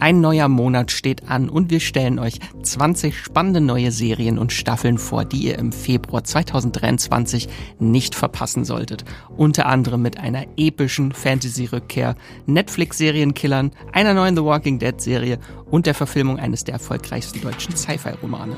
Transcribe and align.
Ein 0.00 0.22
neuer 0.22 0.48
Monat 0.48 0.90
steht 0.90 1.28
an 1.28 1.50
und 1.50 1.70
wir 1.70 1.78
stellen 1.78 2.18
euch 2.18 2.38
20 2.62 3.18
spannende 3.18 3.60
neue 3.60 3.92
Serien 3.92 4.38
und 4.38 4.50
Staffeln 4.50 4.96
vor, 4.96 5.26
die 5.26 5.44
ihr 5.44 5.58
im 5.58 5.72
Februar 5.72 6.24
2023 6.24 7.50
nicht 7.78 8.14
verpassen 8.14 8.64
solltet. 8.64 9.04
Unter 9.36 9.66
anderem 9.66 10.00
mit 10.00 10.18
einer 10.18 10.46
epischen 10.56 11.12
Fantasy-Rückkehr, 11.12 12.16
Netflix-Serienkillern, 12.46 13.72
einer 13.92 14.14
neuen 14.14 14.36
The 14.36 14.42
Walking 14.42 14.78
Dead-Serie 14.78 15.38
und 15.70 15.84
der 15.84 15.94
Verfilmung 15.94 16.38
eines 16.38 16.64
der 16.64 16.72
erfolgreichsten 16.72 17.42
deutschen 17.42 17.76
Sci-Fi-Romane. 17.76 18.56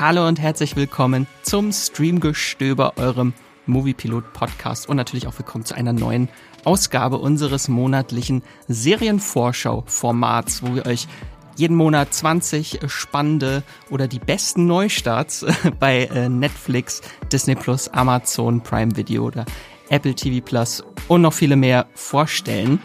Hallo 0.00 0.26
und 0.26 0.40
herzlich 0.40 0.76
willkommen 0.76 1.26
zum 1.42 1.72
Streamgestöber, 1.72 2.94
eurem 2.96 3.34
Moviepilot 3.66 4.32
Podcast. 4.32 4.88
Und 4.88 4.96
natürlich 4.96 5.26
auch 5.26 5.38
willkommen 5.38 5.66
zu 5.66 5.74
einer 5.74 5.92
neuen 5.92 6.30
Ausgabe 6.64 7.18
unseres 7.18 7.68
monatlichen 7.68 8.42
Serienvorschau-Formats, 8.66 10.62
wo 10.62 10.74
wir 10.74 10.86
euch 10.86 11.06
jeden 11.54 11.76
Monat 11.76 12.14
20 12.14 12.80
spannende 12.86 13.62
oder 13.90 14.08
die 14.08 14.20
besten 14.20 14.64
Neustarts 14.64 15.44
bei 15.78 16.04
äh, 16.04 16.30
Netflix, 16.30 17.02
Disney 17.30 17.54
Plus, 17.54 17.88
Amazon 17.88 18.62
Prime 18.62 18.96
Video 18.96 19.26
oder 19.26 19.44
Apple 19.90 20.14
TV 20.14 20.42
Plus 20.42 20.82
und 21.08 21.20
noch 21.20 21.34
viele 21.34 21.56
mehr 21.56 21.88
vorstellen, 21.92 22.80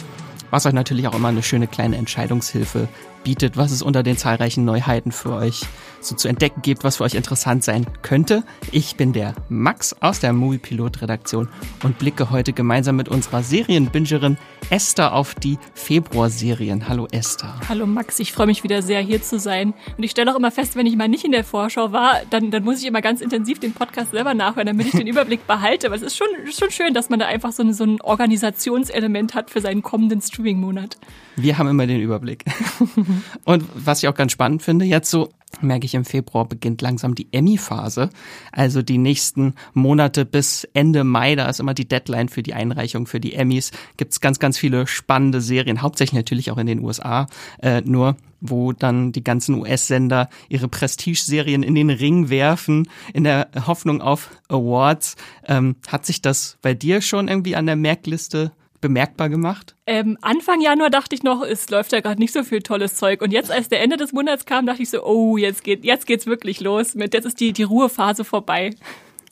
was 0.50 0.66
euch 0.66 0.74
natürlich 0.74 1.08
auch 1.08 1.16
immer 1.16 1.30
eine 1.30 1.44
schöne 1.44 1.68
kleine 1.68 1.96
Entscheidungshilfe 1.96 2.90
bietet, 3.26 3.58
was 3.58 3.72
es 3.72 3.82
unter 3.82 4.04
den 4.04 4.16
zahlreichen 4.16 4.64
Neuheiten 4.64 5.12
für 5.12 5.34
euch 5.34 5.64
so 5.99 6.16
zu 6.16 6.27
entdecken 6.27 6.62
gibt, 6.62 6.84
was 6.84 6.98
für 6.98 7.04
euch 7.04 7.16
interessant 7.16 7.63
sein 7.63 7.88
könnte. 8.04 8.44
Ich 8.72 8.96
bin 8.96 9.12
der 9.12 9.34
Max 9.49 9.96
aus 9.99 10.20
der 10.20 10.32
Movie 10.32 10.60
Pilot 10.60 11.02
Redaktion 11.02 11.49
und 11.84 11.98
blicke 11.98 12.30
heute 12.30 12.54
gemeinsam 12.54 12.96
mit 12.96 13.10
unserer 13.10 13.41
Serienbingerin 13.41 14.38
Esther 14.70 15.14
auf 15.14 15.34
die 15.36 15.58
Februarserien. 15.74 16.88
Hallo 16.88 17.08
Esther. 17.12 17.60
Hallo 17.68 17.88
Max, 17.88 18.20
ich 18.20 18.32
freue 18.32 18.46
mich 18.46 18.64
wieder 18.64 18.84
sehr 18.84 19.02
hier 19.02 19.22
zu 19.22 19.40
sein. 19.40 19.74
Und 19.98 20.04
ich 20.04 20.12
stelle 20.12 20.32
auch 20.32 20.38
immer 20.38 20.52
fest, 20.52 20.76
wenn 20.76 20.86
ich 20.86 20.96
mal 20.96 21.08
nicht 21.08 21.26
in 21.26 21.32
der 21.32 21.44
Vorschau 21.44 21.92
war, 21.92 22.21
dann, 22.30 22.52
dann 22.52 22.64
muss 22.64 22.80
ich 22.80 22.86
immer 22.86 23.02
ganz 23.02 23.21
intensiv 23.21 23.60
den 23.60 23.74
Podcast 23.74 24.12
selber 24.12 24.36
nachhören, 24.36 24.68
damit 24.68 24.86
ich 24.86 24.94
den 24.94 25.08
Überblick 25.08 25.48
behalte. 25.48 25.88
Aber 25.88 25.96
es 25.96 26.04
ist 26.04 26.16
schon, 26.16 26.27
schon 26.52 26.70
schön, 26.70 26.94
dass 26.94 27.10
man 27.10 27.20
da 27.20 27.26
einfach 27.26 27.52
so 27.52 27.66
so 27.71 27.84
ein 27.84 27.99
Organisationselement 28.02 29.34
hat 29.34 29.49
für 29.49 29.60
seinen 29.60 29.82
kommenden 29.82 30.21
Streaming-Monat. 30.21 30.98
Wir 31.36 31.58
haben 31.58 31.68
immer 31.68 31.88
den 31.88 31.99
Überblick. 31.99 32.46
Und 33.44 33.66
was 33.74 34.04
ich 34.04 34.10
auch 34.10 34.16
ganz 34.16 34.32
spannend 34.32 34.63
finde, 34.63 34.85
jetzt 34.85 35.10
so 35.10 35.30
merke 35.62 35.85
ich 35.85 35.96
im 35.96 36.05
Februar 36.05 36.46
beginnt 36.46 36.82
langsam 36.82 37.16
die 37.16 37.27
Emmy-Phase. 37.32 38.10
Also 38.52 38.82
die 38.82 38.98
nächsten 38.98 39.54
Monate 39.74 40.26
bis 40.26 40.68
Ende 40.74 41.04
Mai, 41.04 41.36
da 41.36 41.48
ist 41.48 41.60
immer 41.60 41.74
die 41.74 41.88
Deadline 41.88 42.30
für 42.30 42.43
die 42.43 42.54
Einreichung 42.54 43.08
für 43.08 43.20
die 43.20 43.34
Emmys. 43.34 43.71
Gibt's 43.98 44.21
ganz, 44.21 44.40
ganz 44.40 44.58
viele 44.58 44.88
spannende 44.88 45.41
Serien, 45.41 45.82
hauptsächlich 45.82 46.18
natürlich 46.18 46.52
auch 46.52 46.58
in 46.58 46.68
den 46.68 46.84
USA. 46.84 47.27
Äh, 47.62 47.82
nur 47.82 48.18
wo 48.41 48.74
dann 48.74 49.12
die 49.12 49.24
ganzen 49.24 49.55
US-Sender 49.55 50.30
ihre 50.49 50.68
Prestige-Serien 50.68 51.63
in 51.63 51.74
den 51.74 51.90
Ring 51.90 52.30
werfen, 52.30 52.88
in 53.13 53.24
der 53.24 53.48
Hoffnung 53.66 54.02
auf 54.02 54.30
Awards. 54.49 55.16
Ähm, 55.48 55.77
hat 55.88 56.05
sich 56.05 56.21
das 56.21 56.58
bei 56.62 56.76
dir 56.76 57.02
schon 57.02 57.27
irgendwie 57.27 57.55
an 57.55 57.66
der 57.66 57.76
Merkliste 57.76 58.52
bemerkbar 58.86 59.30
gemacht? 59.30 59.76
Ähm, 59.88 60.18
Anfang 60.22 60.62
Januar 60.62 60.91
dachte 60.91 61.16
ich 61.16 61.24
noch, 61.24 61.41
es 61.41 61.70
läuft 61.72 61.91
ja 61.91 62.02
gerade 62.02 62.20
nicht 62.20 62.32
so 62.32 62.44
viel 62.44 62.62
tolles 62.62 62.96
Zeug. 62.96 63.24
Und 63.24 63.32
jetzt, 63.32 63.52
als 63.52 63.68
der 63.68 63.82
Ende 63.82 63.98
des 63.98 64.14
Monats 64.14 64.46
kam, 64.46 64.68
dachte 64.68 64.84
ich 64.84 64.92
so, 64.92 65.03
oh, 65.03 65.38
jetzt 65.38 65.64
geht, 65.64 65.84
jetzt 65.84 66.06
geht's 66.06 66.28
wirklich 66.28 66.59
los. 66.59 66.94
Mit 66.94 67.16
jetzt 67.16 67.25
ist 67.25 67.40
die, 67.40 67.52
die 67.52 67.64
Ruhephase 67.64 68.24
vorbei. 68.24 68.75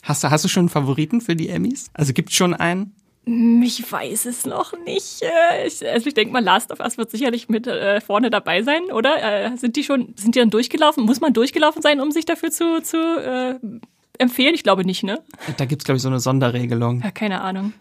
Hast 0.02 0.24
du, 0.24 0.32
hast 0.32 0.44
du 0.44 0.50
schon 0.50 0.62
einen 0.62 0.70
Favoriten 0.70 1.22
für 1.22 1.36
die 1.36 1.50
Emmys? 1.50 1.92
Also 1.94 2.14
gibt's 2.14 2.34
schon 2.34 2.56
einen? 2.56 2.96
Hm, 3.28 3.62
ich 3.62 3.90
weiß 3.90 4.26
es 4.26 4.46
noch 4.48 4.74
nicht. 4.86 5.22
Äh, 5.22 5.68
ich, 5.68 5.88
also 5.88 6.08
ich 6.08 6.16
denke 6.16 6.34
mal, 6.34 6.44
Last 6.44 6.72
of 6.72 6.80
Us 6.80 6.98
wird 6.98 7.12
sicherlich 7.12 7.48
mit 7.50 7.68
äh, 7.68 8.02
vorne 8.02 8.32
dabei 8.32 8.64
sein, 8.64 8.82
oder? 8.92 9.22
Äh, 9.22 9.56
sind 9.58 9.76
die 9.76 9.84
schon, 9.84 10.14
sind 10.18 10.34
die 10.34 10.40
dann 10.40 10.50
durchgelaufen? 10.50 11.06
Muss 11.06 11.22
man 11.22 11.34
durchgelaufen 11.34 11.82
sein, 11.84 12.02
um 12.02 12.12
sich 12.12 12.26
dafür 12.26 12.50
zu, 12.50 12.82
zu 12.82 12.98
äh, 12.98 13.60
empfehlen? 14.18 14.56
Ich 14.56 14.64
glaube 14.64 14.84
nicht, 14.84 15.04
ne? 15.04 15.22
Da 15.58 15.66
gibt's 15.66 15.86
glaube 15.86 15.98
ich 15.98 16.02
so 16.02 16.10
eine 16.10 16.20
Sonderregelung. 16.20 17.02
Ja, 17.02 17.12
keine 17.12 17.42
Ahnung. 17.42 17.74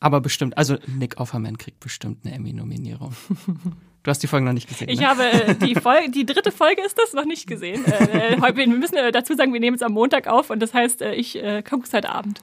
Aber 0.00 0.20
bestimmt, 0.20 0.56
also 0.56 0.76
Nick 0.86 1.20
Offerman 1.20 1.58
kriegt 1.58 1.78
bestimmt 1.80 2.24
eine 2.24 2.34
Emmy-Nominierung. 2.34 3.14
Du 4.02 4.10
hast 4.10 4.22
die 4.22 4.28
Folge 4.28 4.46
noch 4.46 4.54
nicht 4.54 4.66
gesehen. 4.66 4.88
Ich 4.88 5.00
ne? 5.00 5.08
habe 5.08 5.30
äh, 5.30 5.54
die 5.54 5.74
Folge, 5.74 6.10
die 6.10 6.24
dritte 6.24 6.50
Folge 6.50 6.80
ist 6.82 6.96
das 6.98 7.12
noch 7.12 7.26
nicht 7.26 7.46
gesehen. 7.46 7.84
Äh, 7.84 8.36
äh, 8.36 8.56
wir 8.56 8.66
müssen 8.66 8.96
äh, 8.96 9.12
dazu 9.12 9.34
sagen, 9.34 9.52
wir 9.52 9.60
nehmen 9.60 9.76
es 9.76 9.82
am 9.82 9.92
Montag 9.92 10.26
auf 10.26 10.48
und 10.48 10.60
das 10.60 10.72
heißt, 10.72 11.02
äh, 11.02 11.12
ich 11.12 11.36
äh, 11.36 11.62
gucke 11.62 11.84
es 11.84 11.92
heute 11.92 12.08
Abend. 12.08 12.40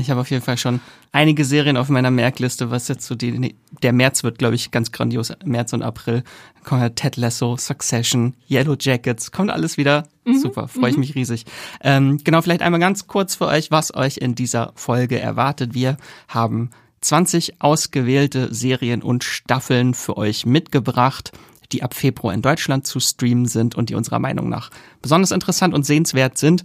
Ich 0.00 0.10
habe 0.10 0.20
auf 0.20 0.30
jeden 0.30 0.42
Fall 0.42 0.56
schon 0.56 0.80
einige 1.12 1.44
Serien 1.44 1.76
auf 1.76 1.88
meiner 1.88 2.10
Merkliste, 2.10 2.70
was 2.70 2.88
jetzt 2.88 3.06
so 3.06 3.14
die, 3.14 3.54
der 3.82 3.92
März 3.92 4.24
wird, 4.24 4.38
glaube 4.38 4.54
ich, 4.54 4.70
ganz 4.70 4.92
grandios. 4.92 5.32
März 5.44 5.72
und 5.72 5.82
April. 5.82 6.22
Kommt 6.64 6.80
halt 6.80 6.96
Ted 6.96 7.16
Lasso, 7.16 7.56
Succession, 7.56 8.34
Yellow 8.48 8.76
Jackets, 8.78 9.32
kommt 9.32 9.50
alles 9.50 9.76
wieder. 9.76 10.08
Mhm. 10.24 10.38
Super, 10.38 10.68
freue 10.68 10.90
ich 10.90 10.96
mhm. 10.96 11.00
mich 11.00 11.14
riesig. 11.14 11.44
Ähm, 11.82 12.18
genau, 12.24 12.42
vielleicht 12.42 12.62
einmal 12.62 12.80
ganz 12.80 13.06
kurz 13.06 13.34
für 13.34 13.46
euch, 13.46 13.70
was 13.70 13.94
euch 13.94 14.18
in 14.18 14.34
dieser 14.34 14.72
Folge 14.74 15.18
erwartet. 15.18 15.74
Wir 15.74 15.96
haben 16.28 16.70
20 17.00 17.62
ausgewählte 17.62 18.52
Serien 18.52 19.02
und 19.02 19.24
Staffeln 19.24 19.94
für 19.94 20.16
euch 20.16 20.46
mitgebracht 20.46 21.32
die 21.72 21.82
ab 21.82 21.94
Februar 21.94 22.34
in 22.34 22.42
Deutschland 22.42 22.86
zu 22.86 23.00
streamen 23.00 23.46
sind 23.46 23.74
und 23.74 23.90
die 23.90 23.94
unserer 23.94 24.18
Meinung 24.18 24.48
nach 24.48 24.70
besonders 25.02 25.30
interessant 25.30 25.74
und 25.74 25.86
sehenswert 25.86 26.38
sind. 26.38 26.64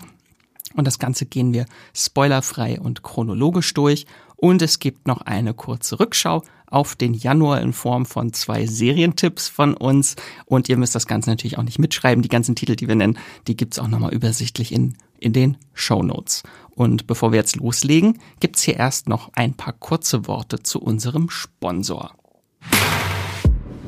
Und 0.75 0.85
das 0.85 0.99
Ganze 0.99 1.25
gehen 1.25 1.53
wir 1.53 1.65
spoilerfrei 1.93 2.79
und 2.79 3.03
chronologisch 3.03 3.73
durch. 3.73 4.05
Und 4.35 4.61
es 4.61 4.79
gibt 4.79 5.07
noch 5.07 5.21
eine 5.21 5.53
kurze 5.53 5.99
Rückschau 5.99 6.43
auf 6.67 6.95
den 6.95 7.13
Januar 7.13 7.61
in 7.61 7.73
Form 7.73 8.05
von 8.05 8.33
zwei 8.33 8.65
Serientipps 8.65 9.47
von 9.47 9.73
uns. 9.73 10.15
Und 10.45 10.67
ihr 10.67 10.77
müsst 10.77 10.95
das 10.95 11.07
Ganze 11.07 11.29
natürlich 11.29 11.57
auch 11.57 11.63
nicht 11.63 11.79
mitschreiben. 11.79 12.21
Die 12.21 12.29
ganzen 12.29 12.55
Titel, 12.55 12.75
die 12.75 12.87
wir 12.87 12.95
nennen, 12.95 13.17
die 13.47 13.55
gibt's 13.55 13.79
auch 13.79 13.87
nochmal 13.87 14.13
übersichtlich 14.13 14.73
in, 14.73 14.97
in 15.19 15.33
den 15.33 15.57
Show 15.73 16.03
Notes. 16.03 16.43
Und 16.71 17.07
bevor 17.07 17.31
wir 17.31 17.39
jetzt 17.39 17.55
loslegen, 17.55 18.19
gibt's 18.41 18.63
hier 18.63 18.75
erst 18.75 19.07
noch 19.07 19.31
ein 19.33 19.53
paar 19.53 19.73
kurze 19.73 20.27
Worte 20.27 20.61
zu 20.61 20.81
unserem 20.81 21.29
Sponsor. 21.29 22.11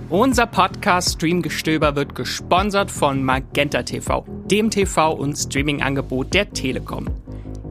Unser 0.10 0.46
Podcast 0.46 1.16
Streamgestöber 1.16 1.98
wird 1.98 2.16
gesponsert 2.16 2.90
von 2.90 3.26
Magenta 3.26 3.84
TV, 3.84 4.24
dem 4.50 4.70
TV- 4.70 5.12
und 5.14 5.36
Streaming-Angebot 5.36 6.34
der 6.34 6.50
Telekom. 6.50 7.10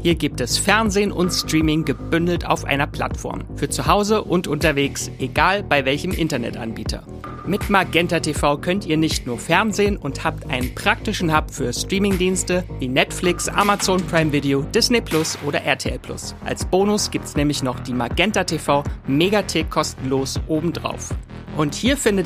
Hier 0.00 0.16
gibt 0.16 0.42
es 0.42 0.58
Fernsehen 0.58 1.12
und 1.12 1.30
Streaming 1.30 1.86
gebündelt 1.86 2.44
auf 2.44 2.66
einer 2.66 2.86
Plattform. 2.86 3.44
Für 3.56 3.70
zu 3.70 3.86
Hause 3.86 4.22
und 4.22 4.48
unterwegs, 4.48 5.10
egal 5.18 5.62
bei 5.62 5.86
welchem 5.86 6.12
Internetanbieter. 6.12 7.04
Mit 7.46 7.70
Magenta 7.70 8.20
TV 8.20 8.58
könnt 8.58 8.84
ihr 8.84 8.98
nicht 8.98 9.26
nur 9.26 9.38
Fernsehen 9.38 9.96
und 9.96 10.22
habt 10.22 10.50
einen 10.50 10.74
praktischen 10.74 11.34
Hub 11.34 11.50
für 11.50 11.72
Streamingdienste 11.72 12.64
wie 12.80 12.88
Netflix, 12.88 13.48
Amazon 13.48 14.06
Prime 14.08 14.32
Video, 14.32 14.60
Disney 14.60 15.00
Plus 15.00 15.38
oder 15.46 15.62
RTL 15.62 15.98
Plus. 16.00 16.34
Als 16.44 16.66
Bonus 16.66 17.10
gibt's 17.10 17.34
nämlich 17.34 17.62
noch 17.62 17.80
die 17.80 17.94
Magenta 17.94 18.44
TV 18.44 18.84
Megathek 19.06 19.70
kostenlos 19.70 20.38
obendrauf. 20.48 21.14
Und 21.56 21.74
hier 21.74 21.96
findet 21.96 22.25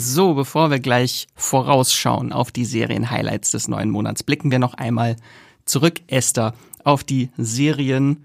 So, 0.00 0.34
bevor 0.34 0.70
wir 0.70 0.78
gleich 0.78 1.26
vorausschauen 1.34 2.32
auf 2.32 2.52
die 2.52 2.64
Serien-Highlights 2.64 3.50
des 3.50 3.66
neuen 3.66 3.90
Monats, 3.90 4.22
blicken 4.22 4.52
wir 4.52 4.60
noch 4.60 4.74
einmal 4.74 5.16
zurück, 5.64 6.02
Esther, 6.06 6.54
auf 6.84 7.02
die 7.02 7.30
Serien, 7.36 8.24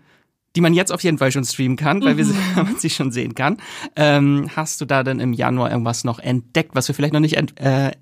die 0.56 0.62
man 0.62 0.76
jetzt 0.76 0.92
auf 0.92 1.02
jeden 1.02 1.18
Fall 1.18 1.32
schon 1.32 1.46
streamen 1.46 1.76
kann, 1.76 2.04
weil, 2.04 2.16
wir 2.16 2.26
sie, 2.26 2.36
weil 2.54 2.66
man 2.66 2.78
sie 2.78 2.92
schon 2.92 3.12
sehen 3.12 3.34
kann. 3.34 3.58
Ähm, 3.96 4.52
hast 4.56 4.82
du 4.82 4.86
da 4.86 5.02
denn 5.02 5.20
im 5.20 5.34
Januar 5.34 5.72
irgendwas 5.72 6.04
noch 6.04 6.20
entdeckt, 6.20 6.76
was 6.76 6.88
wir 6.90 6.94
vielleicht 6.94 7.14
noch 7.14 7.20
nicht 7.20 7.38
äh, 7.60 7.88
äh, 7.88 7.94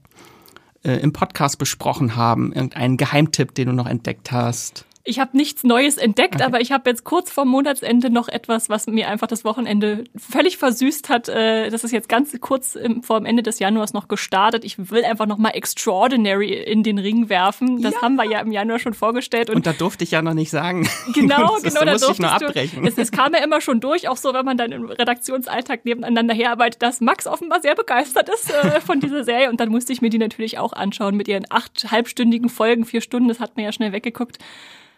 im 0.98 1.14
Podcast 1.14 1.58
besprochen 1.58 2.18
haben? 2.18 2.52
Irgendeinen 2.52 2.98
Geheimtipp, 2.98 3.56
den 3.56 3.70
du 3.70 3.74
noch 3.74 3.88
entdeckt 3.88 4.34
hast? 4.34 4.86
Ich 5.04 5.20
habe 5.20 5.36
nichts 5.36 5.64
Neues 5.64 5.98
entdeckt, 5.98 6.36
okay. 6.36 6.44
aber 6.44 6.62
ich 6.62 6.72
habe 6.72 6.90
jetzt 6.90 7.04
kurz 7.04 7.32
vor 7.32 7.46
Monatsende 7.46 8.10
noch 8.10 8.28
etwas, 8.28 8.70
was 8.70 8.86
mir 8.88 9.08
einfach 9.08 9.28
das 9.28 9.44
Wochenende 9.44 10.04
völlig 10.16 10.58
versüßt 10.58 11.10
hat. 11.10 11.28
Äh, 11.28 11.70
das 11.70 11.84
ist 11.84 11.92
jetzt 11.92 12.08
ganz 12.08 12.38
kurz 12.40 12.78
vor 13.02 13.20
dem 13.20 13.26
Ende 13.26 13.42
des 13.42 13.60
Januars 13.60 13.94
noch 13.94 14.08
gestartet. 14.08 14.64
Ich 14.64 14.92
will 14.92 15.04
einfach 15.04 15.26
noch 15.26 15.38
mal 15.38 15.50
Extraordinary 15.50 16.54
in 16.54 16.84
den 16.84 17.00
Ring 17.00 17.30
werfen. 17.30 17.82
Das 17.82 17.96
ja. 17.96 18.02
haben 18.04 18.16
wir 18.16 18.26
ja 18.26 18.40
im 18.42 18.52
Januar 18.52 18.78
schon 18.80 18.94
vorgestellt. 18.94 19.50
Und, 19.50 19.58
und 19.58 19.68
da 19.68 19.74
durfte 19.74 20.04
ich 20.04 20.12
ja 20.12 20.22
noch 20.22 20.34
nicht 20.34 20.50
sagen. 20.50 20.88
Genau, 21.14 21.56
das, 21.56 21.64
genau. 21.64 21.86
Da 21.86 21.92
musste 21.94 22.12
ich 22.12 22.20
nur 22.20 22.32
abbrechen. 22.32 22.88
Es, 22.88 22.98
es, 22.98 23.12
kam 23.12 23.34
ja 23.34 23.44
immer 23.44 23.60
schon 23.60 23.80
durch, 23.80 24.08
auch 24.08 24.18
so, 24.18 24.34
wenn 24.34 24.46
man 24.46 24.58
dann 24.58 24.72
im 24.72 24.86
Redaktionsalltag 24.86 25.84
nebeneinander 25.84 26.34
herarbeitet, 26.34 26.82
dass 26.82 27.02
Max 27.02 27.28
offenbar 27.28 27.62
sehr 27.62 27.76
begeistert 27.76 28.30
ist 28.30 28.52
äh, 28.52 28.80
von 28.82 29.00
dieser 29.00 29.24
Serie. 29.24 29.50
Und 29.50 29.60
dann 29.60 29.70
musste 29.70 29.92
ich 29.94 30.02
mir 30.02 30.10
die 30.10 30.18
natürlich 30.18 30.58
auch 30.58 30.74
anschauen 30.74 31.18
mit 31.18 31.28
ihren 31.28 31.46
acht 31.50 31.92
halbstündigen 31.92 32.50
Folgen, 32.50 32.86
vier 32.86 33.02
Stunden. 33.02 33.28
Das 33.28 33.40
hat 33.40 33.58
mir 33.58 33.64
ja 33.64 33.72
schnell 33.72 33.92
weggeguckt. 33.92 34.38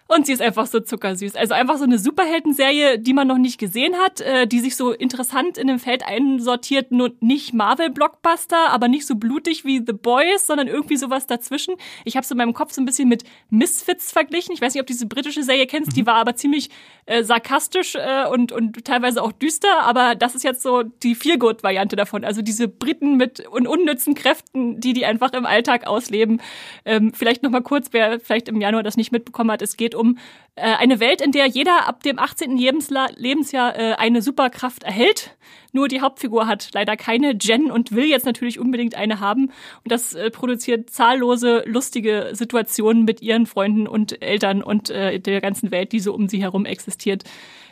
Und 0.07 0.25
sie 0.25 0.33
ist 0.33 0.41
einfach 0.41 0.67
so 0.67 0.79
zuckersüß. 0.79 1.35
Also 1.35 1.53
einfach 1.53 1.77
so 1.77 1.85
eine 1.85 1.97
Superhelden-Serie, 1.97 2.99
die 2.99 3.13
man 3.13 3.27
noch 3.27 3.37
nicht 3.37 3.57
gesehen 3.57 3.95
hat, 3.95 4.19
äh, 4.21 4.45
die 4.47 4.59
sich 4.59 4.75
so 4.75 4.91
interessant 4.91 5.57
in 5.57 5.67
dem 5.67 5.79
Feld 5.79 6.05
einsortiert. 6.05 6.91
Nur 6.91 7.13
nicht 7.21 7.53
Marvel-Blockbuster, 7.53 8.69
aber 8.69 8.89
nicht 8.89 9.07
so 9.07 9.15
blutig 9.15 9.63
wie 9.63 9.77
The 9.77 9.93
Boys, 9.93 10.45
sondern 10.45 10.67
irgendwie 10.67 10.97
sowas 10.97 11.25
dazwischen. 11.25 11.75
Ich 12.03 12.15
habe 12.15 12.25
es 12.25 12.31
in 12.31 12.37
meinem 12.37 12.53
Kopf 12.53 12.73
so 12.73 12.81
ein 12.81 12.85
bisschen 12.85 13.07
mit 13.07 13.23
Misfits 13.49 14.11
verglichen. 14.11 14.53
Ich 14.53 14.61
weiß 14.61 14.73
nicht, 14.73 14.81
ob 14.81 14.87
du 14.87 14.93
diese 14.93 15.07
britische 15.07 15.41
Serie 15.41 15.67
kennst. 15.67 15.91
Mhm. 15.91 15.95
Die 15.95 16.05
war 16.05 16.15
aber 16.15 16.35
ziemlich 16.35 16.69
äh, 17.05 17.23
sarkastisch 17.23 17.95
äh, 17.95 18.27
und, 18.29 18.51
und 18.51 18.83
teilweise 18.85 19.23
auch 19.23 19.31
düster. 19.31 19.83
Aber 19.83 20.15
das 20.15 20.35
ist 20.35 20.43
jetzt 20.43 20.61
so 20.61 20.83
die 20.83 21.15
Feelgood-Variante 21.15 21.95
davon. 21.95 22.25
Also 22.25 22.41
diese 22.41 22.67
Briten 22.67 23.15
mit 23.15 23.47
un 23.49 23.67
unnützen 23.67 24.15
Kräften, 24.15 24.79
die 24.79 24.93
die 24.93 25.05
einfach 25.05 25.33
im 25.33 25.45
Alltag 25.45 25.87
ausleben. 25.87 26.41
Ähm, 26.85 27.13
vielleicht 27.13 27.41
noch 27.41 27.51
mal 27.51 27.61
kurz, 27.61 27.87
wer 27.91 28.19
vielleicht 28.19 28.47
im 28.49 28.59
Januar 28.61 28.83
das 28.83 28.97
nicht 28.97 29.11
mitbekommen 29.11 29.49
hat. 29.49 29.61
Es 29.61 29.77
geht 29.77 29.92
um 29.95 30.03
um 30.03 30.17
äh, 30.55 30.61
eine 30.61 30.99
Welt, 30.99 31.21
in 31.21 31.31
der 31.31 31.47
jeder 31.47 31.87
ab 31.87 32.03
dem 32.03 32.19
18. 32.19 32.57
Lebensla 32.57 33.07
Lebensjahr 33.15 33.75
äh, 33.75 33.93
eine 33.93 34.21
Superkraft 34.21 34.83
erhält. 34.83 35.35
Nur 35.71 35.87
die 35.87 36.01
Hauptfigur 36.01 36.45
hat 36.45 36.69
leider 36.73 36.95
keine 36.95 37.35
Jen 37.41 37.71
und 37.71 37.93
will 37.93 38.05
jetzt 38.05 38.27
natürlich 38.27 38.59
unbedingt 38.59 38.93
eine 38.93 39.19
haben. 39.19 39.45
Und 39.45 39.91
das 39.91 40.13
äh, 40.13 40.29
produziert 40.29 40.91
zahllose 40.91 41.63
lustige 41.65 42.29
Situationen 42.33 43.05
mit 43.05 43.21
ihren 43.21 43.47
Freunden 43.47 43.87
und 43.87 44.21
Eltern 44.21 44.61
und 44.61 44.91
äh, 44.91 45.19
der 45.19 45.41
ganzen 45.41 45.71
Welt, 45.71 45.91
die 45.91 45.99
so 45.99 46.13
um 46.13 46.27
sie 46.27 46.41
herum 46.41 46.65
existiert. 46.65 47.23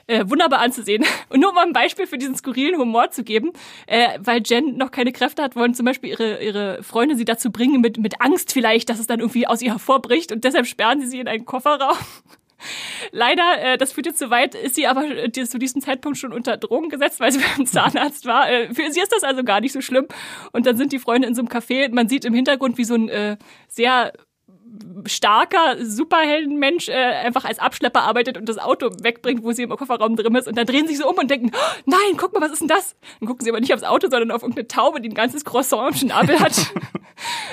Äh, 0.07 0.25
wunderbar 0.27 0.59
anzusehen. 0.59 1.05
Und 1.29 1.39
nur 1.39 1.51
um 1.51 1.57
ein 1.57 1.73
Beispiel 1.73 2.07
für 2.07 2.17
diesen 2.17 2.35
skurrilen 2.35 2.77
Humor 2.79 3.11
zu 3.11 3.23
geben, 3.23 3.51
äh, 3.87 4.19
weil 4.19 4.41
Jen 4.43 4.77
noch 4.77 4.91
keine 4.91 5.11
Kräfte 5.11 5.43
hat, 5.43 5.55
wollen 5.55 5.73
zum 5.73 5.85
Beispiel 5.85 6.09
ihre, 6.09 6.43
ihre 6.43 6.83
Freunde 6.83 7.15
sie 7.15 7.25
dazu 7.25 7.51
bringen, 7.51 7.81
mit, 7.81 7.97
mit 7.97 8.21
Angst 8.21 8.51
vielleicht, 8.51 8.89
dass 8.89 8.99
es 8.99 9.07
dann 9.07 9.19
irgendwie 9.19 9.47
aus 9.47 9.61
ihr 9.61 9.71
hervorbricht 9.71 10.31
und 10.31 10.43
deshalb 10.43 10.65
sperren 10.65 11.01
sie 11.01 11.07
sie 11.07 11.19
in 11.19 11.27
einen 11.27 11.45
Kofferraum. 11.45 11.97
Leider, 13.11 13.61
äh, 13.61 13.77
das 13.77 13.91
führt 13.91 14.05
jetzt 14.05 14.19
zu 14.19 14.29
weit, 14.29 14.55
ist 14.55 14.75
sie 14.75 14.87
aber 14.87 15.03
äh, 15.05 15.31
zu 15.31 15.57
diesem 15.57 15.81
Zeitpunkt 15.81 16.17
schon 16.17 16.33
unter 16.33 16.57
Drogen 16.57 16.89
gesetzt, 16.89 17.19
weil 17.19 17.31
sie 17.31 17.39
beim 17.57 17.65
Zahnarzt 17.65 18.25
war. 18.25 18.49
Äh, 18.49 18.73
für 18.73 18.91
sie 18.91 19.01
ist 19.01 19.11
das 19.11 19.23
also 19.23 19.43
gar 19.43 19.61
nicht 19.61 19.71
so 19.71 19.81
schlimm. 19.81 20.07
Und 20.51 20.65
dann 20.65 20.77
sind 20.77 20.91
die 20.91 20.99
Freunde 20.99 21.27
in 21.27 21.35
so 21.35 21.41
einem 21.41 21.49
Café. 21.49 21.93
Man 21.93 22.07
sieht 22.07 22.25
im 22.25 22.33
Hintergrund, 22.33 22.77
wie 22.77 22.85
so 22.85 22.95
ein 22.95 23.09
äh, 23.09 23.37
sehr 23.67 24.13
starker 25.05 25.77
Superheldenmensch 25.83 26.89
äh, 26.89 26.93
einfach 26.93 27.45
als 27.45 27.59
Abschlepper 27.59 28.03
arbeitet 28.03 28.37
und 28.37 28.47
das 28.47 28.57
Auto 28.57 28.89
wegbringt, 29.01 29.43
wo 29.43 29.51
sie 29.51 29.63
im 29.63 29.69
Kofferraum 29.69 30.15
drin 30.15 30.35
ist. 30.35 30.47
Und 30.47 30.57
dann 30.57 30.65
drehen 30.65 30.87
sie 30.87 30.95
sich 30.95 31.03
so 31.03 31.09
um 31.09 31.17
und 31.17 31.29
denken, 31.29 31.51
oh, 31.53 31.81
nein, 31.85 32.17
guck 32.17 32.33
mal, 32.33 32.41
was 32.41 32.51
ist 32.51 32.61
denn 32.61 32.67
das? 32.67 32.95
Dann 33.19 33.27
gucken 33.27 33.43
sie 33.43 33.51
aber 33.51 33.59
nicht 33.59 33.73
aufs 33.73 33.83
Auto, 33.83 34.09
sondern 34.09 34.31
auf 34.31 34.41
irgendeine 34.41 34.67
Taube, 34.67 35.01
die 35.01 35.09
ein 35.09 35.15
ganzes 35.15 35.45
Croissant 35.45 35.91
im 35.91 35.97
Schnabel 35.97 36.39
hat. 36.39 36.53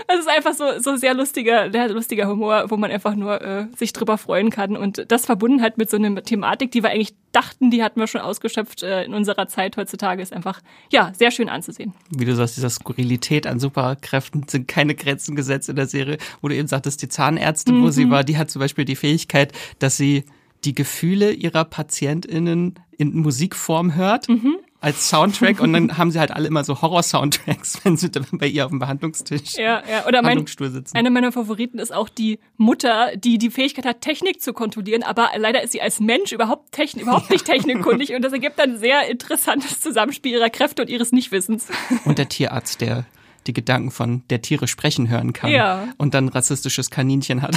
das 0.06 0.18
ist 0.18 0.28
einfach 0.28 0.54
so, 0.54 0.78
so 0.78 0.96
sehr 0.96 1.14
lustiger, 1.14 1.70
sehr 1.70 1.88
lustiger 1.88 2.26
Humor, 2.28 2.66
wo 2.68 2.76
man 2.76 2.90
einfach 2.90 3.14
nur 3.14 3.40
äh, 3.40 3.66
sich 3.76 3.92
drüber 3.92 4.18
freuen 4.18 4.50
kann. 4.50 4.76
Und 4.76 5.10
das 5.10 5.26
verbunden 5.26 5.62
halt 5.62 5.78
mit 5.78 5.90
so 5.90 5.96
einer 5.96 6.22
Thematik, 6.22 6.70
die 6.70 6.82
wir 6.82 6.90
eigentlich 6.90 7.14
dachten, 7.32 7.70
die 7.70 7.82
hatten 7.82 8.00
wir 8.00 8.06
schon 8.06 8.20
ausgeschöpft 8.20 8.82
äh, 8.82 9.04
in 9.04 9.14
unserer 9.14 9.48
Zeit 9.48 9.76
heutzutage, 9.76 10.22
ist 10.22 10.32
einfach, 10.32 10.60
ja, 10.90 11.12
sehr 11.14 11.30
schön 11.30 11.48
anzusehen. 11.48 11.92
Wie 12.10 12.24
du 12.24 12.34
sagst, 12.34 12.56
dieser 12.56 12.70
Skurrilität 12.70 13.46
an 13.46 13.60
Superkräften 13.60 14.46
sind 14.48 14.66
keine 14.68 14.94
Grenzen 14.94 15.36
gesetzt 15.36 15.68
in 15.68 15.76
der 15.76 15.86
Serie, 15.86 16.18
wo 16.40 16.48
du 16.48 16.54
eben 16.54 16.68
sagtest, 16.68 17.02
die 17.02 17.08
Zahnärztin, 17.18 17.78
mhm. 17.78 17.82
wo 17.82 17.90
sie 17.90 18.04
mhm. 18.04 18.10
war, 18.10 18.22
die 18.22 18.38
hat 18.38 18.48
zum 18.48 18.60
Beispiel 18.60 18.84
die 18.84 18.94
Fähigkeit, 18.94 19.52
dass 19.80 19.96
sie 19.96 20.24
die 20.64 20.74
Gefühle 20.74 21.32
ihrer 21.32 21.64
PatientInnen 21.64 22.78
in 22.96 23.16
Musikform 23.16 23.96
hört. 23.96 24.28
Mhm 24.28 24.58
als 24.80 25.08
Soundtrack 25.08 25.58
und 25.60 25.72
dann 25.72 25.98
haben 25.98 26.12
sie 26.12 26.20
halt 26.20 26.30
alle 26.30 26.46
immer 26.46 26.62
so 26.62 26.80
Horror-Soundtracks, 26.80 27.80
wenn 27.84 27.96
sie 27.96 28.10
bei 28.30 28.46
ihr 28.46 28.64
auf 28.64 28.70
dem 28.70 28.78
Behandlungstisch 28.78 29.54
ja, 29.56 29.82
ja. 29.90 30.06
Oder 30.06 30.22
mein, 30.22 30.46
sitzen. 30.46 30.96
Eine 30.96 31.10
meiner 31.10 31.32
Favoriten 31.32 31.78
ist 31.78 31.92
auch 31.92 32.08
die 32.08 32.38
Mutter, 32.56 33.16
die 33.16 33.38
die 33.38 33.50
Fähigkeit 33.50 33.84
hat, 33.84 34.02
Technik 34.02 34.40
zu 34.40 34.52
kontrollieren, 34.52 35.02
aber 35.02 35.30
leider 35.36 35.62
ist 35.62 35.72
sie 35.72 35.82
als 35.82 35.98
Mensch 35.98 36.30
überhaupt, 36.30 36.70
techn 36.70 37.00
überhaupt 37.00 37.30
nicht 37.30 37.44
technikkundig 37.44 38.10
und 38.14 38.22
das 38.22 38.32
ergibt 38.32 38.58
dann 38.58 38.78
sehr 38.78 39.10
interessantes 39.10 39.80
Zusammenspiel 39.80 40.32
ihrer 40.32 40.50
Kräfte 40.50 40.82
und 40.82 40.88
ihres 40.88 41.10
Nichtwissens. 41.10 41.66
Und 42.04 42.18
der 42.18 42.28
Tierarzt, 42.28 42.80
der 42.80 43.04
die 43.46 43.52
Gedanken 43.52 43.90
von 43.90 44.22
der 44.28 44.42
Tiere 44.42 44.68
sprechen 44.68 45.08
hören 45.08 45.32
kann 45.32 45.50
ja. 45.50 45.88
und 45.96 46.14
dann 46.14 46.28
rassistisches 46.28 46.90
Kaninchen 46.90 47.42
hat. 47.42 47.56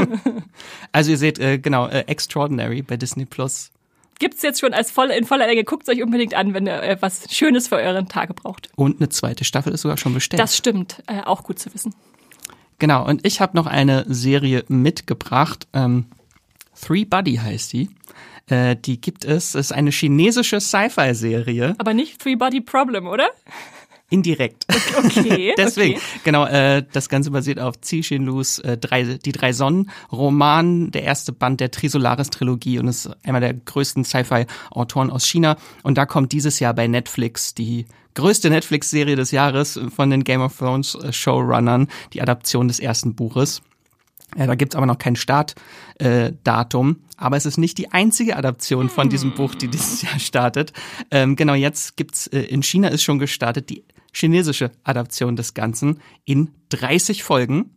also 0.92 1.10
ihr 1.10 1.18
seht, 1.18 1.38
äh, 1.38 1.58
genau, 1.58 1.86
äh, 1.86 2.00
Extraordinary 2.00 2.82
bei 2.82 2.96
Disney 2.96 3.24
Plus 3.24 3.70
gibt's 4.20 4.42
jetzt 4.42 4.60
schon 4.60 4.72
als 4.72 4.92
voll, 4.92 5.10
in 5.10 5.24
voller 5.24 5.46
Länge. 5.48 5.64
Guckt 5.64 5.88
euch 5.88 6.02
unbedingt 6.02 6.34
an, 6.34 6.54
wenn 6.54 6.66
ihr 6.66 6.80
äh, 6.80 6.96
was 7.00 7.34
Schönes 7.34 7.66
für 7.66 7.76
euren 7.76 8.06
Tage 8.08 8.34
braucht. 8.34 8.70
Und 8.76 9.00
eine 9.00 9.08
zweite 9.08 9.44
Staffel 9.44 9.72
ist 9.72 9.80
sogar 9.80 9.96
schon 9.96 10.14
bestellt. 10.14 10.38
Das 10.38 10.56
stimmt, 10.56 11.02
äh, 11.08 11.22
auch 11.22 11.42
gut 11.42 11.58
zu 11.58 11.74
wissen. 11.74 11.94
Genau, 12.78 13.04
und 13.04 13.26
ich 13.26 13.40
habe 13.40 13.56
noch 13.56 13.66
eine 13.66 14.04
Serie 14.08 14.64
mitgebracht. 14.68 15.66
Ähm, 15.72 16.06
Three 16.80 17.04
Buddy 17.04 17.36
heißt 17.36 17.72
die. 17.72 17.90
Äh, 18.46 18.76
die 18.76 19.00
gibt 19.00 19.24
es. 19.24 19.54
Es 19.54 19.66
ist 19.66 19.72
eine 19.72 19.90
chinesische 19.90 20.60
Sci-Fi-Serie. 20.60 21.74
Aber 21.78 21.94
nicht 21.94 22.20
Three 22.20 22.36
Body 22.36 22.60
Problem, 22.60 23.06
oder? 23.06 23.28
Indirekt. 24.10 24.66
Okay. 24.98 25.54
Deswegen, 25.58 25.96
okay. 25.96 26.20
genau, 26.24 26.44
äh, 26.44 26.84
das 26.92 27.08
Ganze 27.08 27.30
basiert 27.30 27.60
auf 27.60 27.76
Cixin 27.82 28.24
Lus 28.24 28.58
äh, 28.58 28.76
drei, 28.76 29.04
Die 29.04 29.32
drei 29.32 29.52
Sonnen, 29.52 29.90
Roman, 30.12 30.90
der 30.90 31.04
erste 31.04 31.32
Band 31.32 31.60
der 31.60 31.70
Trisolaris-Trilogie 31.70 32.80
und 32.80 32.88
ist 32.88 33.08
einer 33.24 33.40
der 33.40 33.54
größten 33.54 34.04
Sci-Fi-Autoren 34.04 35.10
aus 35.10 35.26
China. 35.26 35.56
Und 35.82 35.96
da 35.96 36.06
kommt 36.06 36.32
dieses 36.32 36.58
Jahr 36.60 36.74
bei 36.74 36.88
Netflix 36.88 37.54
die 37.54 37.86
größte 38.14 38.50
Netflix-Serie 38.50 39.16
des 39.16 39.30
Jahres 39.30 39.78
von 39.94 40.10
den 40.10 40.24
Game 40.24 40.42
of 40.42 40.58
Thrones 40.58 40.96
äh, 40.96 41.12
Showrunnern, 41.12 41.88
die 42.12 42.20
Adaption 42.20 42.68
des 42.68 42.80
ersten 42.80 43.14
Buches. 43.14 43.62
Ja, 44.36 44.46
da 44.46 44.54
gibt's 44.54 44.76
aber 44.76 44.86
noch 44.86 44.98
kein 44.98 45.16
Startdatum. 45.16 46.90
Äh, 46.90 47.14
aber 47.16 47.36
es 47.36 47.46
ist 47.46 47.58
nicht 47.58 47.78
die 47.78 47.92
einzige 47.92 48.36
Adaption 48.36 48.88
von 48.88 49.08
diesem 49.08 49.34
Buch, 49.34 49.54
die 49.54 49.68
dieses 49.68 50.02
Jahr 50.02 50.18
startet. 50.18 50.72
Ähm, 51.10 51.36
genau, 51.36 51.54
jetzt 51.54 51.96
gibt's 51.96 52.26
äh, 52.28 52.40
in 52.40 52.62
China 52.62 52.88
ist 52.88 53.02
schon 53.02 53.18
gestartet 53.18 53.70
die 53.70 53.84
chinesische 54.12 54.70
Adaption 54.84 55.36
des 55.36 55.54
Ganzen 55.54 56.00
in 56.24 56.50
30 56.70 57.22
Folgen. 57.22 57.76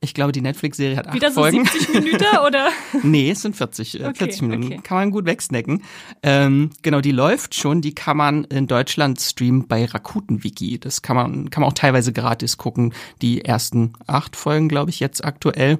Ich 0.00 0.14
glaube, 0.14 0.30
die 0.30 0.40
Netflix-Serie 0.40 0.96
hat 0.96 1.08
acht 1.08 1.14
Wieder 1.14 1.32
so 1.32 1.40
Folgen. 1.40 1.64
70 1.64 1.88
Minuten 1.94 2.24
oder? 2.46 2.68
nee, 3.02 3.30
es 3.32 3.42
sind 3.42 3.56
40, 3.56 4.00
äh, 4.00 4.14
40 4.14 4.42
Minuten. 4.42 4.64
Okay. 4.66 4.80
Kann 4.84 4.96
man 4.96 5.10
gut 5.10 5.26
wegsnacken. 5.26 5.82
Ähm, 6.22 6.70
genau, 6.82 7.00
die 7.00 7.10
läuft 7.10 7.56
schon. 7.56 7.80
Die 7.80 7.94
kann 7.94 8.16
man 8.16 8.44
in 8.44 8.68
Deutschland 8.68 9.20
streamen 9.20 9.66
bei 9.66 9.84
Rakuten 9.86 10.44
Wiki. 10.44 10.78
Das 10.78 11.02
kann 11.02 11.16
man, 11.16 11.50
kann 11.50 11.62
man 11.62 11.70
auch 11.70 11.74
teilweise 11.74 12.12
gratis 12.12 12.58
gucken. 12.58 12.94
Die 13.22 13.44
ersten 13.44 13.94
acht 14.06 14.36
Folgen, 14.36 14.68
glaube 14.68 14.90
ich, 14.90 15.00
jetzt 15.00 15.24
aktuell. 15.24 15.78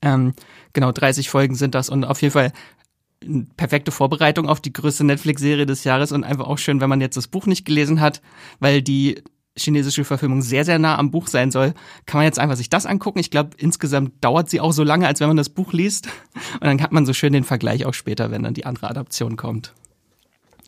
Ähm, 0.00 0.32
genau, 0.72 0.90
30 0.90 1.28
Folgen 1.28 1.54
sind 1.54 1.74
das 1.74 1.90
und 1.90 2.04
auf 2.04 2.22
jeden 2.22 2.32
Fall 2.32 2.52
perfekte 3.56 3.92
Vorbereitung 3.92 4.48
auf 4.48 4.60
die 4.60 4.72
größte 4.72 5.04
Netflix-Serie 5.04 5.66
des 5.66 5.84
Jahres 5.84 6.12
und 6.12 6.24
einfach 6.24 6.46
auch 6.46 6.58
schön, 6.58 6.80
wenn 6.80 6.88
man 6.88 7.00
jetzt 7.00 7.16
das 7.16 7.28
Buch 7.28 7.46
nicht 7.46 7.64
gelesen 7.64 8.00
hat, 8.00 8.22
weil 8.58 8.82
die 8.82 9.22
chinesische 9.56 10.04
Verfilmung 10.04 10.42
sehr, 10.42 10.64
sehr 10.64 10.78
nah 10.78 10.98
am 10.98 11.10
Buch 11.10 11.26
sein 11.26 11.50
soll, 11.50 11.74
kann 12.06 12.18
man 12.18 12.24
jetzt 12.24 12.38
einfach 12.38 12.56
sich 12.56 12.70
das 12.70 12.86
angucken. 12.86 13.18
Ich 13.18 13.30
glaube, 13.30 13.50
insgesamt 13.58 14.12
dauert 14.22 14.48
sie 14.48 14.60
auch 14.60 14.72
so 14.72 14.82
lange, 14.82 15.06
als 15.06 15.20
wenn 15.20 15.28
man 15.28 15.36
das 15.36 15.50
Buch 15.50 15.72
liest. 15.72 16.08
Und 16.54 16.64
dann 16.64 16.82
hat 16.82 16.92
man 16.92 17.06
so 17.06 17.12
schön 17.12 17.32
den 17.32 17.44
Vergleich 17.44 17.84
auch 17.84 17.94
später, 17.94 18.30
wenn 18.30 18.42
dann 18.42 18.54
die 18.54 18.66
andere 18.66 18.88
Adaption 18.88 19.36
kommt. 19.36 19.74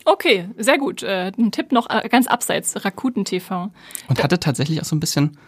Okay, 0.04 0.48
sehr 0.58 0.78
gut. 0.78 1.02
Äh, 1.02 1.32
ein 1.38 1.50
Tipp 1.50 1.72
noch 1.72 1.88
äh, 1.88 2.06
ganz 2.10 2.26
abseits, 2.26 2.84
Rakuten 2.84 3.24
TV. 3.24 3.70
Und 4.08 4.22
hatte 4.22 4.38
tatsächlich 4.38 4.80
auch 4.82 4.84
so 4.84 4.94
ein 4.94 5.00
bisschen 5.00 5.38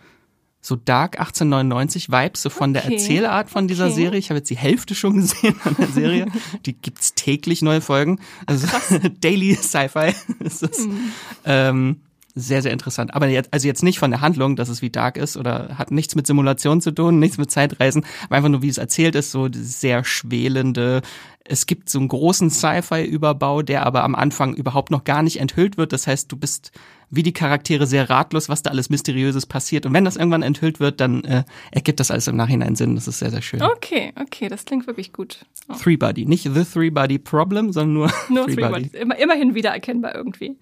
so 0.63 0.75
Dark 0.75 1.21
1899 1.21 2.11
Vibes 2.11 2.43
so 2.43 2.51
von 2.51 2.71
okay. 2.71 2.81
der 2.81 2.93
Erzählart 2.93 3.51
von 3.51 3.69
dieser 3.69 3.87
okay. 3.87 3.95
Serie. 3.95 4.19
Ich 4.19 4.31
habe 4.31 4.39
jetzt 4.39 4.51
die 4.51 4.57
Hälfte 4.57 4.95
schon 4.95 5.17
gesehen 5.17 5.55
an 5.65 5.77
der 5.79 5.89
Serie. 5.89 6.27
die 6.67 6.73
gibt's 6.73 7.15
täglich 7.15 7.63
neue 7.63 7.81
Folgen. 7.81 8.19
Also 8.47 8.67
Daily 9.21 9.55
Sci-Fi 9.55 10.15
ist 10.41 10.63
das. 10.63 10.87
Mhm. 10.87 11.13
Ähm, 11.45 12.01
sehr, 12.39 12.61
sehr 12.61 12.73
interessant. 12.73 13.15
Aber 13.15 13.27
jetzt, 13.29 13.53
also 13.53 13.67
jetzt 13.67 13.83
nicht 13.83 13.99
von 13.99 14.11
der 14.11 14.21
Handlung, 14.21 14.57
dass 14.57 14.69
es 14.69 14.83
wie 14.83 14.91
Dark 14.91 15.17
ist 15.17 15.37
oder 15.37 15.79
hat 15.79 15.91
nichts 15.91 16.15
mit 16.15 16.27
Simulation 16.27 16.83
zu 16.83 16.93
tun, 16.93 17.19
nichts 17.19 17.39
mit 17.39 17.51
Zeitreisen, 17.51 18.05
aber 18.25 18.37
einfach 18.37 18.51
nur, 18.51 18.63
wie 18.63 18.69
es 18.69 18.79
erzählt 18.79 19.15
ist, 19.15 19.31
so 19.31 19.49
sehr 19.51 20.05
schwelende, 20.05 21.01
es 21.49 21.67
gibt 21.67 21.89
so 21.89 21.99
einen 21.99 22.09
großen 22.09 22.51
Sci-Fi-Überbau, 22.51 23.63
der 23.63 23.87
aber 23.87 24.05
am 24.05 24.15
Anfang 24.15 24.55
überhaupt 24.55 24.91
noch 24.91 25.05
gar 25.05 25.23
nicht 25.23 25.41
enthüllt 25.41 25.77
wird. 25.77 25.93
Das 25.93 26.07
heißt, 26.07 26.31
du 26.31 26.37
bist 26.37 26.73
wie 27.09 27.23
die 27.23 27.33
Charaktere 27.33 27.87
sehr 27.87 28.11
ratlos, 28.11 28.49
was 28.49 28.63
da 28.63 28.71
alles 28.71 28.91
Mysteriöses 28.91 29.47
passiert. 29.47 29.87
Und 29.87 29.95
wenn 29.95 30.05
das 30.05 30.17
irgendwann 30.17 30.43
enthüllt 30.43 30.81
wird, 30.81 31.01
dann 31.01 31.23
äh, 31.25 31.45
ergibt 31.71 32.01
das 32.01 32.11
alles 32.11 32.27
im 32.27 32.37
Nachhinein 32.37 32.75
Sinn. 32.75 32.97
Das 32.97 33.07
ist 33.07 33.21
sehr, 33.21 33.31
sehr 33.31 33.43
schön. 33.43 33.63
Okay, 33.63 34.13
okay, 34.21 34.49
das 34.49 34.65
klingt 34.65 34.87
wirklich 34.87 35.13
gut. 35.13 35.47
Oh. 35.69 35.75
Three 35.75 35.97
Body, 35.97 36.27
nicht 36.27 36.43
The 36.53 36.65
Three 36.65 36.91
Body 36.91 37.19
Problem, 37.19 37.73
sondern 37.73 37.95
nur, 37.95 38.13
nur 38.29 38.45
Three, 38.47 38.55
three 38.57 38.69
Body. 38.69 38.91
Immer, 38.93 39.17
immerhin 39.19 39.55
wiedererkennbar 39.55 40.17
irgendwie. 40.17 40.57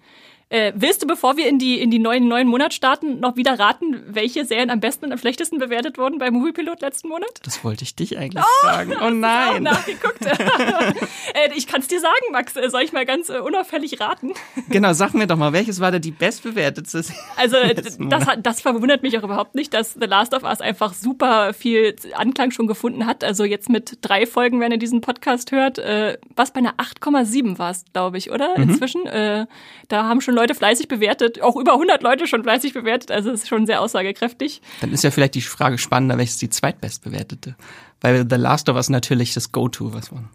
Äh, 0.49 0.73
willst 0.75 1.01
du, 1.01 1.07
bevor 1.07 1.37
wir 1.37 1.49
in 1.49 1.57
die, 1.57 1.81
in 1.81 1.89
die 1.89 1.97
neuen, 1.97 2.27
neuen 2.27 2.47
Monat 2.47 2.71
starten, 2.71 3.19
noch 3.19 3.35
wieder 3.35 3.57
raten, 3.57 4.03
welche 4.07 4.45
Serien 4.45 4.69
am 4.69 4.79
besten 4.79 5.05
und 5.05 5.11
am 5.11 5.17
schlechtesten 5.17 5.57
bewertet 5.57 5.97
wurden 5.97 6.19
bei 6.19 6.29
Moviepilot 6.29 6.81
letzten 6.81 7.07
Monat? 7.07 7.29
Das 7.41 7.63
wollte 7.63 7.83
ich 7.83 7.95
dich 7.95 8.19
eigentlich 8.19 8.43
oh, 8.43 8.65
fragen. 8.67 8.93
Oh 9.01 9.09
nein. 9.09 9.63
nachgeguckt. 9.63 10.23
äh, 10.25 11.49
ich 11.55 11.65
kann 11.65 11.81
es 11.81 11.87
dir 11.87 11.99
sagen, 11.99 12.13
Max. 12.31 12.55
Äh, 12.55 12.69
soll 12.69 12.83
ich 12.83 12.93
mal 12.93 13.07
ganz 13.07 13.29
äh, 13.29 13.39
unauffällig 13.39 13.99
raten? 13.99 14.33
genau, 14.69 14.93
sag 14.93 15.15
mir 15.15 15.25
doch 15.25 15.35
mal, 15.35 15.51
welches 15.51 15.79
war 15.79 15.91
da 15.91 15.97
die 15.97 16.11
bestbewertete 16.11 17.03
Also, 17.37 17.57
das, 17.97 18.27
das 18.39 18.61
verwundert 18.61 19.01
mich 19.01 19.17
auch 19.17 19.23
überhaupt 19.23 19.55
nicht, 19.55 19.73
dass 19.73 19.93
The 19.93 20.05
Last 20.05 20.35
of 20.35 20.43
Us 20.43 20.61
einfach 20.61 20.93
super 20.93 21.53
viel 21.53 21.95
Anklang 22.13 22.51
schon 22.51 22.67
gefunden 22.67 23.07
hat. 23.07 23.23
Also 23.23 23.45
jetzt 23.45 23.69
mit 23.69 23.97
drei 24.01 24.27
Folgen, 24.27 24.59
wenn 24.59 24.71
ihr 24.71 24.77
diesen 24.77 25.01
Podcast 25.01 25.51
hört, 25.51 25.79
äh, 25.79 26.19
was 26.35 26.51
bei 26.51 26.59
einer 26.59 26.75
8,7 26.75 27.57
war 27.57 27.71
es, 27.71 27.83
glaube 27.93 28.19
ich, 28.19 28.29
oder? 28.29 28.55
Mhm. 28.57 28.69
Inzwischen. 28.69 29.07
Äh, 29.07 29.47
da 29.87 30.05
haben 30.05 30.21
schon 30.21 30.34
Leute 30.35 30.55
fleißig 30.55 30.87
bewertet, 30.87 31.41
auch 31.41 31.55
über 31.55 31.73
100 31.73 32.03
Leute 32.03 32.27
schon 32.27 32.43
fleißig 32.43 32.73
bewertet, 32.73 33.11
also 33.11 33.31
es 33.31 33.43
ist 33.43 33.49
schon 33.49 33.65
sehr 33.65 33.81
aussagekräftig. 33.81 34.61
Dann 34.81 34.91
ist 34.91 35.03
ja 35.03 35.11
vielleicht 35.11 35.35
die 35.35 35.41
Frage 35.41 35.77
spannender, 35.77 36.17
welches 36.17 36.37
die 36.37 36.49
zweitbestbewertete? 36.49 37.55
Weil 38.01 38.25
The 38.29 38.35
Last 38.35 38.69
of 38.69 38.75
Us 38.75 38.89
natürlich 38.89 39.33
das 39.33 39.51
Go-To, 39.51 39.93
was 39.93 40.11
man 40.11 40.29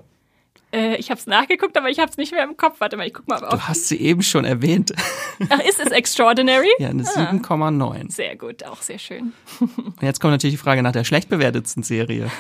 äh, 0.73 0.97
ich 0.97 1.11
habe 1.11 1.19
es 1.19 1.27
nachgeguckt, 1.27 1.77
aber 1.77 1.91
ich 1.91 1.99
habe 1.99 2.11
es 2.11 2.17
nicht 2.17 2.33
mehr 2.33 2.45
im 2.45 2.57
Kopf. 2.57 2.77
Warte 2.79 2.97
mal, 2.97 3.07
ich 3.07 3.15
guck 3.15 3.27
mal. 3.27 3.43
Auf. 3.45 3.51
Du 3.51 3.61
hast 3.69 3.89
sie 3.89 4.01
eben 4.01 4.23
schon 4.23 4.45
erwähnt. 4.45 4.93
Ach, 5.49 5.61
ist 5.61 5.81
es 5.81 5.89
Extraordinary? 5.89 6.71
Ja, 6.79 6.91
eine 6.91 7.03
ah. 7.03 7.33
7,9. 7.33 8.13
Sehr 8.13 8.37
gut, 8.37 8.65
auch 8.65 8.83
sehr 8.83 8.99
schön. 8.99 9.33
Und 9.61 10.03
jetzt 10.03 10.21
kommt 10.21 10.33
natürlich 10.33 10.55
die 10.55 10.63
Frage 10.63 10.83
nach 10.83 10.93
der 10.93 11.05
schlecht 11.05 11.29
bewertetsten 11.29 11.83
Serie. 11.83 12.31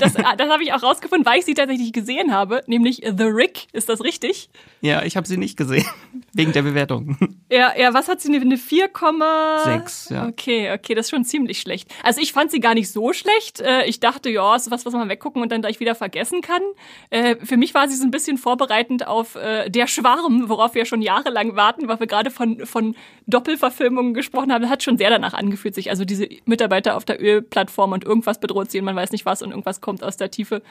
Das, 0.00 0.16
ah, 0.16 0.34
das 0.36 0.50
habe 0.50 0.62
ich 0.64 0.72
auch 0.72 0.82
rausgefunden, 0.82 1.24
weil 1.24 1.38
ich 1.38 1.44
sie 1.44 1.54
tatsächlich 1.54 1.92
gesehen 1.92 2.32
habe, 2.32 2.62
nämlich 2.66 3.02
The 3.04 3.24
Rick. 3.24 3.68
Ist 3.72 3.88
das 3.88 4.02
richtig? 4.02 4.50
Ja, 4.80 5.02
ich 5.02 5.16
habe 5.16 5.26
sie 5.26 5.36
nicht 5.36 5.56
gesehen, 5.56 5.86
wegen 6.32 6.52
der 6.52 6.62
Bewertung. 6.62 7.16
Ja, 7.48 7.72
ja, 7.78 7.94
was 7.94 8.08
hat 8.08 8.20
sie? 8.20 8.34
Eine 8.34 8.56
4,6, 8.56 10.12
ja. 10.12 10.26
Okay, 10.26 10.72
okay, 10.72 10.94
das 10.94 11.06
ist 11.06 11.10
schon 11.10 11.24
ziemlich 11.24 11.60
schlecht. 11.60 11.88
Also 12.02 12.20
ich 12.20 12.32
fand 12.32 12.50
sie 12.50 12.58
gar 12.58 12.74
nicht 12.74 12.90
so 12.90 13.12
schlecht. 13.12 13.60
Äh, 13.60 13.84
ich 13.86 14.00
dachte, 14.00 14.28
ja, 14.30 14.56
ist 14.56 14.70
was, 14.70 14.84
was 14.84 14.92
man 14.92 15.08
weggucken 15.08 15.40
und 15.42 15.52
dann 15.52 15.60
gleich 15.60 15.78
wieder 15.78 15.94
vergessen 15.94 16.40
kann. 16.40 16.62
Äh, 17.10 17.36
für 17.44 17.56
mich 17.56 17.72
quasi 17.76 17.94
so 17.94 18.04
ein 18.04 18.10
bisschen 18.10 18.38
vorbereitend 18.38 19.06
auf 19.06 19.34
äh, 19.34 19.68
Der 19.68 19.86
Schwarm, 19.86 20.48
worauf 20.48 20.74
wir 20.74 20.86
schon 20.86 21.02
jahrelang 21.02 21.56
warten, 21.56 21.88
weil 21.88 22.00
wir 22.00 22.06
gerade 22.06 22.30
von, 22.30 22.64
von 22.64 22.96
Doppelverfilmungen 23.26 24.14
gesprochen 24.14 24.50
haben. 24.50 24.62
Das 24.62 24.70
hat 24.70 24.82
schon 24.82 24.96
sehr 24.96 25.10
danach 25.10 25.34
angefühlt 25.34 25.74
sich. 25.74 25.90
Also 25.90 26.06
diese 26.06 26.26
Mitarbeiter 26.46 26.96
auf 26.96 27.04
der 27.04 27.22
Ölplattform 27.22 27.92
und 27.92 28.02
irgendwas 28.02 28.40
bedroht 28.40 28.70
sie 28.70 28.78
und 28.78 28.86
man 28.86 28.96
weiß 28.96 29.12
nicht 29.12 29.26
was 29.26 29.42
und 29.42 29.50
irgendwas 29.50 29.82
kommt 29.82 30.02
aus 30.02 30.16
der 30.16 30.30
Tiefe. 30.30 30.62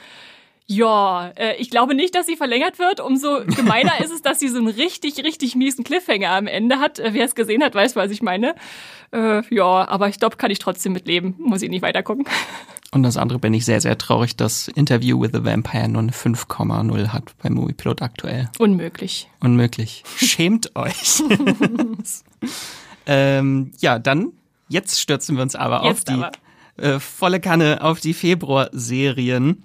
Ja, 0.68 1.32
äh, 1.36 1.56
ich 1.58 1.70
glaube 1.70 1.94
nicht, 1.94 2.16
dass 2.16 2.26
sie 2.26 2.36
verlängert 2.36 2.80
wird. 2.80 3.00
Umso 3.00 3.46
gemeiner 3.46 4.00
ist 4.04 4.12
es, 4.12 4.22
dass 4.22 4.40
sie 4.40 4.48
so 4.48 4.58
einen 4.58 4.68
richtig, 4.68 5.24
richtig 5.24 5.56
miesen 5.56 5.84
Cliffhanger 5.84 6.32
am 6.32 6.48
Ende 6.48 6.80
hat. 6.80 6.98
Äh, 6.98 7.14
wer 7.14 7.26
es 7.26 7.36
gesehen 7.36 7.64
hat, 7.64 7.76
weiß, 7.76 7.96
was 7.96 8.10
ich 8.10 8.24
meine. 8.24 8.56
Äh, 9.12 9.44
ja, 9.54 9.88
aber 9.88 10.10
ich 10.10 10.20
glaube, 10.20 10.38
kann 10.38 10.50
ich 10.50 10.60
trotzdem 10.60 10.94
mitleben. 10.94 11.36
Muss 11.38 11.62
ich 11.62 11.70
nicht 11.70 11.84
weitergucken. 11.84 12.26
Und 12.92 13.04
das 13.04 13.18
andere 13.18 13.40
bin 13.40 13.54
ich 13.54 13.66
sehr, 13.66 13.82
sehr 13.82 13.98
traurig, 13.98 14.38
dass 14.38 14.70
Interview 14.70 15.22
with 15.22 15.32
the 15.34 15.44
Vampire 15.44 15.90
nur 15.90 16.02
eine 16.02 16.12
5,0 16.12 17.10
hat 17.10 17.36
bei 17.44 17.50
Moviepilot 17.50 18.02
aktuell. 18.02 18.50
Unmöglich. 18.58 19.30
Unmöglich. 19.42 20.04
Schämt 20.16 20.76
euch. 20.78 21.22
ähm, 23.06 23.72
ja, 23.80 24.00
dann, 24.00 24.32
jetzt 24.70 25.02
stürzen 25.02 25.36
wir 25.36 25.44
uns 25.44 25.56
aber 25.56 25.86
jetzt 25.86 26.10
auf 26.10 26.32
die 26.78 26.82
äh, 26.82 27.00
volle 27.00 27.42
Kanne 27.42 27.84
auf 27.84 28.00
die 28.00 28.14
Februar-Serien 28.14 29.64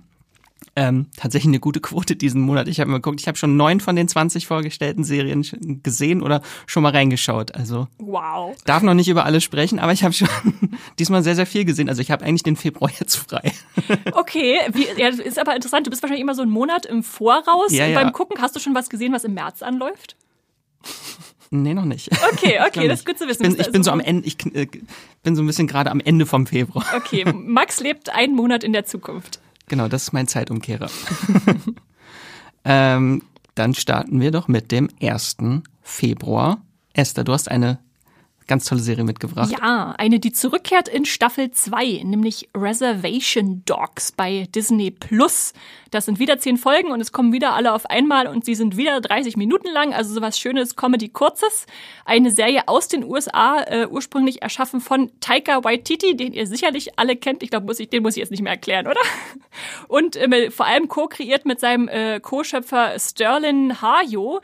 ähm, 0.77 1.07
tatsächlich 1.17 1.49
eine 1.49 1.61
gute 1.61 1.81
Quote 1.81 2.17
diesen 2.17 2.41
Monat. 2.41 2.69
Ich 2.69 2.81
habe 2.81 2.91
mal 2.91 2.99
geguckt, 2.99 3.21
ich 3.21 3.29
habe 3.29 3.37
schon 3.37 3.57
neun 3.57 3.81
von 3.81 3.97
den 3.97 4.09
20 4.09 4.47
vorgestellten 4.47 5.05
Serien 5.05 5.45
gesehen 5.83 6.23
oder 6.23 6.43
schon 6.67 6.83
mal 6.83 6.93
reingeschaut. 6.93 7.55
Also 7.55 7.89
wow. 7.99 8.57
darf 8.65 8.83
noch 8.83 8.95
nicht 8.95 9.09
über 9.09 9.25
alles 9.25 9.43
sprechen, 9.43 9.79
aber 9.79 9.93
ich 9.93 10.05
habe 10.05 10.15
schon 10.15 10.29
diesmal 10.99 11.23
sehr, 11.23 11.35
sehr 11.35 11.47
viel 11.47 11.65
gesehen. 11.65 11.89
Also 11.89 12.03
ich 12.03 12.11
habe 12.11 12.25
eigentlich 12.25 12.45
den 12.45 12.57
Februar 12.57 12.91
jetzt 12.99 13.17
frei. 13.17 13.53
okay, 14.12 14.59
Wie, 14.73 14.87
ja, 14.97 15.09
ist 15.09 15.39
aber 15.39 15.55
interessant. 15.55 15.87
Du 15.87 15.91
bist 15.91 16.03
wahrscheinlich 16.03 16.23
immer 16.23 16.35
so 16.35 16.43
einen 16.43 16.53
Monat 16.53 16.87
im 16.87 17.03
Voraus 17.03 17.73
ja, 17.73 17.87
ja. 17.87 18.00
beim 18.00 18.12
Gucken. 18.12 18.41
Hast 18.41 18.55
du 18.55 18.61
schon 18.61 18.75
was 18.75 18.89
gesehen, 18.91 19.12
was 19.12 19.25
im 19.25 19.35
März 19.35 19.62
anläuft? 19.62 20.17
Nee, 21.50 21.75
noch 21.75 21.85
nicht. 21.85 22.11
Okay, 22.33 22.61
okay, 22.67 22.87
das 22.87 23.00
ist 23.00 23.07
gut 23.07 23.19
zu 23.19 23.27
wissen. 23.27 23.45
Ich 23.45 23.57
bin, 23.57 23.61
ich 23.61 23.73
bin 23.73 23.83
so 23.83 23.91
am 23.91 24.00
Ende, 24.00 24.27
ich 24.27 24.37
äh, 24.55 24.69
bin 25.23 25.35
so 25.35 25.43
ein 25.43 25.47
bisschen 25.47 25.67
gerade 25.67 25.91
am 25.91 26.00
Ende 26.00 26.27
vom 26.27 26.47
Februar. 26.47 26.87
Okay, 26.97 27.25
Max 27.33 27.81
lebt 27.81 28.11
einen 28.11 28.37
Monat 28.37 28.62
in 28.62 28.73
der 28.73 28.85
Zukunft. 28.85 29.41
Genau, 29.71 29.87
das 29.87 30.03
ist 30.03 30.12
mein 30.12 30.27
Zeitumkehrer. 30.27 30.91
ähm, 32.65 33.23
dann 33.55 33.73
starten 33.75 34.21
wir 34.21 34.33
doch 34.33 34.49
mit 34.49 34.73
dem 34.73 34.89
1. 35.00 35.37
Februar. 35.81 36.61
Esther, 36.93 37.23
du 37.23 37.33
hast 37.33 37.49
eine 37.49 37.79
ganz 38.50 38.64
tolle 38.64 38.80
Serie 38.80 39.04
mitgebracht. 39.04 39.52
Ja, 39.52 39.95
eine, 39.97 40.19
die 40.19 40.33
zurückkehrt 40.33 40.88
in 40.88 41.04
Staffel 41.04 41.52
2, 41.52 42.02
nämlich 42.04 42.49
Reservation 42.54 43.62
Dogs 43.64 44.11
bei 44.11 44.49
Disney 44.52 44.90
Plus. 44.90 45.52
Das 45.92 46.07
sind 46.07 46.19
wieder 46.19 46.38
zehn 46.38 46.57
Folgen 46.57 46.90
und 46.90 47.00
es 47.00 47.12
kommen 47.12 47.33
wieder 47.33 47.54
alle 47.54 47.73
auf 47.73 47.87
einmal 47.87 48.26
und 48.26 48.45
sie 48.45 48.57
sind 48.57 48.76
wieder 48.76 49.00
30 49.00 49.37
Minuten 49.37 49.69
lang, 49.69 49.95
also 49.95 50.12
sowas 50.12 50.37
Schönes, 50.37 50.75
Comedy-Kurzes. 50.75 51.66
Eine 52.04 52.33
Serie 52.33 52.66
aus 52.66 52.88
den 52.88 53.04
USA, 53.04 53.62
äh, 53.62 53.87
ursprünglich 53.87 54.42
erschaffen 54.42 54.80
von 54.80 55.12
Taika 55.21 55.62
Waititi, 55.62 56.16
den 56.16 56.33
ihr 56.33 56.49
sicherlich 56.49 56.99
alle 56.99 57.14
kennt. 57.14 57.45
Ich 57.45 57.50
glaube, 57.50 57.66
muss 57.66 57.78
ich, 57.78 57.88
den 57.88 58.02
muss 58.02 58.16
ich 58.16 58.21
jetzt 58.21 58.30
nicht 58.30 58.42
mehr 58.42 58.52
erklären, 58.52 58.88
oder? 58.88 59.00
Und 59.87 60.16
äh, 60.16 60.50
vor 60.50 60.66
allem 60.66 60.88
co-kreiert 60.88 61.47
mit 61.47 61.61
seinem 61.61 61.87
äh, 61.87 62.19
Co-Schöpfer 62.19 62.99
Sterling 62.99 63.80
Hajo, 63.80 64.40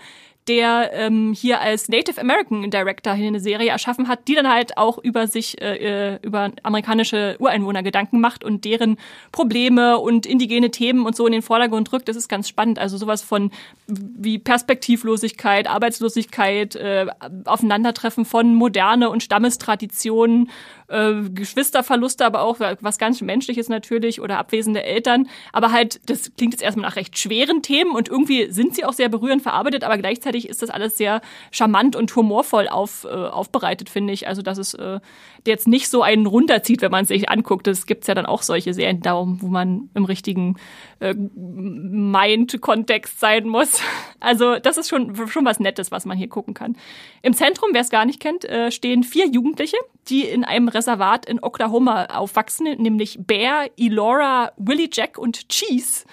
der 0.48 0.90
ähm, 0.92 1.32
hier 1.32 1.60
als 1.60 1.88
Native 1.88 2.20
American 2.20 2.70
Director 2.70 3.14
hier 3.14 3.28
eine 3.28 3.40
Serie 3.40 3.70
erschaffen 3.70 4.08
hat, 4.08 4.28
die 4.28 4.34
dann 4.34 4.48
halt 4.48 4.78
auch 4.78 4.98
über 4.98 5.26
sich, 5.26 5.60
äh, 5.60 6.14
äh, 6.14 6.18
über 6.22 6.52
amerikanische 6.62 7.36
Ureinwohner 7.38 7.82
Gedanken 7.82 8.20
macht 8.20 8.44
und 8.44 8.64
deren 8.64 8.96
Probleme 9.32 9.98
und 9.98 10.26
indigene 10.26 10.70
Themen 10.70 11.04
und 11.04 11.16
so 11.16 11.26
in 11.26 11.32
den 11.32 11.42
Vordergrund 11.42 11.92
rückt. 11.92 12.08
Das 12.08 12.16
ist 12.16 12.28
ganz 12.28 12.48
spannend. 12.48 12.78
Also 12.78 12.96
sowas 12.96 13.22
von 13.22 13.50
wie 13.86 14.38
Perspektivlosigkeit, 14.38 15.68
Arbeitslosigkeit, 15.68 16.76
äh, 16.76 17.06
Aufeinandertreffen 17.44 18.24
von 18.24 18.54
Moderne 18.54 19.10
und 19.10 19.22
Stammestraditionen 19.22 20.50
äh, 20.88 21.14
Geschwisterverluste, 21.30 22.24
aber 22.24 22.42
auch 22.42 22.60
was 22.80 22.98
ganz 22.98 23.20
Menschliches 23.20 23.68
natürlich 23.68 24.20
oder 24.20 24.38
abwesende 24.38 24.82
Eltern. 24.82 25.28
Aber 25.52 25.72
halt, 25.72 26.00
das 26.08 26.32
klingt 26.36 26.54
jetzt 26.54 26.62
erstmal 26.62 26.88
nach 26.88 26.96
recht 26.96 27.18
schweren 27.18 27.62
Themen 27.62 27.92
und 27.92 28.08
irgendwie 28.08 28.50
sind 28.50 28.74
sie 28.74 28.84
auch 28.84 28.92
sehr 28.92 29.08
berührend 29.08 29.42
verarbeitet, 29.42 29.84
aber 29.84 29.98
gleichzeitig 29.98 30.48
ist 30.48 30.62
das 30.62 30.70
alles 30.70 30.96
sehr 30.96 31.20
charmant 31.50 31.96
und 31.96 32.14
humorvoll 32.14 32.68
auf, 32.68 33.04
äh, 33.04 33.08
aufbereitet, 33.08 33.88
finde 33.88 34.12
ich. 34.12 34.28
Also, 34.28 34.42
dass 34.42 34.58
es 34.58 34.74
äh, 34.74 35.00
jetzt 35.46 35.68
nicht 35.68 35.88
so 35.88 36.02
einen 36.02 36.26
runterzieht, 36.26 36.82
wenn 36.82 36.90
man 36.90 37.02
es 37.02 37.08
sich 37.08 37.28
anguckt. 37.28 37.66
Es 37.68 37.86
gibt 37.86 38.06
ja 38.06 38.14
dann 38.14 38.26
auch 38.26 38.42
solche 38.42 38.74
Serien, 38.74 39.00
darum, 39.00 39.42
wo 39.42 39.48
man 39.48 39.90
im 39.94 40.04
richtigen 40.04 40.56
äh, 41.00 41.14
Mind-Kontext 41.14 43.20
sein 43.20 43.48
muss. 43.48 43.80
Also 44.18 44.58
das 44.58 44.78
ist 44.78 44.88
schon, 44.88 45.14
schon 45.28 45.44
was 45.44 45.60
Nettes, 45.60 45.92
was 45.92 46.06
man 46.06 46.16
hier 46.16 46.28
gucken 46.28 46.54
kann. 46.54 46.76
Im 47.22 47.34
Zentrum, 47.34 47.68
wer 47.72 47.82
es 47.82 47.90
gar 47.90 48.06
nicht 48.06 48.18
kennt, 48.18 48.46
äh, 48.46 48.72
stehen 48.72 49.04
vier 49.04 49.28
Jugendliche, 49.28 49.76
die 50.08 50.22
in 50.22 50.42
einem 50.42 50.68
Reservat 50.76 51.26
in 51.26 51.42
Oklahoma 51.42 52.04
aufwachsen, 52.06 52.66
nämlich 52.78 53.18
Bear, 53.20 53.66
Elora, 53.78 54.52
Willie 54.56 54.90
Jack 54.92 55.18
und 55.18 55.48
Cheese. 55.48 56.04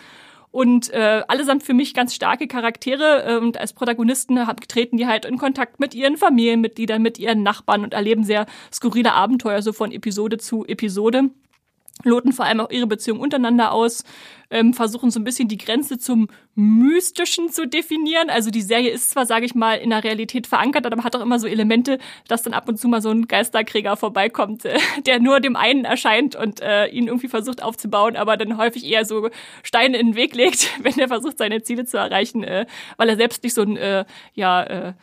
Und 0.52 0.92
äh, 0.92 1.24
allesamt 1.28 1.64
für 1.64 1.74
mich 1.74 1.96
ganz 1.96 2.14
starke 2.14 2.48
Charaktere. 2.48 3.24
Äh, 3.24 3.38
und 3.38 3.58
als 3.58 3.74
Protagonisten 3.74 4.40
treten 4.68 4.98
die 4.98 5.08
halt 5.08 5.26
in 5.26 5.38
Kontakt 5.38 5.80
mit 5.80 5.96
ihren 5.96 6.16
Familienmitgliedern, 6.16 7.02
mit 7.02 7.18
ihren 7.18 7.44
Nachbarn 7.44 7.84
und 7.84 7.94
erleben 7.94 8.24
sehr 8.24 8.46
skurrile 8.72 9.14
Abenteuer 9.14 9.62
so 9.62 9.74
von 9.74 9.92
Episode 9.92 10.38
zu 10.38 10.64
Episode 10.66 11.32
loten 12.04 12.34
vor 12.34 12.46
allem 12.46 12.60
auch 12.60 12.70
ihre 12.70 12.88
Beziehung 12.88 13.20
untereinander 13.20 13.72
aus, 13.72 14.04
ähm, 14.50 14.74
versuchen 14.74 15.10
so 15.10 15.20
ein 15.20 15.24
bisschen 15.24 15.48
die 15.48 15.58
Grenze 15.58 15.98
zum 15.98 16.28
Mystischen 16.56 17.50
zu 17.50 17.68
definieren. 17.68 18.30
Also 18.30 18.52
die 18.52 18.62
Serie 18.62 18.92
ist 18.92 19.10
zwar, 19.10 19.26
sage 19.26 19.46
ich 19.46 19.56
mal, 19.56 19.76
in 19.76 19.90
der 19.90 20.04
Realität 20.04 20.46
verankert, 20.46 20.86
aber 20.86 21.04
hat 21.04 21.16
auch 21.16 21.22
immer 21.22 21.40
so 21.40 21.48
Elemente, 21.48 21.98
dass 22.28 22.44
dann 22.44 22.54
ab 22.54 22.70
und 22.70 22.78
zu 22.78 22.88
mal 22.88 23.02
so 23.02 23.10
ein 23.10 23.28
Geisterkrieger 23.28 23.98
vorbeikommt, 23.98 24.66
äh, 24.66 24.78
der 25.06 25.20
nur 25.20 25.40
dem 25.40 25.56
einen 25.56 25.86
erscheint 25.86 26.36
und 26.36 26.62
äh, 26.62 26.88
ihn 26.88 27.08
irgendwie 27.08 27.28
versucht 27.28 27.64
aufzubauen, 27.64 28.16
aber 28.16 28.38
dann 28.38 28.58
häufig 28.58 28.86
eher 28.86 29.06
so 29.06 29.30
Steine 29.64 29.98
in 29.98 30.08
den 30.08 30.16
Weg 30.16 30.36
legt, 30.36 30.70
wenn 30.84 30.98
er 31.00 31.08
versucht, 31.08 31.38
seine 31.38 31.64
Ziele 31.64 31.86
zu 31.86 31.98
erreichen, 31.98 32.44
äh, 32.44 32.66
weil 32.98 33.10
er 33.10 33.18
selbst 33.18 33.44
nicht 33.44 33.56
so 33.56 33.64
ein, 33.64 33.76
äh, 33.78 34.06
ja, 34.36 34.64
äh, 34.64 34.94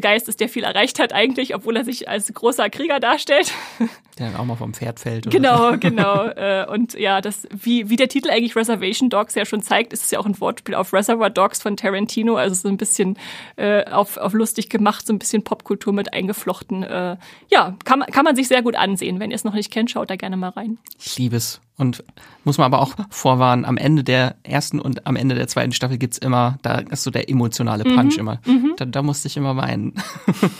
Geist 0.00 0.28
ist, 0.28 0.40
der 0.40 0.48
viel 0.48 0.64
erreicht 0.64 0.98
hat 0.98 1.12
eigentlich, 1.12 1.54
obwohl 1.54 1.76
er 1.76 1.84
sich 1.84 2.08
als 2.08 2.32
großer 2.32 2.70
Krieger 2.70 3.00
darstellt. 3.00 3.52
Der 4.18 4.30
dann 4.30 4.36
auch 4.36 4.44
mal 4.44 4.54
vom 4.54 4.72
Pferd 4.72 5.00
fällt. 5.00 5.28
genau, 5.28 5.72
so. 5.72 5.78
genau. 5.78 6.24
Äh, 6.34 6.66
und 6.66 6.94
ja, 6.94 7.20
das, 7.20 7.46
wie, 7.50 7.90
wie 7.90 7.96
der 7.96 8.08
Titel 8.08 8.30
eigentlich 8.30 8.56
Reservation 8.56 9.10
Dogs 9.10 9.34
ja 9.34 9.44
schon 9.44 9.62
zeigt, 9.62 9.92
ist 9.92 10.04
es 10.04 10.10
ja 10.10 10.18
auch 10.18 10.26
ein 10.26 10.40
Wortspiel 10.40 10.74
auf 10.74 10.92
Reservoir 10.92 11.30
Dogs 11.30 11.60
von 11.60 11.76
Tarantino, 11.76 12.36
also 12.36 12.54
so 12.54 12.68
ein 12.68 12.76
bisschen 12.76 13.18
äh, 13.56 13.84
auf, 13.90 14.16
auf 14.16 14.32
lustig 14.32 14.68
gemacht, 14.68 15.06
so 15.06 15.12
ein 15.12 15.18
bisschen 15.18 15.42
Popkultur 15.42 15.92
mit 15.92 16.12
eingeflochten. 16.12 16.82
Äh, 16.82 17.16
ja, 17.50 17.76
kann, 17.84 18.00
kann 18.02 18.24
man 18.24 18.36
sich 18.36 18.48
sehr 18.48 18.62
gut 18.62 18.74
ansehen. 18.76 19.20
Wenn 19.20 19.30
ihr 19.30 19.36
es 19.36 19.44
noch 19.44 19.54
nicht 19.54 19.70
kennt, 19.70 19.90
schaut 19.90 20.10
da 20.10 20.16
gerne 20.16 20.36
mal 20.36 20.50
rein. 20.50 20.78
Ich 20.98 21.18
liebe 21.18 21.36
es. 21.36 21.60
Und 21.76 22.04
muss 22.44 22.58
man 22.58 22.66
aber 22.66 22.80
auch 22.80 22.94
vorwarnen, 23.10 23.64
am 23.64 23.76
Ende 23.76 24.04
der 24.04 24.36
ersten 24.44 24.78
und 24.78 25.06
am 25.06 25.16
Ende 25.16 25.34
der 25.34 25.48
zweiten 25.48 25.72
Staffel 25.72 25.98
gibt's 25.98 26.18
immer, 26.18 26.58
da 26.62 26.78
ist 26.78 27.02
so 27.02 27.10
der 27.10 27.28
emotionale 27.28 27.82
Punch 27.82 28.14
mhm. 28.14 28.20
immer. 28.20 28.40
Mhm. 28.46 28.74
Da, 28.76 28.84
da 28.84 29.02
musste 29.02 29.26
ich 29.26 29.36
immer 29.36 29.56
weinen. 29.56 29.94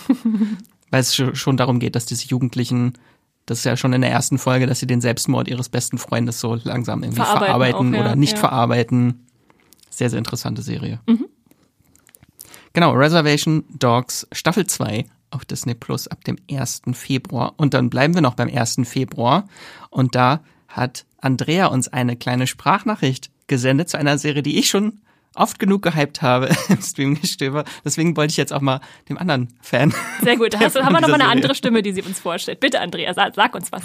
Weil 0.91 0.99
es 0.99 1.15
schon 1.15 1.57
darum 1.57 1.79
geht, 1.79 1.95
dass 1.95 2.05
diese 2.05 2.27
Jugendlichen, 2.27 2.93
das 3.45 3.59
ist 3.59 3.63
ja 3.63 3.77
schon 3.77 3.93
in 3.93 4.01
der 4.01 4.11
ersten 4.11 4.37
Folge, 4.37 4.67
dass 4.67 4.79
sie 4.79 4.87
den 4.87 5.01
Selbstmord 5.01 5.47
ihres 5.47 5.69
besten 5.69 5.97
Freundes 5.97 6.39
so 6.39 6.55
langsam 6.63 7.01
irgendwie 7.01 7.21
verarbeiten, 7.21 7.45
verarbeiten 7.45 7.89
auch, 7.89 7.97
ja, 7.97 8.01
oder 8.01 8.15
nicht 8.15 8.33
ja. 8.33 8.39
verarbeiten. 8.39 9.25
Sehr, 9.89 10.09
sehr 10.09 10.19
interessante 10.19 10.61
Serie. 10.61 10.99
Mhm. 11.07 11.27
Genau, 12.73 12.91
Reservation 12.91 13.63
Dogs 13.69 14.27
Staffel 14.33 14.67
2 14.67 15.05
auf 15.31 15.45
Disney 15.45 15.75
Plus 15.75 16.09
ab 16.09 16.25
dem 16.25 16.35
1. 16.51 16.81
Februar. 16.91 17.53
Und 17.55 17.73
dann 17.73 17.89
bleiben 17.89 18.15
wir 18.15 18.21
noch 18.21 18.35
beim 18.35 18.49
1. 18.53 18.81
Februar. 18.83 19.47
Und 19.89 20.15
da 20.15 20.41
hat 20.75 21.05
Andrea 21.19 21.67
uns 21.67 21.87
eine 21.87 22.15
kleine 22.15 22.47
Sprachnachricht 22.47 23.29
gesendet 23.47 23.89
zu 23.89 23.97
einer 23.97 24.17
Serie, 24.17 24.43
die 24.43 24.59
ich 24.59 24.69
schon 24.69 24.99
oft 25.33 25.59
genug 25.59 25.81
gehypt 25.81 26.21
habe 26.21 26.49
im 26.69 26.81
Streamgestöber. 26.81 27.65
Deswegen 27.83 28.15
wollte 28.17 28.31
ich 28.31 28.37
jetzt 28.37 28.53
auch 28.53 28.61
mal 28.61 28.81
dem 29.09 29.17
anderen 29.17 29.49
Fan. 29.61 29.93
Sehr 30.23 30.37
gut, 30.37 30.53
da 30.53 30.59
haben 30.59 30.93
wir 30.93 31.01
noch 31.01 31.07
mal 31.07 31.15
eine 31.15 31.27
andere 31.27 31.55
Stimme, 31.55 31.81
die 31.81 31.93
sie 31.93 32.01
uns 32.01 32.19
vorstellt. 32.19 32.59
Bitte, 32.59 32.79
Andrea, 32.79 33.13
sag, 33.13 33.35
sag 33.35 33.55
uns 33.55 33.71
was. 33.71 33.83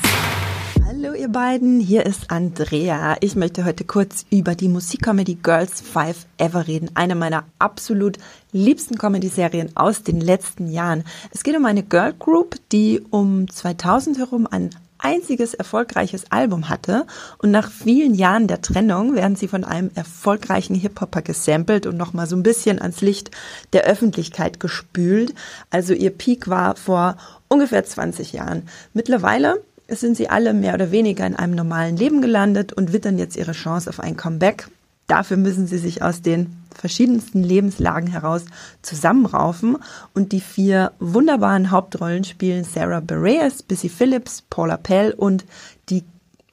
Hallo 0.86 1.14
ihr 1.14 1.28
beiden, 1.28 1.78
hier 1.78 2.04
ist 2.04 2.32
Andrea. 2.32 3.16
Ich 3.20 3.36
möchte 3.36 3.64
heute 3.64 3.84
kurz 3.84 4.26
über 4.30 4.56
die 4.56 4.68
Musikcomedy 4.68 5.36
Girls 5.36 5.80
Five 5.80 6.26
Ever 6.36 6.66
reden. 6.66 6.90
Eine 6.94 7.14
meiner 7.14 7.44
absolut 7.60 8.18
liebsten 8.50 8.98
Comedy-Serien 8.98 9.76
aus 9.76 10.02
den 10.02 10.20
letzten 10.20 10.68
Jahren. 10.68 11.04
Es 11.30 11.44
geht 11.44 11.56
um 11.56 11.64
eine 11.64 11.84
Girl 11.84 12.12
Group, 12.12 12.56
die 12.72 13.00
um 13.10 13.48
2000 13.48 14.18
herum 14.18 14.48
ein 14.50 14.70
einziges 15.02 15.54
erfolgreiches 15.54 16.30
Album 16.30 16.68
hatte 16.68 17.06
und 17.38 17.50
nach 17.50 17.70
vielen 17.70 18.14
Jahren 18.14 18.46
der 18.46 18.62
Trennung 18.62 19.14
werden 19.14 19.36
sie 19.36 19.48
von 19.48 19.64
einem 19.64 19.90
erfolgreichen 19.94 20.74
Hip-Hopper 20.74 21.22
gesampelt 21.22 21.86
und 21.86 21.96
nochmal 21.96 22.26
so 22.26 22.36
ein 22.36 22.42
bisschen 22.42 22.80
ans 22.80 23.00
Licht 23.00 23.30
der 23.72 23.84
Öffentlichkeit 23.84 24.60
gespült. 24.60 25.34
Also 25.70 25.92
ihr 25.94 26.10
Peak 26.10 26.48
war 26.48 26.76
vor 26.76 27.16
ungefähr 27.48 27.84
20 27.84 28.32
Jahren. 28.32 28.68
Mittlerweile 28.94 29.62
sind 29.88 30.16
sie 30.16 30.28
alle 30.28 30.54
mehr 30.54 30.74
oder 30.74 30.92
weniger 30.92 31.26
in 31.26 31.36
einem 31.36 31.54
normalen 31.54 31.96
Leben 31.96 32.20
gelandet 32.22 32.72
und 32.72 32.92
wittern 32.92 33.18
jetzt 33.18 33.36
ihre 33.36 33.52
Chance 33.52 33.90
auf 33.90 34.00
ein 34.00 34.16
Comeback. 34.16 34.68
Dafür 35.06 35.36
müssen 35.36 35.66
sie 35.66 35.78
sich 35.78 36.02
aus 36.02 36.22
den 36.22 36.59
verschiedensten 36.80 37.42
Lebenslagen 37.42 38.08
heraus 38.08 38.44
zusammenraufen 38.80 39.76
und 40.14 40.32
die 40.32 40.40
vier 40.40 40.92
wunderbaren 40.98 41.70
Hauptrollen 41.70 42.24
spielen 42.24 42.64
Sarah 42.64 43.00
Bareilles, 43.00 43.62
Bissy 43.62 43.90
Phillips, 43.90 44.42
Paula 44.48 44.78
Pell 44.78 45.12
und 45.12 45.44
die 45.90 46.04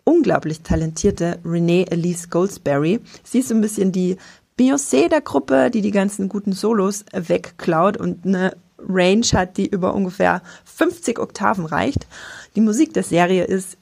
unglaublich 0.04 0.62
talentierte 0.62 1.40
Renee 1.46 1.86
Elise 1.90 2.28
Goldsberry. 2.28 3.00
Sie 3.24 3.40
ist 3.40 3.48
so 3.50 3.56
ein 3.56 3.62
bisschen 3.62 3.92
die 3.92 4.18
Beyoncé 4.60 5.08
der 5.08 5.22
Gruppe, 5.22 5.72
die 5.72 5.82
die 5.82 5.92
ganzen 5.92 6.28
guten 6.28 6.52
Solos 6.52 7.06
wegklaut 7.14 7.96
und 7.96 8.26
eine 8.26 8.58
Range 8.80 9.26
hat, 9.34 9.58
die 9.58 9.68
über 9.68 9.96
ungefähr 9.96 10.42
50 10.66 11.20
Oktaven 11.20 11.66
reicht. 11.66 12.08
Die 12.56 12.62
Musik 12.62 12.94
der 12.94 13.04
Serie 13.04 13.46
ist 13.46 13.78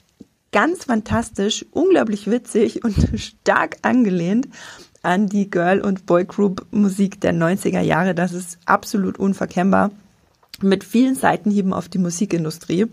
ganz 0.52 0.86
fantastisch, 0.86 1.66
unglaublich 1.72 2.30
witzig 2.30 2.84
und 2.84 2.96
stark 3.20 3.78
angelehnt 3.82 4.48
an 5.06 5.28
die 5.28 5.50
Girl- 5.50 5.82
und 5.82 6.06
Boygroup-Musik 6.06 7.22
der 7.22 7.34
90er 7.34 7.82
Jahre. 7.82 8.16
Das 8.16 8.34
ist 8.34 8.58
absolut 8.66 9.20
unverkennbar 9.20 9.92
mit 10.62 10.84
vielen 10.84 11.16
Seitenhieben 11.16 11.74
auf 11.74 11.90
die 11.90 11.98
Musikindustrie. 11.98 12.88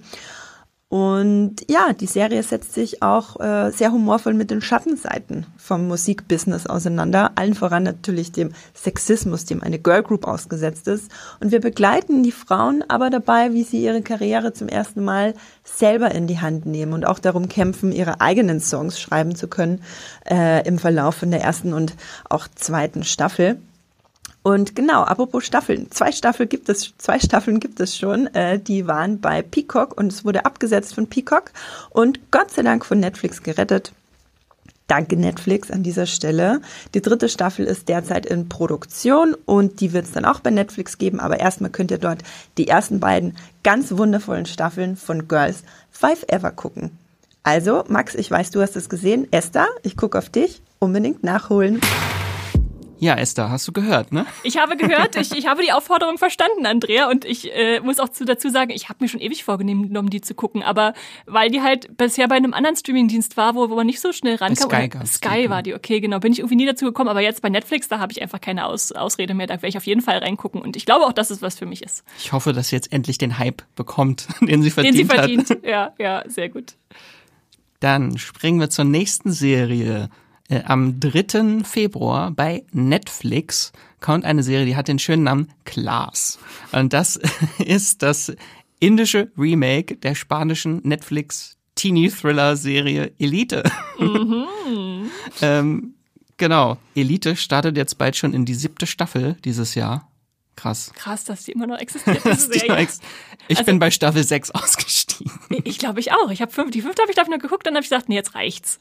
Und 0.93 1.65
ja, 1.71 1.95
die 1.95 2.05
Serie 2.05 2.43
setzt 2.43 2.75
sich 2.75 3.03
auch 3.03 3.41
äh, 3.41 3.71
sehr 3.71 3.93
humorvoll 3.93 4.35
mit 4.35 4.51
den 4.51 4.61
Schattenseiten 4.61 5.47
vom 5.57 5.89
Musikbusiness 5.89 6.67
auseinander. 6.67 7.33
Allen 7.35 7.55
voran 7.55 7.83
natürlich 7.83 8.31
dem 8.31 8.51
Sexismus, 8.75 9.47
dem 9.47 9.63
eine 9.63 9.79
Girlgroup 9.79 10.27
ausgesetzt 10.29 10.89
ist. 10.89 11.11
Und 11.41 11.51
wir 11.51 11.61
begleiten 11.61 12.23
die 12.23 12.31
Frauen 12.31 12.85
aber 12.89 13.09
dabei, 13.09 13.55
wie 13.55 13.63
sie 13.63 13.83
ihre 13.83 14.03
Karriere 14.03 14.53
zum 14.53 14.69
ersten 14.69 15.03
Mal 15.03 15.33
selber 15.65 16.15
in 16.15 16.27
die 16.27 16.41
Hand 16.41 16.67
nehmen 16.67 16.93
und 16.93 17.07
auch 17.07 17.21
darum 17.21 17.49
kämpfen, 17.49 17.91
ihre 17.91 18.21
eigenen 18.21 18.61
Songs 18.61 19.01
schreiben 19.01 19.35
zu 19.35 19.49
können 19.49 19.83
äh, 20.31 20.69
im 20.69 20.79
Verlauf 20.79 21.15
von 21.15 21.31
der 21.31 21.41
ersten 21.41 21.73
und 21.73 21.95
auch 22.29 22.49
zweiten 22.55 23.03
Staffel. 23.03 23.59
Und 24.43 24.75
genau, 24.75 25.03
apropos 25.03 25.45
Staffeln, 25.45 25.91
zwei 25.91 26.11
Staffeln 26.11 26.49
gibt 26.49 26.69
es, 26.69 26.95
zwei 26.99 27.21
Staffeln 27.21 27.61
gibt 27.61 27.79
es 27.79 27.97
schon. 27.97 28.27
Äh, 28.35 28.59
die 28.59 28.89
waren 28.89 29.21
bei 29.21 29.43
Peacock 29.43 29.97
und 29.97 30.13
es 30.13 30.25
wurde 30.25 30.45
abgesetzt 30.45 30.95
von 30.95 31.07
Peacock 31.07 31.53
und 31.91 32.33
Gott 32.33 32.51
sei 32.51 32.63
Dank 32.63 32.85
von 32.85 32.99
Netflix 32.99 33.43
gerettet. 33.43 33.93
Danke 34.89 35.17
Netflix 35.17 35.71
an 35.71 35.85
dieser 35.85 36.07
Stelle. 36.07 36.61
Die 36.93 37.01
dritte 37.01 37.29
Staffel 37.29 37.65
ist 37.65 37.89
derzeit 37.89 38.27
in 38.27 38.49
Produktion 38.49 39.35
und 39.47 39.81
die 39.81 39.93
wird 39.93 40.07
es 40.07 40.13
dann 40.13 40.25
auch 40.25 40.41
bei 40.41 40.51
Netflix 40.51 40.99
geben. 40.99 41.21
Aber 41.21 41.39
erstmal 41.39 41.71
könnt 41.71 41.93
ihr 41.93 41.99
dort 41.99 42.23
die 42.59 42.69
ersten 42.69 43.01
beiden 43.01 43.37
ganz 43.63 43.97
wundervollen 43.97 44.47
Staffeln 44.47 44.97
von 44.97 45.29
Girls 45.29 45.63
Five 45.91 46.25
Ever 46.29 46.51
gucken. 46.51 46.91
Also, 47.45 47.85
Max, 47.89 48.15
ich 48.15 48.31
weiß, 48.31 48.51
du 48.51 48.61
hast 48.61 48.77
es 48.77 48.89
gesehen. 48.89 49.29
Esther, 49.31 49.69
ich 49.83 49.97
gucke 49.97 50.19
auf 50.19 50.29
dich. 50.29 50.61
Unbedingt 50.79 51.25
nachholen. 51.25 51.81
Ja, 53.03 53.17
Esther, 53.17 53.51
hast 53.51 53.67
du 53.67 53.73
gehört, 53.73 54.13
ne? 54.13 54.27
Ich 54.45 54.59
habe 54.59 54.77
gehört, 54.77 55.17
ich, 55.17 55.33
ich 55.37 55.49
habe 55.49 55.61
die 55.61 55.73
Aufforderung 55.73 56.19
verstanden, 56.19 56.67
Andrea, 56.67 57.11
und 57.11 57.25
ich 57.25 57.53
äh, 57.53 57.81
muss 57.81 57.99
auch 57.99 58.11
zu, 58.11 58.25
dazu 58.25 58.49
sagen, 58.49 58.71
ich 58.71 58.89
habe 58.89 58.99
mir 59.03 59.09
schon 59.09 59.19
ewig 59.19 59.43
vorgenommen, 59.43 60.09
die 60.09 60.21
zu 60.21 60.37
gucken, 60.37 60.63
aber 60.63 60.95
weil 61.27 61.51
die 61.51 61.63
halt 61.63 61.97
bisher 61.97 62.29
bei 62.29 62.37
einem 62.37 62.55
anderen 62.55 62.77
Streamingdienst 62.77 63.37
war, 63.37 63.57
wo, 63.57 63.69
wo 63.71 63.75
man 63.75 63.87
nicht 63.87 64.01
so 64.01 64.13
schnell 64.13 64.37
rankam. 64.37 64.71
Sky, 64.71 65.05
Sky 65.05 65.51
war 65.51 65.65
die, 65.65 65.75
okay, 65.75 65.99
genau, 65.99 66.21
bin 66.21 66.33
ich 66.33 66.39
irgendwie 66.39 66.55
nie 66.55 66.65
dazu 66.65 66.85
gekommen, 66.85 67.09
aber 67.09 67.21
jetzt 67.21 67.43
bei 67.43 67.49
Netflix, 67.49 67.89
da 67.89 67.99
habe 67.99 68.13
ich 68.13 68.23
einfach 68.23 68.41
keine 68.41 68.67
Aus, 68.67 68.93
Ausrede 68.93 69.35
mehr, 69.35 69.49
da 69.49 69.55
werde 69.55 69.67
ich 69.67 69.77
auf 69.77 69.87
jeden 69.87 70.01
Fall 70.01 70.19
reingucken 70.19 70.63
und 70.63 70.77
ich 70.77 70.87
glaube 70.87 71.05
auch, 71.05 71.13
dass 71.13 71.31
es 71.31 71.43
was 71.43 71.59
für 71.59 71.67
mich 71.67 71.83
ist. 71.83 72.05
Ich 72.21 72.31
hoffe, 72.31 72.53
dass 72.53 72.69
sie 72.69 72.77
jetzt 72.77 72.93
endlich 72.93 73.19
den 73.19 73.37
Hype 73.37 73.65
bekommt, 73.75 74.29
den 74.41 74.63
sie 74.63 74.71
verdient 74.71 74.97
Den 74.97 75.09
sie 75.09 75.13
verdient, 75.13 75.51
hat. 75.51 75.65
ja, 75.65 75.93
ja, 75.99 76.23
sehr 76.29 76.51
gut. 76.51 76.75
Dann 77.81 78.17
springen 78.17 78.61
wir 78.61 78.71
zur 78.71 78.85
nächsten 78.85 79.33
Serie. 79.33 80.09
Äh, 80.53 80.65
am 80.67 81.01
3. 81.01 81.65
Februar 81.65 82.31
bei 82.31 82.65
Netflix 82.73 83.73
kommt 84.01 84.27
eine 84.27 84.43
Serie, 84.43 84.67
die 84.67 84.77
hat 84.77 84.89
den 84.89 84.99
schönen 84.99 85.23
Namen 85.23 85.49
Class. 85.65 86.39
Und 86.73 86.93
das 86.93 87.19
ist 87.59 88.03
das 88.03 88.35
indische 88.79 89.31
Remake 89.39 89.97
der 89.97 90.15
spanischen 90.15 90.81
Netflix 90.85 91.57
Teenie-Thriller-Serie 91.77 93.13
Elite. 93.19 93.63
Mhm. 93.99 94.45
ähm, 95.41 95.95
genau, 96.37 96.77
Elite 96.95 97.35
startet 97.37 97.79
jetzt 97.79 97.97
bald 97.97 98.17
schon 98.17 98.35
in 98.35 98.45
die 98.45 98.55
siebte 98.55 98.87
Staffel 98.87 99.37
dieses 99.45 99.75
Jahr. 99.75 100.11
Krass. 100.55 100.93
Krass, 100.95 101.25
dass 101.25 101.45
die 101.45 101.53
immer 101.53 101.67
noch 101.67 101.79
existiert. 101.79 102.23
Noch 102.69 102.77
ex 102.77 103.01
ich 103.49 103.57
also, 103.57 103.67
bin 103.67 103.79
bei 103.79 103.91
Staffel 103.91 104.23
6 104.23 104.51
ausgestiegen. 104.51 105.33
Ich 105.65 105.79
glaube 105.79 106.01
ich 106.01 106.13
auch. 106.13 106.31
Ich 106.31 106.43
habe 106.43 106.53
fünf, 106.53 106.73
die 106.73 106.83
fünfte 106.83 107.01
habe 107.01 107.11
ich 107.11 107.17
glaube 107.17 107.31
ich 107.31 107.37
noch 107.37 107.43
geguckt, 107.43 107.67
dann 107.67 107.75
habe 107.75 107.83
ich 107.83 107.89
gesagt, 107.89 108.11
nee, 108.11 108.17
jetzt 108.17 108.35
reicht's. 108.35 108.79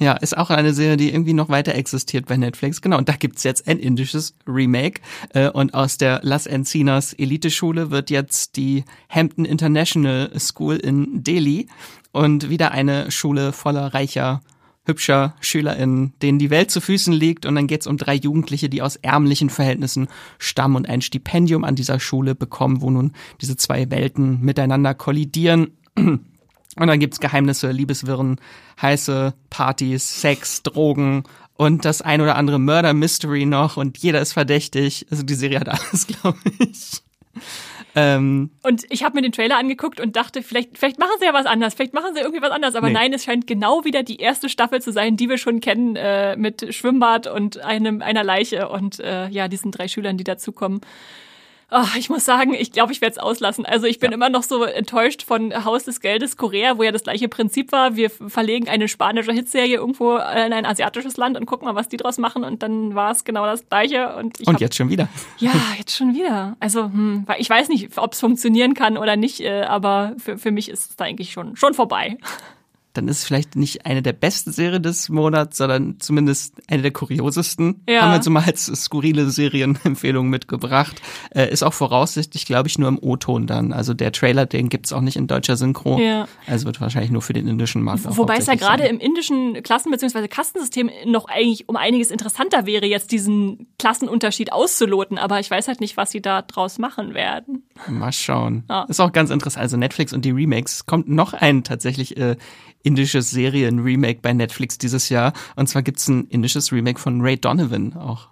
Ja, 0.00 0.14
ist 0.14 0.36
auch 0.36 0.48
eine 0.48 0.72
Serie, 0.72 0.96
die 0.96 1.12
irgendwie 1.12 1.34
noch 1.34 1.50
weiter 1.50 1.74
existiert 1.74 2.24
bei 2.24 2.38
Netflix. 2.38 2.80
Genau, 2.80 2.96
und 2.96 3.10
da 3.10 3.12
gibt's 3.12 3.44
jetzt 3.44 3.68
ein 3.68 3.78
indisches 3.78 4.34
Remake. 4.46 5.02
Äh, 5.34 5.50
und 5.50 5.74
aus 5.74 5.98
der 5.98 6.20
Las 6.22 6.46
Encinas 6.46 7.12
Eliteschule 7.12 7.90
wird 7.90 8.08
jetzt 8.08 8.56
die 8.56 8.84
Hampton 9.10 9.44
International 9.44 10.32
School 10.38 10.76
in 10.76 11.22
Delhi. 11.22 11.68
Und 12.12 12.48
wieder 12.48 12.72
eine 12.72 13.10
Schule 13.10 13.52
voller 13.52 13.92
reicher 13.92 14.40
hübscher 14.86 15.34
SchülerInnen, 15.40 16.14
denen 16.22 16.38
die 16.38 16.48
Welt 16.48 16.70
zu 16.70 16.80
Füßen 16.80 17.12
liegt. 17.12 17.44
Und 17.44 17.54
dann 17.54 17.66
geht's 17.66 17.86
um 17.86 17.98
drei 17.98 18.14
Jugendliche, 18.14 18.70
die 18.70 18.80
aus 18.80 18.96
ärmlichen 18.96 19.50
Verhältnissen 19.50 20.08
stammen 20.38 20.76
und 20.76 20.88
ein 20.88 21.02
Stipendium 21.02 21.62
an 21.62 21.76
dieser 21.76 22.00
Schule 22.00 22.34
bekommen, 22.34 22.80
wo 22.80 22.88
nun 22.90 23.12
diese 23.42 23.56
zwei 23.56 23.90
Welten 23.90 24.40
miteinander 24.40 24.94
kollidieren. 24.94 25.72
Und 26.76 26.86
dann 26.86 27.00
gibt's 27.00 27.20
Geheimnisse, 27.20 27.70
Liebeswirren, 27.70 28.40
heiße 28.80 29.34
Partys, 29.50 30.20
Sex, 30.20 30.62
Drogen 30.62 31.24
und 31.54 31.84
das 31.84 32.00
ein 32.00 32.20
oder 32.20 32.36
andere 32.36 32.58
Murder 32.58 32.94
Mystery 32.94 33.44
noch 33.44 33.76
und 33.76 33.98
jeder 33.98 34.20
ist 34.20 34.32
verdächtig. 34.32 35.06
Also 35.10 35.22
die 35.22 35.34
Serie 35.34 35.60
hat 35.60 35.68
alles, 35.68 36.06
glaube 36.06 36.38
ich. 36.58 37.02
Ähm, 37.96 38.50
und 38.62 38.84
ich 38.88 39.02
habe 39.02 39.16
mir 39.16 39.22
den 39.22 39.32
Trailer 39.32 39.58
angeguckt 39.58 40.00
und 40.00 40.14
dachte, 40.14 40.42
vielleicht, 40.42 40.78
vielleicht 40.78 40.98
machen 40.98 41.12
sie 41.18 41.26
ja 41.26 41.34
was 41.34 41.46
anders, 41.46 41.74
vielleicht 41.74 41.92
machen 41.92 42.14
sie 42.14 42.20
irgendwie 42.20 42.42
was 42.42 42.52
anders. 42.52 42.74
Aber 42.76 42.86
nee. 42.86 42.94
nein, 42.94 43.12
es 43.12 43.24
scheint 43.24 43.46
genau 43.46 43.84
wieder 43.84 44.02
die 44.02 44.18
erste 44.18 44.48
Staffel 44.48 44.80
zu 44.80 44.92
sein, 44.92 45.16
die 45.16 45.28
wir 45.28 45.38
schon 45.38 45.60
kennen, 45.60 45.96
äh, 45.96 46.36
mit 46.36 46.72
Schwimmbad 46.72 47.26
und 47.26 47.58
einem, 47.58 48.00
einer 48.00 48.22
Leiche 48.22 48.68
und 48.68 49.00
äh, 49.00 49.28
ja, 49.28 49.48
diesen 49.48 49.72
drei 49.72 49.88
Schülern, 49.88 50.16
die 50.16 50.24
dazukommen. 50.24 50.80
Oh, 51.70 51.84
ich 51.96 52.10
muss 52.10 52.24
sagen, 52.24 52.54
ich 52.54 52.72
glaube, 52.72 52.92
ich 52.92 53.00
werde 53.00 53.12
es 53.12 53.18
auslassen. 53.18 53.64
Also 53.64 53.86
ich 53.86 53.98
bin 53.98 54.10
ja. 54.10 54.16
immer 54.16 54.28
noch 54.28 54.42
so 54.42 54.64
enttäuscht 54.64 55.22
von 55.22 55.64
Haus 55.64 55.84
des 55.84 56.00
Geldes 56.00 56.36
Korea, 56.36 56.78
wo 56.78 56.82
ja 56.82 56.92
das 56.92 57.04
gleiche 57.04 57.28
Prinzip 57.28 57.72
war. 57.72 57.96
Wir 57.96 58.10
verlegen 58.10 58.68
eine 58.68 58.88
spanische 58.88 59.32
Hitserie 59.32 59.76
irgendwo 59.76 60.16
in 60.16 60.52
ein 60.52 60.66
asiatisches 60.66 61.16
Land 61.16 61.36
und 61.36 61.46
gucken 61.46 61.66
mal, 61.66 61.74
was 61.74 61.88
die 61.88 61.96
draus 61.96 62.18
machen. 62.18 62.44
Und 62.44 62.62
dann 62.62 62.94
war 62.94 63.12
es 63.12 63.24
genau 63.24 63.46
das 63.46 63.68
gleiche. 63.68 64.16
Und, 64.16 64.40
ich 64.40 64.48
und 64.48 64.60
jetzt 64.60 64.76
schon 64.76 64.88
wieder. 64.88 65.08
Ja, 65.38 65.52
jetzt 65.78 65.96
schon 65.96 66.14
wieder. 66.14 66.56
Also 66.60 66.84
hm, 66.84 67.26
ich 67.38 67.48
weiß 67.48 67.68
nicht, 67.68 67.96
ob 67.98 68.14
es 68.14 68.20
funktionieren 68.20 68.74
kann 68.74 68.96
oder 68.96 69.16
nicht, 69.16 69.40
äh, 69.40 69.62
aber 69.62 70.14
für, 70.18 70.38
für 70.38 70.50
mich 70.50 70.68
ist 70.68 70.90
es 70.90 70.96
da 70.96 71.04
eigentlich 71.04 71.32
schon, 71.32 71.56
schon 71.56 71.74
vorbei 71.74 72.18
dann 72.92 73.06
ist 73.06 73.18
es 73.18 73.24
vielleicht 73.24 73.54
nicht 73.54 73.86
eine 73.86 74.02
der 74.02 74.12
besten 74.12 74.50
Serien 74.50 74.82
des 74.82 75.08
Monats, 75.08 75.58
sondern 75.58 76.00
zumindest 76.00 76.54
eine 76.68 76.82
der 76.82 76.90
kuriosesten. 76.90 77.82
Ja. 77.88 78.02
Haben 78.02 78.12
wir 78.12 78.22
so 78.22 78.30
mal 78.30 78.44
als 78.44 78.66
skurrile 78.66 79.30
Serienempfehlung 79.30 80.28
mitgebracht. 80.28 81.00
Äh, 81.34 81.52
ist 81.52 81.62
auch 81.62 81.72
voraussichtlich, 81.72 82.46
glaube 82.46 82.68
ich, 82.68 82.78
nur 82.78 82.88
im 82.88 82.98
O-Ton 83.00 83.46
dann. 83.46 83.72
Also 83.72 83.94
der 83.94 84.10
Trailer, 84.10 84.46
den 84.46 84.68
gibt's 84.68 84.92
auch 84.92 85.02
nicht 85.02 85.16
in 85.16 85.28
deutscher 85.28 85.56
Synchro. 85.56 86.00
Ja. 86.00 86.26
Also 86.46 86.66
wird 86.66 86.80
wahrscheinlich 86.80 87.12
nur 87.12 87.22
für 87.22 87.32
den 87.32 87.46
indischen 87.46 87.82
Markt. 87.82 88.04
Wobei 88.16 88.38
es 88.38 88.46
ja 88.46 88.54
gerade 88.54 88.84
im 88.84 88.98
indischen 88.98 89.62
Klassen- 89.62 89.92
bzw. 89.92 90.26
Kastensystem 90.26 90.90
noch 91.06 91.26
eigentlich 91.26 91.68
um 91.68 91.76
einiges 91.76 92.10
interessanter 92.10 92.66
wäre, 92.66 92.86
jetzt 92.86 93.12
diesen 93.12 93.68
Klassenunterschied 93.78 94.52
auszuloten. 94.52 95.16
Aber 95.16 95.38
ich 95.38 95.50
weiß 95.50 95.68
halt 95.68 95.80
nicht, 95.80 95.96
was 95.96 96.10
sie 96.10 96.20
da 96.20 96.42
draus 96.42 96.78
machen 96.78 97.14
werden. 97.14 97.62
Mal 97.88 98.12
schauen. 98.12 98.64
Ja. 98.68 98.84
Ist 98.84 99.00
auch 99.00 99.12
ganz 99.12 99.30
interessant. 99.30 99.62
Also 99.62 99.76
Netflix 99.76 100.12
und 100.12 100.24
die 100.24 100.30
Remakes 100.30 100.86
kommt 100.86 101.08
noch 101.08 101.34
ein 101.34 101.62
tatsächlich 101.62 102.16
äh, 102.16 102.36
indisches 102.82 103.30
Serien-Remake 103.30 104.20
bei 104.22 104.32
Netflix 104.32 104.78
dieses 104.78 105.08
Jahr. 105.08 105.32
Und 105.56 105.68
zwar 105.68 105.82
gibt's 105.82 106.08
ein 106.08 106.26
indisches 106.28 106.72
Remake 106.72 106.98
von 106.98 107.20
Ray 107.20 107.36
Donovan 107.36 107.94
auch. 107.94 108.28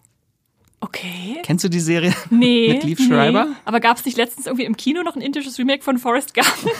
Okay. 0.81 1.39
Kennst 1.43 1.65
du 1.65 1.69
die 1.69 1.81
Serie 1.81 2.15
nee, 2.31 2.73
mit 2.73 2.85
Leaf 2.85 3.01
Schreiber? 3.01 3.47
Nee. 3.47 3.57
Aber 3.65 3.81
gab 3.81 3.97
es 3.97 4.05
nicht 4.05 4.17
letztens 4.17 4.47
irgendwie 4.47 4.65
im 4.65 4.77
Kino 4.77 5.03
noch 5.03 5.17
ein 5.17 5.23
indisches 5.23 5.59
Remake 5.59 5.83
von 5.83 5.99
Forrest 5.99 6.35
Gump? 6.35 6.47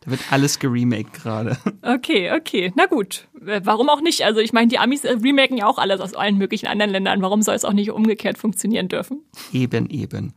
da 0.00 0.10
wird 0.10 0.20
alles 0.30 0.58
geremaked 0.58 1.12
gerade. 1.12 1.58
Okay, 1.82 2.32
okay. 2.32 2.72
Na 2.76 2.86
gut. 2.86 3.26
Äh, 3.44 3.62
warum 3.64 3.88
auch 3.88 4.00
nicht? 4.00 4.22
Also 4.24 4.40
ich 4.40 4.52
meine, 4.52 4.68
die 4.68 4.78
Amis 4.78 5.04
äh, 5.04 5.12
remaken 5.12 5.56
ja 5.56 5.66
auch 5.66 5.78
alles 5.78 6.00
aus 6.00 6.14
allen 6.14 6.38
möglichen 6.38 6.66
anderen 6.66 6.92
Ländern. 6.92 7.20
Warum 7.20 7.42
soll 7.42 7.56
es 7.56 7.64
auch 7.64 7.72
nicht 7.72 7.90
umgekehrt 7.90 8.38
funktionieren 8.38 8.88
dürfen? 8.88 9.22
Eben, 9.52 9.90
eben. 9.90 10.32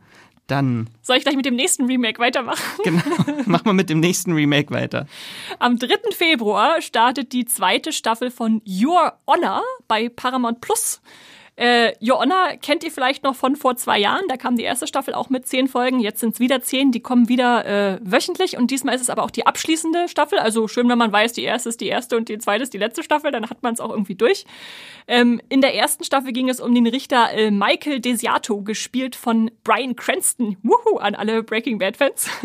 Dann. 0.50 0.90
Soll 1.02 1.16
ich 1.16 1.22
gleich 1.22 1.36
mit 1.36 1.46
dem 1.46 1.54
nächsten 1.54 1.84
Remake 1.86 2.18
weitermachen? 2.18 2.62
Genau. 2.84 3.02
Mach 3.46 3.64
mal 3.64 3.72
mit 3.72 3.90
dem 3.90 4.00
nächsten 4.00 4.32
Remake 4.32 4.72
weiter. 4.72 5.06
Am 5.58 5.78
3. 5.78 5.96
Februar 6.12 6.80
startet 6.82 7.32
die 7.32 7.44
zweite 7.44 7.92
Staffel 7.92 8.30
von 8.30 8.62
Your 8.66 9.12
Honor 9.26 9.62
bei 9.86 10.08
Paramount 10.08 10.60
Plus. 10.60 11.00
Äh, 11.56 11.92
Honor 12.00 12.56
kennt 12.62 12.84
ihr 12.84 12.90
vielleicht 12.90 13.22
noch 13.22 13.34
von 13.34 13.56
vor 13.56 13.76
zwei 13.76 13.98
Jahren. 13.98 14.24
Da 14.28 14.36
kam 14.36 14.56
die 14.56 14.62
erste 14.62 14.86
Staffel 14.86 15.14
auch 15.14 15.28
mit 15.28 15.46
zehn 15.46 15.68
Folgen. 15.68 16.00
Jetzt 16.00 16.20
sind 16.20 16.34
es 16.34 16.40
wieder 16.40 16.62
zehn. 16.62 16.92
Die 16.92 17.00
kommen 17.00 17.28
wieder 17.28 17.66
äh, 17.66 17.98
wöchentlich. 18.02 18.56
Und 18.56 18.70
diesmal 18.70 18.94
ist 18.94 19.02
es 19.02 19.10
aber 19.10 19.22
auch 19.22 19.30
die 19.30 19.46
abschließende 19.46 20.08
Staffel. 20.08 20.38
Also 20.38 20.68
schön, 20.68 20.88
wenn 20.88 20.98
man 20.98 21.12
weiß, 21.12 21.32
die 21.32 21.42
erste 21.42 21.68
ist 21.68 21.80
die 21.80 21.88
erste 21.88 22.16
und 22.16 22.28
die 22.28 22.38
zweite 22.38 22.62
ist 22.62 22.72
die 22.72 22.78
letzte 22.78 23.02
Staffel. 23.02 23.30
Dann 23.30 23.50
hat 23.50 23.62
man 23.62 23.74
es 23.74 23.80
auch 23.80 23.90
irgendwie 23.90 24.14
durch. 24.14 24.44
Ähm, 25.06 25.40
in 25.48 25.60
der 25.60 25.74
ersten 25.74 26.04
Staffel 26.04 26.32
ging 26.32 26.48
es 26.48 26.60
um 26.60 26.74
den 26.74 26.86
Richter 26.86 27.32
äh, 27.32 27.50
Michael 27.50 28.00
Desiato, 28.00 28.62
gespielt 28.62 29.16
von 29.16 29.50
Brian 29.64 29.96
Cranston. 29.96 30.56
Wuhu 30.62 30.98
an 30.98 31.14
alle 31.14 31.42
Breaking 31.42 31.78
Bad-Fans. 31.78 32.30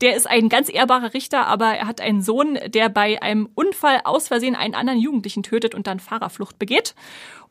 Der 0.00 0.16
ist 0.16 0.28
ein 0.28 0.48
ganz 0.48 0.72
ehrbarer 0.72 1.14
Richter, 1.14 1.46
aber 1.46 1.66
er 1.66 1.86
hat 1.86 2.00
einen 2.00 2.20
Sohn, 2.20 2.58
der 2.66 2.88
bei 2.88 3.22
einem 3.22 3.48
Unfall 3.54 4.00
aus 4.04 4.28
Versehen 4.28 4.56
einen 4.56 4.74
anderen 4.74 4.98
Jugendlichen 4.98 5.42
tötet 5.42 5.74
und 5.74 5.86
dann 5.86 6.00
Fahrerflucht 6.00 6.58
begeht. 6.58 6.94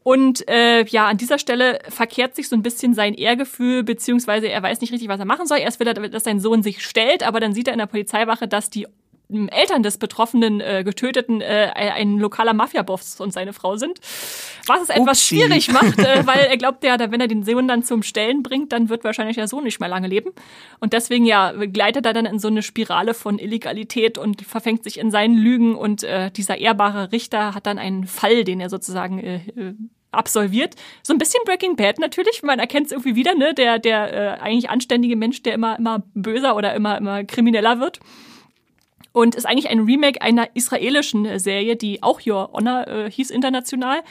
Und 0.03 0.47
äh, 0.49 0.83
ja, 0.85 1.07
an 1.07 1.17
dieser 1.17 1.39
Stelle 1.39 1.79
verkehrt 1.87 2.35
sich 2.35 2.49
so 2.49 2.55
ein 2.55 2.61
bisschen 2.61 2.93
sein 2.93 3.13
Ehrgefühl, 3.13 3.83
beziehungsweise 3.83 4.49
er 4.49 4.61
weiß 4.61 4.81
nicht 4.81 4.91
richtig, 4.91 5.07
was 5.07 5.19
er 5.19 5.25
machen 5.25 5.47
soll. 5.47 5.59
Erst 5.59 5.79
will 5.79 5.87
er, 5.87 5.93
dass 5.93 6.25
sein 6.25 6.41
Sohn 6.41 6.61
sich 6.61 6.85
stellt, 6.85 7.23
aber 7.23 7.39
dann 7.39 7.53
sieht 7.53 7.67
er 7.67 7.73
in 7.73 7.79
der 7.79 7.85
Polizeiwache, 7.85 8.47
dass 8.47 8.69
die 8.69 8.87
Eltern 9.29 9.83
des 9.83 9.97
betroffenen 9.97 10.61
äh, 10.61 10.83
Getöteten 10.83 11.41
äh, 11.41 11.71
ein 11.73 12.19
lokaler 12.19 12.53
Mafiaboss 12.53 13.19
und 13.19 13.33
seine 13.33 13.53
Frau 13.53 13.77
sind. 13.77 13.99
Was 14.67 14.83
es 14.83 14.89
etwas 14.89 15.19
Upsi. 15.19 15.35
schwierig 15.35 15.67
macht, 15.71 15.97
äh, 15.99 16.25
weil 16.27 16.39
er 16.41 16.57
glaubt 16.57 16.83
ja, 16.83 16.99
wenn 17.11 17.21
er 17.21 17.27
den 17.27 17.43
Sohn 17.43 17.67
dann 17.67 17.83
zum 17.83 18.03
Stellen 18.03 18.43
bringt, 18.43 18.71
dann 18.71 18.89
wird 18.89 19.03
wahrscheinlich 19.03 19.35
der 19.35 19.47
Sohn 19.47 19.63
nicht 19.63 19.79
mehr 19.79 19.89
lange 19.89 20.07
leben. 20.07 20.31
Und 20.79 20.93
deswegen 20.93 21.25
ja 21.25 21.51
gleitet 21.51 22.05
er 22.05 22.13
dann 22.13 22.25
in 22.25 22.39
so 22.39 22.47
eine 22.47 22.61
Spirale 22.61 23.13
von 23.13 23.39
Illegalität 23.39 24.17
und 24.17 24.43
verfängt 24.43 24.83
sich 24.83 24.99
in 24.99 25.09
seinen 25.09 25.37
Lügen 25.37 25.75
und 25.75 26.03
äh, 26.03 26.29
dieser 26.29 26.57
ehrbare 26.57 27.11
Richter 27.11 27.55
hat 27.55 27.65
dann 27.65 27.79
einen 27.79 28.05
Fall, 28.05 28.43
den 28.43 28.59
er 28.59 28.69
sozusagen 28.69 29.19
äh, 29.19 29.35
äh 29.55 29.73
absolviert. 30.11 30.75
So 31.01 31.11
ein 31.11 31.17
bisschen 31.17 31.41
Breaking 31.43 31.75
Bad 31.75 31.97
natürlich, 31.97 32.43
man 32.43 32.59
erkennt 32.59 32.85
es 32.85 32.91
irgendwie 32.91 33.15
wieder, 33.15 33.33
ne? 33.33 33.55
Der, 33.55 33.79
der 33.79 34.13
äh, 34.13 34.39
eigentlich 34.39 34.69
anständige 34.69 35.15
Mensch, 35.15 35.41
der 35.41 35.55
immer, 35.55 35.75
immer 35.79 36.03
böser 36.13 36.55
oder 36.55 36.75
immer, 36.75 36.99
immer 36.99 37.23
krimineller 37.23 37.79
wird 37.79 37.99
und 39.13 39.35
ist 39.35 39.45
eigentlich 39.45 39.69
ein 39.69 39.81
Remake 39.81 40.21
einer 40.21 40.55
israelischen 40.55 41.39
Serie, 41.39 41.75
die 41.75 42.03
auch 42.03 42.19
Your 42.25 42.51
Honor 42.51 42.87
äh, 42.87 43.09
hieß 43.09 43.29
international. 43.29 44.01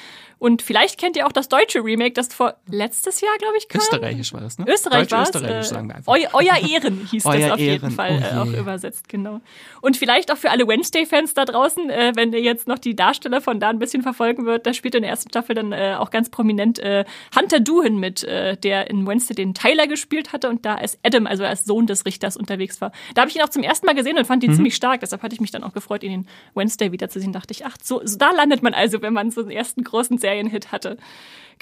Und 0.42 0.60
vielleicht 0.60 0.98
kennt 0.98 1.16
ihr 1.16 1.28
auch 1.28 1.30
das 1.30 1.48
deutsche 1.48 1.84
Remake, 1.84 2.14
das 2.14 2.34
vor 2.34 2.56
letztes 2.68 3.20
Jahr, 3.20 3.30
glaube 3.38 3.54
ich, 3.58 3.68
kam. 3.68 3.80
Österreichisch 3.80 4.32
war 4.32 4.40
das, 4.40 4.58
ne? 4.58 4.64
Österreich 4.68 5.08
war 5.12 5.22
es. 5.22 5.28
Österreichisch, 5.28 5.66
äh, 5.66 5.74
sagen 5.74 5.86
wir 5.86 5.94
einfach. 5.94 6.12
Eu, 6.12 6.26
euer 6.32 6.68
Ehren 6.68 7.06
hieß 7.08 7.24
Euer 7.26 7.38
das 7.38 7.50
auf 7.52 7.60
Ehren. 7.60 7.72
jeden 7.74 7.90
Fall 7.92 8.20
oh 8.20 8.34
äh, 8.34 8.38
auch 8.40 8.58
übersetzt, 8.60 9.08
genau. 9.08 9.40
Und 9.82 9.96
vielleicht 9.96 10.32
auch 10.32 10.36
für 10.36 10.50
alle 10.50 10.66
Wednesday-Fans 10.66 11.34
da 11.34 11.44
draußen, 11.44 11.88
äh, 11.90 12.10
wenn 12.16 12.32
ihr 12.32 12.40
jetzt 12.40 12.66
noch 12.66 12.80
die 12.80 12.96
Darsteller 12.96 13.40
von 13.40 13.60
da 13.60 13.68
ein 13.68 13.78
bisschen 13.78 14.02
verfolgen 14.02 14.44
wird, 14.44 14.66
da 14.66 14.74
spielt 14.74 14.96
in 14.96 15.02
der 15.02 15.12
ersten 15.12 15.30
Staffel 15.30 15.54
dann 15.54 15.70
äh, 15.70 15.94
auch 15.96 16.10
ganz 16.10 16.28
prominent 16.28 16.80
äh, 16.80 17.04
Hunter 17.38 17.60
Duhan 17.60 18.00
mit, 18.00 18.24
äh, 18.24 18.56
der 18.56 18.90
in 18.90 19.06
Wednesday 19.06 19.36
den 19.36 19.54
Tyler 19.54 19.86
gespielt 19.86 20.32
hatte 20.32 20.48
und 20.48 20.66
da 20.66 20.74
als 20.74 20.98
Adam, 21.04 21.28
also 21.28 21.44
als 21.44 21.66
Sohn 21.66 21.86
des 21.86 22.04
Richters 22.04 22.36
unterwegs 22.36 22.80
war. 22.80 22.90
Da 23.14 23.20
habe 23.20 23.30
ich 23.30 23.36
ihn 23.36 23.42
auch 23.42 23.48
zum 23.48 23.62
ersten 23.62 23.86
Mal 23.86 23.94
gesehen 23.94 24.18
und 24.18 24.24
fand 24.24 24.42
ihn 24.42 24.50
mhm. 24.50 24.56
ziemlich 24.56 24.74
stark. 24.74 24.98
Deshalb 25.02 25.22
hatte 25.22 25.36
ich 25.36 25.40
mich 25.40 25.52
dann 25.52 25.62
auch 25.62 25.72
gefreut, 25.72 26.02
ihn 26.02 26.12
in 26.12 26.26
Wednesday 26.56 26.90
wiederzusehen. 26.90 27.32
Dachte 27.32 27.52
ich, 27.52 27.64
ach, 27.64 27.76
so, 27.80 28.00
so 28.04 28.18
da 28.18 28.32
landet 28.32 28.64
man 28.64 28.74
also, 28.74 29.02
wenn 29.02 29.12
man 29.12 29.30
so 29.30 29.42
einen 29.42 29.52
ersten 29.52 29.84
großen 29.84 30.18
Serienhit 30.32 30.72
hatte. 30.72 30.96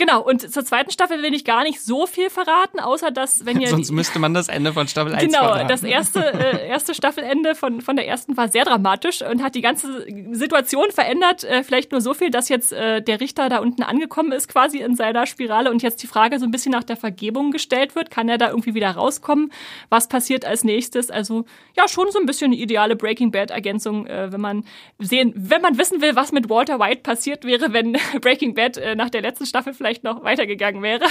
Genau, 0.01 0.23
und 0.23 0.51
zur 0.51 0.65
zweiten 0.65 0.91
Staffel 0.91 1.23
will 1.23 1.35
ich 1.35 1.45
gar 1.45 1.63
nicht 1.63 1.83
so 1.83 2.07
viel 2.07 2.31
verraten, 2.31 2.81
außer 2.81 3.11
dass, 3.11 3.45
wenn 3.45 3.61
ihr. 3.61 3.69
Sonst 3.69 3.91
müsste 3.91 4.19
man 4.19 4.33
das 4.33 4.49
Ende 4.49 4.73
von 4.73 4.89
Staffel 4.89 5.15
1 5.15 5.25
Genau, 5.25 5.45
verraten. 5.45 5.69
das 5.69 5.83
erste, 5.83 6.21
äh, 6.33 6.67
erste 6.69 6.95
Staffelende 6.95 7.55
von, 7.55 7.83
von 7.83 7.97
der 7.97 8.09
ersten 8.09 8.35
war 8.39 8.49
sehr 8.49 8.65
dramatisch 8.65 9.21
und 9.21 9.43
hat 9.43 9.55
die 9.55 9.61
ganze 9.61 10.07
Situation 10.33 10.91
verändert. 10.91 11.45
Äh, 11.45 11.65
vielleicht 11.65 11.93
nur 11.93 12.01
so 12.01 12.15
viel, 12.15 12.31
dass 12.31 12.49
jetzt 12.49 12.73
äh, 12.73 13.03
der 13.03 13.21
Richter 13.21 13.51
da 13.51 13.59
unten 13.59 13.83
angekommen 13.83 14.33
ist, 14.33 14.49
quasi 14.49 14.79
in 14.79 14.97
seiner 14.97 15.27
Spirale 15.27 15.71
und 15.71 15.83
jetzt 15.83 16.03
die 16.03 16.07
Frage 16.07 16.39
so 16.39 16.47
ein 16.47 16.51
bisschen 16.51 16.73
nach 16.73 16.85
der 16.85 16.97
Vergebung 16.97 17.51
gestellt 17.51 17.95
wird. 17.95 18.11
Kann 18.11 18.27
er 18.31 18.39
da 18.39 18.49
irgendwie 18.49 18.73
wieder 18.73 18.93
rauskommen? 18.93 19.53
Was 19.91 20.09
passiert 20.09 20.47
als 20.47 20.65
nächstes? 20.65 21.11
Also, 21.11 21.45
ja, 21.77 21.87
schon 21.89 22.11
so 22.11 22.19
ein 22.19 22.25
bisschen 22.25 22.53
eine 22.53 22.57
ideale 22.57 22.97
Breaking 22.97 23.33
Bad-Ergänzung, 23.33 24.07
äh, 24.07 24.33
wenn 24.33 24.41
man 24.41 24.65
sehen, 24.99 25.35
wenn 25.37 25.61
man 25.61 25.77
wissen 25.77 26.01
will, 26.01 26.17
was 26.17 26.33
mit 26.33 26.49
Walter 26.49 26.81
White 26.81 27.03
passiert 27.03 27.45
wäre, 27.45 27.75
wenn 27.75 27.99
Breaking 28.23 28.55
Bad 28.55 28.79
äh, 28.79 28.95
nach 28.95 29.11
der 29.11 29.21
letzten 29.21 29.45
Staffel 29.45 29.75
vielleicht 29.75 29.90
vielleicht 29.91 30.05
noch 30.05 30.23
weitergegangen 30.23 30.83
wäre. 30.83 31.05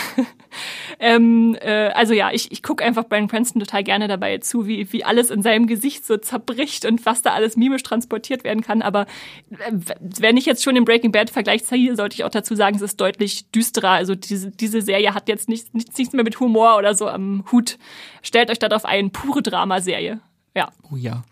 ähm, 1.00 1.58
äh, 1.60 1.90
also 1.90 2.14
ja, 2.14 2.32
ich, 2.32 2.52
ich 2.52 2.64
gucke 2.64 2.84
einfach 2.84 3.04
Brian 3.04 3.28
Cranston 3.28 3.60
total 3.60 3.84
gerne 3.84 4.08
dabei 4.08 4.38
zu, 4.38 4.68
wie, 4.68 4.92
wie 4.94 5.04
alles 5.04 5.32
in 5.32 5.42
seinem 5.42 5.68
Gesicht 5.68 6.06
so 6.06 6.16
zerbricht 6.16 6.86
und 6.86 7.06
was 7.06 7.22
da 7.22 7.32
alles 7.34 7.58
mimisch 7.58 7.84
transportiert 7.84 8.46
werden 8.46 8.62
kann. 8.62 8.82
Aber 8.82 9.02
äh, 9.52 9.72
wenn 10.20 10.38
ich 10.38 10.46
jetzt 10.46 10.64
schon 10.64 10.76
den 10.76 10.86
Breaking 10.86 11.12
Bad 11.12 11.30
Vergleich 11.30 11.66
ziehe, 11.66 11.96
sollte 11.98 12.16
ich 12.16 12.24
auch 12.24 12.30
dazu 12.30 12.56
sagen, 12.56 12.78
es 12.78 12.82
ist 12.82 13.02
deutlich 13.02 13.52
düsterer. 13.52 13.92
Also 13.92 14.16
diese, 14.16 14.50
diese 14.50 14.82
Serie 14.82 15.14
hat 15.14 15.28
jetzt 15.28 15.50
nicht, 15.50 15.74
nichts, 15.74 15.98
nichts 15.98 16.14
mehr 16.14 16.24
mit 16.24 16.40
Humor 16.40 16.78
oder 16.78 16.96
so 16.96 17.10
am 17.10 17.44
Hut. 17.52 17.78
Stellt 18.22 18.50
euch 18.50 18.60
darauf 18.60 18.86
ein, 18.86 19.12
pure 19.12 19.42
Dramaserie. 19.42 20.22
Ja. 20.56 20.70
Oh 20.90 20.96
ja 20.96 21.24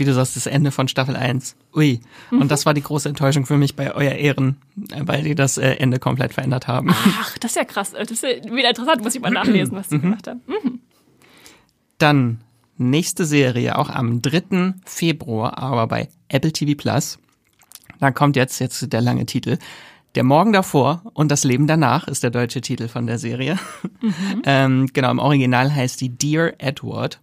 wie 0.00 0.04
du 0.04 0.12
sagst, 0.12 0.34
das 0.34 0.46
Ende 0.46 0.72
von 0.72 0.88
Staffel 0.88 1.14
1. 1.14 1.54
Ui. 1.76 2.00
Mhm. 2.30 2.40
Und 2.40 2.50
das 2.50 2.66
war 2.66 2.74
die 2.74 2.82
große 2.82 3.08
Enttäuschung 3.08 3.46
für 3.46 3.56
mich 3.56 3.76
bei 3.76 3.94
Euer 3.94 4.12
Ehren, 4.12 4.56
weil 4.74 5.22
die 5.22 5.36
das 5.36 5.58
äh, 5.58 5.74
Ende 5.74 6.00
komplett 6.00 6.34
verändert 6.34 6.66
haben. 6.66 6.90
Ach, 6.90 7.38
das 7.38 7.52
ist 7.52 7.56
ja 7.56 7.64
krass. 7.64 7.92
Das 7.92 8.10
ist 8.10 8.22
wieder 8.22 8.70
interessant, 8.70 9.04
muss 9.04 9.14
ich 9.14 9.20
mal 9.20 9.30
nachlesen, 9.30 9.76
was 9.76 9.88
die 9.88 9.96
mhm. 9.96 10.02
gemacht 10.02 10.26
haben. 10.26 10.40
Mhm. 10.48 10.80
Dann 11.98 12.40
nächste 12.76 13.24
Serie, 13.24 13.78
auch 13.78 13.90
am 13.90 14.22
3. 14.22 14.74
Februar, 14.84 15.58
aber 15.58 15.86
bei 15.86 16.08
Apple 16.28 16.52
TV 16.52 16.76
Plus. 16.76 17.18
Da 18.00 18.10
kommt 18.10 18.34
jetzt, 18.36 18.58
jetzt 18.58 18.92
der 18.92 19.02
lange 19.02 19.26
Titel. 19.26 19.58
Der 20.16 20.24
Morgen 20.24 20.52
davor 20.52 21.02
und 21.14 21.30
das 21.30 21.44
Leben 21.44 21.68
danach 21.68 22.08
ist 22.08 22.24
der 22.24 22.30
deutsche 22.30 22.60
Titel 22.60 22.88
von 22.88 23.06
der 23.06 23.18
Serie. 23.18 23.58
Mhm. 24.00 24.14
ähm, 24.44 24.86
genau, 24.92 25.10
im 25.10 25.18
Original 25.20 25.72
heißt 25.72 26.00
die 26.00 26.08
Dear 26.08 26.54
Edward. 26.58 27.20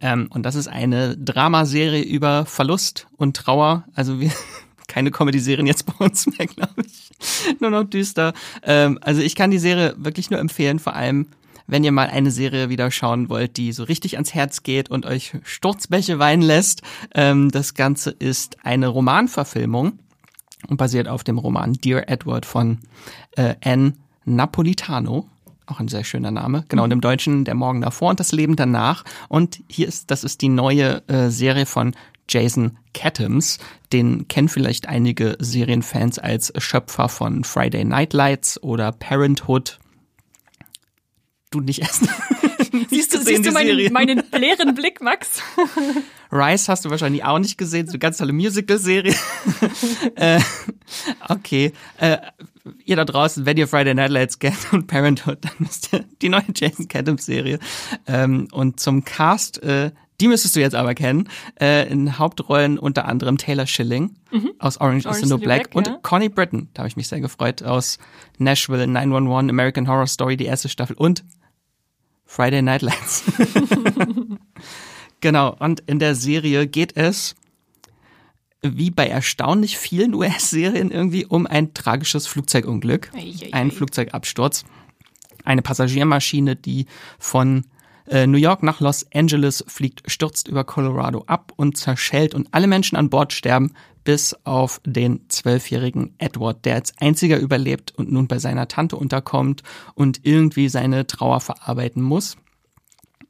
Ähm, 0.00 0.28
und 0.30 0.44
das 0.44 0.54
ist 0.54 0.68
eine 0.68 1.16
Dramaserie 1.16 2.02
über 2.02 2.46
Verlust 2.46 3.06
und 3.16 3.36
Trauer. 3.36 3.84
Also 3.94 4.20
wir 4.20 4.30
keine 4.88 5.10
Comedy-Serien 5.10 5.66
jetzt 5.66 5.86
bei 5.86 6.04
uns 6.04 6.26
mehr, 6.26 6.46
glaube 6.46 6.82
ich. 6.84 7.10
Nur 7.60 7.70
noch 7.70 7.84
düster. 7.84 8.32
Ähm, 8.62 8.98
also 9.00 9.20
ich 9.20 9.34
kann 9.34 9.50
die 9.50 9.58
Serie 9.58 9.94
wirklich 9.98 10.30
nur 10.30 10.40
empfehlen, 10.40 10.78
vor 10.78 10.94
allem 10.94 11.28
wenn 11.66 11.82
ihr 11.82 11.92
mal 11.92 12.08
eine 12.08 12.30
Serie 12.30 12.68
wieder 12.68 12.90
schauen 12.90 13.28
wollt, 13.28 13.56
die 13.56 13.72
so 13.72 13.82
richtig 13.84 14.14
ans 14.14 14.34
Herz 14.34 14.62
geht 14.62 14.88
und 14.88 15.04
euch 15.04 15.32
Sturzbäche 15.42 16.18
weinen 16.18 16.42
lässt. 16.42 16.82
Ähm, 17.14 17.50
das 17.50 17.74
Ganze 17.74 18.10
ist 18.10 18.64
eine 18.64 18.88
Romanverfilmung 18.88 19.98
und 20.68 20.76
basiert 20.76 21.08
auf 21.08 21.24
dem 21.24 21.38
Roman 21.38 21.72
Dear 21.72 22.08
Edward 22.08 22.46
von 22.46 22.78
äh, 23.32 23.54
Anne 23.64 23.94
Napolitano. 24.24 25.28
Auch 25.66 25.80
ein 25.80 25.88
sehr 25.88 26.04
schöner 26.04 26.30
Name. 26.30 26.64
Genau, 26.68 26.84
und 26.84 26.92
im 26.92 27.00
Deutschen 27.00 27.44
Der 27.44 27.54
Morgen 27.54 27.80
davor 27.80 28.10
und 28.10 28.20
das 28.20 28.32
Leben 28.32 28.54
danach. 28.54 29.04
Und 29.28 29.60
hier 29.68 29.88
ist, 29.88 30.10
das 30.10 30.22
ist 30.22 30.40
die 30.40 30.48
neue 30.48 31.02
äh, 31.08 31.28
Serie 31.28 31.66
von 31.66 31.94
Jason 32.28 32.78
Katims. 32.94 33.58
Den 33.92 34.28
kennen 34.28 34.48
vielleicht 34.48 34.88
einige 34.88 35.36
Serienfans 35.40 36.18
als 36.18 36.52
Schöpfer 36.58 37.08
von 37.08 37.44
Friday 37.44 37.84
Night 37.84 38.12
Lights 38.12 38.62
oder 38.62 38.92
Parenthood. 38.92 39.78
Du 41.50 41.60
nicht 41.60 41.80
erst. 41.80 42.02
siehst 42.88 43.14
du, 43.14 43.20
siehst 43.20 43.46
du 43.46 43.52
meinen, 43.52 43.92
meinen 43.92 44.22
leeren 44.32 44.74
Blick, 44.74 45.00
Max? 45.00 45.42
Rice 46.32 46.68
hast 46.68 46.84
du 46.84 46.90
wahrscheinlich 46.90 47.24
auch 47.24 47.38
nicht 47.38 47.56
gesehen, 47.58 47.86
so 47.86 47.92
eine 47.92 47.98
ganz 47.98 48.18
tolle 48.18 48.32
Musical-Serie. 48.32 49.14
äh, 50.16 50.40
okay. 51.28 51.72
Äh, 51.98 52.18
ihr 52.84 52.96
da 52.96 53.04
draußen, 53.04 53.46
wenn 53.46 53.56
ihr 53.56 53.68
Friday 53.68 53.94
Night 53.94 54.10
Lights 54.10 54.38
kennt 54.38 54.72
und 54.72 54.86
Parenthood, 54.86 55.38
dann 55.42 55.52
müsst 55.58 55.92
ihr 55.92 56.04
die 56.22 56.28
neue 56.28 56.44
Jason 56.54 56.88
Katims-Serie. 56.88 57.58
Ähm, 58.06 58.48
und 58.52 58.80
zum 58.80 59.04
Cast, 59.04 59.62
äh, 59.62 59.92
die 60.20 60.28
müsstest 60.28 60.56
du 60.56 60.60
jetzt 60.60 60.74
aber 60.74 60.94
kennen. 60.94 61.28
Äh, 61.60 61.88
in 61.88 62.18
Hauptrollen 62.18 62.78
unter 62.78 63.06
anderem 63.06 63.38
Taylor 63.38 63.66
Schilling 63.66 64.16
mhm. 64.30 64.52
aus 64.58 64.80
Orange, 64.80 65.06
Orange 65.06 65.22
is 65.22 65.28
the 65.28 65.34
New 65.34 65.38
Black, 65.40 65.70
Black 65.70 65.74
und 65.74 65.86
ja. 65.86 65.98
Connie 66.02 66.28
Britton, 66.28 66.68
da 66.74 66.80
habe 66.80 66.88
ich 66.88 66.96
mich 66.96 67.08
sehr 67.08 67.20
gefreut, 67.20 67.62
aus 67.62 67.98
Nashville 68.38 68.86
911, 68.86 69.50
American 69.50 69.88
Horror 69.88 70.06
Story, 70.06 70.36
die 70.36 70.46
erste 70.46 70.68
Staffel 70.68 70.96
und 70.96 71.24
Friday 72.24 72.62
Night 72.62 72.82
Lights. 72.82 73.24
genau, 75.20 75.56
und 75.58 75.80
in 75.80 75.98
der 75.98 76.14
Serie 76.14 76.66
geht 76.66 76.96
es 76.96 77.36
wie 78.74 78.90
bei 78.90 79.06
erstaunlich 79.06 79.78
vielen 79.78 80.14
US-Serien 80.14 80.90
irgendwie 80.90 81.26
um 81.26 81.46
ein 81.46 81.74
tragisches 81.74 82.26
Flugzeugunglück, 82.26 83.10
ein 83.52 83.70
Flugzeugabsturz, 83.70 84.64
eine 85.44 85.62
Passagiermaschine, 85.62 86.56
die 86.56 86.86
von 87.18 87.64
äh, 88.08 88.26
New 88.26 88.38
York 88.38 88.62
nach 88.62 88.80
Los 88.80 89.06
Angeles 89.14 89.64
fliegt, 89.66 90.10
stürzt 90.10 90.48
über 90.48 90.64
Colorado 90.64 91.24
ab 91.26 91.52
und 91.56 91.76
zerschellt 91.76 92.34
und 92.34 92.48
alle 92.52 92.66
Menschen 92.66 92.96
an 92.96 93.10
Bord 93.10 93.32
sterben, 93.32 93.72
bis 94.04 94.36
auf 94.44 94.80
den 94.84 95.28
zwölfjährigen 95.28 96.14
Edward, 96.18 96.64
der 96.64 96.76
als 96.76 96.92
einziger 96.98 97.38
überlebt 97.38 97.92
und 97.96 98.12
nun 98.12 98.28
bei 98.28 98.38
seiner 98.38 98.68
Tante 98.68 98.96
unterkommt 98.96 99.62
und 99.94 100.20
irgendwie 100.22 100.68
seine 100.68 101.06
Trauer 101.06 101.40
verarbeiten 101.40 102.02
muss. 102.02 102.36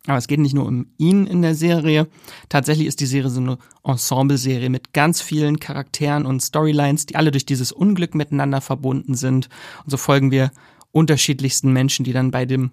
Aber 0.07 0.19
es 0.19 0.29
geht 0.29 0.40
nicht 0.40 0.55
nur 0.55 0.66
um 0.66 0.87
ihn 0.99 1.27
in 1.27 1.42
der 1.42 1.55
Serie. 1.55 2.07
Tatsächlich 2.49 2.87
ist 2.87 3.01
die 3.01 3.07
Serie 3.07 3.31
so 3.31 3.40
eine 3.40 3.59
Ensemble-Serie 3.85 4.71
mit 4.71 4.92
ganz 4.92 5.21
vielen 5.21 5.59
Charakteren 5.59 6.27
und 6.27 6.40
Storylines, 6.40 7.07
die 7.07 7.16
alle 7.16 7.31
durch 7.31 7.47
dieses 7.47 7.73
Unglück 7.73 8.14
miteinander 8.14 8.61
verbunden 8.61 9.14
sind. 9.14 9.49
Und 9.85 9.90
so 9.90 9.97
folgen 9.97 10.31
wir 10.31 10.53
unterschiedlichsten 10.92 11.73
Menschen, 11.73 12.05
die 12.05 12.12
dann 12.12 12.31
bei 12.31 12.47
dem 12.47 12.71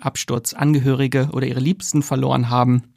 Absturz 0.00 0.52
Angehörige 0.52 1.30
oder 1.32 1.46
ihre 1.46 1.60
Liebsten 1.60 2.02
verloren 2.02 2.50
haben. 2.50 2.93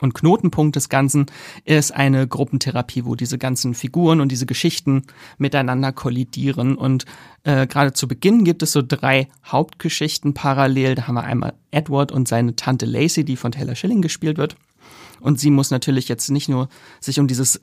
Und 0.00 0.14
Knotenpunkt 0.14 0.76
des 0.76 0.88
Ganzen 0.88 1.26
ist 1.64 1.94
eine 1.94 2.26
Gruppentherapie, 2.26 3.04
wo 3.04 3.14
diese 3.14 3.38
ganzen 3.38 3.74
Figuren 3.74 4.20
und 4.20 4.30
diese 4.30 4.46
Geschichten 4.46 5.02
miteinander 5.38 5.92
kollidieren. 5.92 6.76
Und 6.76 7.04
äh, 7.44 7.66
gerade 7.66 7.92
zu 7.92 8.08
Beginn 8.08 8.44
gibt 8.44 8.62
es 8.62 8.72
so 8.72 8.82
drei 8.82 9.28
Hauptgeschichten 9.44 10.34
parallel. 10.34 10.94
Da 10.94 11.08
haben 11.08 11.14
wir 11.14 11.24
einmal 11.24 11.54
Edward 11.70 12.12
und 12.12 12.28
seine 12.28 12.56
Tante 12.56 12.86
Lacey, 12.86 13.24
die 13.24 13.36
von 13.36 13.52
Taylor 13.52 13.74
Schilling 13.74 14.02
gespielt 14.02 14.38
wird. 14.38 14.56
Und 15.20 15.40
sie 15.40 15.50
muss 15.50 15.70
natürlich 15.70 16.08
jetzt 16.08 16.30
nicht 16.30 16.48
nur 16.48 16.68
sich 17.00 17.18
um 17.18 17.26
dieses 17.26 17.60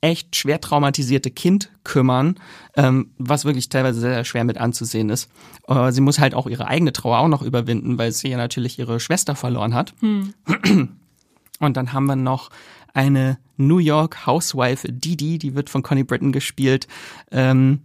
echt 0.00 0.36
schwer 0.36 0.60
traumatisierte 0.60 1.30
Kind 1.30 1.70
kümmern, 1.82 2.36
ähm, 2.76 3.10
was 3.18 3.44
wirklich 3.44 3.68
teilweise 3.68 4.00
sehr, 4.00 4.14
sehr 4.14 4.24
schwer 4.24 4.44
mit 4.44 4.58
anzusehen 4.58 5.10
ist. 5.10 5.28
Äh, 5.66 5.90
sie 5.90 6.00
muss 6.00 6.20
halt 6.20 6.34
auch 6.34 6.46
ihre 6.46 6.68
eigene 6.68 6.92
Trauer 6.92 7.18
auch 7.18 7.28
noch 7.28 7.42
überwinden, 7.42 7.98
weil 7.98 8.12
sie 8.12 8.28
ja 8.28 8.36
natürlich 8.36 8.78
ihre 8.78 9.00
Schwester 9.00 9.34
verloren 9.34 9.74
hat. 9.74 9.94
Hm. 10.00 10.34
Und 11.58 11.76
dann 11.76 11.92
haben 11.92 12.06
wir 12.06 12.16
noch 12.16 12.50
eine 12.94 13.38
New 13.56 13.78
York 13.78 14.26
Housewife, 14.26 14.90
Didi, 14.90 15.38
die 15.38 15.54
wird 15.54 15.70
von 15.70 15.82
Connie 15.82 16.04
Britton 16.04 16.32
gespielt. 16.32 16.86
Ähm, 17.30 17.80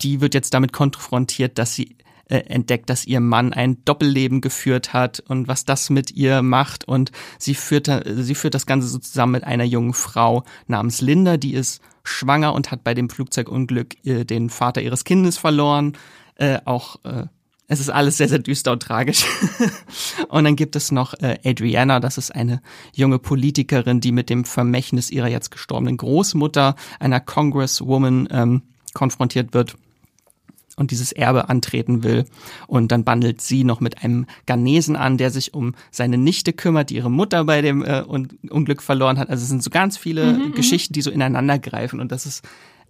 die 0.00 0.20
wird 0.20 0.34
jetzt 0.34 0.54
damit 0.54 0.72
konfrontiert, 0.72 1.58
dass 1.58 1.74
sie 1.74 1.96
äh, 2.28 2.38
entdeckt, 2.38 2.90
dass 2.90 3.06
ihr 3.06 3.20
Mann 3.20 3.52
ein 3.52 3.84
Doppelleben 3.84 4.40
geführt 4.40 4.92
hat 4.92 5.20
und 5.20 5.48
was 5.48 5.64
das 5.64 5.90
mit 5.90 6.10
ihr 6.10 6.42
macht. 6.42 6.86
Und 6.86 7.12
sie 7.38 7.54
führt, 7.54 7.90
sie 8.06 8.34
führt 8.34 8.54
das 8.54 8.66
Ganze 8.66 8.88
so 8.88 8.98
zusammen 8.98 9.32
mit 9.32 9.44
einer 9.44 9.64
jungen 9.64 9.94
Frau 9.94 10.44
namens 10.66 11.00
Linda, 11.00 11.36
die 11.36 11.54
ist 11.54 11.80
schwanger 12.02 12.54
und 12.54 12.70
hat 12.70 12.84
bei 12.84 12.94
dem 12.94 13.08
Flugzeugunglück 13.08 14.04
äh, 14.06 14.24
den 14.24 14.50
Vater 14.50 14.82
ihres 14.82 15.04
Kindes 15.04 15.38
verloren. 15.38 15.96
Äh, 16.36 16.58
auch 16.64 16.96
äh, 17.04 17.26
es 17.66 17.80
ist 17.80 17.88
alles 17.88 18.18
sehr, 18.18 18.28
sehr 18.28 18.40
düster 18.40 18.72
und 18.72 18.82
tragisch. 18.82 19.24
und 20.28 20.44
dann 20.44 20.56
gibt 20.56 20.76
es 20.76 20.92
noch 20.92 21.14
äh, 21.14 21.38
Adriana, 21.44 21.98
das 21.98 22.18
ist 22.18 22.34
eine 22.34 22.60
junge 22.94 23.18
Politikerin, 23.18 24.00
die 24.00 24.12
mit 24.12 24.28
dem 24.28 24.44
Vermächtnis 24.44 25.10
ihrer 25.10 25.28
jetzt 25.28 25.50
gestorbenen 25.50 25.96
Großmutter, 25.96 26.76
einer 27.00 27.20
Congresswoman, 27.20 28.28
ähm, 28.30 28.62
konfrontiert 28.92 29.54
wird 29.54 29.76
und 30.76 30.90
dieses 30.90 31.12
Erbe 31.12 31.48
antreten 31.48 32.02
will. 32.02 32.26
Und 32.66 32.92
dann 32.92 33.04
bandelt 33.04 33.40
sie 33.40 33.64
noch 33.64 33.80
mit 33.80 34.02
einem 34.02 34.26
Ghanesen 34.46 34.96
an, 34.96 35.18
der 35.18 35.30
sich 35.30 35.54
um 35.54 35.74
seine 35.90 36.18
Nichte 36.18 36.52
kümmert, 36.52 36.90
die 36.90 36.96
ihre 36.96 37.10
Mutter 37.10 37.44
bei 37.44 37.62
dem 37.62 37.84
äh, 37.84 38.02
Unglück 38.02 38.82
verloren 38.82 39.18
hat. 39.18 39.30
Also 39.30 39.42
es 39.42 39.48
sind 39.48 39.62
so 39.62 39.70
ganz 39.70 39.96
viele 39.96 40.32
mhm, 40.32 40.46
mhm. 40.46 40.52
Geschichten, 40.52 40.92
die 40.92 41.02
so 41.02 41.10
ineinander 41.10 41.58
greifen. 41.58 42.00
Und 42.00 42.12
das 42.12 42.26
ist 42.26 42.44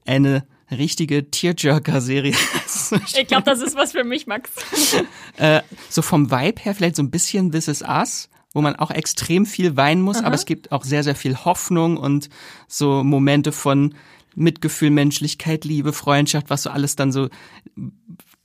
eine 0.06 0.44
richtige 0.78 1.30
Tearjerker-Serie. 1.30 2.34
ich 3.16 3.26
glaube, 3.26 3.44
das 3.44 3.60
ist 3.60 3.76
was 3.76 3.92
für 3.92 4.04
mich, 4.04 4.26
Max. 4.26 4.50
äh, 5.36 5.62
so 5.88 6.02
vom 6.02 6.30
Vibe 6.30 6.62
her 6.62 6.74
vielleicht 6.74 6.96
so 6.96 7.02
ein 7.02 7.10
bisschen 7.10 7.52
This 7.52 7.68
Is 7.68 7.82
Us, 7.82 8.28
wo 8.52 8.60
man 8.60 8.76
auch 8.76 8.90
extrem 8.90 9.46
viel 9.46 9.76
weinen 9.76 10.02
muss, 10.02 10.18
Aha. 10.18 10.26
aber 10.26 10.34
es 10.34 10.46
gibt 10.46 10.72
auch 10.72 10.84
sehr, 10.84 11.02
sehr 11.02 11.14
viel 11.14 11.36
Hoffnung 11.44 11.96
und 11.96 12.28
so 12.68 13.02
Momente 13.02 13.52
von 13.52 13.94
Mitgefühl, 14.36 14.90
Menschlichkeit, 14.90 15.64
Liebe, 15.64 15.92
Freundschaft, 15.92 16.50
was 16.50 16.64
so 16.64 16.70
alles 16.70 16.96
dann 16.96 17.12
so 17.12 17.28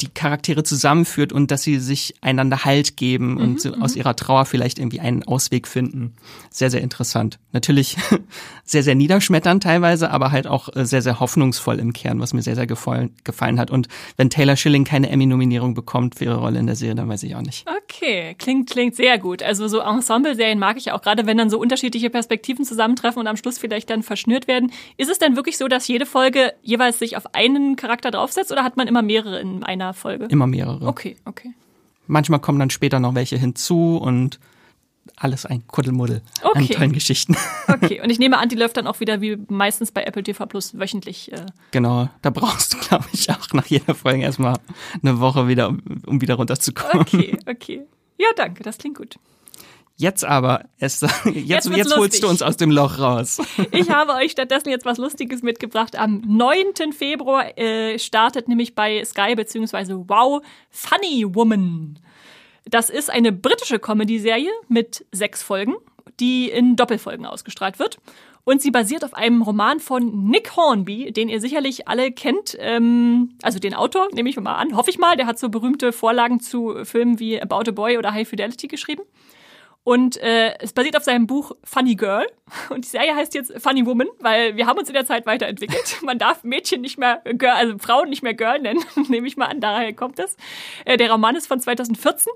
die 0.01 0.07
Charaktere 0.07 0.63
zusammenführt 0.63 1.33
und 1.33 1.51
dass 1.51 1.63
sie 1.63 1.77
sich 1.79 2.15
einander 2.21 2.63
Halt 2.63 2.95
geben 2.95 3.37
und 3.37 3.51
mhm, 3.51 3.57
so 3.59 3.73
aus 3.75 3.93
mhm. 3.93 3.99
ihrer 3.99 4.15
Trauer 4.15 4.45
vielleicht 4.45 4.79
irgendwie 4.79 4.99
einen 4.99 5.23
Ausweg 5.23 5.67
finden. 5.67 6.15
Sehr, 6.49 6.69
sehr 6.69 6.81
interessant. 6.81 7.39
Natürlich 7.51 7.97
sehr, 8.63 8.83
sehr 8.83 8.95
niederschmetternd 8.95 9.63
teilweise, 9.63 10.11
aber 10.11 10.31
halt 10.31 10.47
auch 10.47 10.73
äh, 10.75 10.85
sehr, 10.85 11.01
sehr 11.01 11.19
hoffnungsvoll 11.19 11.79
im 11.79 11.91
Kern, 11.91 12.19
was 12.19 12.33
mir 12.33 12.41
sehr, 12.41 12.55
sehr 12.55 12.67
gefallen, 12.67 13.13
gefallen 13.23 13.59
hat. 13.59 13.71
Und 13.71 13.87
wenn 14.15 14.29
Taylor 14.29 14.55
Schilling 14.55 14.85
keine 14.85 15.09
Emmy-Nominierung 15.09 15.73
bekommt 15.73 16.15
für 16.15 16.25
ihre 16.25 16.37
Rolle 16.37 16.59
in 16.59 16.67
der 16.67 16.75
Serie, 16.75 16.95
dann 16.95 17.09
weiß 17.09 17.23
ich 17.23 17.35
auch 17.35 17.41
nicht. 17.41 17.65
Okay, 17.83 18.35
klingt, 18.37 18.69
klingt 18.69 18.95
sehr 18.95 19.17
gut. 19.17 19.43
Also 19.43 19.67
so 19.67 19.79
Ensemble-Serien 19.79 20.59
mag 20.59 20.77
ich 20.77 20.91
auch, 20.91 21.01
gerade 21.01 21.25
wenn 21.25 21.37
dann 21.37 21.49
so 21.49 21.59
unterschiedliche 21.59 22.09
Perspektiven 22.09 22.63
zusammentreffen 22.63 23.19
und 23.19 23.27
am 23.27 23.35
Schluss 23.35 23.57
vielleicht 23.57 23.89
dann 23.89 24.03
verschnürt 24.03 24.47
werden. 24.47 24.71
Ist 24.97 25.09
es 25.09 25.19
denn 25.19 25.35
wirklich 25.35 25.57
so, 25.57 25.67
dass 25.67 25.87
jede 25.87 26.05
Folge 26.05 26.53
jeweils 26.61 26.99
sich 26.99 27.17
auf 27.17 27.33
einen 27.33 27.75
Charakter 27.75 28.11
draufsetzt 28.11 28.51
oder 28.51 28.63
hat 28.63 28.77
man 28.77 28.87
immer 28.87 29.01
mehrere 29.01 29.39
in 29.39 29.63
einer 29.63 29.88
Folge? 29.93 30.25
Immer 30.25 30.47
mehrere. 30.47 30.87
Okay, 30.87 31.15
okay. 31.25 31.53
Manchmal 32.07 32.39
kommen 32.39 32.59
dann 32.59 32.69
später 32.69 32.99
noch 32.99 33.15
welche 33.15 33.37
hinzu 33.37 33.97
und 33.97 34.39
alles 35.15 35.45
ein 35.45 35.65
Kuddelmuddel 35.67 36.21
okay. 36.43 36.59
an 36.59 36.67
tollen 36.69 36.93
Geschichten. 36.93 37.35
Okay, 37.67 38.01
und 38.01 38.09
ich 38.09 38.17
nehme 38.17 38.39
an, 38.39 38.49
die 38.49 38.55
läuft 38.55 38.77
dann 38.77 38.87
auch 38.87 38.99
wieder 38.99 39.21
wie 39.21 39.37
meistens 39.47 39.91
bei 39.91 40.03
Apple 40.03 40.23
TV 40.23 40.47
Plus 40.47 40.77
wöchentlich. 40.77 41.31
Äh 41.31 41.45
genau, 41.69 42.09
da 42.23 42.31
brauchst 42.31 42.73
du, 42.73 42.77
glaube 42.79 43.05
ich, 43.13 43.29
auch 43.29 43.53
nach 43.53 43.67
jeder 43.67 43.93
Folge 43.93 44.23
erstmal 44.23 44.57
eine 45.03 45.19
Woche 45.19 45.47
wieder, 45.47 45.69
um 46.05 46.19
wieder 46.19 46.33
runterzukommen. 46.33 47.01
Okay, 47.01 47.37
okay. 47.47 47.81
Ja, 48.17 48.27
danke, 48.35 48.63
das 48.63 48.79
klingt 48.79 48.97
gut. 48.97 49.17
Jetzt 50.01 50.23
aber, 50.23 50.63
Esther, 50.79 51.09
jetzt, 51.25 51.67
jetzt, 51.67 51.75
jetzt 51.75 51.97
holst 51.97 52.23
du 52.23 52.29
uns 52.29 52.41
aus 52.41 52.55
dem 52.55 52.71
Loch 52.71 52.99
raus. 52.99 53.41
Ich 53.71 53.89
habe 53.89 54.13
euch 54.13 54.31
stattdessen 54.31 54.69
jetzt 54.69 54.85
was 54.85 54.97
Lustiges 54.97 55.43
mitgebracht. 55.43 55.97
Am 55.97 56.21
9. 56.25 56.93
Februar 56.93 57.57
äh, 57.57 57.99
startet 57.99 58.47
nämlich 58.47 58.75
bei 58.75 59.03
Sky 59.03 59.35
bzw. 59.35 59.95
Wow 60.07 60.41
Funny 60.69 61.25
Woman. 61.27 61.99
Das 62.63 62.89
ist 62.89 63.09
eine 63.09 63.33
britische 63.33 63.77
Comedy-Serie 63.77 64.49
mit 64.69 65.05
sechs 65.11 65.43
Folgen, 65.43 65.75
die 66.21 66.49
in 66.49 66.77
Doppelfolgen 66.77 67.25
ausgestrahlt 67.25 67.77
wird. 67.77 67.97
Und 68.45 68.61
sie 68.61 68.71
basiert 68.71 69.03
auf 69.03 69.13
einem 69.13 69.41
Roman 69.41 69.81
von 69.81 70.29
Nick 70.29 70.55
Hornby, 70.55 71.11
den 71.11 71.27
ihr 71.27 71.41
sicherlich 71.41 71.89
alle 71.89 72.13
kennt. 72.13 72.55
Ähm, 72.59 73.31
also 73.41 73.59
den 73.59 73.73
Autor, 73.73 74.07
nehme 74.13 74.29
ich 74.29 74.39
mal 74.39 74.55
an, 74.55 74.77
hoffe 74.77 74.91
ich 74.91 74.97
mal. 74.97 75.17
Der 75.17 75.25
hat 75.25 75.37
so 75.37 75.49
berühmte 75.49 75.91
Vorlagen 75.91 76.39
zu 76.39 76.85
Filmen 76.85 77.19
wie 77.19 77.41
About 77.41 77.69
a 77.69 77.71
Boy 77.71 77.97
oder 77.97 78.13
High 78.13 78.29
Fidelity 78.29 78.67
geschrieben. 78.67 79.03
Und 79.89 80.17
äh, 80.17 80.53
es 80.59 80.71
basiert 80.73 80.95
auf 80.95 81.03
seinem 81.03 81.25
Buch 81.25 81.53
Funny 81.63 81.95
Girl. 81.95 82.27
Und 82.69 82.85
die 82.85 82.89
Serie 82.89 83.15
heißt 83.15 83.33
jetzt 83.33 83.51
Funny 83.59 83.87
Woman, 83.87 84.07
weil 84.19 84.55
wir 84.55 84.67
haben 84.67 84.77
uns 84.77 84.87
in 84.87 84.93
der 84.93 85.07
Zeit 85.07 85.25
weiterentwickelt. 85.25 85.97
Man 86.03 86.19
darf 86.19 86.43
Mädchen 86.43 86.81
nicht 86.81 86.99
mehr 86.99 87.23
Girl, 87.23 87.53
also 87.53 87.79
Frauen 87.79 88.07
nicht 88.07 88.21
mehr 88.21 88.35
Girl 88.35 88.59
nennen, 88.59 88.83
nehme 89.09 89.25
ich 89.25 89.35
mal 89.35 89.47
an, 89.47 89.61
daher 89.61 89.91
kommt 89.93 90.19
das. 90.19 90.37
Äh, 90.85 90.97
der 90.97 91.09
Roman 91.09 91.35
ist 91.35 91.47
von 91.47 91.59
2014 91.59 92.31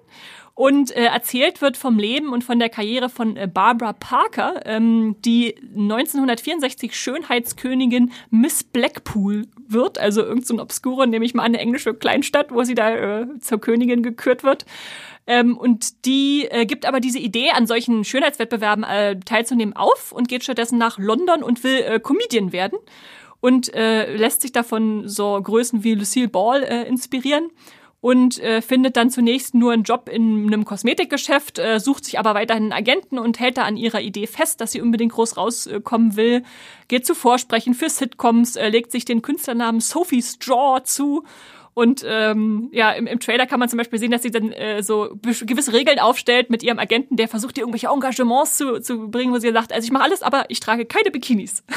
und 0.55 0.95
äh, 0.95 1.05
erzählt 1.05 1.61
wird 1.61 1.77
vom 1.77 1.99
Leben 1.99 2.29
und 2.29 2.43
von 2.43 2.57
der 2.57 2.69
Karriere 2.69 3.09
von 3.09 3.37
äh, 3.37 3.47
Barbara 3.51 3.93
Parker, 3.93 4.61
ähm, 4.65 5.15
die 5.23 5.55
1964 5.55 6.95
Schönheitskönigin 6.95 8.11
Miss 8.31 8.63
Blackpool 8.63 9.47
wird, 9.67 9.99
also 9.99 10.21
irgendein 10.21 10.57
so 10.57 10.61
obskure, 10.61 11.07
nehme 11.07 11.25
ich 11.25 11.33
mal 11.33 11.43
an, 11.43 11.53
eine 11.53 11.59
englische 11.59 11.93
Kleinstadt, 11.93 12.51
wo 12.51 12.63
sie 12.63 12.75
da 12.75 13.21
äh, 13.21 13.27
zur 13.39 13.61
Königin 13.61 14.01
gekürt 14.01 14.43
wird. 14.43 14.65
Ähm, 15.25 15.57
und 15.57 16.05
die 16.05 16.47
äh, 16.49 16.65
gibt 16.65 16.85
aber 16.85 16.99
diese 16.99 17.19
Idee, 17.19 17.51
an 17.51 17.67
solchen 17.67 18.03
Schönheitswettbewerben 18.03 18.83
äh, 18.83 19.19
teilzunehmen, 19.19 19.75
auf 19.75 20.11
und 20.11 20.27
geht 20.27 20.43
stattdessen 20.43 20.77
nach 20.77 20.97
London 20.97 21.43
und 21.43 21.63
will 21.63 21.79
äh, 21.81 21.99
Comedian 21.99 22.51
werden 22.51 22.77
und 23.39 23.73
äh, 23.73 24.15
lässt 24.15 24.41
sich 24.41 24.51
davon 24.51 25.07
so 25.07 25.41
Größen 25.41 25.83
wie 25.83 25.95
Lucille 25.95 26.27
Ball 26.27 26.63
äh, 26.63 26.83
inspirieren 26.87 27.51
und 28.03 28.37
äh, 28.39 28.61
findet 28.61 28.97
dann 28.97 29.09
zunächst 29.09 29.55
nur 29.55 29.71
einen 29.71 29.83
Job 29.83 30.09
in 30.09 30.47
einem 30.47 30.65
Kosmetikgeschäft, 30.65 31.57
äh, 31.57 31.79
sucht 31.79 32.03
sich 32.03 32.19
aber 32.19 32.33
weiterhin 32.33 32.63
einen 32.63 32.73
Agenten 32.73 33.17
und 33.17 33.39
hält 33.39 33.57
da 33.57 33.63
an 33.63 33.77
ihrer 33.77 34.01
Idee 34.01 34.27
fest, 34.27 34.59
dass 34.59 34.73
sie 34.73 34.81
unbedingt 34.81 35.13
groß 35.13 35.37
rauskommen 35.37 36.17
will, 36.17 36.43
geht 36.89 37.05
zu 37.05 37.15
Vorsprechen 37.15 37.73
für 37.73 37.89
Sitcoms, 37.89 38.57
äh, 38.57 38.67
legt 38.67 38.91
sich 38.91 39.05
den 39.05 39.21
Künstlernamen 39.21 39.79
Sophie 39.79 40.21
Straw 40.21 40.83
zu 40.83 41.23
und 41.73 42.05
ähm, 42.07 42.69
ja, 42.71 42.91
im, 42.91 43.07
im 43.07 43.19
Trailer 43.19 43.45
kann 43.45 43.59
man 43.59 43.69
zum 43.69 43.77
Beispiel 43.77 43.99
sehen, 43.99 44.11
dass 44.11 44.23
sie 44.23 44.31
dann 44.31 44.51
äh, 44.51 44.83
so 44.83 45.17
gewisse 45.21 45.73
Regeln 45.73 45.99
aufstellt 45.99 46.49
mit 46.49 46.63
ihrem 46.63 46.79
Agenten, 46.79 47.15
der 47.15 47.27
versucht, 47.27 47.57
ihr 47.57 47.61
irgendwelche 47.61 47.87
Engagements 47.87 48.57
zu, 48.57 48.79
zu 48.79 49.09
bringen, 49.09 49.33
wo 49.33 49.39
sie 49.39 49.51
sagt, 49.51 49.73
also 49.73 49.85
ich 49.85 49.91
mache 49.91 50.03
alles, 50.03 50.21
aber 50.21 50.45
ich 50.49 50.59
trage 50.59 50.85
keine 50.85 51.11
Bikinis. 51.11 51.63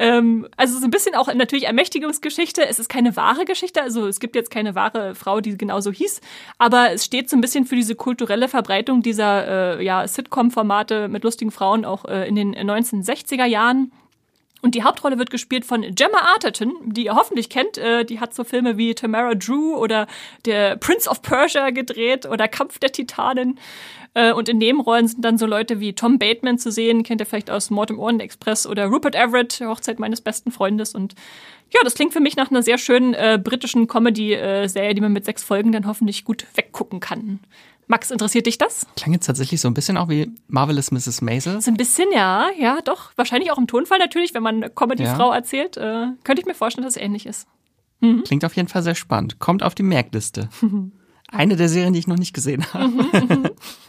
Ähm, 0.00 0.46
also 0.56 0.78
so 0.78 0.84
ein 0.84 0.92
bisschen 0.92 1.16
auch 1.16 1.32
natürlich 1.34 1.66
Ermächtigungsgeschichte. 1.66 2.64
Es 2.64 2.78
ist 2.78 2.88
keine 2.88 3.16
wahre 3.16 3.44
Geschichte, 3.44 3.82
also 3.82 4.06
es 4.06 4.20
gibt 4.20 4.36
jetzt 4.36 4.50
keine 4.50 4.76
wahre 4.76 5.16
Frau, 5.16 5.40
die 5.40 5.58
genauso 5.58 5.90
hieß, 5.90 6.20
aber 6.56 6.92
es 6.92 7.04
steht 7.04 7.28
so 7.28 7.36
ein 7.36 7.40
bisschen 7.40 7.66
für 7.66 7.74
diese 7.74 7.96
kulturelle 7.96 8.46
Verbreitung 8.46 9.02
dieser 9.02 9.78
äh, 9.78 9.84
ja, 9.84 10.06
Sitcom-Formate 10.06 11.08
mit 11.08 11.24
lustigen 11.24 11.50
Frauen 11.50 11.84
auch 11.84 12.04
äh, 12.04 12.28
in 12.28 12.36
den 12.36 12.54
1960er 12.54 13.44
Jahren. 13.44 13.90
Und 14.60 14.74
die 14.74 14.82
Hauptrolle 14.82 15.18
wird 15.18 15.30
gespielt 15.30 15.64
von 15.64 15.82
Gemma 15.94 16.18
Arterton, 16.34 16.74
die 16.84 17.04
ihr 17.04 17.14
hoffentlich 17.14 17.48
kennt. 17.48 17.78
Äh, 17.78 18.04
die 18.04 18.18
hat 18.18 18.34
so 18.34 18.42
Filme 18.42 18.76
wie 18.76 18.94
Tamara 18.94 19.34
Drew 19.34 19.76
oder 19.76 20.06
der 20.46 20.76
Prince 20.76 21.08
of 21.08 21.22
Persia 21.22 21.70
gedreht 21.70 22.26
oder 22.26 22.48
Kampf 22.48 22.78
der 22.78 22.90
Titanen. 22.90 23.58
Äh, 24.14 24.32
und 24.32 24.48
in 24.48 24.58
Nebenrollen 24.58 25.06
sind 25.06 25.24
dann 25.24 25.38
so 25.38 25.46
Leute 25.46 25.78
wie 25.78 25.92
Tom 25.92 26.18
Bateman 26.18 26.58
zu 26.58 26.72
sehen, 26.72 27.04
kennt 27.04 27.20
ihr 27.20 27.26
vielleicht 27.26 27.50
aus 27.50 27.70
Mord 27.70 27.90
im 27.90 28.00
Ohren 28.00 28.18
Express 28.18 28.66
oder 28.66 28.86
Rupert 28.86 29.14
Everett, 29.14 29.60
Hochzeit 29.60 30.00
meines 30.00 30.20
besten 30.20 30.50
Freundes. 30.50 30.94
Und 30.94 31.14
ja, 31.72 31.80
das 31.84 31.94
klingt 31.94 32.12
für 32.12 32.20
mich 32.20 32.34
nach 32.34 32.50
einer 32.50 32.62
sehr 32.62 32.78
schönen 32.78 33.14
äh, 33.14 33.38
britischen 33.42 33.86
Comedy-Serie, 33.86 34.94
die 34.94 35.00
man 35.00 35.12
mit 35.12 35.24
sechs 35.24 35.44
Folgen 35.44 35.70
dann 35.70 35.86
hoffentlich 35.86 36.24
gut 36.24 36.46
weggucken 36.54 36.98
kann. 36.98 37.40
Max, 37.88 38.10
interessiert 38.10 38.46
dich 38.46 38.58
das? 38.58 38.86
Klang 38.96 39.14
jetzt 39.14 39.26
tatsächlich 39.26 39.62
so 39.62 39.68
ein 39.68 39.74
bisschen 39.74 39.96
auch 39.96 40.10
wie 40.10 40.30
Marvelous 40.46 40.90
Mrs. 40.90 41.22
Maisel. 41.22 41.60
So 41.62 41.70
ein 41.70 41.76
bisschen, 41.78 42.08
ja, 42.12 42.48
ja, 42.58 42.80
doch. 42.84 43.12
Wahrscheinlich 43.16 43.50
auch 43.50 43.56
im 43.56 43.66
Tonfall 43.66 43.98
natürlich, 43.98 44.34
wenn 44.34 44.42
man 44.42 44.74
Comedy-Frau 44.74 45.30
ja. 45.30 45.36
erzählt. 45.36 45.78
Äh, 45.78 46.08
könnte 46.22 46.40
ich 46.40 46.46
mir 46.46 46.54
vorstellen, 46.54 46.84
dass 46.84 46.96
es 46.96 47.02
ähnlich 47.02 47.24
ist. 47.24 47.48
Mhm. 48.00 48.24
Klingt 48.24 48.44
auf 48.44 48.54
jeden 48.54 48.68
Fall 48.68 48.82
sehr 48.82 48.94
spannend. 48.94 49.38
Kommt 49.38 49.62
auf 49.62 49.74
die 49.74 49.82
Merkliste. 49.82 50.50
Eine 51.28 51.56
der 51.56 51.68
Serien, 51.68 51.94
die 51.94 51.98
ich 51.98 52.06
noch 52.06 52.18
nicht 52.18 52.34
gesehen 52.34 52.64
habe. 52.72 52.88
Mhm. 52.88 53.50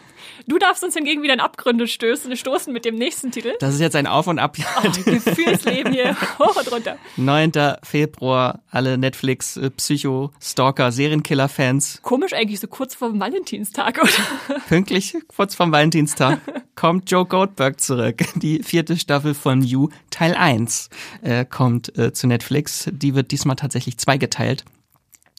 Du 0.49 0.57
darfst 0.57 0.83
uns 0.83 0.95
hingegen 0.95 1.21
wieder 1.21 1.35
in 1.35 1.41
Abgründe 1.41 1.87
stößen, 1.87 2.35
stoßen 2.35 2.73
mit 2.73 2.83
dem 2.83 2.95
nächsten 2.95 3.29
Titel. 3.29 3.53
Das 3.59 3.75
ist 3.75 3.81
jetzt 3.81 3.95
ein 3.95 4.07
Auf 4.07 4.25
und 4.25 4.39
Ab. 4.39 4.57
Oh, 4.83 4.89
Gefühlsleben 5.05 5.93
hier 5.93 6.17
hoch 6.39 6.55
und 6.55 6.71
runter. 6.71 6.97
9. 7.17 7.51
Februar, 7.83 8.63
alle 8.71 8.97
Netflix, 8.97 9.57
äh, 9.57 9.69
Psycho, 9.69 10.31
Stalker, 10.41 10.91
Serienkiller-Fans. 10.91 11.99
Komisch 12.01 12.33
eigentlich, 12.33 12.59
so 12.59 12.67
kurz 12.67 12.95
vor 12.95 13.11
Valentinstag, 13.19 13.99
oder? 14.01 14.59
Pünktlich 14.67 15.15
kurz 15.27 15.53
vor 15.53 15.71
Valentinstag 15.71 16.39
kommt 16.75 17.11
Joe 17.11 17.27
Goldberg 17.27 17.79
zurück. 17.79 18.23
Die 18.33 18.63
vierte 18.63 18.97
Staffel 18.97 19.35
von 19.35 19.61
You, 19.61 19.89
Teil 20.09 20.33
1, 20.33 20.89
äh, 21.21 21.45
kommt 21.45 21.95
äh, 21.95 22.11
zu 22.11 22.25
Netflix. 22.25 22.89
Die 22.91 23.13
wird 23.13 23.29
diesmal 23.29 23.55
tatsächlich 23.55 23.99
zweigeteilt. 23.99 24.65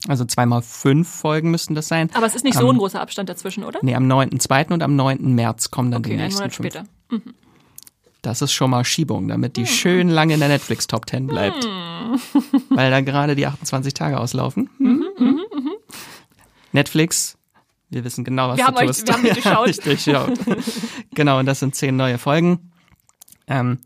Also 0.08 0.24
zweimal 0.24 0.62
fünf 0.62 1.08
Folgen 1.08 1.50
müssten 1.50 1.74
das 1.74 1.88
sein. 1.88 2.10
Aber 2.14 2.26
es 2.26 2.34
ist 2.34 2.44
nicht 2.44 2.56
so 2.56 2.70
ein 2.70 2.78
großer 2.78 3.00
Abstand 3.00 3.28
dazwischen, 3.28 3.64
oder? 3.64 3.80
Nee, 3.82 3.94
am 3.94 4.10
9.2. 4.10 4.72
und 4.72 4.82
am 4.82 4.96
9. 4.96 5.34
März 5.34 5.70
kommen 5.70 5.90
dann 5.90 6.00
okay, 6.00 6.10
die 6.10 6.16
nächsten 6.16 6.42
einen 6.42 6.52
Monat 6.52 6.56
fünf. 6.56 6.72
später. 6.72 6.86
Mhm. 7.10 7.34
Das 8.22 8.42
ist 8.42 8.52
schon 8.52 8.70
mal 8.70 8.84
Schiebung, 8.84 9.28
damit 9.28 9.56
die 9.56 9.62
hm. 9.62 9.66
schön 9.66 10.08
lange 10.10 10.34
in 10.34 10.40
der 10.40 10.50
Netflix 10.50 10.86
Top 10.86 11.08
10 11.08 11.26
bleibt. 11.26 11.64
Hm. 11.64 12.20
Weil 12.68 12.90
da 12.90 13.00
gerade 13.00 13.34
die 13.34 13.46
28 13.46 13.94
Tage 13.94 14.20
auslaufen. 14.20 14.68
Mhm, 14.78 15.06
mhm, 15.18 15.26
mhm, 15.26 15.44
mhm. 15.54 15.72
Netflix, 16.72 17.38
wir 17.88 18.04
wissen 18.04 18.24
genau, 18.24 18.50
was 18.50 18.58
wir 18.58 18.66
du 18.66 18.76
haben 18.76 18.86
tust. 18.86 19.08
Euch, 19.08 19.22
wir 19.22 19.44
haben 19.44 19.64
dich 19.64 19.78
durchschaut. 19.80 20.28
Ja, 20.38 20.44
durchschaut. 20.44 20.64
genau, 21.14 21.38
und 21.38 21.46
das 21.46 21.60
sind 21.60 21.74
zehn 21.74 21.96
neue 21.96 22.18
Folgen. 22.18 22.72
Ähm, 23.46 23.78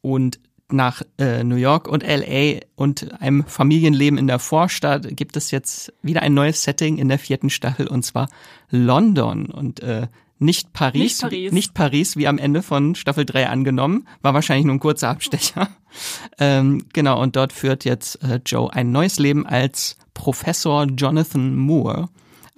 und 0.00 0.40
nach 0.72 1.02
äh, 1.18 1.44
New 1.44 1.56
York 1.56 1.88
und 1.88 2.02
LA 2.02 2.60
und 2.76 3.20
einem 3.20 3.44
Familienleben 3.44 4.18
in 4.18 4.26
der 4.26 4.38
Vorstadt 4.38 5.16
gibt 5.16 5.36
es 5.36 5.50
jetzt 5.50 5.92
wieder 6.02 6.22
ein 6.22 6.34
neues 6.34 6.62
Setting 6.62 6.98
in 6.98 7.08
der 7.08 7.18
vierten 7.18 7.50
Staffel 7.50 7.86
und 7.86 8.04
zwar 8.04 8.28
London. 8.70 9.46
Und 9.46 9.80
äh, 9.80 10.08
nicht 10.38 10.72
Paris, 10.72 11.02
nicht 11.02 11.20
Paris, 11.20 11.52
nicht 11.52 11.74
Paris, 11.74 12.16
wie 12.16 12.28
am 12.28 12.38
Ende 12.38 12.62
von 12.62 12.94
Staffel 12.94 13.24
3 13.24 13.48
angenommen, 13.48 14.06
war 14.22 14.34
wahrscheinlich 14.34 14.66
nur 14.66 14.76
ein 14.76 14.80
kurzer 14.80 15.08
Abstecher. 15.08 15.68
ähm, 16.38 16.84
genau, 16.92 17.20
und 17.20 17.34
dort 17.36 17.52
führt 17.52 17.84
jetzt 17.84 18.22
äh, 18.22 18.40
Joe 18.44 18.72
ein 18.72 18.92
neues 18.92 19.18
Leben 19.18 19.46
als 19.46 19.96
Professor 20.14 20.84
Jonathan 20.84 21.56
Moore 21.56 22.08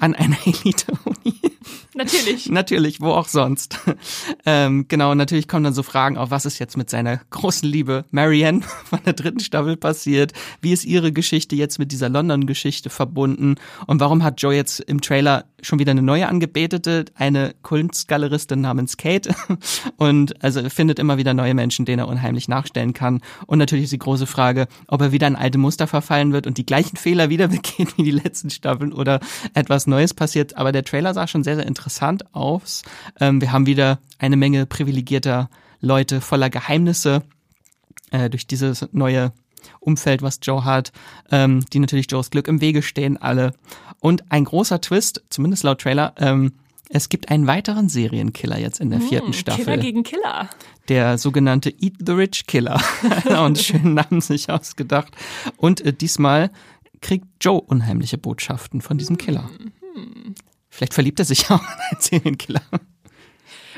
an 0.01 0.15
einer 0.15 0.37
Elite-Uni. 0.45 1.41
Natürlich. 1.95 2.49
natürlich, 2.49 3.01
wo 3.01 3.11
auch 3.11 3.29
sonst. 3.29 3.79
ähm, 4.47 4.87
genau, 4.89 5.15
natürlich 5.15 5.49
kommen 5.49 5.65
dann 5.65 5.75
so 5.75 5.83
Fragen 5.83 6.17
auf, 6.17 6.31
was 6.31 6.47
ist 6.47 6.59
jetzt 6.59 6.77
mit 6.77 6.89
seiner 6.89 7.21
großen 7.31 7.69
Liebe 7.69 8.05
Marianne 8.11 8.63
von 8.85 9.01
der 9.05 9.13
dritten 9.13 9.41
Staffel 9.41 9.77
passiert? 9.77 10.33
Wie 10.61 10.73
ist 10.73 10.85
ihre 10.85 11.13
Geschichte 11.13 11.57
jetzt 11.57 11.79
mit 11.79 11.93
dieser 11.93 12.09
London-Geschichte 12.09 12.91
verbunden? 12.91 13.57
Und 13.87 14.01
warum 14.01 14.25
hat 14.25 14.41
Joe 14.41 14.55
jetzt 14.55 14.81
im 14.81 15.01
Trailer 15.01 15.45
schon 15.63 15.79
wieder 15.79 15.91
eine 15.91 16.03
neue 16.03 16.29
Angebetete, 16.29 17.05
eine 17.15 17.55
Kunstgaleristin 17.63 18.61
namens 18.61 18.97
Kate? 18.97 19.35
und 19.97 20.43
also 20.43 20.61
er 20.61 20.71
findet 20.71 20.99
immer 20.99 21.19
wieder 21.19 21.35
neue 21.35 21.55
Menschen, 21.55 21.85
denen 21.85 21.99
er 21.99 22.09
unheimlich 22.09 22.49
nachstellen 22.49 22.95
kann. 22.95 23.21
Und 23.47 23.59
natürlich 23.59 23.85
ist 23.85 23.93
die 23.93 23.99
große 23.99 24.27
Frage, 24.27 24.69
ob 24.87 25.03
er 25.03 25.13
wieder 25.13 25.27
in 25.27 25.37
alte 25.37 25.59
Muster 25.59 25.87
verfallen 25.87 26.33
wird 26.33 26.47
und 26.47 26.57
die 26.57 26.67
gleichen 26.67 26.97
Fehler 26.97 27.29
wieder 27.29 27.49
begeht 27.49 27.99
wie 27.99 28.05
die 28.05 28.11
letzten 28.11 28.49
Staffeln 28.49 28.93
oder 28.93 29.21
etwas 29.53 29.87
Neues 29.91 30.15
passiert. 30.15 30.57
Aber 30.57 30.73
der 30.73 30.85
Trailer 30.85 31.13
sah 31.13 31.27
schon 31.27 31.45
sehr, 31.45 31.57
sehr 31.57 31.67
interessant 31.67 32.35
aus. 32.35 32.83
Ähm, 33.21 33.41
wir 33.41 33.53
haben 33.53 33.67
wieder 33.67 33.99
eine 34.19 34.37
Menge 34.37 34.67
privilegierter 34.67 35.51
Leute 35.81 36.21
voller 36.21 36.51
Geheimnisse 36.51 37.23
äh, 38.11 38.31
durch 38.31 38.47
dieses 38.47 38.89
neue 38.93 39.33
Umfeld, 39.81 40.23
was 40.23 40.41
Joe 40.43 40.65
hat, 40.65 40.93
ähm, 41.31 41.65
die 41.73 41.79
natürlich 41.79 42.11
Joes 42.11 42.31
Glück 42.31 42.49
im 42.49 42.61
Wege 42.61 42.83
stehen, 42.83 43.17
alle. 43.17 43.53
Und 44.01 44.31
ein 44.31 44.45
großer 44.45 44.81
Twist, 44.81 45.23
zumindest 45.31 45.65
laut 45.65 45.81
Trailer, 45.81 46.15
ähm, 46.19 46.53
es 46.93 47.09
gibt 47.09 47.31
einen 47.31 47.47
weiteren 47.47 47.89
Serienkiller 47.89 48.59
jetzt 48.59 48.81
in 48.81 48.91
der 48.91 49.01
vierten 49.01 49.29
hm, 49.29 49.33
Staffel. 49.33 49.65
Killer 49.65 49.77
gegen 49.79 50.03
Killer. 50.03 50.51
Der 50.89 51.19
sogenannte 51.19 51.71
Eat 51.71 51.95
the 52.05 52.13
Rich 52.13 52.47
Killer. 52.47 52.83
und 53.27 53.33
einen 53.33 53.57
schönen 53.57 53.95
Namen 53.95 54.21
sich 54.21 54.51
ausgedacht. 54.51 55.13
Und 55.57 55.81
äh, 55.83 55.93
diesmal 55.93 56.51
kriegt 57.01 57.27
Joe 57.41 57.61
unheimliche 57.61 58.19
Botschaften 58.19 58.81
von 58.81 58.99
diesem 58.99 59.19
Killer. 59.19 59.49
Hm. 59.49 59.73
Vielleicht 60.71 60.95
verliebt 60.95 61.19
er 61.19 61.25
sich 61.25 61.51
auch 61.51 61.61
in 61.61 61.81
einen 61.91 62.01
Serienkiller. 62.01 62.63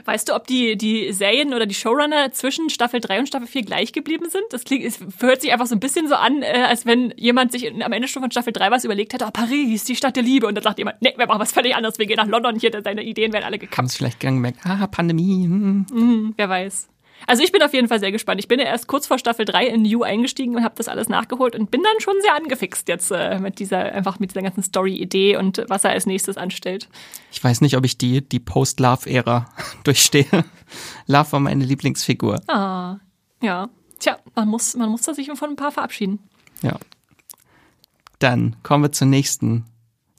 Weißt 0.05 0.29
du, 0.29 0.35
ob 0.35 0.47
die, 0.47 0.77
die 0.77 1.13
Serien 1.13 1.55
oder 1.55 1.67
die 1.67 1.75
Showrunner 1.75 2.33
zwischen 2.33 2.71
Staffel 2.71 3.01
3 3.01 3.21
und 3.21 3.27
Staffel 3.29 3.47
4 3.47 3.63
gleich 3.63 3.93
geblieben 3.93 4.29
sind? 4.31 4.45
Das 4.51 4.65
klingt, 4.65 4.85
es 4.85 4.99
hört 5.21 5.43
sich 5.43 5.53
einfach 5.53 5.67
so 5.67 5.75
ein 5.75 5.81
bisschen 5.81 6.09
so 6.09 6.15
an, 6.15 6.43
äh, 6.43 6.65
als 6.69 6.87
wenn 6.87 7.15
jemand 7.17 7.53
sich 7.53 7.71
am 7.71 7.93
Ende 7.93 8.09
schon 8.09 8.23
von 8.23 8.31
Staffel 8.31 8.53
3 8.53 8.71
was 8.71 8.85
überlegt 8.85 9.13
hätte, 9.13 9.27
oh, 9.27 9.31
Paris, 9.31 9.85
die 9.85 9.97
Stadt 9.97 10.17
der 10.17 10.23
Liebe. 10.23 10.47
Und 10.47 10.57
dann 10.57 10.65
sagt 10.65 10.79
jemand, 10.79 11.01
nee, 11.03 11.15
wir 11.17 11.27
machen 11.27 11.41
was 11.41 11.53
völlig 11.53 11.75
anderes, 11.77 11.99
wir 11.99 12.07
gehen 12.07 12.17
nach 12.17 12.27
London, 12.27 12.59
hier, 12.59 12.71
seine 12.83 13.03
Ideen 13.05 13.33
werden 13.33 13.45
alle 13.45 13.59
gekappt. 13.59 13.79
Haben 13.79 13.87
es 13.87 13.97
vielleicht 13.97 14.21
gemerkt, 14.21 14.59
ah, 14.65 14.87
Pandemie. 14.87 15.45
Hm. 15.45 15.87
Mhm, 15.93 16.35
wer 16.37 16.49
weiß. 16.49 16.89
Also 17.27 17.43
ich 17.43 17.53
bin 17.53 17.63
auf 17.63 17.73
jeden 17.73 17.89
Fall 17.89 18.01
sehr 18.01 18.13
gespannt. 18.13 18.41
Ich 18.41 18.49
bin 18.49 18.59
ja 18.59 18.67
erst 18.67 18.87
kurz 18.87 19.07
vor 19.07 19.19
Staffel 19.19 19.45
3 19.45 19.67
in 19.67 19.83
New 19.83 20.03
eingestiegen 20.03 20.57
und 20.57 20.65
habe 20.65 20.75
das 20.77 20.89
alles 20.89 21.09
nachgeholt 21.09 21.57
und 21.57 21.71
bin 21.71 21.83
dann 21.83 22.01
schon 22.01 22.15
sehr 22.23 22.35
angefixt 22.35 22.89
jetzt 22.89 23.11
äh, 23.11 23.39
mit 23.39 23.59
dieser 23.59 23.93
einfach 23.93 24.19
mit 24.19 24.31
dieser 24.31 24.43
ganzen 24.43 24.63
Story-Idee 24.63 25.37
und 25.37 25.65
was 25.69 25.85
er 25.85 25.91
als 25.91 26.07
nächstes 26.07 26.37
anstellt. 26.37 26.89
Ich 27.31 27.43
weiß 27.43 27.61
nicht, 27.61 27.77
ob 27.77 27.85
ich 27.85 27.99
die 27.99 28.27
die 28.27 28.41
Post-Love-Ära 28.41 29.49
durchstehe. 29.85 30.45
Love 31.07 31.33
war 31.33 31.41
meine 31.41 31.65
Lieblingsfigur. 31.65 32.41
Ah, 32.49 32.99
ja. 33.41 33.69
Tja, 33.99 34.19
man 34.35 34.49
muss 34.49 34.75
man 34.77 34.91
muss 34.91 35.03
da 35.03 35.15
sich 35.15 35.31
von 35.33 35.51
ein 35.51 35.57
paar 35.57 35.73
verabschieden. 35.73 36.19
Ja. 36.63 36.79
Dann 38.19 38.57
kommen 38.63 38.85
wir 38.85 38.93
zur 38.93 39.09
nächsten 39.09 39.65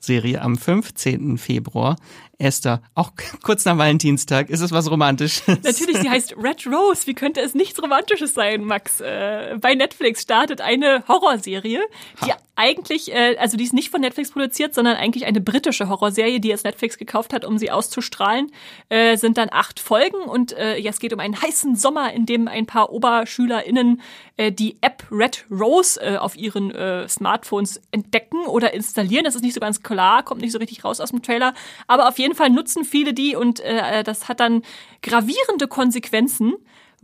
Serie 0.04 0.42
am 0.42 0.58
15. 0.58 1.38
Februar. 1.38 1.96
Esther, 2.40 2.82
auch 2.96 3.12
kurz 3.44 3.64
nach 3.66 3.78
Valentinstag, 3.78 4.50
ist 4.50 4.62
es 4.62 4.72
was 4.72 4.90
Romantisches? 4.90 5.48
Natürlich, 5.48 5.98
sie 6.00 6.10
heißt 6.10 6.36
Red 6.38 6.66
Rose. 6.68 7.06
Wie 7.06 7.14
könnte 7.14 7.42
es 7.42 7.54
nichts 7.54 7.82
Romantisches 7.82 8.34
sein, 8.34 8.66
Max? 8.66 9.02
Äh, 9.02 9.56
bei 9.62 9.76
Netflix 9.76 10.24
startet 10.24 10.60
eine 10.60 11.04
Horrorserie, 11.08 11.82
die 12.26 12.32
ha. 12.32 12.38
eigentlich, 12.56 13.14
äh, 13.14 13.38
also 13.38 13.56
die 13.56 13.64
ist 13.64 13.74
nicht 13.74 13.92
von 13.92 14.02
Netflix 14.02 14.32
produziert, 14.32 14.74
sondern 14.74 14.96
eigentlich 14.96 15.26
eine 15.26 15.42
britische 15.42 15.90
Horrorserie, 15.90 16.40
die 16.40 16.48
jetzt 16.48 16.66
Netflix 16.66 16.98
gekauft 16.98 17.34
hat, 17.34 17.46
um 17.46 17.58
sie 17.58 17.70
auszustrahlen. 17.70 18.52
Äh, 18.90 19.16
sind 19.18 19.38
dann 19.38 19.50
acht 19.52 19.80
Folgen 19.80 20.18
und 20.18 20.54
äh, 20.54 20.78
ja, 20.80 20.90
es 20.90 21.00
geht 21.00 21.14
um 21.14 21.20
einen 21.20 21.40
heißen 21.40 21.76
Sommer, 21.76 22.14
in 22.14 22.26
dem 22.26 22.48
ein 22.48 22.66
paar 22.66 22.92
OberschülerInnen 22.92 24.02
äh, 24.38 24.52
die 24.52 24.78
App 24.82 25.06
Red 25.12 25.46
Rose 25.52 26.02
äh, 26.02 26.18
auf 26.18 26.36
ihren 26.36 26.74
Smartphones 27.08 27.82
entdecken 27.92 28.46
oder 28.46 28.74
installieren. 28.74 29.26
Das 29.26 29.36
ist 29.36 29.44
nicht 29.44 29.54
so 29.54 29.60
ganz 29.60 29.84
klar, 29.84 30.24
kommt 30.24 30.42
nicht 30.42 30.52
so 30.52 30.58
richtig 30.58 30.84
raus 30.84 31.00
aus 31.00 31.12
dem 31.12 31.22
Trailer. 31.22 31.54
Aber 31.88 32.08
auf 32.08 32.18
jeden 32.18 32.23
Fall 32.36 32.50
nutzen 32.50 32.86
viele 32.86 33.14
die 33.14 33.36
und 33.36 33.60
äh, 33.60 34.04
das 34.04 34.28
hat 34.30 34.40
dann 34.40 34.62
gravierende 35.02 35.68
Konsequenzen 35.68 36.54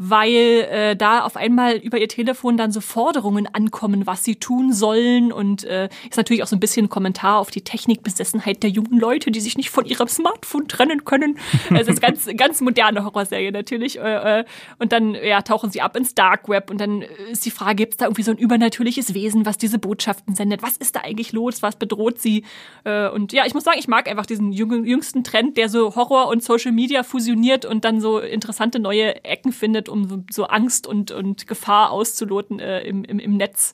weil 0.02 0.66
äh, 0.72 0.96
da 0.96 1.26
auf 1.26 1.36
einmal 1.36 1.76
über 1.76 2.00
ihr 2.00 2.08
Telefon 2.08 2.56
dann 2.56 2.72
so 2.72 2.80
Forderungen 2.80 3.54
ankommen, 3.54 4.08
was 4.08 4.24
sie 4.24 4.38
tun 4.38 4.72
sollen 4.72 5.34
und 5.34 5.66
äh, 5.66 5.90
ist 6.10 6.16
natürlich 6.16 6.42
auch 6.42 6.48
so 6.48 6.56
ein 6.56 6.62
bisschen 6.62 6.86
ein 6.86 6.90
Kommentar 6.90 7.38
auf 7.38 7.52
die 7.52 7.64
Technikbesessenheit 7.64 8.64
der 8.64 8.70
jungen 8.70 8.98
Leute, 8.98 9.30
die 9.30 9.42
sich 9.42 9.58
nicht 9.58 9.70
von 9.70 9.84
ihrem 9.86 10.08
Smartphone 10.08 10.70
trennen 10.70 11.04
können. 11.04 11.38
Also 11.70 11.92
es 11.92 11.98
ist 11.98 12.02
ganz 12.02 12.28
ganz 12.38 12.62
moderne 12.62 13.04
Horrorserie 13.04 13.52
natürlich 13.52 14.00
äh, 14.00 14.40
äh, 14.40 14.46
und 14.80 14.94
dann 14.94 15.16
ja 15.16 15.42
tauchen 15.42 15.70
sie 15.70 15.82
ab 15.82 15.98
ins 15.98 16.16
Dark 16.16 16.48
Web 16.48 16.72
und 16.72 16.80
dann 16.80 17.02
ist 17.30 17.46
die 17.46 17.52
Frage, 17.52 17.76
gibt 17.76 17.94
es 17.94 17.98
da 17.98 18.06
irgendwie 18.06 18.24
so 18.24 18.32
ein 18.32 18.38
übernatürliches 18.38 19.14
Wesen, 19.14 19.46
was 19.46 19.58
diese 19.58 19.80
Botschaften 19.80 20.34
sendet? 20.34 20.64
Was 20.64 20.78
ist 20.78 20.96
da 20.96 21.02
eigentlich 21.02 21.34
los? 21.34 21.62
Was 21.62 21.76
bedroht 21.76 22.20
sie? 22.20 22.46
Äh, 22.86 23.10
und 23.10 23.34
ja, 23.34 23.46
ich 23.46 23.54
muss 23.54 23.66
sagen, 23.66 23.78
ich 23.78 23.90
mag 23.90 24.08
einfach 24.10 24.26
diesen 24.26 24.54
jüngsten 24.54 25.26
Trend, 25.26 25.58
der 25.58 25.68
so 25.68 25.96
Horror 25.96 26.30
und 26.30 26.42
Social 26.42 26.72
Media 26.72 27.04
fusioniert 27.04 27.66
und 27.66 27.84
dann 27.84 28.00
so 28.00 28.20
interessante 28.20 28.80
neue 28.80 29.24
Ecken 29.26 29.52
findet 29.52 29.89
um 29.90 30.26
so 30.32 30.46
Angst 30.46 30.88
und, 30.88 31.12
und 31.12 31.48
Gefahr 31.48 31.92
auszuloten 31.92 32.60
äh, 32.60 32.82
im, 32.82 33.04
im, 33.04 33.20
im 33.20 33.38
Netz. 33.38 33.74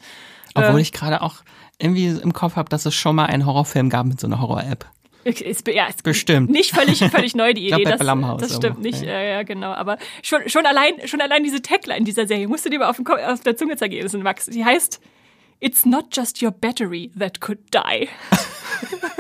Obwohl 0.54 0.80
äh, 0.80 0.82
ich 0.82 0.92
gerade 0.92 1.22
auch 1.22 1.36
irgendwie 1.78 2.08
im 2.08 2.34
Kopf 2.34 2.56
habe, 2.56 2.70
dass 2.70 2.86
es 2.86 2.96
schon 2.96 3.16
mal 3.16 3.26
einen 3.26 3.46
Horrorfilm 3.46 3.90
gab 3.90 4.06
mit 4.06 4.20
so 4.20 4.28
einer 4.28 4.42
Horror-App. 4.42 4.86
Ist, 5.26 5.68
ja, 5.68 5.88
ist 5.88 6.04
Bestimmt. 6.04 6.52
Nicht 6.52 6.76
völlig, 6.76 7.00
völlig 7.00 7.36
neu, 7.36 7.54
die 7.54 7.68
Idee. 7.68 7.84
das, 7.84 8.00
das 8.00 8.56
stimmt 8.56 8.82
nicht. 8.82 9.02
Ja. 9.02 9.20
ja, 9.20 9.44
genau. 9.44 9.74
Aber 9.74 9.98
schon, 10.22 10.48
schon 10.48 10.68
allein, 10.68 10.94
schon 11.06 11.20
allein 11.20 11.44
diese 11.44 11.64
Tagline 11.64 12.06
dieser 12.06 12.28
Serie 12.28 12.48
musst 12.48 12.64
du 12.66 12.70
dir 12.70 12.78
mal 12.78 12.90
auf, 12.90 12.98
dem, 12.98 13.08
auf 13.08 13.42
der 13.42 13.58
Zunge 13.58 13.76
zergehen, 13.76 14.08
Max. 14.22 14.46
Die 14.46 14.64
heißt, 14.64 15.02
It's 15.60 15.86
not 15.86 16.16
just 16.16 16.42
your 16.44 16.52
battery 16.52 17.12
that 17.18 17.40
could 17.40 17.60
die. 17.72 18.10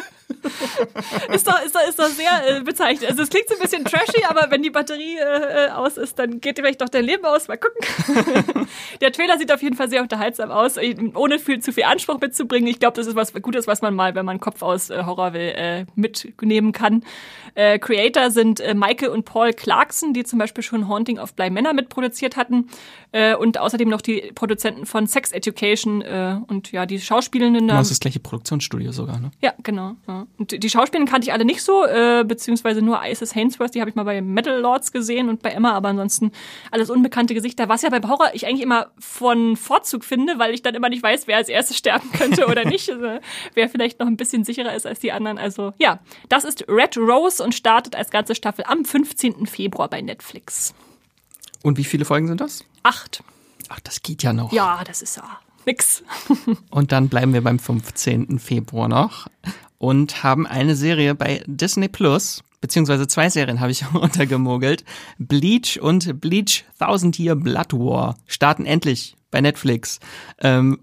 ist, 1.33 1.47
doch, 1.47 1.61
ist, 1.63 1.75
doch, 1.75 1.87
ist 1.87 1.99
doch 1.99 2.07
sehr 2.07 2.57
äh, 2.57 2.61
bezeichnend. 2.61 3.09
Also 3.09 3.23
es 3.23 3.29
klingt 3.29 3.47
so 3.49 3.55
ein 3.55 3.61
bisschen 3.61 3.85
trashy, 3.85 4.23
aber 4.27 4.49
wenn 4.51 4.61
die 4.61 4.69
Batterie 4.69 5.17
äh, 5.17 5.65
äh 5.65 5.69
aus 5.71 5.97
ist, 5.97 6.17
dann 6.19 6.41
geht 6.41 6.57
dir 6.57 6.63
vielleicht 6.63 6.81
doch 6.81 6.89
dein 6.89 7.05
Leben 7.05 7.25
aus. 7.25 7.47
Mal 7.47 7.57
gucken. 7.57 8.67
Der 9.01 9.11
Trailer 9.11 9.37
sieht 9.37 9.51
auf 9.51 9.61
jeden 9.61 9.75
Fall 9.75 9.89
sehr 9.89 10.01
unterhaltsam 10.01 10.51
aus, 10.51 10.77
ohne 11.15 11.39
viel 11.39 11.59
zu 11.59 11.73
viel 11.73 11.83
Anspruch 11.83 12.19
mitzubringen. 12.19 12.67
Ich 12.67 12.79
glaube, 12.79 12.95
das 12.95 13.07
ist 13.07 13.15
was 13.15 13.33
Gutes, 13.33 13.67
was 13.67 13.81
man 13.81 13.95
mal, 13.95 14.15
wenn 14.15 14.25
man 14.25 14.39
Kopf 14.39 14.61
aus 14.61 14.89
äh, 14.89 15.03
Horror 15.05 15.33
will, 15.33 15.53
äh, 15.55 15.85
mitnehmen 15.95 16.71
kann. 16.71 17.03
Äh, 17.55 17.79
Creator 17.79 18.31
sind 18.31 18.59
äh, 18.59 18.73
Michael 18.73 19.09
und 19.09 19.25
Paul 19.25 19.53
Clarkson, 19.53 20.13
die 20.13 20.23
zum 20.23 20.39
Beispiel 20.39 20.63
schon 20.63 20.87
Haunting 20.87 21.19
of 21.19 21.33
Bly 21.33 21.49
Männer 21.49 21.73
mitproduziert 21.73 22.35
hatten. 22.35 22.67
Äh, 23.11 23.35
und 23.35 23.57
außerdem 23.57 23.87
noch 23.87 24.01
die 24.01 24.31
Produzenten 24.35 24.85
von 24.85 25.07
Sex 25.07 25.31
Education 25.31 26.01
äh, 26.01 26.37
und 26.47 26.73
ja, 26.73 26.85
die 26.85 26.99
Schauspielenden. 26.99 27.67
Genau, 27.67 27.79
das 27.79 27.87
ist 27.87 27.91
das 27.91 27.99
gleiche 28.01 28.19
Produktionsstudio 28.19 28.91
sogar, 28.91 29.19
ne? 29.19 29.31
Ja, 29.41 29.53
genau. 29.63 29.95
Ja. 30.07 30.27
Die 30.37 30.69
Schauspieler 30.69 31.05
kannte 31.05 31.27
ich 31.27 31.33
alle 31.33 31.45
nicht 31.45 31.61
so, 31.61 31.85
äh, 31.85 32.25
beziehungsweise 32.27 32.81
nur 32.81 32.99
Isis 33.05 33.35
Hainsworth, 33.35 33.73
die 33.73 33.79
habe 33.79 33.89
ich 33.89 33.95
mal 33.95 34.03
bei 34.03 34.21
Metal 34.21 34.59
Lords 34.59 34.91
gesehen 34.91 35.29
und 35.29 35.41
bei 35.41 35.51
Emma, 35.51 35.71
aber 35.71 35.89
ansonsten 35.89 36.31
alles 36.71 36.89
unbekannte 36.89 37.33
Gesichter, 37.33 37.69
was 37.69 37.83
ja 37.83 37.89
bei 37.89 38.05
Horror 38.05 38.31
ich 38.33 38.45
eigentlich 38.45 38.61
immer 38.61 38.87
von 38.99 39.55
Vorzug 39.55 40.03
finde, 40.03 40.37
weil 40.37 40.53
ich 40.53 40.61
dann 40.61 40.75
immer 40.75 40.89
nicht 40.89 41.03
weiß, 41.03 41.27
wer 41.27 41.37
als 41.37 41.47
erstes 41.47 41.77
sterben 41.77 42.11
könnte 42.11 42.47
oder 42.47 42.65
nicht. 42.69 42.89
Also, 42.89 43.19
wer 43.53 43.69
vielleicht 43.69 43.99
noch 43.99 44.07
ein 44.07 44.17
bisschen 44.17 44.43
sicherer 44.43 44.75
ist 44.75 44.85
als 44.85 44.99
die 44.99 45.11
anderen. 45.11 45.37
Also 45.37 45.73
ja, 45.77 45.99
das 46.27 46.43
ist 46.43 46.65
Red 46.67 46.97
Rose 46.97 47.41
und 47.41 47.55
startet 47.55 47.95
als 47.95 48.11
ganze 48.11 48.35
Staffel 48.35 48.65
am 48.67 48.83
15. 48.83 49.45
Februar 49.45 49.89
bei 49.89 50.01
Netflix. 50.01 50.73
Und 51.63 51.77
wie 51.77 51.83
viele 51.83 52.05
Folgen 52.05 52.27
sind 52.27 52.41
das? 52.41 52.63
Acht. 52.83 53.23
Ach, 53.69 53.79
das 53.79 54.03
geht 54.03 54.21
ja 54.21 54.33
noch. 54.33 54.51
Ja, 54.51 54.83
das 54.85 55.01
ist 55.01 55.17
ja 55.17 55.39
nix. 55.65 56.03
und 56.69 56.91
dann 56.91 57.09
bleiben 57.09 57.33
wir 57.33 57.41
beim 57.41 57.59
15. 57.59 58.39
Februar 58.39 58.87
noch 58.87 59.27
und 59.77 60.23
haben 60.23 60.47
eine 60.47 60.75
Serie 60.75 61.15
bei 61.15 61.43
Disney 61.47 61.87
Plus, 61.87 62.43
beziehungsweise 62.61 63.07
zwei 63.07 63.29
Serien 63.29 63.59
habe 63.59 63.71
ich 63.71 63.83
untergemogelt. 63.93 64.83
Bleach 65.17 65.79
und 65.81 66.19
Bleach 66.21 66.63
Thousand 66.79 67.19
Year 67.19 67.35
Blood 67.35 67.73
War 67.73 68.17
starten 68.25 68.65
endlich 68.65 69.15
bei 69.31 69.41
Netflix. 69.41 69.99
Ähm, 70.39 70.79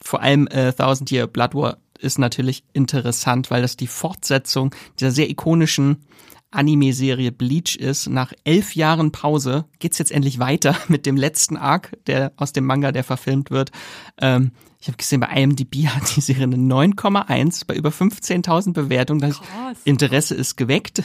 vor 0.00 0.22
allem 0.22 0.46
äh, 0.48 0.72
Thousand 0.72 1.10
Year 1.10 1.26
Blood 1.26 1.54
War 1.54 1.78
ist 1.98 2.18
natürlich 2.18 2.64
interessant, 2.72 3.50
weil 3.50 3.62
das 3.62 3.76
die 3.76 3.86
Fortsetzung 3.88 4.74
dieser 4.98 5.10
sehr 5.10 5.28
ikonischen 5.28 6.04
Anime-Serie 6.50 7.32
Bleach 7.32 7.76
ist. 7.76 8.08
Nach 8.08 8.32
elf 8.44 8.74
Jahren 8.74 9.12
Pause 9.12 9.66
geht's 9.78 9.98
jetzt 9.98 10.12
endlich 10.12 10.38
weiter 10.38 10.76
mit 10.88 11.06
dem 11.06 11.16
letzten 11.16 11.56
Arc, 11.56 11.96
der 12.06 12.32
aus 12.36 12.52
dem 12.52 12.64
Manga, 12.64 12.92
der 12.92 13.04
verfilmt 13.04 13.50
wird. 13.50 13.70
Ähm, 14.20 14.52
ich 14.80 14.86
habe 14.86 14.96
gesehen, 14.96 15.20
bei 15.20 15.28
IMDb 15.28 15.86
hat 15.88 16.16
die 16.16 16.20
Serie 16.20 16.44
eine 16.44 16.56
9,1 16.56 17.66
bei 17.66 17.74
über 17.74 17.90
15.000 17.90 18.72
Bewertungen. 18.72 19.20
Das 19.20 19.40
Interesse 19.84 20.34
ist 20.34 20.56
geweckt. 20.56 21.02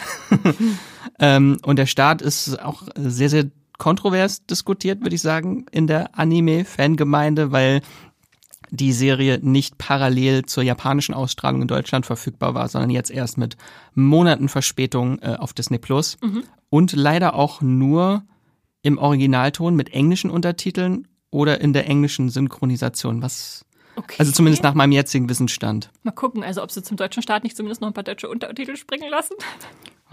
ähm, 1.19 1.57
und 1.63 1.77
der 1.77 1.85
Start 1.85 2.21
ist 2.21 2.61
auch 2.61 2.83
sehr, 2.95 3.29
sehr 3.29 3.45
kontrovers 3.77 4.45
diskutiert, 4.45 5.01
würde 5.01 5.15
ich 5.15 5.21
sagen, 5.21 5.65
in 5.71 5.87
der 5.87 6.17
Anime-Fangemeinde, 6.17 7.51
weil 7.51 7.81
die 8.69 8.91
Serie 8.91 9.39
nicht 9.41 9.77
parallel 9.77 10.45
zur 10.45 10.63
japanischen 10.63 11.13
Ausstrahlung 11.13 11.61
in 11.61 11.67
Deutschland 11.67 12.05
verfügbar 12.05 12.55
war, 12.55 12.67
sondern 12.69 12.89
jetzt 12.89 13.11
erst 13.11 13.37
mit 13.37 13.55
Monaten 13.93 14.49
Verspätung 14.49 15.19
äh, 15.19 15.35
auf 15.37 15.53
Disney 15.53 15.77
Plus 15.77 16.17
mhm. 16.23 16.43
und 16.69 16.93
leider 16.93 17.35
auch 17.35 17.61
nur 17.61 18.23
im 18.81 18.97
Originalton 18.97 19.75
mit 19.75 19.93
englischen 19.93 20.31
Untertiteln 20.31 21.07
oder 21.33 21.59
in 21.59 21.73
der 21.73 21.87
englischen 21.87 22.29
Synchronisation, 22.29 23.21
was 23.21 23.65
okay. 23.95 24.15
also 24.19 24.31
zumindest 24.31 24.63
nach 24.63 24.73
meinem 24.73 24.91
jetzigen 24.91 25.27
Wissensstand. 25.29 25.91
Mal 26.03 26.11
gucken, 26.11 26.43
also 26.43 26.61
ob 26.61 26.71
sie 26.71 26.83
zum 26.83 26.97
deutschen 26.97 27.23
Staat 27.23 27.43
nicht 27.43 27.57
zumindest 27.57 27.81
noch 27.81 27.87
ein 27.87 27.93
paar 27.93 28.03
deutsche 28.03 28.29
Untertitel 28.29 28.75
springen 28.75 29.09
lassen. 29.09 29.33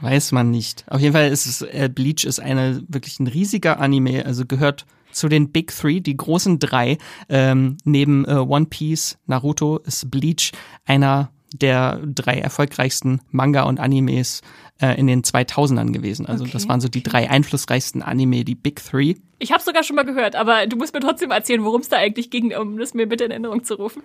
Weiß 0.00 0.32
man 0.32 0.50
nicht. 0.50 0.84
Auf 0.88 1.00
jeden 1.00 1.12
Fall 1.12 1.28
ist 1.28 1.46
es 1.46 1.60
äh, 1.62 1.90
Bleach 1.92 2.24
ist 2.24 2.40
eine 2.40 2.82
wirklich 2.88 3.20
ein 3.20 3.26
riesiger 3.26 3.80
Anime, 3.80 4.24
also 4.24 4.46
gehört 4.46 4.86
zu 5.12 5.28
den 5.28 5.50
Big 5.50 5.76
Three, 5.76 6.00
die 6.00 6.16
großen 6.16 6.58
drei. 6.58 6.96
Ähm, 7.28 7.76
neben 7.84 8.24
äh, 8.24 8.34
One 8.34 8.66
Piece, 8.66 9.18
Naruto 9.26 9.78
ist 9.78 10.10
Bleach 10.10 10.52
einer 10.86 11.30
der 11.52 12.00
drei 12.04 12.38
erfolgreichsten 12.38 13.20
Manga 13.30 13.62
und 13.62 13.80
Animes 13.80 14.42
äh, 14.80 14.98
in 14.98 15.06
den 15.06 15.22
2000ern 15.22 15.92
gewesen. 15.92 16.26
Also 16.26 16.44
okay. 16.44 16.52
das 16.52 16.68
waren 16.68 16.80
so 16.80 16.88
die 16.88 17.02
drei 17.02 17.28
einflussreichsten 17.28 18.02
Anime, 18.02 18.44
die 18.44 18.54
Big 18.54 18.84
Three. 18.84 19.16
Ich 19.38 19.52
habe 19.52 19.62
sogar 19.62 19.82
schon 19.82 19.96
mal 19.96 20.04
gehört, 20.04 20.36
aber 20.36 20.66
du 20.66 20.76
musst 20.76 20.94
mir 20.94 21.00
trotzdem 21.00 21.30
erzählen, 21.30 21.64
worum 21.64 21.80
es 21.80 21.88
da 21.88 21.96
eigentlich 21.96 22.30
ging, 22.30 22.54
um 22.56 22.78
das 22.78 22.94
mir 22.94 23.06
bitte 23.08 23.24
in 23.24 23.30
Erinnerung 23.30 23.64
zu 23.64 23.74
rufen. 23.74 24.02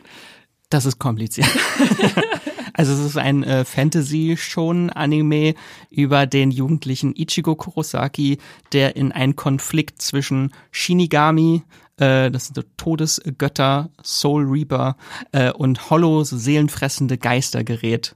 Das 0.69 0.85
ist 0.85 0.99
kompliziert. 0.99 1.47
also 2.77 2.93
es 2.93 2.99
ist 2.99 3.17
ein 3.17 3.43
äh, 3.43 3.63
Fantasy-Schon-Anime 3.63 5.55
über 5.89 6.25
den 6.25 6.51
jugendlichen 6.51 7.15
Ichigo 7.15 7.55
Kurosaki, 7.55 8.37
der 8.73 8.97
in 8.97 9.13
einen 9.13 9.37
Konflikt 9.37 10.01
zwischen 10.01 10.53
Shinigami, 10.71 11.63
äh, 11.97 12.29
das 12.29 12.47
sind 12.47 12.65
Todesgötter, 12.75 13.89
Soul 14.03 14.43
Reaper 14.43 14.97
äh, 15.31 15.51
und 15.51 15.89
Hollow, 15.89 16.23
so 16.25 16.37
seelenfressende 16.37 17.17
Geister 17.17 17.63
gerät. 17.63 18.15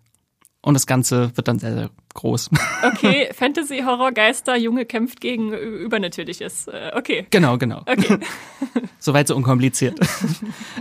Und 0.61 0.73
das 0.73 0.85
Ganze 0.85 1.35
wird 1.37 1.47
dann 1.47 1.57
sehr, 1.59 1.73
sehr 1.73 1.89
groß. 2.13 2.49
Okay, 2.81 3.29
Fantasy, 3.33 3.83
Horror, 3.85 4.11
Geister, 4.11 4.55
Junge 4.55 4.85
kämpft 4.85 5.21
gegen 5.21 5.53
Übernatürliches. 5.53 6.67
Äh, 6.67 6.91
okay. 6.95 7.27
Genau, 7.29 7.57
genau. 7.57 7.79
Okay. 7.85 8.19
Soweit 8.99 9.27
so 9.27 9.35
unkompliziert. 9.35 9.99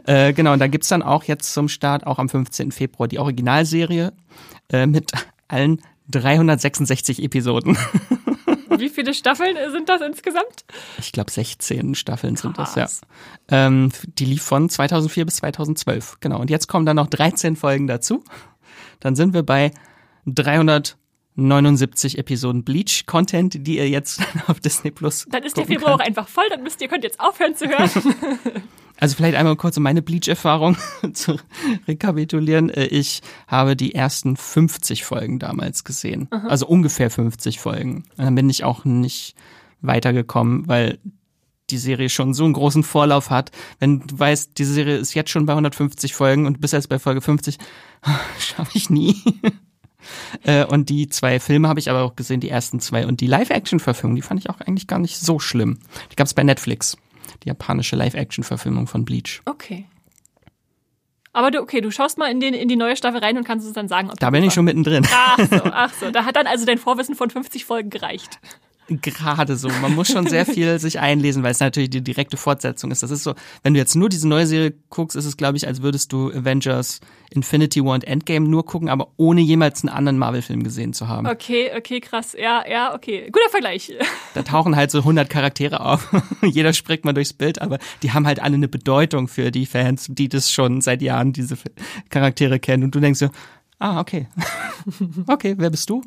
äh, 0.06 0.32
genau, 0.32 0.52
und 0.52 0.58
da 0.58 0.68
gibt's 0.68 0.88
dann 0.88 1.02
auch 1.02 1.24
jetzt 1.24 1.52
zum 1.52 1.68
Start, 1.68 2.06
auch 2.06 2.18
am 2.18 2.28
15. 2.28 2.72
Februar, 2.72 3.08
die 3.08 3.18
Originalserie 3.18 4.12
äh, 4.72 4.86
mit 4.86 5.12
allen 5.48 5.82
366 6.10 7.22
Episoden. 7.22 7.76
Wie 8.78 8.88
viele 8.88 9.12
Staffeln 9.12 9.56
sind 9.72 9.88
das 9.88 10.00
insgesamt? 10.00 10.64
Ich 10.98 11.12
glaube 11.12 11.30
16 11.30 11.94
Staffeln 11.94 12.34
Krass. 12.34 12.42
sind 12.42 12.58
das, 12.58 12.74
ja. 12.76 12.86
Ähm, 13.66 13.90
die 14.18 14.24
lief 14.24 14.42
von 14.42 14.68
2004 14.68 15.24
bis 15.24 15.36
2012, 15.36 16.18
genau. 16.20 16.40
Und 16.40 16.50
jetzt 16.50 16.68
kommen 16.68 16.86
dann 16.86 16.96
noch 16.96 17.08
13 17.08 17.56
Folgen 17.56 17.86
dazu. 17.86 18.22
Dann 19.00 19.16
sind 19.16 19.34
wir 19.34 19.42
bei 19.42 19.72
379 20.26 22.18
Episoden 22.18 22.64
Bleach-Content, 22.64 23.66
die 23.66 23.78
ihr 23.78 23.88
jetzt 23.88 24.20
auf 24.46 24.60
Disney 24.60 24.90
Plus. 24.90 25.26
Dann 25.30 25.42
ist 25.42 25.56
der 25.56 25.66
Februar 25.66 25.94
auch 25.94 26.00
einfach 26.00 26.28
voll, 26.28 26.46
dann 26.50 26.62
müsst 26.62 26.80
ihr 26.80 26.88
könnt 26.88 27.04
jetzt 27.04 27.20
aufhören 27.20 27.54
zu 27.54 27.66
hören. 27.68 27.90
Also 29.00 29.14
vielleicht 29.14 29.36
einmal 29.36 29.56
kurz 29.56 29.76
um 29.76 29.84
meine 29.84 30.02
Bleach-Erfahrung 30.02 30.76
zu 31.12 31.38
rekapitulieren. 31.86 32.68
Äh, 32.70 32.86
ich 32.86 33.20
habe 33.46 33.76
die 33.76 33.94
ersten 33.94 34.36
50 34.36 35.04
Folgen 35.04 35.38
damals 35.38 35.84
gesehen. 35.84 36.26
Aha. 36.30 36.48
Also 36.48 36.66
ungefähr 36.66 37.10
50 37.10 37.60
Folgen. 37.60 38.04
Und 38.16 38.24
dann 38.24 38.34
bin 38.34 38.50
ich 38.50 38.64
auch 38.64 38.84
nicht 38.84 39.36
weitergekommen, 39.80 40.66
weil 40.66 40.98
die 41.70 41.78
Serie 41.78 42.08
schon 42.08 42.34
so 42.34 42.44
einen 42.44 42.52
großen 42.52 42.82
Vorlauf 42.82 43.30
hat. 43.30 43.50
Wenn 43.78 44.00
du 44.00 44.18
weißt, 44.18 44.58
diese 44.58 44.72
Serie 44.72 44.96
ist 44.96 45.14
jetzt 45.14 45.30
schon 45.30 45.46
bei 45.46 45.52
150 45.52 46.14
Folgen 46.14 46.46
und 46.46 46.60
bis 46.60 46.72
jetzt 46.72 46.88
bei 46.88 46.98
Folge 46.98 47.20
50, 47.20 47.58
schaffe 48.38 48.70
ich 48.74 48.90
nie. 48.90 49.16
Äh, 50.44 50.64
und 50.64 50.88
die 50.88 51.08
zwei 51.08 51.40
Filme 51.40 51.68
habe 51.68 51.80
ich 51.80 51.90
aber 51.90 52.02
auch 52.02 52.16
gesehen, 52.16 52.40
die 52.40 52.48
ersten 52.48 52.80
zwei. 52.80 53.06
Und 53.06 53.20
die 53.20 53.26
Live-Action-Verfilmung, 53.26 54.16
die 54.16 54.22
fand 54.22 54.40
ich 54.40 54.48
auch 54.48 54.60
eigentlich 54.60 54.86
gar 54.86 55.00
nicht 55.00 55.18
so 55.18 55.38
schlimm. 55.38 55.80
Die 56.10 56.16
gab 56.16 56.26
es 56.26 56.34
bei 56.34 56.44
Netflix. 56.44 56.96
Die 57.42 57.48
japanische 57.48 57.96
Live-Action-Verfilmung 57.96 58.86
von 58.86 59.04
Bleach. 59.04 59.42
Okay. 59.44 59.86
Aber 61.32 61.50
du, 61.50 61.60
okay, 61.60 61.80
du 61.80 61.90
schaust 61.90 62.18
mal 62.18 62.30
in, 62.30 62.40
den, 62.40 62.54
in 62.54 62.68
die 62.68 62.76
neue 62.76 62.96
Staffel 62.96 63.20
rein 63.20 63.36
und 63.36 63.44
kannst 63.44 63.66
uns 63.66 63.74
dann 63.74 63.88
sagen, 63.88 64.10
ob 64.10 64.18
Da 64.18 64.30
bin 64.30 64.42
ich 64.42 64.54
schon 64.54 64.64
mittendrin. 64.64 65.06
Ach 65.12 65.38
so, 65.38 65.60
ach 65.64 65.92
so. 65.94 66.10
Da 66.12 66.24
hat 66.24 66.36
dann 66.36 66.46
also 66.46 66.64
dein 66.64 66.78
Vorwissen 66.78 67.14
von 67.14 67.30
50 67.30 67.64
Folgen 67.64 67.90
gereicht. 67.90 68.40
Gerade 68.88 69.56
so. 69.56 69.68
Man 69.68 69.94
muss 69.94 70.08
schon 70.08 70.26
sehr 70.26 70.46
viel 70.46 70.78
sich 70.78 70.98
einlesen, 70.98 71.42
weil 71.42 71.52
es 71.52 71.60
natürlich 71.60 71.90
die 71.90 72.02
direkte 72.02 72.38
Fortsetzung 72.38 72.90
ist. 72.90 73.02
Das 73.02 73.10
ist 73.10 73.22
so, 73.22 73.34
wenn 73.62 73.74
du 73.74 73.80
jetzt 73.80 73.94
nur 73.94 74.08
diese 74.08 74.26
neue 74.26 74.46
Serie 74.46 74.72
guckst, 74.88 75.14
ist 75.14 75.26
es, 75.26 75.36
glaube 75.36 75.58
ich, 75.58 75.66
als 75.66 75.82
würdest 75.82 76.10
du 76.12 76.30
Avengers 76.30 77.00
Infinity 77.30 77.84
War 77.84 77.94
und 77.94 78.04
Endgame 78.04 78.48
nur 78.48 78.64
gucken, 78.64 78.88
aber 78.88 79.12
ohne 79.18 79.42
jemals 79.42 79.82
einen 79.82 79.90
anderen 79.90 80.16
Marvel-Film 80.16 80.62
gesehen 80.62 80.94
zu 80.94 81.06
haben. 81.06 81.26
Okay, 81.26 81.70
okay, 81.76 82.00
krass. 82.00 82.34
Ja, 82.38 82.64
ja, 82.66 82.94
okay. 82.94 83.28
Guter 83.30 83.50
Vergleich. 83.50 83.92
Da 84.34 84.42
tauchen 84.42 84.76
halt 84.76 84.90
so 84.90 84.98
100 84.98 85.28
Charaktere 85.28 85.80
auf. 85.80 86.14
Jeder 86.42 86.72
springt 86.72 87.04
mal 87.04 87.12
durchs 87.12 87.32
Bild, 87.32 87.60
aber 87.60 87.78
die 88.02 88.12
haben 88.12 88.26
halt 88.26 88.40
alle 88.40 88.54
eine 88.54 88.68
Bedeutung 88.68 89.26
für 89.26 89.50
die 89.50 89.66
Fans, 89.66 90.06
die 90.08 90.28
das 90.28 90.52
schon 90.52 90.80
seit 90.80 91.02
Jahren 91.02 91.32
diese 91.32 91.56
Charaktere 92.08 92.60
kennen. 92.60 92.84
Und 92.84 92.94
du 92.94 93.00
denkst 93.00 93.18
so, 93.18 93.30
ah, 93.78 94.00
okay. 94.00 94.28
okay, 95.26 95.54
wer 95.58 95.70
bist 95.70 95.90
du? 95.90 96.02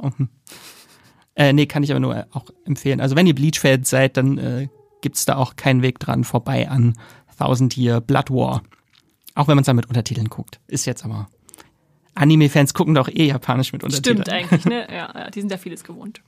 Äh, 1.35 1.53
nee, 1.53 1.65
kann 1.65 1.83
ich 1.83 1.91
aber 1.91 1.99
nur 1.99 2.27
auch 2.31 2.45
empfehlen. 2.65 2.99
Also 2.99 3.15
wenn 3.15 3.27
ihr 3.27 3.35
Bleach-Fans 3.35 3.89
seid, 3.89 4.17
dann 4.17 4.37
äh, 4.37 4.67
gibt's 5.01 5.25
da 5.25 5.37
auch 5.37 5.55
keinen 5.55 5.81
Weg 5.81 5.99
dran 5.99 6.23
vorbei 6.23 6.69
an 6.69 6.97
Thousand 7.41 7.75
Year 7.75 8.01
Blood 8.01 8.29
War. 8.29 8.61
Auch 9.33 9.47
wenn 9.47 9.55
man 9.55 9.61
es 9.61 9.65
dann 9.65 9.75
mit 9.75 9.87
Untertiteln 9.87 10.29
guckt. 10.29 10.59
Ist 10.67 10.85
jetzt 10.85 11.03
aber. 11.03 11.27
Anime-Fans 12.13 12.73
gucken 12.73 12.93
doch 12.93 13.07
eh 13.07 13.25
japanisch 13.25 13.73
mit 13.73 13.83
Untertiteln. 13.83 14.23
Stimmt 14.23 14.29
eigentlich, 14.29 14.65
ne? 14.65 14.87
Ja, 14.91 15.11
ja, 15.13 15.29
die 15.29 15.39
sind 15.39 15.51
ja 15.51 15.57
vieles 15.57 15.83
gewohnt. 15.83 16.21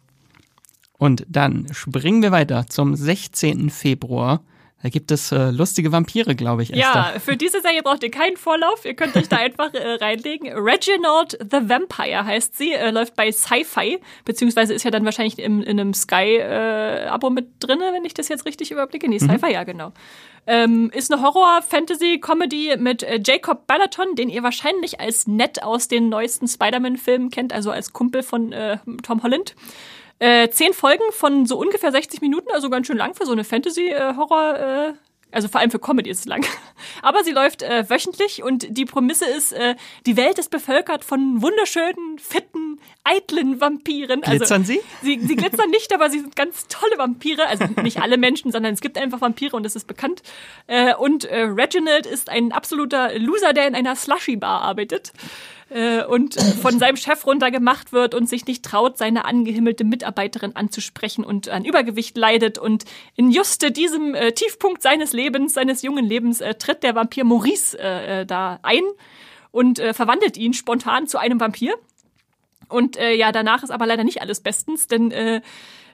Und 0.98 1.26
dann 1.28 1.68
springen 1.72 2.22
wir 2.22 2.32
weiter 2.32 2.66
zum 2.68 2.96
16. 2.96 3.70
Februar. 3.70 4.42
Da 4.84 4.90
gibt 4.90 5.12
es 5.12 5.32
äh, 5.32 5.50
lustige 5.50 5.94
Vampire, 5.94 6.36
glaube 6.36 6.62
ich. 6.62 6.74
Esther. 6.74 7.14
Ja, 7.14 7.20
für 7.20 7.38
diese 7.38 7.62
Serie 7.62 7.82
braucht 7.84 8.04
ihr 8.04 8.12
keinen 8.12 8.36
Vorlauf. 8.36 8.84
Ihr 8.84 8.96
könnt 8.96 9.16
euch 9.16 9.30
da 9.30 9.38
einfach 9.38 9.74
äh, 9.74 9.94
reinlegen. 9.94 10.50
Reginald 10.50 11.40
the 11.40 11.70
Vampire 11.70 12.26
heißt 12.26 12.58
sie, 12.58 12.74
äh, 12.74 12.92
läuft 12.92 13.16
bei 13.16 13.32
Sci-Fi, 13.32 14.00
beziehungsweise 14.26 14.74
ist 14.74 14.84
ja 14.84 14.92
dann 14.92 15.06
wahrscheinlich 15.06 15.40
im, 15.40 15.64
in 15.64 15.80
einem 15.80 15.94
Sky-Abo 15.94 17.30
mit 17.30 17.48
drinne, 17.62 17.94
wenn 17.94 18.04
ich 18.04 18.14
das 18.14 18.28
jetzt 18.28 18.46
richtig 18.46 18.72
überblicke. 18.72 19.08
Nee, 19.08 19.20
Sci-Fi, 19.20 19.48
mhm. 19.48 19.54
ja, 19.54 19.64
genau. 19.64 19.94
Ähm, 20.46 20.92
ist 20.94 21.14
eine 21.14 21.22
Horror-Fantasy-Comedy 21.22 22.76
mit 22.78 23.04
äh, 23.04 23.22
Jacob 23.26 23.66
Balaton, 23.68 24.16
den 24.16 24.28
ihr 24.28 24.44
wahrscheinlich 24.44 25.00
als 25.00 25.28
Ned 25.28 25.64
aus 25.64 25.88
den 25.88 26.10
neuesten 26.10 26.50
Spider-Man-Filmen 26.50 27.30
kennt, 27.30 27.54
also 27.54 27.72
als 27.72 27.94
Kumpel 27.94 28.22
von 28.22 28.52
äh, 28.52 28.80
Tom 29.02 29.24
Holland. 29.24 29.56
Äh, 30.24 30.50
zehn 30.52 30.72
Folgen 30.72 31.04
von 31.12 31.46
so 31.46 31.58
ungefähr 31.58 31.92
60 31.92 32.22
Minuten, 32.22 32.48
also 32.54 32.70
ganz 32.70 32.88
schön 32.88 32.96
lang 32.96 33.14
für 33.14 33.26
so 33.26 33.34
eine 33.34 33.44
Fantasy-Horror- 33.44 34.92
äh, 34.92 34.94
also 35.34 35.50
vor 35.50 35.60
allem 35.60 35.70
für 35.70 35.80
Comedy 35.80 36.10
ist 36.10 36.20
es 36.20 36.26
lang. 36.26 36.46
Aber 37.02 37.26
sie 37.26 37.32
läuft 37.32 37.62
äh, 37.62 37.90
wöchentlich 37.90 38.42
und 38.42 38.78
die 38.78 38.86
Prämisse 38.86 39.26
ist, 39.26 39.52
äh, 39.52 39.76
die 40.06 40.16
Welt 40.16 40.40
ist 40.40 40.50
bevölkert 40.50 41.04
von 41.04 41.42
wunderschönen, 41.42 42.20
fitten, 42.20 42.80
eitlen 43.04 43.60
Vampiren. 43.60 44.22
Glitzern 44.22 44.62
also, 44.62 44.74
sie? 44.74 44.82
sie? 45.02 45.20
Sie 45.20 45.36
glitzern 45.36 45.70
nicht, 45.72 45.94
aber 45.94 46.10
sie 46.10 46.20
sind 46.20 46.38
ganz 46.38 46.68
tolle 46.68 46.98
Vampire. 46.98 47.48
Also 47.48 47.66
nicht 47.82 48.02
alle 48.02 48.18
Menschen, 48.18 48.52
sondern 48.54 48.76
es 48.76 48.80
gibt 48.80 48.98
einfach 48.98 49.20
Vampire 49.20 49.58
und 49.58 49.64
das 49.64 49.76
ist 49.76 49.88
bekannt. 49.88 50.22
Äh, 50.68 50.96
und 50.96 51.26
äh, 51.26 51.42
Reginald 51.42 52.06
ist 52.06 52.30
ein 52.30 52.54
absoluter 52.54 53.18
Loser, 53.20 53.52
der 53.52 53.68
in 53.68 53.76
einer 53.76 53.98
Slushy-Bar 53.98 54.62
arbeitet 54.62 55.12
äh, 55.74 56.04
und 56.06 56.36
von 56.36 56.78
seinem 56.78 56.98
Chef 56.98 57.26
runtergemacht 57.26 57.92
wird 57.94 58.14
und 58.14 58.30
sich 58.30 58.46
nicht 58.46 58.64
traut, 58.64 58.98
seine 58.98 59.26
angehimmelte 59.26 59.84
Mitarbeiterin 59.84 60.56
anzusprechen 60.56 61.24
und 61.24 61.50
an 61.50 61.66
Übergewicht 61.66 62.16
leidet. 62.18 62.58
Und 62.58 62.86
in 63.16 63.32
juste 63.32 63.72
diesem 63.72 64.14
äh, 64.14 64.32
Tiefpunkt 64.34 64.82
seines 64.82 65.14
Lebens, 65.14 65.54
seines 65.54 65.82
jungen 65.82 66.06
Lebens, 66.06 66.42
äh, 66.42 66.56
tritt 66.56 66.84
der 66.84 66.96
Vampir 66.96 67.24
Maurice 67.24 67.78
äh, 67.80 68.22
äh 68.22 68.26
da 68.26 68.60
ein 68.62 68.84
und 69.52 69.80
verwandelt 69.80 70.36
ihn 70.36 70.54
spontan 70.54 71.06
zu 71.06 71.20
einem 71.20 71.40
Vampir. 71.40 71.76
Und 72.70 72.96
ja, 72.96 73.32
danach 73.32 73.62
ist 73.62 73.70
aber 73.70 73.86
leider 73.86 74.04
nicht 74.04 74.20
alles 74.20 74.42
bestens, 74.42 74.88
denn 74.88 75.12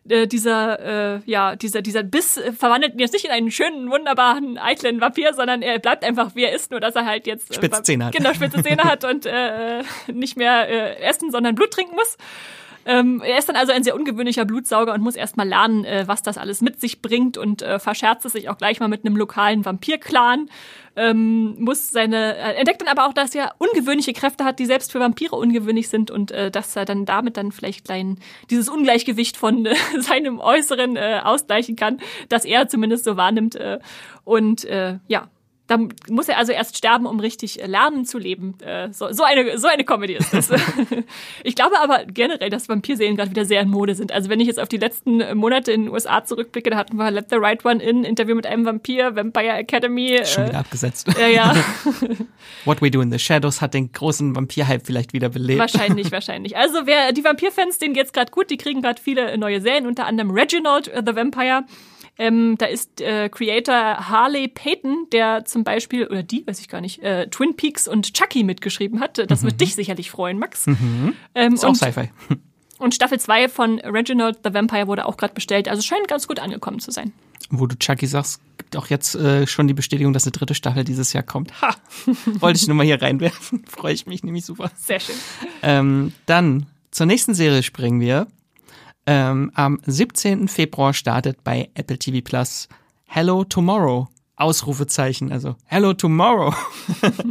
äh, 0.08 0.20
äh, 0.20 0.28
dieser, 0.28 1.16
äh, 1.16 1.22
ja, 1.26 1.56
dieser, 1.56 1.82
dieser 1.82 2.04
Biss 2.04 2.38
äh, 2.38 2.52
verwandelt 2.52 2.94
ihn 2.94 3.00
jetzt 3.00 3.14
nicht 3.14 3.26
in 3.26 3.32
einen 3.32 3.52
schönen, 3.52 3.90
wunderbaren, 3.90 4.58
eitlen 4.58 5.02
Vampir, 5.02 5.34
sondern 5.34 5.62
er 5.62 5.80
bleibt 5.80 6.04
einfach, 6.04 6.36
wie 6.36 6.44
er 6.44 6.54
ist, 6.54 6.72
nur 6.72 6.80
dass 6.80 6.96
er 6.96 7.06
halt 7.06 7.28
jetzt 7.28 7.52
äh, 7.52 7.56
spitze 7.56 7.84
Zähne 7.84 8.06
hat. 8.06 8.16
Genau, 8.16 8.34
spitze 8.34 8.62
Zähne 8.64 8.84
hat 8.84 9.04
und 9.04 9.26
äh, 9.26 9.84
nicht 10.12 10.38
mehr 10.38 10.70
äh, 10.70 11.02
essen, 11.02 11.32
sondern 11.32 11.56
Blut 11.56 11.72
trinken 11.72 11.96
muss. 11.96 12.18
Ähm, 12.86 13.22
er 13.24 13.38
ist 13.38 13.50
dann 13.50 13.56
also 13.56 13.72
ein 13.72 13.84
sehr 13.84 13.96
ungewöhnlicher 13.96 14.46
Blutsauger 14.46 14.94
und 14.94 15.02
muss 15.02 15.16
erstmal 15.16 15.48
lernen, 15.48 15.86
äh, 15.86 16.08
was 16.08 16.24
das 16.24 16.38
alles 16.38 16.62
mit 16.62 16.80
sich 16.80 17.02
bringt 17.02 17.38
und 17.38 17.62
äh, 17.62 17.80
verscherzt 17.80 18.26
es 18.26 18.34
sich 18.34 18.50
auch 18.50 18.58
gleich 18.58 18.80
mal 18.80 18.88
mit 18.88 19.06
einem 19.06 19.16
lokalen 19.16 19.66
Vampir-Clan. 19.66 20.50
Ähm, 20.96 21.56
muss 21.60 21.92
seine, 21.92 22.36
äh, 22.36 22.56
entdeckt 22.56 22.82
dann 22.82 22.88
aber 22.88 23.08
auch, 23.08 23.14
dass 23.14 23.34
er 23.36 23.56
ungewöhnliche 23.58 24.14
Kräfte 24.14 24.44
hat, 24.44 24.60
die 24.60 24.66
selbst 24.66 24.92
für 24.92 25.00
Vampire 25.00 25.36
ungewöhnlich 25.36 25.88
sind 25.88 26.12
und 26.12 26.32
äh, 26.32 26.52
dass 26.52 26.76
er 26.76 26.86
dann 26.86 27.06
damit 27.06 27.38
dann 27.38 27.52
vielleicht 27.52 27.86
klein, 27.86 28.18
dieses 28.50 28.70
Ungleichgewicht 28.70 29.38
von 29.38 29.66
äh, 29.66 29.76
seinem 30.00 30.40
Äußeren 30.40 30.96
äh, 30.96 31.22
ausgleichen 31.24 31.76
kann, 31.76 32.00
dass 32.28 32.44
er 32.44 32.68
zumindest 32.68 33.06
so 33.06 33.18
wahrnimmt. 33.18 33.58
Und 34.24 34.68
ja, 35.08 35.30
da 35.70 35.78
muss 36.10 36.28
er 36.28 36.38
also 36.40 36.52
erst 36.52 36.76
sterben, 36.78 37.06
um 37.06 37.20
richtig 37.20 37.62
äh, 37.62 37.68
lernen 37.68 38.04
zu 38.04 38.18
leben. 38.18 38.60
Äh, 38.62 38.92
so, 38.92 39.14
so, 39.14 39.24
eine, 39.24 39.60
so 39.60 39.68
eine 39.68 39.84
Comedy 39.84 40.14
ist 40.14 40.34
das. 40.34 40.50
ich 41.44 41.56
glaube 41.56 41.80
aber 41.80 42.06
generell, 42.06 42.50
dass 42.50 42.68
Vampirserien 42.68 43.16
gerade 43.16 43.30
wieder 43.30 43.46
sehr 43.46 43.62
in 43.62 43.70
Mode 43.70 43.94
sind. 43.94 44.12
Also 44.12 44.30
wenn 44.30 44.40
ich 44.40 44.48
jetzt 44.48 44.60
auf 44.60 44.68
die 44.68 44.78
letzten 44.78 45.22
äh, 45.22 45.36
Monate 45.36 45.72
in 45.72 45.84
den 45.84 45.94
USA 45.94 46.26
zurückblicke, 46.26 46.72
da 46.72 46.78
hatten 46.78 46.98
wir 46.98 47.12
Let 47.12 47.30
the 47.30 47.36
Right 47.36 47.64
One 47.64 47.84
in, 47.84 48.04
Interview 48.04 48.36
mit 48.36 48.48
einem 48.48 48.66
Vampir, 48.66 49.16
Vampire 49.16 49.58
Academy. 49.58 50.20
Schon 50.26 50.48
wieder 50.48 50.60
abgesetzt. 50.60 51.08
Ja, 51.20 51.28
ja. 51.28 51.56
What 52.66 52.82
We 52.82 52.90
Do 52.90 53.02
in 53.02 53.12
the 53.12 53.20
Shadows 53.20 53.62
hat 53.62 53.76
den 53.76 53.92
großen 53.92 54.36
Vampir-Hype 54.36 54.88
vielleicht 54.88 55.14
wieder 55.14 55.30
belebt. 55.30 55.60
Wahrscheinlich, 55.60 56.12
wahrscheinlich. 56.12 56.58
Also 56.58 56.88
wer 56.88 57.14
die 57.14 57.24
Vampir-Fans, 57.24 57.78
denen 57.78 57.94
geht's 57.94 58.12
gerade 58.12 58.32
gut. 58.32 58.50
Die 58.50 58.58
kriegen 58.58 58.82
gerade 58.82 59.00
viele 59.00 59.38
neue 59.38 59.62
Serien, 59.62 59.86
unter 59.86 60.08
anderem 60.08 60.32
Reginald 60.32 60.86
the 60.86 61.16
Vampire. 61.16 61.64
Ähm, 62.20 62.56
da 62.58 62.66
ist 62.66 63.00
äh, 63.00 63.30
Creator 63.30 64.10
Harley 64.10 64.50
Payton, 64.50 65.08
der 65.12 65.46
zum 65.46 65.64
Beispiel, 65.64 66.06
oder 66.06 66.22
die, 66.22 66.46
weiß 66.46 66.60
ich 66.60 66.68
gar 66.68 66.82
nicht, 66.82 67.02
äh, 67.02 67.28
Twin 67.30 67.56
Peaks 67.56 67.88
und 67.88 68.14
Chucky 68.14 68.44
mitgeschrieben 68.44 69.00
hat. 69.00 69.18
Das 69.32 69.42
mhm. 69.42 69.48
wird 69.48 69.62
dich 69.62 69.74
sicherlich 69.74 70.12
freuen, 70.12 70.38
Max. 70.38 70.68
Mhm. 70.68 71.14
Ähm, 71.34 71.54
ist 71.54 71.66
auch 71.66 71.74
Sci-Fi. 71.74 72.10
Und 72.78 72.94
Staffel 72.94 73.20
2 73.20 73.50
von 73.50 73.80
Reginald 73.80 74.40
the 74.44 74.54
Vampire 74.54 74.88
wurde 74.88 75.06
auch 75.06 75.18
gerade 75.18 75.34
bestellt. 75.34 75.68
Also 75.68 75.82
scheint 75.82 76.08
ganz 76.08 76.28
gut 76.28 76.40
angekommen 76.40 76.80
zu 76.80 76.92
sein. 76.92 77.14
Wo 77.50 77.68
du 77.68 77.78
Chucky 77.78 78.06
sagst, 78.06 78.42
gibt 78.58 78.76
auch 78.76 78.88
jetzt 78.88 79.16
äh, 79.16 79.48
schon 79.48 79.68
die 79.68 79.74
Bestätigung, 79.74 80.14
dass 80.14 80.26
eine 80.26 80.34
dritte 80.34 80.54
Staffel 80.54 80.84
dieses 80.84 81.14
Jahr 81.14 81.24
kommt. 81.24 81.62
Ha! 81.62 81.76
Wollte 82.40 82.60
ich 82.60 82.68
nur 82.68 82.76
mal 82.76 82.86
hier 82.86 83.02
reinwerfen. 83.02 83.66
Freue 83.68 83.94
ich 83.94 84.06
mich 84.08 84.24
nämlich 84.24 84.46
super. 84.46 84.72
Sehr 84.76 85.00
schön. 85.00 85.16
Ähm, 85.62 86.14
dann 86.26 86.68
zur 86.92 87.06
nächsten 87.06 87.34
Serie 87.34 87.64
springen 87.64 88.02
wir. 88.02 88.28
Ähm, 89.12 89.50
am 89.56 89.80
17. 89.88 90.48
Februar 90.48 90.94
startet 90.94 91.44
bei 91.44 91.72
Apple 91.74 91.98
TV 91.98 92.20
Plus 92.24 92.70
Hello 93.06 93.44
Tomorrow. 93.44 94.08
Ausrufezeichen, 94.36 95.32
also 95.32 95.56
Hello 95.66 95.94
Tomorrow. 95.94 96.54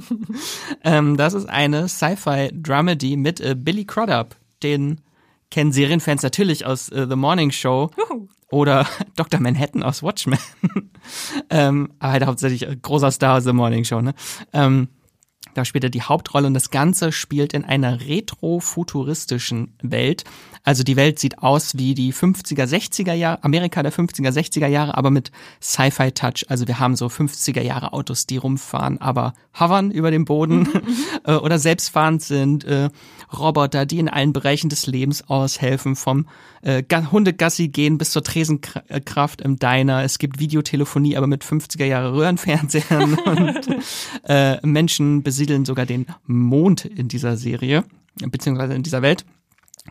ähm, 0.83 1.16
das 1.16 1.35
ist 1.35 1.49
eine 1.49 1.87
Sci-Fi-Dramedy 1.87 3.16
mit 3.16 3.41
äh, 3.41 3.55
Billy 3.57 3.85
Crudup. 3.85 4.35
Den 4.64 5.01
kennen 5.53 5.70
Serienfans 5.70 6.24
natürlich 6.24 6.66
aus 6.66 6.89
äh, 6.89 7.07
The 7.09 7.14
Morning 7.14 7.53
Show 7.53 7.93
oder 8.51 8.85
Dr. 9.14 9.39
Manhattan 9.39 9.85
aus 9.85 10.03
Watchmen. 10.03 10.41
ähm, 11.49 11.93
aber 12.01 12.12
halt 12.12 12.26
hauptsächlich 12.26 12.66
äh, 12.66 12.74
großer 12.74 13.12
Star 13.12 13.37
aus 13.37 13.45
The 13.45 13.53
Morning 13.53 13.85
Show, 13.85 14.01
ne? 14.01 14.14
Ähm, 14.53 14.89
da 15.55 15.64
spielt 15.64 15.85
er 15.85 15.91
die 15.91 16.03
Hauptrolle 16.03 16.47
und 16.47 16.55
das 16.55 16.70
Ganze 16.70 17.11
spielt 17.11 17.53
in 17.53 17.64
einer 17.64 18.01
retro-futuristischen 18.01 19.74
Welt. 19.83 20.24
Also 20.69 20.83
die 20.83 20.97
Welt 20.97 21.19
sieht 21.19 21.39
aus 21.39 21.79
wie 21.79 21.95
die 21.95 22.12
50er, 22.12 22.64
60er 22.64 23.14
Jahre, 23.14 23.43
Amerika 23.43 23.83
der 23.83 23.91
50er, 23.91 24.29
60er 24.29 24.66
Jahre, 24.66 24.99
aber 24.99 25.11
mit 25.11 25.33
Sci-Fi-Touch. 25.62 26.45
Also 26.51 26.69
wir 26.69 26.79
haben 26.79 26.95
so 26.95 27.07
50er 27.07 27.62
Jahre 27.62 27.95
Autos, 27.95 28.27
die 28.27 28.37
rumfahren, 28.37 29.01
aber 29.01 29.33
hovern 29.59 29.91
über 29.91 30.11
dem 30.11 30.27
Boden 30.27 30.69
äh, 31.25 31.37
oder 31.37 31.59
selbstfahrend 31.59 32.21
sind. 32.21 32.64
Äh, 32.64 32.91
Roboter, 33.33 33.87
die 33.87 33.99
in 33.99 34.11
allen 34.11 34.35
Bereichen 34.35 34.69
des 34.69 34.87
Lebens 34.87 35.27
aushelfen, 35.27 35.97
vom 35.97 36.27
äh, 36.61 36.83
Hundegassi 36.93 37.69
gehen 37.69 37.97
bis 37.97 38.11
zur 38.11 38.23
Tresenkraft 38.23 39.41
im 39.41 39.59
Diner. 39.59 40.03
Es 40.03 40.19
gibt 40.19 40.39
Videotelefonie, 40.39 41.16
aber 41.16 41.29
mit 41.29 41.45
50er 41.45 41.87
Jahre 41.87 42.12
Röhrenfernsehern 42.12 43.14
und 43.25 43.69
äh, 44.25 44.66
Menschen 44.66 45.23
besiedeln 45.23 45.64
sogar 45.64 45.87
den 45.87 46.05
Mond 46.27 46.85
in 46.85 47.09
dieser 47.09 47.39
Serie, 47.39 47.85
beziehungsweise 48.21 48.75
in 48.75 48.83
dieser 48.83 49.01
Welt, 49.01 49.25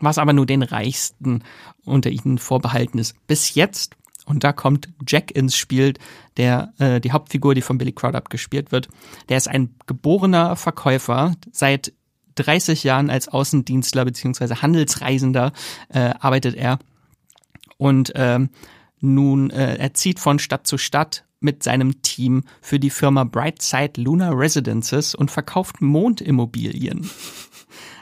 was 0.00 0.18
aber 0.18 0.32
nur 0.32 0.46
den 0.46 0.62
Reichsten 0.62 1.42
unter 1.84 2.10
ihnen 2.10 2.38
vorbehalten 2.38 2.98
ist. 2.98 3.14
Bis 3.26 3.54
jetzt 3.54 3.96
Und 4.26 4.44
da 4.44 4.52
kommt 4.52 4.90
Jack 5.06 5.30
ins 5.30 5.56
Spiel, 5.56 5.94
der 6.36 6.74
äh, 6.78 7.00
die 7.00 7.12
Hauptfigur, 7.12 7.54
die 7.54 7.62
von 7.62 7.78
Billy 7.78 7.92
Crudup 7.92 8.28
gespielt 8.28 8.72
wird. 8.72 8.88
Der 9.30 9.38
ist 9.38 9.48
ein 9.48 9.74
geborener 9.86 10.54
Verkäufer. 10.54 11.34
Seit 11.50 11.94
30 12.34 12.84
Jahren 12.84 13.08
als 13.08 13.28
Außendienstler 13.28 14.04
beziehungsweise 14.04 14.60
Handelsreisender 14.60 15.52
äh, 15.88 16.12
arbeitet 16.20 16.56
er. 16.56 16.78
Und 17.78 18.12
ähm, 18.16 18.50
nun, 19.00 19.50
äh, 19.50 19.76
er 19.76 19.94
zieht 19.94 20.18
von 20.18 20.38
Stadt 20.38 20.66
zu 20.66 20.78
Stadt 20.78 21.24
mit 21.40 21.62
seinem 21.62 22.02
Team 22.02 22.42
für 22.60 22.80
die 22.80 22.90
Firma 22.90 23.24
Brightside 23.24 24.00
Lunar 24.00 24.36
Residences 24.36 25.14
und 25.14 25.30
verkauft 25.30 25.80
Mondimmobilien. 25.80 27.08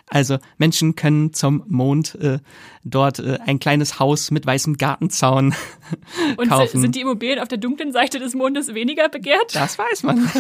Also 0.09 0.39
Menschen 0.57 0.95
können 0.95 1.33
zum 1.33 1.65
Mond 1.67 2.15
äh, 2.17 2.39
dort 2.85 3.19
äh, 3.19 3.39
ein 3.45 3.59
kleines 3.59 3.99
Haus 3.99 4.31
mit 4.31 4.47
weißem 4.47 4.77
Gartenzaun 4.77 5.53
Und 6.37 6.49
kaufen. 6.49 6.81
sind 6.81 6.95
die 6.95 7.01
Immobilien 7.01 7.41
auf 7.41 7.49
der 7.49 7.59
dunklen 7.59 7.93
Seite 7.93 8.21
des 8.21 8.35
Mondes 8.35 8.73
weniger 8.73 9.09
begehrt? 9.09 9.55
Das 9.55 9.77
weiß 9.79 10.05
man. 10.05 10.31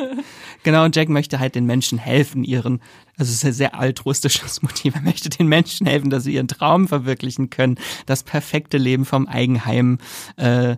genau, 0.64 0.84
und 0.84 0.96
Jack 0.96 1.08
möchte 1.10 1.38
halt 1.38 1.54
den 1.54 1.64
Menschen 1.64 1.96
helfen, 1.96 2.42
ihren, 2.42 2.80
also 3.16 3.30
es 3.30 3.36
ist 3.36 3.44
ein 3.44 3.52
sehr 3.52 3.74
altruistisches 3.76 4.62
Motiv, 4.62 4.96
er 4.96 5.02
möchte 5.02 5.28
den 5.28 5.46
Menschen 5.46 5.86
helfen, 5.86 6.10
dass 6.10 6.24
sie 6.24 6.34
ihren 6.34 6.48
Traum 6.48 6.88
verwirklichen 6.88 7.50
können, 7.50 7.78
das 8.06 8.24
perfekte 8.24 8.78
Leben 8.78 9.04
vom 9.04 9.28
Eigenheim 9.28 9.98
äh, 10.36 10.76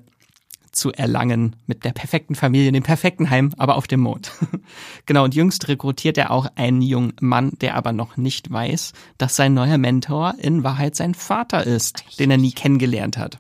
zu 0.73 0.93
erlangen, 0.93 1.57
mit 1.67 1.85
der 1.85 1.93
perfekten 1.93 2.35
Familie, 2.35 2.73
dem 2.73 2.83
perfekten 2.83 3.31
Heim, 3.31 3.53
aber 3.57 3.77
auf 3.77 3.87
dem 3.87 4.01
Mond. 4.01 4.33
genau, 5.07 5.25
und 5.25 5.35
jüngst 5.35 5.69
rekrutiert 5.69 6.19
er 6.19 6.31
auch 6.31 6.47
einen 6.55 6.83
jungen 6.83 7.15
Mann, 7.21 7.53
der 7.61 7.75
aber 7.75 7.93
noch 7.93 8.17
nicht 8.17 8.51
weiß, 8.51 8.93
dass 9.19 9.37
sein 9.37 9.55
neuer 9.55 9.79
Mentor 9.79 10.35
in 10.39 10.65
Wahrheit 10.65 10.97
sein 10.97 11.15
Vater 11.15 11.67
ist, 11.67 12.05
den 12.19 12.31
er 12.31 12.39
nie 12.39 12.53
kennengelernt 12.53 13.19
hat. 13.19 13.39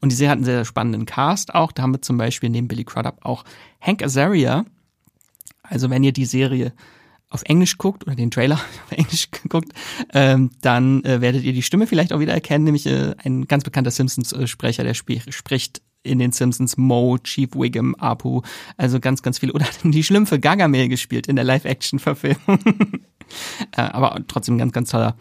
Und 0.00 0.12
die 0.12 0.16
Serie 0.16 0.30
hat 0.30 0.38
einen 0.38 0.44
sehr 0.44 0.64
spannenden 0.64 1.06
Cast 1.06 1.54
auch. 1.54 1.72
Da 1.72 1.82
haben 1.82 1.92
wir 1.92 2.02
zum 2.02 2.18
Beispiel 2.18 2.50
neben 2.50 2.68
Billy 2.68 2.84
Crudup 2.84 3.18
auch 3.22 3.44
Hank 3.80 4.02
Azaria. 4.02 4.64
Also 5.62 5.90
wenn 5.90 6.04
ihr 6.04 6.12
die 6.12 6.26
Serie 6.26 6.72
auf 7.28 7.42
Englisch 7.42 7.76
guckt 7.76 8.06
oder 8.06 8.14
den 8.14 8.30
Trailer 8.30 8.54
auf 8.84 8.92
Englisch 8.92 9.28
guckt, 9.48 9.72
ähm, 10.12 10.50
dann 10.60 11.04
äh, 11.04 11.20
werdet 11.20 11.44
ihr 11.44 11.52
die 11.52 11.62
Stimme 11.62 11.86
vielleicht 11.86 12.12
auch 12.12 12.20
wieder 12.20 12.34
erkennen, 12.34 12.64
nämlich 12.64 12.86
äh, 12.86 13.14
ein 13.24 13.46
ganz 13.46 13.64
bekannter 13.64 13.90
Simpsons-Sprecher, 13.90 14.84
der 14.84 14.92
sp 14.94 15.20
spricht 15.30 15.82
in 16.06 16.18
den 16.18 16.32
Simpsons 16.32 16.76
Mo, 16.76 17.18
Chief 17.18 17.50
Wiggum, 17.54 17.94
Apu, 17.96 18.42
also 18.76 19.00
ganz, 19.00 19.22
ganz 19.22 19.38
viel. 19.38 19.50
Oder 19.50 19.66
hat 19.66 19.78
die 19.84 20.04
Schlümpfe 20.04 20.38
Gargamel 20.38 20.88
gespielt 20.88 21.26
in 21.26 21.36
der 21.36 21.44
Live-Action-Verfilmung. 21.44 22.58
äh, 23.76 23.80
aber 23.80 24.20
trotzdem 24.28 24.58
ganz, 24.58 24.72
ganz 24.72 24.90
toller 24.90 25.16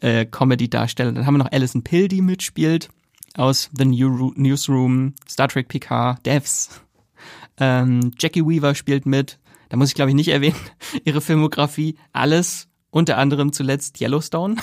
äh, 0.00 0.24
Comedy-Darsteller. 0.24 1.12
Dann 1.12 1.26
haben 1.26 1.34
wir 1.34 1.38
noch 1.38 1.52
Alison 1.52 1.82
Pill, 1.82 2.08
die 2.08 2.22
mitspielt 2.22 2.88
aus 3.34 3.70
The 3.76 3.84
New 3.84 4.32
Newsroom, 4.34 5.14
Star 5.28 5.48
Trek 5.48 5.68
PK, 5.68 6.18
Devs. 6.24 6.82
Ähm, 7.58 8.12
Jackie 8.18 8.46
Weaver 8.46 8.74
spielt 8.74 9.06
mit. 9.06 9.38
Da 9.68 9.76
muss 9.76 9.88
ich, 9.88 9.94
glaube 9.94 10.10
ich, 10.10 10.16
nicht 10.16 10.28
erwähnen, 10.28 10.56
ihre 11.04 11.20
Filmografie. 11.20 11.96
Alles, 12.12 12.68
unter 12.90 13.18
anderem 13.18 13.52
zuletzt 13.52 14.00
Yellowstone. 14.00 14.56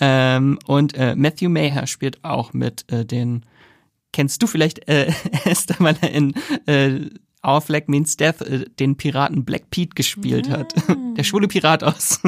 ähm, 0.00 0.58
und 0.66 0.94
äh, 0.94 1.16
Matthew 1.16 1.48
Maher 1.48 1.86
spielt 1.86 2.22
auch 2.24 2.52
mit 2.52 2.90
äh, 2.92 3.04
den 3.04 3.44
kennst 4.12 4.42
du 4.42 4.46
vielleicht 4.46 4.88
äh, 4.88 5.12
Esther, 5.44 5.76
weil 5.78 5.96
er 6.00 6.10
in 6.10 6.34
äh, 6.66 7.10
Our 7.46 7.60
Flag 7.60 7.84
Means 7.86 8.16
Death 8.16 8.42
äh, 8.42 8.66
den 8.78 8.96
Piraten 8.96 9.44
Black 9.44 9.70
Pete 9.70 9.94
gespielt 9.94 10.50
hat. 10.50 10.74
Der 11.16 11.24
schwule 11.24 11.48
Pirat 11.48 11.82
aus 11.82 12.20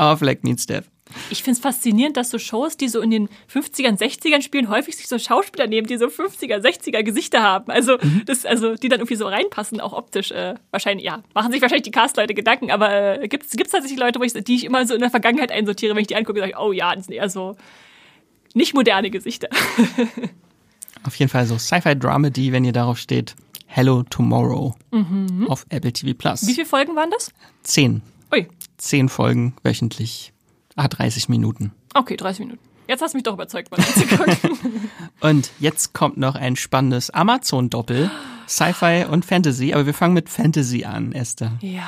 Our 0.00 0.16
Flag 0.16 0.38
Means 0.42 0.66
Death. 0.66 0.84
Ich 1.30 1.42
finde 1.42 1.58
es 1.58 1.62
faszinierend, 1.62 2.16
dass 2.16 2.30
so 2.30 2.38
Shows, 2.38 2.78
die 2.78 2.88
so 2.88 3.00
in 3.00 3.10
den 3.10 3.28
50ern, 3.52 3.98
60ern 3.98 4.40
spielen, 4.40 4.70
häufig 4.70 4.96
sich 4.96 5.06
so 5.06 5.18
Schauspieler 5.18 5.66
nehmen, 5.66 5.86
die 5.86 5.98
so 5.98 6.06
50er, 6.06 6.58
60er 6.60 7.02
Gesichter 7.02 7.42
haben. 7.42 7.70
Also, 7.70 7.98
das, 8.24 8.46
also 8.46 8.74
die 8.74 8.88
dann 8.88 9.00
irgendwie 9.00 9.16
so 9.16 9.26
reinpassen, 9.26 9.80
auch 9.80 9.92
optisch. 9.92 10.30
Äh, 10.32 10.54
wahrscheinlich, 10.70 11.04
ja, 11.04 11.22
machen 11.34 11.52
sich 11.52 11.60
wahrscheinlich 11.60 11.84
die 11.84 11.90
Cast-Leute 11.90 12.32
Gedanken, 12.32 12.70
aber 12.70 13.22
äh, 13.22 13.28
gibt 13.28 13.44
es 13.44 13.50
tatsächlich 13.50 13.98
Leute, 13.98 14.18
ich, 14.24 14.32
die 14.32 14.54
ich 14.54 14.64
immer 14.64 14.86
so 14.86 14.94
in 14.94 15.00
der 15.00 15.10
Vergangenheit 15.10 15.52
einsortiere, 15.52 15.94
wenn 15.94 16.02
ich 16.02 16.08
die 16.08 16.16
angucke, 16.16 16.40
sage 16.40 16.52
ich, 16.52 16.58
oh 16.58 16.72
ja, 16.72 16.94
das 16.96 17.04
sind 17.06 17.14
eher 17.14 17.28
so 17.28 17.54
nicht 18.54 18.74
moderne 18.74 19.10
Gesichter. 19.10 19.48
Auf 21.06 21.14
jeden 21.16 21.30
Fall 21.30 21.46
so 21.46 21.58
Sci-Fi-Dramedy, 21.58 22.52
wenn 22.52 22.64
ihr 22.64 22.72
darauf 22.72 22.98
steht. 22.98 23.34
Hello 23.66 24.02
Tomorrow 24.04 24.74
auf 25.48 25.66
Apple 25.68 25.92
TV 25.92 26.14
Plus. 26.16 26.46
Wie 26.46 26.54
viele 26.54 26.66
Folgen 26.66 26.94
waren 26.96 27.10
das? 27.10 27.30
Zehn. 27.62 28.02
Ui, 28.32 28.46
Zehn 28.78 29.08
Folgen 29.08 29.54
wöchentlich. 29.64 30.32
Ah, 30.76 30.88
30 30.88 31.28
Minuten. 31.28 31.72
okay, 31.94 32.16
30 32.16 32.40
Minuten. 32.40 32.60
Jetzt 32.86 33.00
hast 33.00 33.12
du 33.14 33.16
mich 33.16 33.22
doch 33.24 33.32
überzeugt, 33.34 33.70
mal. 33.70 33.82
Und 35.20 35.50
jetzt 35.58 35.94
kommt 35.94 36.18
noch 36.18 36.34
ein 36.34 36.54
spannendes 36.56 37.08
Amazon-Doppel. 37.10 38.10
Sci-Fi 38.46 39.06
und 39.10 39.24
Fantasy. 39.24 39.72
Aber 39.72 39.86
wir 39.86 39.94
fangen 39.94 40.12
mit 40.12 40.28
Fantasy 40.28 40.84
an, 40.84 41.12
Esther. 41.12 41.52
ja. 41.62 41.82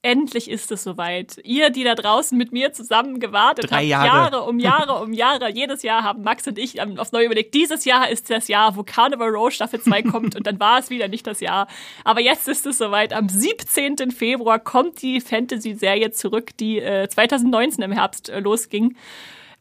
Endlich 0.00 0.48
ist 0.48 0.70
es 0.70 0.84
soweit. 0.84 1.40
Ihr, 1.42 1.70
die 1.70 1.82
da 1.82 1.96
draußen 1.96 2.38
mit 2.38 2.52
mir 2.52 2.72
zusammen 2.72 3.18
gewartet 3.18 3.68
Drei 3.68 3.78
habt, 3.78 3.86
Jahre. 3.86 4.06
Jahre 4.06 4.42
um 4.42 4.60
Jahre 4.60 5.02
um 5.02 5.12
Jahre. 5.12 5.50
Jedes 5.50 5.82
Jahr 5.82 6.04
haben 6.04 6.22
Max 6.22 6.46
und 6.46 6.56
ich 6.56 6.80
aufs 6.80 7.10
Neue 7.10 7.26
überlegt, 7.26 7.52
dieses 7.52 7.84
Jahr 7.84 8.08
ist 8.08 8.30
das 8.30 8.46
Jahr, 8.46 8.76
wo 8.76 8.84
Carnival 8.84 9.30
Row 9.30 9.50
Staffel 9.50 9.80
2 9.80 10.02
kommt 10.10 10.36
und 10.36 10.46
dann 10.46 10.60
war 10.60 10.78
es 10.78 10.88
wieder 10.90 11.08
nicht 11.08 11.26
das 11.26 11.40
Jahr. 11.40 11.66
Aber 12.04 12.20
jetzt 12.20 12.46
ist 12.46 12.64
es 12.64 12.78
soweit. 12.78 13.12
Am 13.12 13.28
17. 13.28 14.12
Februar 14.12 14.60
kommt 14.60 15.02
die 15.02 15.20
Fantasy-Serie 15.20 16.12
zurück, 16.12 16.56
die 16.58 16.78
äh, 16.78 17.08
2019 17.08 17.82
im 17.82 17.90
Herbst 17.90 18.28
äh, 18.28 18.38
losging. 18.38 18.96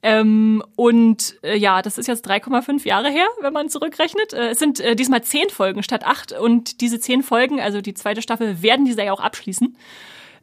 Ähm, 0.04 0.64
und 0.76 1.40
äh, 1.42 1.58
ja, 1.58 1.82
das 1.82 1.98
ist 1.98 2.08
jetzt 2.08 2.30
3,5 2.30 2.86
Jahre 2.86 3.10
her, 3.10 3.26
wenn 3.42 3.54
man 3.54 3.70
zurückrechnet. 3.70 4.34
Äh, 4.34 4.50
es 4.50 4.60
sind 4.60 4.80
äh, 4.80 4.96
diesmal 4.96 5.24
zehn 5.24 5.50
Folgen 5.50 5.82
statt 5.82 6.06
acht 6.06 6.32
und 6.32 6.82
diese 6.82 7.00
zehn 7.00 7.24
Folgen, 7.24 7.60
also 7.60 7.82
die 7.82 7.96
zweite 7.96 8.22
Staffel, 8.22 8.62
werden 8.62 8.86
die 8.86 8.94
Serie 8.94 9.12
auch 9.12 9.20
abschließen. 9.20 9.76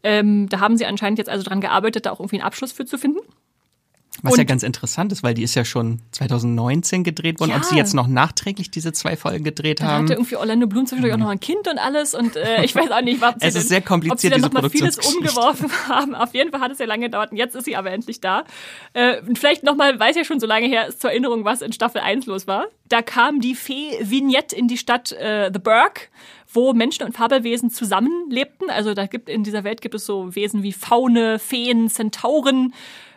Ähm, 0.04 0.48
da 0.48 0.60
haben 0.60 0.76
sie 0.76 0.86
anscheinend 0.86 1.18
jetzt 1.18 1.30
also 1.30 1.42
dran 1.44 1.60
gearbeitet, 1.60 2.06
da 2.06 2.12
auch 2.12 2.20
irgendwie 2.20 2.36
einen 2.36 2.46
Abschluss 2.46 2.72
für 2.72 2.84
zu 2.84 2.98
finden. 2.98 3.20
Was 4.22 4.36
ja 4.36 4.42
Und- 4.42 4.46
ganz 4.46 4.62
interessant 4.62 5.12
ist, 5.12 5.22
weil 5.22 5.34
die 5.34 5.42
ist 5.42 5.54
ja 5.54 5.64
schon 5.64 6.00
2019 6.12 7.04
gedreht 7.04 7.40
worden. 7.40 7.50
Ja. 7.50 7.56
Ob 7.56 7.64
sie 7.64 7.76
jetzt 7.76 7.94
noch 7.94 8.06
nachträglich 8.06 8.70
diese 8.70 8.92
zwei 8.92 9.16
Folgen 9.16 9.44
gedreht 9.44 9.80
Da 9.80 9.86
haben. 9.86 10.04
hatte 10.04 10.14
irgendwie 10.14 10.36
Orlando 10.36 10.66
Bloom 10.66 10.86
zwischendurch 10.86 11.12
auch 11.14 11.18
noch 11.18 11.28
ein 11.28 11.40
Kind 11.40 11.68
und 11.68 11.78
alles 11.78 12.14
und 12.14 12.36
äh, 12.36 12.64
ich 12.64 12.74
weiß 12.74 12.90
auch 12.90 13.02
nicht, 13.02 13.20
was 13.20 13.34
sie 13.40 13.46
Es 13.46 13.54
ist 13.54 13.62
denn- 13.64 13.68
sehr 13.68 13.80
kompliziert, 13.82 14.14
ob 14.14 14.20
sie 14.20 14.30
dann 14.30 14.38
diese 14.40 14.54
noch 14.54 14.62
mal 14.62 14.70
vieles 14.70 14.98
umgeworfen 14.98 15.70
haben. 15.88 16.14
Auf 16.14 16.32
jeden 16.34 16.50
Fall 16.52 16.60
hat 16.60 16.70
es 16.72 16.78
ja 16.78 16.86
lange 16.86 17.06
gedauert 17.06 17.32
und 17.32 17.36
jetzt 17.38 17.54
ist 17.56 17.64
sie 17.64 17.76
aber 17.76 17.90
endlich 17.90 18.20
da. 18.20 18.44
Äh, 18.92 19.20
und 19.22 19.38
vielleicht 19.38 19.62
nochmal, 19.64 19.98
weil 20.00 20.10
es 20.10 20.16
ja 20.16 20.24
schon 20.24 20.40
so 20.40 20.46
lange 20.46 20.66
her 20.68 20.86
ist, 20.88 21.00
zur 21.00 21.10
Erinnerung, 21.10 21.44
was 21.44 21.60
in 21.60 21.72
Staffel 21.72 22.00
1 22.00 22.26
los 22.26 22.46
war. 22.46 22.66
Da 22.88 23.02
kam 23.02 23.40
die 23.40 23.54
Fee 23.54 23.98
Vignette 24.00 24.54
in 24.54 24.68
die 24.68 24.78
Stadt 24.78 25.12
äh, 25.12 25.50
The 25.52 25.58
Burg, 25.58 26.10
wo 26.52 26.72
Menschen 26.72 27.04
und 27.04 27.12
Fabelwesen 27.16 27.70
zusammenlebten. 27.70 28.70
Also 28.70 28.94
da 28.94 29.06
gibt 29.06 29.28
in 29.28 29.42
dieser 29.42 29.64
Welt 29.64 29.80
gibt 29.80 29.94
es 29.96 30.06
so 30.06 30.34
Wesen 30.34 30.62
wie 30.62 30.72
Faune, 30.72 31.38
Feen, 31.38 31.88
Zentauren. 31.90 32.72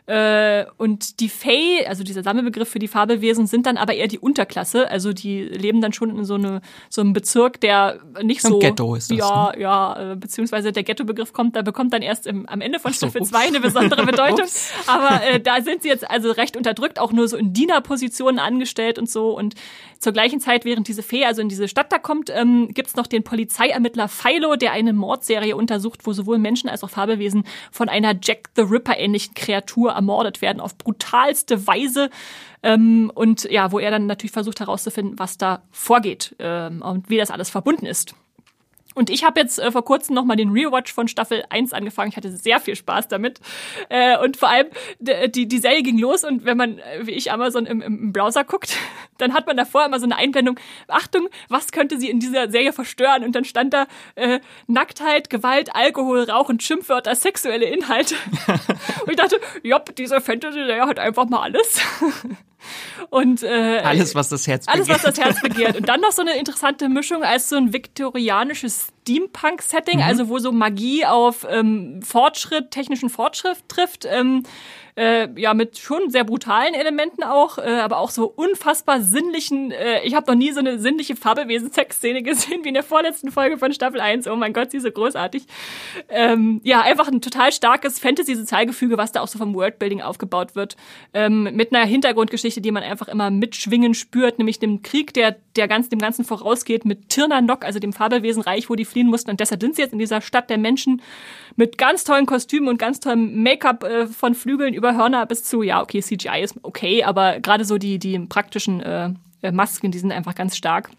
Äh, 0.08 0.66
und 0.78 1.20
die 1.20 1.28
Fae, 1.28 1.86
also 1.86 2.01
dieser 2.01 2.24
Sammelbegriff 2.24 2.70
für 2.70 2.80
die 2.80 2.88
Fabelwesen, 2.88 3.45
sind 3.45 3.66
dann 3.66 3.76
aber 3.76 3.93
eher 3.93 4.08
die 4.08 4.20
Unterklasse. 4.20 4.89
Also 4.89 5.12
die 5.12 5.43
leben 5.43 5.82
dann 5.82 5.91
schon 5.91 6.18
in 6.18 6.24
so, 6.24 6.36
eine, 6.36 6.62
so 6.89 7.01
einem 7.01 7.12
Bezirk, 7.12 7.60
der 7.60 7.99
nicht 8.24 8.41
So 8.41 8.55
ein. 8.55 8.60
Ghetto 8.62 8.95
ist 8.95 9.12
das, 9.12 9.18
Ja, 9.18 9.51
ja, 9.58 10.14
äh, 10.14 10.16
beziehungsweise 10.16 10.72
der 10.72 10.84
Ghetto-Begriff 10.84 11.34
kommt, 11.34 11.58
da 11.58 11.62
bekommt 11.62 11.91
dann 11.91 12.01
erst 12.01 12.26
im, 12.26 12.47
am 12.47 12.62
Ende 12.62 12.80
von 12.80 12.93
so, 12.93 12.99
Staffel 12.99 13.22
ups. 13.22 13.32
2 13.32 13.47
eine 13.47 13.60
besondere 13.60 14.05
Bedeutung. 14.05 14.45
Ups. 14.45 14.72
Aber 14.88 15.22
äh, 15.26 15.41
da 15.41 15.62
sind 15.62 15.84
sie 15.84 15.89
jetzt 15.89 16.10
also 16.10 16.32
recht 16.32 16.55
unterdrückt, 16.55 16.99
auch 16.99 17.12
nur 17.12 17.28
so 17.28 17.36
in 17.36 17.51
Dienerpositionen 17.51 18.39
angestellt 18.39 18.99
und 18.99 19.10
so. 19.10 19.38
Und 19.38 19.55
zur 20.00 20.14
gleichen 20.14 20.39
Zeit, 20.39 20.66
während 20.66 20.88
diese 20.88 21.04
Fee 21.04 21.26
also 21.26 21.41
in 21.41 21.50
diese 21.50 21.68
Stadt 21.68 21.91
da 21.91 21.98
kommt, 21.98 22.30
ähm, 22.30 22.70
gibt's 22.74 22.95
noch 22.95 23.08
den 23.08 23.24
Polizeiermittler 23.24 24.08
Philo, 24.08 24.56
der 24.56 24.72
eine 24.72 24.93
Mordserie 24.93 25.56
untersucht, 25.56 26.06
wo 26.06 26.14
sowohl 26.14 26.38
Menschen 26.38 26.70
als 26.70 26.84
auch 26.84 26.89
Fabelwesen 26.89 27.43
von 27.72 27.89
einer 27.89 28.16
Jack 28.22 28.50
the 28.56 28.64
Ripper-ähnlichen 28.64 29.34
Kreatur 29.34 29.91
ermordet 29.91 30.41
werden, 30.41 30.60
auf 30.60 30.78
brutalste 30.78 31.68
Weise. 31.68 32.10
Ähm, 32.64 33.12
und 33.14 33.43
ja, 33.45 33.72
wo 33.72 33.80
er 33.80 33.91
dann 33.91 34.08
natürlich 34.08 34.32
versucht 34.32 34.60
herauszufinden, 34.60 35.20
was 35.20 35.38
da 35.38 35.62
vorgeht 35.72 36.36
ähm, 36.39 36.82
und 36.82 37.10
wie 37.10 37.18
das 37.18 37.32
alles 37.32 37.50
verbunden 37.50 37.86
ist. 37.86 38.16
Und 38.98 39.12
ich 39.12 39.24
habe 39.24 39.39
jetzt 39.39 39.60
äh, 39.60 39.72
vor 39.72 39.86
kurzem 39.86 40.16
nochmal 40.16 40.38
den 40.38 40.50
Rewatch 40.50 40.91
von 40.91 41.08
Staffel 41.08 41.43
1 41.50 41.72
angefangen. 41.72 42.10
Ich 42.10 42.18
hatte 42.18 42.32
sehr 42.32 42.60
viel 42.60 42.76
Spaß 42.76 43.08
damit. 43.08 43.39
Äh, 43.89 44.18
und 44.18 44.38
vor 44.38 44.50
allem, 44.50 44.66
die, 44.98 45.48
die 45.48 45.58
Serie 45.60 45.84
ging 45.84 46.00
los 46.00 46.24
und 46.24 46.45
wenn 46.45 46.58
man, 46.58 46.80
äh, 46.80 47.06
wie 47.06 47.12
ich, 47.12 47.32
Amazon 47.32 47.68
im, 47.68 47.84
im 47.84 48.12
Browser 48.12 48.43
guckt, 48.43 48.76
dann 49.20 49.36
hat 49.36 49.45
man 49.45 49.56
davor 49.56 49.86
immer 49.86 50.00
so 50.00 50.06
eine 50.06 50.16
Einblendung, 50.16 50.60
Achtung, 50.88 51.30
was 51.48 51.72
könnte 51.72 52.00
sie 52.00 52.10
in 52.10 52.20
dieser 52.20 52.50
Serie 52.50 52.74
verstören? 52.74 53.24
Und 53.24 53.36
dann 53.36 53.45
stand 53.45 53.76
da 53.76 53.86
äh, 54.16 54.39
Nacktheit, 54.66 55.30
Gewalt, 55.30 55.76
Alkohol, 55.76 56.24
Rauch 56.24 56.50
und 56.50 56.64
Schimpfwörter, 56.64 57.14
sexuelle 57.14 57.66
Inhalte. 57.66 58.16
und 59.04 59.12
ich 59.12 59.16
dachte, 59.16 59.39
jopp, 59.62 59.95
diese 59.95 60.22
Fantasy-Serie 60.22 60.88
hat 60.88 60.98
einfach 60.98 61.30
mal 61.30 61.43
alles. 61.43 61.80
und 63.09 63.43
äh, 63.43 63.80
Alles, 63.84 64.15
was 64.15 64.30
das 64.30 64.47
Herz 64.47 64.68
alles, 64.68 64.88
was 64.89 65.01
begehrt. 65.01 65.18
das 65.18 65.26
Herz 65.26 65.41
begehrt. 65.41 65.78
Und 65.78 65.88
dann 65.89 66.01
noch 66.01 66.11
so 66.11 66.22
eine 66.22 66.38
interessante 66.38 66.89
Mischung 66.89 67.24
als 67.24 67.49
so 67.49 67.55
ein 67.55 67.74
viktorianisches 67.74 68.88
Steampunk-Setting, 69.08 69.99
mhm. 69.99 70.03
also 70.03 70.30
wo 70.30 70.39
so 70.39 70.51
Magie 70.51 71.05
auf 71.05 71.47
ähm, 71.49 72.01
Fortschritt, 72.01 72.72
technischen 72.72 73.10
Fortschritt 73.10 73.58
trifft. 73.70 74.05
Ähm, 74.05 74.43
äh, 74.97 75.30
ja 75.39 75.53
mit 75.53 75.78
schon 75.78 76.10
sehr 76.10 76.24
brutalen 76.24 76.74
Elementen 76.74 77.24
auch, 77.24 77.60
äh, 77.60 77.80
aber 77.80 77.99
auch 77.99 78.10
so 78.10 78.26
unfassbar 78.26 79.01
sinnlichen. 79.01 79.72
Äh, 79.72 80.01
ich 80.03 80.16
habe 80.16 80.32
noch 80.32 80.38
nie 80.38 80.51
so 80.51 80.60
eine 80.60 80.80
sinnliche 80.80 81.16
Fabelwesen-Sexszene 81.16 82.24
gesehen 82.24 82.64
wie 82.64 82.70
in 82.70 82.74
der 82.74 82.84
vorletzten 82.84 83.32
Folge 83.32 83.60
von 83.60 83.72
Staffel 83.72 84.01
1. 84.01 84.28
Oh 84.28 84.36
mein 84.36 84.53
Gott, 84.53 84.72
sie 84.72 84.78
ist 84.78 84.84
so 84.84 84.91
großartig. 84.91 85.45
Ähm, 86.10 86.62
ja, 86.64 86.82
einfach 86.82 87.08
ein 87.08 87.22
total 87.22 87.51
starkes 87.51 87.99
Fantasy-Sozialgefüge, 87.99 88.97
was 88.97 89.12
da 89.12 89.22
auch 89.22 89.28
so 89.28 89.38
vom 89.38 89.53
Worldbuilding 89.53 90.01
aufgebaut 90.01 90.55
wird, 90.55 90.76
ähm, 91.14 91.43
mit 91.53 91.74
einer 91.74 91.86
Hintergrundgeschichte, 91.86 92.62
die 92.62 92.72
man 92.72 92.82
einfach 92.82 93.08
immer 93.08 93.30
mitschwingen 93.30 93.93
spürt, 93.93 94.39
nämlich 94.39 94.58
dem 94.58 94.82
Krieg, 94.82 95.14
der 95.14 95.38
der 95.58 95.68
ganz 95.68 95.89
dem 95.89 95.99
Ganzen 95.99 96.24
vorausgeht, 96.24 96.86
mit 96.86 97.10
Tirnanok, 97.10 97.66
also 97.66 97.80
dem 97.80 97.93
Fabelwesenreich, 97.93 98.70
wo 98.70 98.76
die 98.76 98.86
fliehen 98.98 99.08
mussten. 99.08 99.30
Und 99.30 99.39
deshalb 99.39 99.62
sind 99.62 99.76
sie 99.76 99.84
jetzt 99.84 99.93
in 99.93 100.00
dieser 100.00 100.22
Stadt 100.22 100.50
der 100.50 100.58
Menschen 100.58 101.02
mit 101.56 101.78
ganz 101.78 102.04
tollen 102.04 102.26
Kostümen 102.26 102.68
und 102.68 102.80
ganz 102.80 103.00
tollem 103.00 103.43
Make-up 103.43 103.84
äh, 103.84 104.08
von 104.08 104.34
Flügeln 104.34 104.74
über 104.74 104.95
Hörner 104.95 105.26
bis 105.28 105.43
zu, 105.43 105.62
ja, 105.62 105.82
okay, 105.82 106.02
CGI 106.02 106.41
ist 106.41 106.56
okay, 106.64 107.04
aber 107.04 107.39
gerade 107.39 107.64
so 107.64 107.78
die, 107.78 108.00
die 108.00 108.18
praktischen 108.20 108.82
äh, 108.82 109.12
äh 109.43 109.52
Masken, 109.52 109.91
die 109.91 110.00
sind 110.00 110.12
einfach 110.12 110.34
ganz 110.34 110.58
stark. 110.58 110.89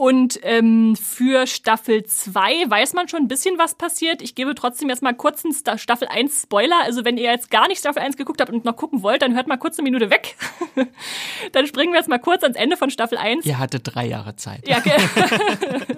Und 0.00 0.40
ähm, 0.44 0.96
für 0.96 1.46
Staffel 1.46 2.04
2 2.04 2.70
weiß 2.70 2.94
man 2.94 3.06
schon 3.08 3.24
ein 3.24 3.28
bisschen, 3.28 3.58
was 3.58 3.74
passiert. 3.74 4.22
Ich 4.22 4.34
gebe 4.34 4.54
trotzdem 4.54 4.88
jetzt 4.88 5.02
mal 5.02 5.12
kurz 5.12 5.44
einen 5.44 5.52
Staffel 5.78 6.08
1 6.08 6.44
Spoiler. 6.44 6.80
Also 6.84 7.04
wenn 7.04 7.18
ihr 7.18 7.30
jetzt 7.30 7.50
gar 7.50 7.68
nicht 7.68 7.80
Staffel 7.80 8.00
1 8.00 8.16
geguckt 8.16 8.40
habt 8.40 8.50
und 8.50 8.64
noch 8.64 8.76
gucken 8.76 9.02
wollt, 9.02 9.20
dann 9.20 9.34
hört 9.34 9.46
mal 9.46 9.58
kurz 9.58 9.78
eine 9.78 9.84
Minute 9.84 10.08
weg. 10.08 10.36
dann 11.52 11.66
springen 11.66 11.92
wir 11.92 11.98
jetzt 11.98 12.08
mal 12.08 12.16
kurz 12.16 12.42
ans 12.44 12.56
Ende 12.56 12.78
von 12.78 12.88
Staffel 12.88 13.18
1. 13.18 13.44
Ihr 13.44 13.58
hattet 13.58 13.82
drei 13.94 14.06
Jahre 14.06 14.36
Zeit. 14.36 14.66
Ja, 14.66 14.78
okay. 14.78 14.96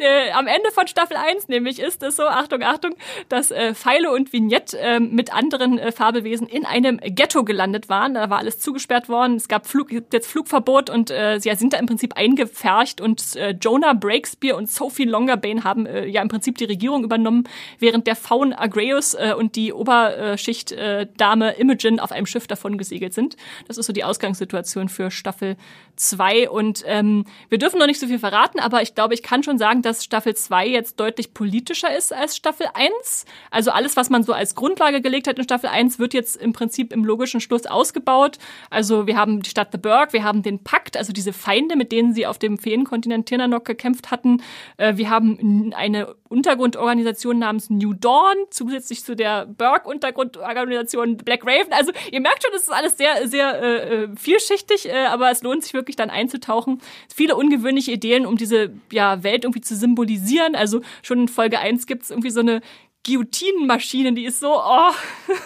äh, 0.00 0.30
am 0.32 0.46
Ende 0.46 0.70
von 0.70 0.86
Staffel 0.86 1.16
1 1.16 1.48
nämlich 1.48 1.78
ist 1.78 2.02
es 2.02 2.16
so, 2.16 2.24
Achtung, 2.24 2.62
Achtung, 2.62 2.94
dass 3.30 3.50
äh, 3.50 3.74
Pfeile 3.74 4.12
und 4.12 4.34
Vignette 4.34 4.78
äh, 4.78 5.00
mit 5.00 5.32
anderen 5.32 5.78
äh, 5.78 5.92
Fabelwesen 5.92 6.46
in 6.46 6.66
einem 6.66 7.00
Ghetto 7.02 7.42
gelandet 7.42 7.88
waren. 7.88 8.12
Da 8.12 8.28
war 8.28 8.40
alles 8.40 8.58
zugesperrt 8.58 9.08
worden. 9.08 9.36
Es 9.36 9.48
gab 9.48 9.66
Flug, 9.66 9.92
jetzt 9.92 10.26
Flugverbot 10.26 10.90
und 10.90 11.10
äh, 11.10 11.38
sie 11.40 11.50
sind 11.54 11.72
da 11.72 11.78
im 11.78 11.86
Prinzip 11.86 12.18
eingepfercht 12.18 13.00
und 13.00 13.13
und 13.14 13.36
äh, 13.36 13.50
Jonah 13.60 13.92
Breakspear 13.92 14.56
und 14.56 14.68
Sophie 14.68 15.04
Longerbane 15.04 15.62
haben 15.62 15.86
äh, 15.86 16.04
ja 16.06 16.20
im 16.20 16.26
Prinzip 16.26 16.58
die 16.58 16.64
Regierung 16.64 17.04
übernommen, 17.04 17.44
während 17.78 18.08
der 18.08 18.16
Faun 18.16 18.52
Agreus 18.52 19.14
äh, 19.14 19.34
und 19.38 19.54
die 19.54 19.72
Oberschicht-Dame 19.72 21.56
äh, 21.56 21.60
Imogen 21.60 22.00
auf 22.00 22.10
einem 22.10 22.26
Schiff 22.26 22.48
davon 22.48 22.76
gesegelt 22.76 23.14
sind. 23.14 23.36
Das 23.68 23.78
ist 23.78 23.86
so 23.86 23.92
die 23.92 24.02
Ausgangssituation 24.02 24.88
für 24.88 25.12
Staffel 25.12 25.56
2 25.94 26.50
und 26.50 26.82
ähm, 26.86 27.24
wir 27.50 27.58
dürfen 27.58 27.78
noch 27.78 27.86
nicht 27.86 28.00
so 28.00 28.08
viel 28.08 28.18
verraten, 28.18 28.58
aber 28.58 28.82
ich 28.82 28.96
glaube, 28.96 29.14
ich 29.14 29.22
kann 29.22 29.44
schon 29.44 29.58
sagen, 29.58 29.82
dass 29.82 30.02
Staffel 30.02 30.34
2 30.34 30.66
jetzt 30.66 30.98
deutlich 30.98 31.34
politischer 31.34 31.96
ist 31.96 32.12
als 32.12 32.36
Staffel 32.36 32.66
1. 32.74 33.26
Also 33.52 33.70
alles, 33.70 33.96
was 33.96 34.10
man 34.10 34.24
so 34.24 34.32
als 34.32 34.56
Grundlage 34.56 35.00
gelegt 35.00 35.28
hat 35.28 35.38
in 35.38 35.44
Staffel 35.44 35.68
1, 35.68 36.00
wird 36.00 36.14
jetzt 36.14 36.34
im 36.34 36.52
Prinzip 36.52 36.92
im 36.92 37.04
logischen 37.04 37.40
Schluss 37.40 37.66
ausgebaut. 37.66 38.38
Also 38.70 39.06
wir 39.06 39.16
haben 39.16 39.42
die 39.42 39.50
Stadt 39.50 39.68
The 39.70 39.78
Burg, 39.78 40.12
wir 40.12 40.24
haben 40.24 40.42
den 40.42 40.64
Pakt, 40.64 40.96
also 40.96 41.12
diese 41.12 41.32
Feinde, 41.32 41.76
mit 41.76 41.92
denen 41.92 42.12
sie 42.12 42.26
auf 42.26 42.40
dem 42.40 42.58
Feenkontinent 42.58 43.03
Kontinent 43.04 43.26
Tirnanok 43.26 43.64
gekämpft 43.64 44.10
hatten. 44.10 44.42
Äh, 44.78 44.96
wir 44.96 45.10
haben 45.10 45.72
eine 45.76 46.14
Untergrundorganisation 46.28 47.38
namens 47.38 47.68
New 47.68 47.92
Dawn, 47.92 48.36
zusätzlich 48.50 49.04
zu 49.04 49.14
der 49.14 49.46
Burke-Untergrundorganisation 49.46 51.18
Black 51.18 51.42
Raven. 51.44 51.72
Also 51.72 51.92
ihr 52.10 52.20
merkt 52.20 52.42
schon, 52.42 52.54
es 52.54 52.62
ist 52.62 52.72
alles 52.72 52.96
sehr, 52.96 53.28
sehr 53.28 53.62
äh, 53.62 54.04
äh, 54.04 54.08
vielschichtig, 54.16 54.88
äh, 54.88 55.04
aber 55.06 55.30
es 55.30 55.42
lohnt 55.42 55.62
sich 55.62 55.74
wirklich 55.74 55.96
dann 55.96 56.08
einzutauchen. 56.08 56.80
Viele 57.14 57.36
ungewöhnliche 57.36 57.92
Ideen, 57.92 58.24
um 58.24 58.36
diese 58.36 58.72
ja, 58.90 59.22
Welt 59.22 59.44
irgendwie 59.44 59.60
zu 59.60 59.76
symbolisieren. 59.76 60.54
Also 60.54 60.80
schon 61.02 61.20
in 61.20 61.28
Folge 61.28 61.58
1 61.58 61.86
gibt 61.86 62.04
es 62.04 62.10
irgendwie 62.10 62.30
so 62.30 62.40
eine 62.40 62.62
Guillotinenmaschine, 63.06 64.14
die 64.14 64.24
ist 64.24 64.40
so, 64.40 64.50
oh. 64.50 64.92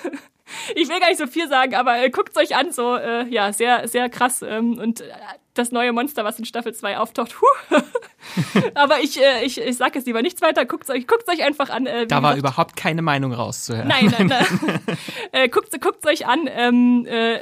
ich 0.77 0.89
will 0.89 1.01
gar 1.01 1.09
nicht 1.09 1.19
so 1.19 1.27
viel 1.27 1.49
sagen, 1.49 1.75
aber 1.75 1.99
äh, 1.99 2.09
guckt 2.09 2.37
euch 2.37 2.55
an, 2.55 2.71
so, 2.71 2.95
äh, 2.95 3.27
ja, 3.29 3.53
sehr, 3.53 3.89
sehr 3.89 4.09
krass. 4.09 4.43
Ähm, 4.43 4.79
und 4.79 5.01
äh, 5.01 5.09
das 5.59 5.73
neue 5.73 5.93
Monster, 5.93 6.25
was 6.25 6.39
in 6.39 6.45
Staffel 6.45 6.75
2 6.75 6.99
auftaucht. 6.99 7.35
Aber 8.75 9.01
ich, 9.01 9.21
äh, 9.21 9.45
ich, 9.45 9.61
ich 9.61 9.77
sage 9.77 9.99
jetzt 9.99 10.07
lieber 10.07 10.23
nichts 10.23 10.43
weiter. 10.43 10.65
Guckt 10.65 10.89
euch, 10.91 11.07
euch 11.29 11.45
einfach 11.45 11.71
an. 11.71 11.87
Äh, 11.87 12.07
da 12.07 12.23
war 12.23 12.35
gesagt. 12.35 12.39
überhaupt 12.39 12.77
keine 12.77 13.03
Meinung 13.03 13.33
rauszuhören. 13.33 13.89
Nein, 13.89 14.13
nein, 14.17 14.27
nein. 14.27 14.81
äh, 15.33 15.49
guckt, 15.49 15.79
guckt 15.81 16.07
euch 16.07 16.27
an. 16.27 16.49
Ähm, 16.51 17.07
äh, 17.07 17.41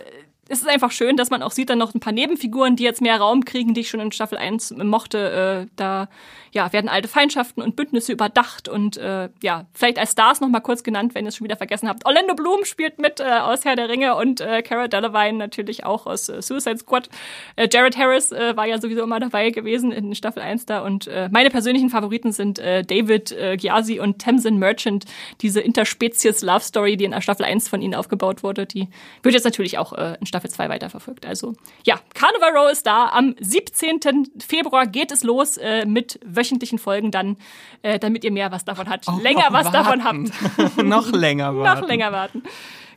es 0.48 0.60
ist 0.60 0.68
einfach 0.68 0.92
schön, 0.92 1.16
dass 1.16 1.30
man 1.30 1.42
auch 1.42 1.50
sieht, 1.50 1.70
dann 1.70 1.78
noch 1.78 1.94
ein 1.94 2.00
paar 2.00 2.12
Nebenfiguren, 2.12 2.76
die 2.76 2.84
jetzt 2.84 3.00
mehr 3.00 3.18
Raum 3.18 3.44
kriegen, 3.44 3.74
die 3.74 3.80
ich 3.80 3.88
schon 3.88 4.00
in 4.00 4.12
Staffel 4.12 4.38
1 4.38 4.74
mochte. 4.82 5.66
Äh, 5.66 5.72
da 5.76 6.08
ja, 6.56 6.72
werden 6.72 6.88
alte 6.88 7.06
Feindschaften 7.06 7.60
und 7.62 7.76
Bündnisse 7.76 8.12
überdacht 8.12 8.68
und 8.68 8.96
äh, 8.96 9.28
ja, 9.42 9.66
vielleicht 9.74 9.98
als 9.98 10.12
Stars 10.12 10.40
noch 10.40 10.48
mal 10.48 10.60
kurz 10.60 10.82
genannt, 10.82 11.14
wenn 11.14 11.26
ihr 11.26 11.28
es 11.28 11.36
schon 11.36 11.44
wieder 11.44 11.56
vergessen 11.56 11.86
habt. 11.86 12.06
Orlando 12.06 12.34
Bloom 12.34 12.64
spielt 12.64 12.98
mit 12.98 13.20
äh, 13.20 13.24
aus 13.24 13.66
Herr 13.66 13.76
der 13.76 13.90
Ringe 13.90 14.16
und 14.16 14.40
äh, 14.40 14.62
Cara 14.62 14.88
Delevingne 14.88 15.38
natürlich 15.38 15.84
auch 15.84 16.06
aus 16.06 16.30
äh, 16.30 16.40
Suicide 16.40 16.78
Squad. 16.78 17.10
Äh, 17.56 17.68
Jared 17.70 17.98
Harris 17.98 18.32
äh, 18.32 18.56
war 18.56 18.64
ja 18.64 18.80
sowieso 18.80 19.02
immer 19.02 19.20
dabei 19.20 19.50
gewesen 19.50 19.92
in 19.92 20.14
Staffel 20.14 20.42
1 20.42 20.64
da 20.64 20.80
und 20.80 21.06
äh, 21.08 21.28
meine 21.30 21.50
persönlichen 21.50 21.90
Favoriten 21.90 22.32
sind 22.32 22.58
äh, 22.58 22.82
David 22.82 23.32
äh, 23.32 23.58
Gyasi 23.58 24.00
und 24.00 24.18
Tamsin 24.18 24.58
Merchant, 24.58 25.04
diese 25.42 25.60
Interspezies 25.60 26.40
Love 26.40 26.60
Story, 26.60 26.96
die 26.96 27.04
in 27.04 27.20
Staffel 27.20 27.44
1 27.44 27.68
von 27.68 27.82
ihnen 27.82 27.94
aufgebaut 27.94 28.42
wurde, 28.42 28.64
die 28.64 28.88
wird 29.22 29.34
jetzt 29.34 29.44
natürlich 29.44 29.76
auch 29.76 29.92
äh, 29.92 30.16
in 30.20 30.26
Staffel 30.26 30.48
2 30.48 30.70
weiterverfolgt. 30.70 31.26
Also 31.26 31.52
ja, 31.84 32.00
Carnival 32.14 32.56
Row 32.56 32.72
ist 32.72 32.86
da. 32.86 33.10
Am 33.10 33.34
17. 33.38 34.00
Februar 34.38 34.86
geht 34.86 35.12
es 35.12 35.22
los 35.22 35.58
äh, 35.58 35.84
mit 35.84 36.18
wöchentlichen 36.24 36.45
Folgen 36.78 37.10
dann, 37.10 37.36
äh, 37.82 37.98
damit 37.98 38.24
ihr 38.24 38.32
mehr 38.32 38.52
was 38.52 38.64
davon 38.64 38.88
habt. 38.88 39.06
Länger 39.22 39.46
was 39.50 39.72
warten. 39.72 40.00
davon 40.00 40.04
habt. 40.04 40.76
noch 40.84 41.10
länger 41.12 41.56
warten. 41.56 41.80
noch 41.80 41.88
länger 41.88 42.12
warten. 42.12 42.42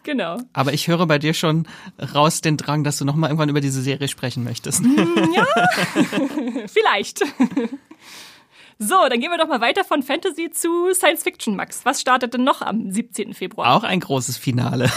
Genau. 0.04 0.38
Aber 0.54 0.74
ich 0.74 0.88
höre 0.88 1.06
bei 1.08 1.20
dir 1.20 1.34
schon 1.34 1.68
raus 2.16 2.41
den 2.41 2.58
Drang, 2.58 2.84
dass 2.84 2.97
du 2.97 3.06
noch 3.06 3.16
mal 3.16 3.28
irgendwann 3.28 3.50
über 3.50 3.62
diese 3.62 3.82
Serie 3.82 4.08
sprechen 4.08 4.43
möchtest. 4.43 4.82
Mm, 4.82 4.97
ja, 5.36 5.45
vielleicht. 6.68 7.22
So, 8.82 8.95
dann 9.10 9.20
gehen 9.20 9.30
wir 9.30 9.38
doch 9.38 9.50
mal 9.50 9.60
weiter 9.60 9.84
von 9.84 10.02
Fantasy 10.04 10.52
zu 10.52 10.93
Science 10.93 11.24
Fiction, 11.24 11.56
Max. 11.56 11.82
Was 11.84 12.00
startet 12.00 12.34
denn 12.34 12.45
noch 12.45 12.62
am 12.62 12.89
17. 12.89 13.34
Februar? 13.34 13.76
Auch 13.76 13.84
ein 13.84 14.00
großes 14.00 14.38
Finale. 14.38 14.89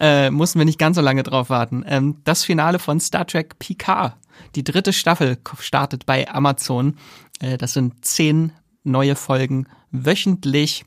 äh, 0.00 0.30
mussten 0.30 0.58
wir 0.58 0.66
nicht 0.66 0.78
ganz 0.78 0.96
so 0.96 1.02
lange 1.02 1.22
drauf 1.22 1.48
warten. 1.48 1.82
Ähm, 1.88 2.18
das 2.24 2.44
Finale 2.44 2.78
von 2.78 3.00
Star 3.00 3.26
Trek 3.26 3.58
Picard. 3.58 4.16
Die 4.54 4.64
dritte 4.64 4.92
Staffel 4.92 5.38
startet 5.58 6.04
bei 6.06 6.28
Amazon. 6.28 6.96
Äh, 7.40 7.58
das 7.58 7.72
sind 7.72 8.04
zehn 8.04 8.52
neue 8.84 9.16
Folgen 9.16 9.66
wöchentlich. 9.90 10.84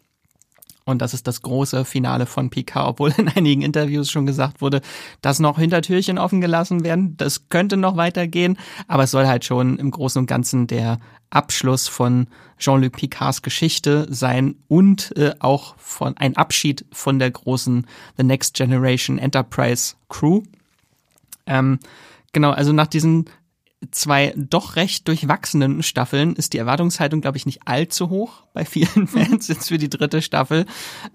Und 0.84 1.02
das 1.02 1.14
ist 1.14 1.28
das 1.28 1.42
große 1.44 1.86
Finale 1.86 2.26
von 2.26 2.50
Picard, 2.50 2.88
obwohl 2.88 3.14
in 3.18 3.30
einigen 3.30 3.62
Interviews 3.62 4.10
schon 4.10 4.26
gesagt 4.26 4.62
wurde, 4.62 4.82
dass 5.22 5.40
noch 5.40 5.60
Hintertürchen 5.60 6.18
offen 6.18 6.42
gelassen 6.42 6.84
werden. 6.84 7.16
Das 7.18 7.50
könnte 7.50 7.78
noch 7.78 7.98
weitergehen, 7.98 8.58
aber 8.88 9.04
es 9.04 9.12
soll 9.12 9.28
halt 9.28 9.46
schon 9.46 9.78
im 9.78 9.92
Großen 9.92 10.20
und 10.20 10.26
Ganzen 10.26 10.68
der 10.68 11.00
Abschluss 11.30 11.88
von 11.88 12.28
Jean-Luc 12.58 12.94
Picards 12.94 13.42
Geschichte 13.42 14.08
sein 14.10 14.56
und 14.68 15.16
äh, 15.16 15.34
auch 15.40 15.76
von 15.78 16.18
ein 16.18 16.36
Abschied 16.36 16.86
von 16.92 17.20
der 17.20 17.32
großen 17.32 17.88
The 18.18 18.24
Next 18.24 18.56
Generation 18.56 19.18
Enterprise 19.18 19.96
Crew. 20.10 20.42
Ähm, 21.46 21.80
genau, 22.34 22.52
also 22.52 22.74
nach 22.74 22.88
diesen 22.88 23.26
zwei 23.90 24.34
doch 24.36 24.76
recht 24.76 25.08
durchwachsenen 25.08 25.82
Staffeln 25.82 26.36
ist 26.36 26.54
die 26.54 26.60
Erwartungshaltung, 26.60 27.22
glaube 27.22 27.38
ich, 27.38 27.46
nicht 27.46 27.62
allzu 27.66 28.10
hoch 28.10 28.44
bei 28.54 28.66
vielen 28.66 29.08
Fans 29.08 29.48
jetzt 29.48 29.70
für 29.70 29.78
die 29.78 29.90
dritte 29.90 30.22
Staffel. 30.22 30.66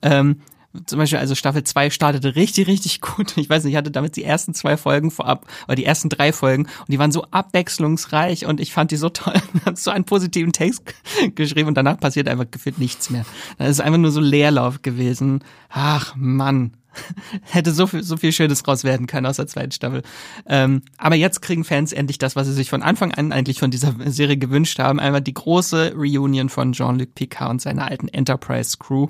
Ähm, 0.02 0.40
zum 0.84 0.98
Beispiel, 0.98 1.18
also 1.18 1.34
Staffel 1.34 1.64
2 1.64 1.90
startete 1.90 2.36
richtig, 2.36 2.66
richtig 2.66 3.00
gut. 3.00 3.36
Ich 3.36 3.48
weiß 3.48 3.64
nicht, 3.64 3.72
ich 3.72 3.76
hatte 3.76 3.90
damit 3.90 4.16
die 4.16 4.24
ersten 4.24 4.52
zwei 4.52 4.76
Folgen 4.76 5.10
vorab, 5.10 5.46
oder 5.66 5.76
die 5.76 5.84
ersten 5.84 6.08
drei 6.08 6.32
Folgen, 6.32 6.64
und 6.64 6.88
die 6.88 6.98
waren 6.98 7.12
so 7.12 7.24
abwechslungsreich 7.30 8.46
und 8.46 8.60
ich 8.60 8.72
fand 8.72 8.90
die 8.90 8.96
so 8.96 9.08
toll. 9.08 9.40
hat 9.64 9.78
so 9.78 9.90
einen 9.90 10.04
positiven 10.04 10.52
Text 10.52 10.82
geschrieben 11.34 11.68
und 11.68 11.76
danach 11.76 11.98
passiert 11.98 12.28
einfach 12.28 12.50
gefühlt 12.50 12.78
nichts 12.78 13.10
mehr. 13.10 13.24
Das 13.58 13.70
ist 13.70 13.80
einfach 13.80 13.98
nur 13.98 14.10
so 14.10 14.20
Leerlauf 14.20 14.82
gewesen. 14.82 15.42
Ach 15.70 16.14
Mann, 16.16 16.72
hätte 17.42 17.72
so 17.72 17.86
viel, 17.86 18.02
so 18.02 18.16
viel 18.16 18.32
Schönes 18.32 18.66
raus 18.66 18.84
werden 18.84 19.06
können 19.06 19.26
aus 19.26 19.36
der 19.36 19.46
zweiten 19.46 19.72
Staffel. 19.72 20.02
Ähm, 20.46 20.82
aber 20.96 21.14
jetzt 21.14 21.42
kriegen 21.42 21.64
Fans 21.64 21.92
endlich 21.92 22.18
das, 22.18 22.36
was 22.36 22.46
sie 22.46 22.52
sich 22.52 22.70
von 22.70 22.82
Anfang 22.82 23.12
an 23.12 23.32
eigentlich 23.32 23.60
von 23.60 23.70
dieser 23.70 23.94
Serie 24.06 24.36
gewünscht 24.36 24.78
haben. 24.78 25.00
Einmal 25.00 25.20
die 25.20 25.34
große 25.34 25.94
Reunion 25.96 26.48
von 26.48 26.72
Jean-Luc 26.72 27.14
Picard 27.14 27.50
und 27.50 27.62
seiner 27.62 27.86
alten 27.86 28.08
Enterprise 28.08 28.76
Crew. 28.78 29.08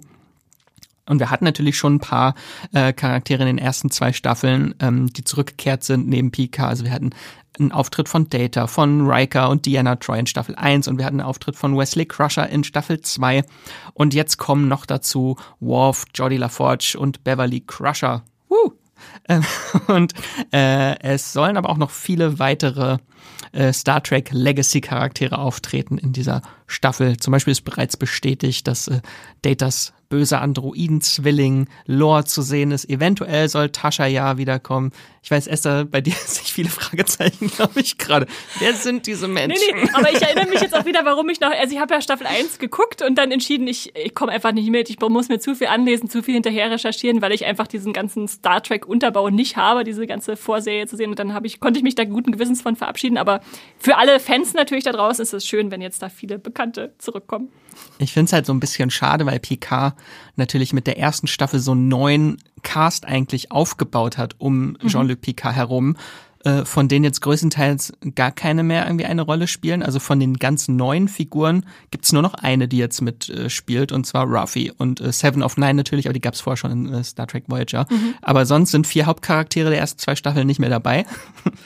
Und 1.08 1.20
wir 1.20 1.30
hatten 1.30 1.44
natürlich 1.44 1.76
schon 1.76 1.96
ein 1.96 2.00
paar 2.00 2.34
äh, 2.72 2.92
Charaktere 2.92 3.42
in 3.42 3.46
den 3.46 3.58
ersten 3.58 3.90
zwei 3.90 4.12
Staffeln, 4.12 4.74
ähm, 4.80 5.12
die 5.12 5.24
zurückgekehrt 5.24 5.84
sind 5.84 6.08
neben 6.08 6.30
Picard. 6.30 6.70
Also 6.70 6.84
wir 6.84 6.92
hatten 6.92 7.10
einen 7.58 7.72
Auftritt 7.72 8.08
von 8.08 8.28
Data, 8.28 8.66
von 8.66 9.08
Riker 9.08 9.48
und 9.48 9.66
Diana 9.66 9.96
Troy 9.96 10.18
in 10.18 10.26
Staffel 10.26 10.54
1 10.56 10.88
und 10.88 10.98
wir 10.98 11.04
hatten 11.04 11.20
einen 11.20 11.28
Auftritt 11.28 11.56
von 11.56 11.76
Wesley 11.76 12.06
Crusher 12.06 12.48
in 12.48 12.64
Staffel 12.64 13.00
2. 13.00 13.44
Und 13.94 14.14
jetzt 14.14 14.36
kommen 14.36 14.68
noch 14.68 14.86
dazu 14.86 15.36
Worf, 15.60 16.04
Jodie 16.14 16.36
LaForge 16.36 16.96
und 16.98 17.24
Beverly 17.24 17.60
Crusher. 17.60 18.22
Woo! 18.48 18.72
Ähm, 19.28 19.44
und 19.86 20.14
äh, 20.52 20.98
es 21.00 21.32
sollen 21.32 21.56
aber 21.56 21.70
auch 21.70 21.78
noch 21.78 21.90
viele 21.90 22.38
weitere 22.38 22.98
äh, 23.52 23.72
Star 23.72 24.02
Trek 24.02 24.30
Legacy 24.32 24.80
Charaktere 24.80 25.38
auftreten 25.38 25.98
in 25.98 26.12
dieser 26.12 26.42
Staffel. 26.66 27.16
Zum 27.18 27.32
Beispiel 27.32 27.52
ist 27.52 27.62
bereits 27.62 27.96
bestätigt, 27.96 28.66
dass 28.66 28.88
äh, 28.88 29.00
Datas 29.42 29.92
böser 30.08 30.40
Androiden-Zwilling 30.40 31.68
Lore 31.86 32.24
zu 32.24 32.42
sehen 32.42 32.70
ist. 32.70 32.88
Eventuell 32.88 33.48
soll 33.48 33.70
Tascha 33.70 34.06
ja 34.06 34.38
wiederkommen. 34.38 34.92
Ich 35.22 35.30
weiß, 35.30 35.48
Esther, 35.48 35.84
bei 35.84 36.00
dir 36.00 36.14
sich 36.26 36.52
viele 36.52 36.68
Fragezeichen, 36.68 37.48
glaube 37.48 37.80
ich, 37.80 37.98
gerade. 37.98 38.26
Wer 38.58 38.74
sind 38.74 39.06
diese 39.06 39.28
Menschen? 39.28 39.60
Nee, 39.74 39.82
nee, 39.84 39.90
aber 39.92 40.12
ich 40.12 40.22
erinnere 40.22 40.48
mich 40.48 40.60
jetzt 40.60 40.76
auch 40.76 40.84
wieder, 40.84 41.04
warum 41.04 41.28
ich 41.28 41.40
noch, 41.40 41.50
also 41.50 41.74
ich 41.74 41.80
habe 41.80 41.94
ja 41.94 42.00
Staffel 42.00 42.26
1 42.26 42.58
geguckt 42.58 43.02
und 43.02 43.16
dann 43.16 43.32
entschieden, 43.32 43.66
ich, 43.66 43.94
ich 43.96 44.14
komme 44.14 44.32
einfach 44.32 44.52
nicht 44.52 44.70
mit. 44.70 44.88
Ich 44.88 45.00
muss 45.00 45.28
mir 45.28 45.40
zu 45.40 45.54
viel 45.54 45.66
anlesen, 45.66 46.08
zu 46.08 46.22
viel 46.22 46.34
hinterher 46.34 46.70
recherchieren, 46.70 47.22
weil 47.22 47.32
ich 47.32 47.44
einfach 47.44 47.66
diesen 47.66 47.92
ganzen 47.92 48.28
Star 48.28 48.62
Trek-Unterbau 48.62 49.30
nicht 49.30 49.56
habe, 49.56 49.84
diese 49.84 50.06
ganze 50.06 50.36
Vorserie 50.36 50.86
zu 50.86 50.96
sehen. 50.96 51.10
Und 51.10 51.18
dann 51.18 51.34
habe 51.34 51.46
ich, 51.46 51.60
konnte 51.60 51.78
ich 51.78 51.84
mich 51.84 51.94
da 51.94 52.04
guten 52.04 52.32
Gewissens 52.32 52.62
von 52.62 52.76
verabschieden. 52.76 53.18
Aber 53.18 53.40
für 53.78 53.96
alle 53.96 54.20
Fans 54.20 54.54
natürlich 54.54 54.84
da 54.84 54.92
draußen 54.92 55.22
ist 55.22 55.34
es 55.34 55.46
schön, 55.46 55.70
wenn 55.70 55.80
jetzt 55.80 56.02
da 56.02 56.08
viele 56.08 56.38
Bekannte 56.38 56.94
zurückkommen. 56.98 57.50
Ich 57.98 58.12
finde 58.12 58.26
es 58.26 58.32
halt 58.32 58.46
so 58.46 58.52
ein 58.52 58.60
bisschen 58.60 58.90
schade, 58.90 59.26
weil 59.26 59.38
PK 59.38 59.94
natürlich 60.36 60.72
mit 60.72 60.86
der 60.86 60.98
ersten 60.98 61.26
Staffel 61.26 61.60
so 61.60 61.72
einen 61.72 61.88
neuen 61.88 62.38
Cast 62.62 63.06
eigentlich 63.06 63.52
aufgebaut 63.52 64.18
hat 64.18 64.34
um 64.38 64.76
mhm. 64.82 64.88
Jean-Luc 64.88 65.20
Picard 65.20 65.54
herum 65.54 65.96
von 66.64 66.88
denen 66.88 67.04
jetzt 67.04 67.22
größtenteils 67.22 67.92
gar 68.14 68.30
keine 68.30 68.62
mehr 68.62 68.86
irgendwie 68.86 69.04
eine 69.04 69.22
Rolle 69.22 69.46
spielen. 69.48 69.82
Also 69.82 69.98
von 69.98 70.20
den 70.20 70.34
ganz 70.34 70.68
neuen 70.68 71.08
Figuren 71.08 71.66
gibt's 71.90 72.12
nur 72.12 72.22
noch 72.22 72.34
eine, 72.34 72.68
die 72.68 72.78
jetzt 72.78 73.00
mitspielt, 73.00 73.90
äh, 73.90 73.94
und 73.94 74.06
zwar 74.06 74.26
Ruffy. 74.26 74.72
Und 74.76 75.00
äh, 75.00 75.12
Seven 75.12 75.42
of 75.42 75.56
Nine 75.56 75.74
natürlich, 75.74 76.06
aber 76.06 76.12
die 76.12 76.20
gab's 76.20 76.40
vorher 76.40 76.56
schon 76.56 76.70
in 76.70 76.94
äh, 76.94 77.04
Star 77.04 77.26
Trek 77.26 77.44
Voyager. 77.48 77.86
Mhm. 77.90 78.14
Aber 78.22 78.46
sonst 78.46 78.70
sind 78.70 78.86
vier 78.86 79.06
Hauptcharaktere 79.06 79.70
der 79.70 79.78
ersten 79.78 79.98
zwei 79.98 80.14
Staffeln 80.16 80.46
nicht 80.46 80.60
mehr 80.60 80.70
dabei. 80.70 81.04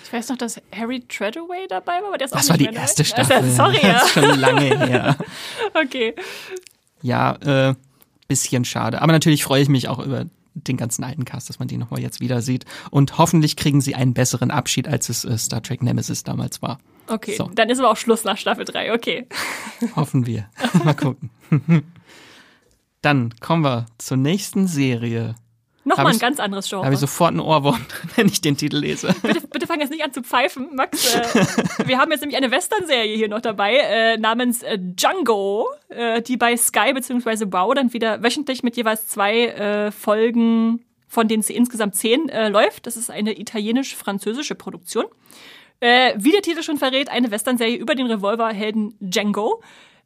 Ich 0.05 0.13
weiß 0.13 0.29
noch, 0.31 0.39
dass 0.39 0.61
Harry 0.75 1.01
Treadaway 1.09 1.67
dabei 1.69 2.01
war, 2.01 2.09
aber 2.09 2.19
der 2.19 2.27
ist 2.27 2.35
das 2.35 2.51
auch 2.51 2.57
nicht 2.57 2.67
war 2.67 2.73
die 2.73 2.79
erste 2.79 3.05
dabei. 3.05 3.25
Staffel. 3.25 3.37
Also, 3.37 3.57
sorry, 3.57 3.79
ja. 3.83 3.93
Das 3.93 4.05
ist 4.05 4.13
schon 4.13 4.41
lange 4.41 4.61
her. 4.61 5.17
okay. 5.85 6.15
Ja, 7.03 7.33
äh, 7.37 7.75
bisschen 8.29 8.65
schade. 8.65 9.03
Aber 9.03 9.13
natürlich 9.13 9.45
freue 9.45 9.63
ich 9.63 9.69
mich 9.69 9.89
auch 9.89 9.99
über 9.99 10.27
den 10.55 10.77
ganzen 10.77 11.05
alten 11.05 11.25
Cast, 11.25 11.49
dass 11.49 11.59
man 11.59 11.69
die 11.69 11.77
nochmal 11.77 12.01
jetzt 12.01 12.21
wieder 12.21 12.43
sieht. 12.43 12.65
Und 12.91 13.19
hoffentlich 13.19 13.57
kriegen 13.57 13.81
sie 13.81 13.95
einen 13.95 14.15
besseren 14.15 14.51
Abschied, 14.51 14.89
als 14.89 15.09
es 15.09 15.25
äh, 15.25 15.37
Star 15.39 15.63
Trek 15.63 15.83
Nemesis 15.83 16.23
damals 16.25 16.63
war. 16.63 16.79
Okay, 17.07 17.35
so. 17.37 17.51
dann 17.55 17.69
ist 17.71 17.79
aber 17.79 17.91
auch 17.91 17.97
Schluss 17.97 18.25
nach 18.25 18.37
Staffel 18.37 18.65
3, 18.65 18.95
okay. 18.95 19.27
Hoffen 19.97 20.27
wir. 20.27 20.49
Mal 20.85 20.95
gucken. 20.95 21.31
dann 23.03 23.35
kommen 23.41 23.65
wir 23.65 23.87
zur 23.99 24.17
nächsten 24.17 24.67
Serie. 24.67 25.35
Nochmal 25.85 26.13
ein 26.13 26.19
ganz 26.19 26.39
anderes 26.41 26.69
Genre. 26.69 26.85
Habe 26.85 26.95
ich 26.95 27.01
sofort 27.01 27.35
ein 27.35 27.41
Ohrwurm, 27.41 27.85
wenn 28.17 28.27
ich 28.27 28.41
den 28.41 28.57
Titel 28.57 28.77
lese. 28.77 29.15
Bitte, 29.23 29.47
bitte 29.47 29.67
fang 29.67 29.81
jetzt 29.81 29.91
nicht 29.91 30.05
an 30.05 30.13
zu 30.13 30.23
pfeifen, 30.23 30.75
Max. 30.75 31.15
Äh, 31.15 31.87
wir 31.87 31.99
haben 31.99 32.11
jetzt 32.11 32.21
nämlich 32.21 32.37
eine 32.37 32.51
Western-Serie 32.51 33.17
hier 33.17 33.29
noch 33.29 33.41
dabei, 33.41 33.77
äh, 33.77 34.19
namens 34.19 34.63
äh, 34.63 34.79
Django, 34.79 35.69
äh, 35.89 36.21
die 36.21 36.37
bei 36.37 36.57
Sky 36.57 36.93
bzw. 36.93 37.47
Wow 37.51 37.75
dann 37.75 37.93
wieder 37.93 38.23
wöchentlich 38.23 38.63
mit 38.63 38.77
jeweils 38.77 39.09
zwei 39.09 39.47
äh, 39.47 39.91
Folgen, 39.91 40.85
von 41.09 41.29
denen 41.29 41.43
sie 41.43 41.55
insgesamt 41.55 41.97
zehn 41.97 42.29
äh, 42.29 42.49
läuft. 42.49 42.87
Das 42.87 42.97
ist 42.97 43.11
eine 43.11 43.39
italienisch-französische 43.39 44.55
Produktion. 44.55 45.07
Äh, 45.81 46.13
wie 46.19 46.31
der 46.31 46.43
Titel 46.43 46.63
schon 46.63 46.77
verrät, 46.77 47.09
eine 47.09 47.31
Western-Serie 47.31 47.79
über 47.79 47.95
den 47.95 48.07
Revolverhelden 48.07 48.95
Django. 49.01 49.63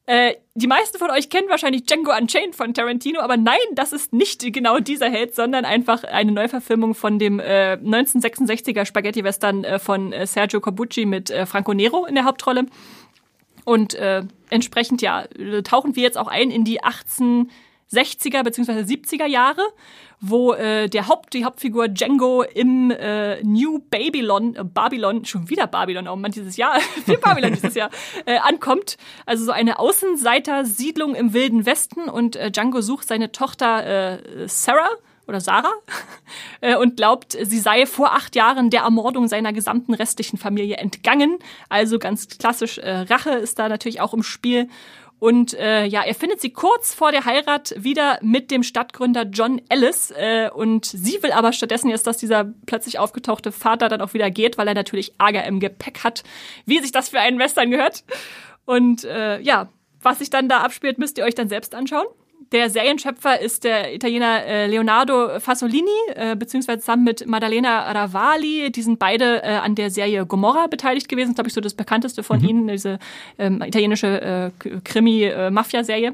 Äh, 0.07 0.35
die 0.55 0.67
meisten 0.67 0.99
von 0.99 1.11
euch 1.11 1.31
kennen 1.31 1.49
wahrscheinlich 1.49 1.87
Django 1.87 2.15
Unchained 2.15 2.55
von 2.55 2.75
Tarantino, 2.75 3.21
aber 3.21 3.39
nein, 3.39 3.57
das 3.73 3.93
ist 3.93 4.13
nicht 4.13 4.41
genau 4.53 4.79
dieser 4.79 5.09
Held, 5.09 5.35
sondern 5.35 5.65
einfach 5.65 6.05
eine 6.05 6.31
Neuverfilmung 6.31 6.95
von 6.95 7.19
dem 7.19 7.41
äh, 7.41 7.79
1966er 7.83 8.85
Spaghetti-Western 8.85 9.65
äh, 9.65 9.79
von 9.79 10.13
äh, 10.13 10.27
Sergio 10.27 10.61
Corbucci 10.61 11.07
mit 11.07 11.31
äh, 11.31 11.47
Franco 11.47 11.73
Nero 11.73 12.05
in 12.05 12.15
der 12.15 12.25
Hauptrolle. 12.25 12.67
Und 13.67 13.95
entsprechend, 14.51 15.01
ja, 15.01 15.25
tauchen 15.63 15.97
wir 15.97 16.03
jetzt 16.03 16.19
auch 16.19 16.29
ein 16.29 16.51
in 16.51 16.65
die 16.65 16.83
1860er 17.93 18.43
bzw. 18.43 18.81
70er 18.81 19.27
Jahre 19.27 19.63
wo 20.27 20.55
äh, 20.55 20.89
der 20.89 21.09
Haupt, 21.09 21.35
die 21.35 21.45
Hauptfigur 21.45 21.89
Django 21.89 22.43
im 22.43 22.91
äh, 22.91 23.43
New 23.43 23.79
Babylon, 23.91 24.57
äh, 24.57 24.65
Babylon, 24.65 25.25
schon 25.27 25.51
wieder 25.51 25.67
Babylon, 25.67 26.09
oh 26.09 26.17
man, 26.17 26.33
dieses 26.33 26.57
Jahr, 26.57 26.81
viel 27.05 27.19
Babylon 27.19 27.53
dieses 27.53 27.75
Jahr, 27.75 27.91
äh, 28.25 28.39
ankommt. 28.39 28.97
Also 29.27 29.45
so 29.45 29.53
eine 29.53 29.79
Außenseiter-Siedlung 29.79 31.15
im 31.15 31.35
Wilden 31.35 31.67
Westen 31.67 32.09
und 32.09 32.37
äh, 32.37 32.51
Django 32.51 32.81
sucht 32.81 33.07
seine 33.07 33.33
Tochter 33.33 34.15
äh, 34.15 34.49
Sarah 34.49 34.89
oder 35.27 35.41
Sarah 35.41 35.73
und 36.81 36.99
glaubt, 36.99 37.33
sie 37.33 37.59
sei 37.59 37.87
vor 37.87 38.13
acht 38.13 38.37
Jahren 38.37 38.69
der 38.69 38.83
Ermordung 38.83 39.27
seiner 39.27 39.55
gesamten 39.55 39.95
restlichen 39.95 40.37
Familie 40.37 40.77
entgangen. 40.77 41.39
Also 41.71 41.99
ganz 41.99 42.29
klassisch, 42.29 42.79
Rache 42.79 43.31
ist 43.31 43.59
da 43.59 43.71
natürlich 43.71 44.03
auch 44.03 44.13
im 44.13 44.23
Spiel. 44.23 44.69
Und 45.19 45.55
äh, 45.55 45.87
ja, 45.87 46.03
er 46.03 46.15
findet 46.15 46.41
sie 46.41 46.51
kurz 46.51 46.93
vor 46.93 47.11
der 47.11 47.25
Heirat 47.25 47.75
wieder 47.79 48.19
mit 48.21 48.51
dem 48.51 48.63
Stadtgründer 48.63 49.23
John 49.23 49.61
Ellis. 49.69 50.11
Äh, 50.11 50.51
und 50.53 50.85
sie 50.85 51.23
will 51.23 51.33
aber 51.33 51.53
stattdessen 51.53 51.89
jetzt, 51.89 52.07
dass 52.07 52.19
dieser 52.19 52.45
plötzlich 52.67 52.99
aufgetauchte 52.99 53.53
Vater 53.53 53.89
dann 53.89 54.01
auch 54.01 54.13
wieder 54.13 54.31
geht, 54.31 54.59
weil 54.59 54.69
er 54.69 54.75
natürlich 54.75 55.15
Ärger 55.19 55.45
im 55.45 55.61
Gepäck 55.61 56.05
hat, 56.05 56.25
wie 56.67 56.81
sich 56.81 56.93
das 56.93 57.09
für 57.09 57.21
einen 57.21 57.39
Western 57.39 57.71
gehört. 57.71 58.05
Und 58.67 59.05
äh, 59.05 59.41
ja, 59.41 59.69
was 60.03 60.19
sich 60.19 60.31
dann 60.31 60.49
da 60.49 60.61
abspielt, 60.61 60.99
müsst 60.99 61.17
ihr 61.19 61.25
euch 61.25 61.35
dann 61.35 61.49
selbst 61.49 61.75
anschauen. 61.75 62.07
Der 62.55 62.71
Serienschöpfer 62.71 63.41
ist 63.41 63.65
der 63.65 63.93
Italiener 63.93 64.45
äh, 64.45 64.69
Leonardo 64.69 65.41
Fasolini, 65.41 65.91
äh, 66.15 66.37
beziehungsweise 66.37 66.79
zusammen 66.79 67.03
mit 67.03 67.27
Maddalena 67.27 67.91
Ravali. 67.91 68.71
Die 68.71 68.81
sind 68.81 69.01
beide 69.01 69.43
äh, 69.43 69.57
an 69.57 69.75
der 69.75 69.91
Serie 69.91 70.25
Gomorra 70.25 70.69
beteiligt 70.69 71.09
gewesen. 71.09 71.35
glaube 71.35 71.49
ich, 71.49 71.55
so 71.55 71.61
das 71.61 71.75
bekannteste 71.75 72.23
von 72.23 72.41
mhm. 72.41 72.49
ihnen, 72.49 72.69
diese 72.69 73.01
ähm, 73.41 73.61
italienische 73.61 74.53
äh, 74.63 74.79
Krimi-Mafia-Serie. 74.85 76.13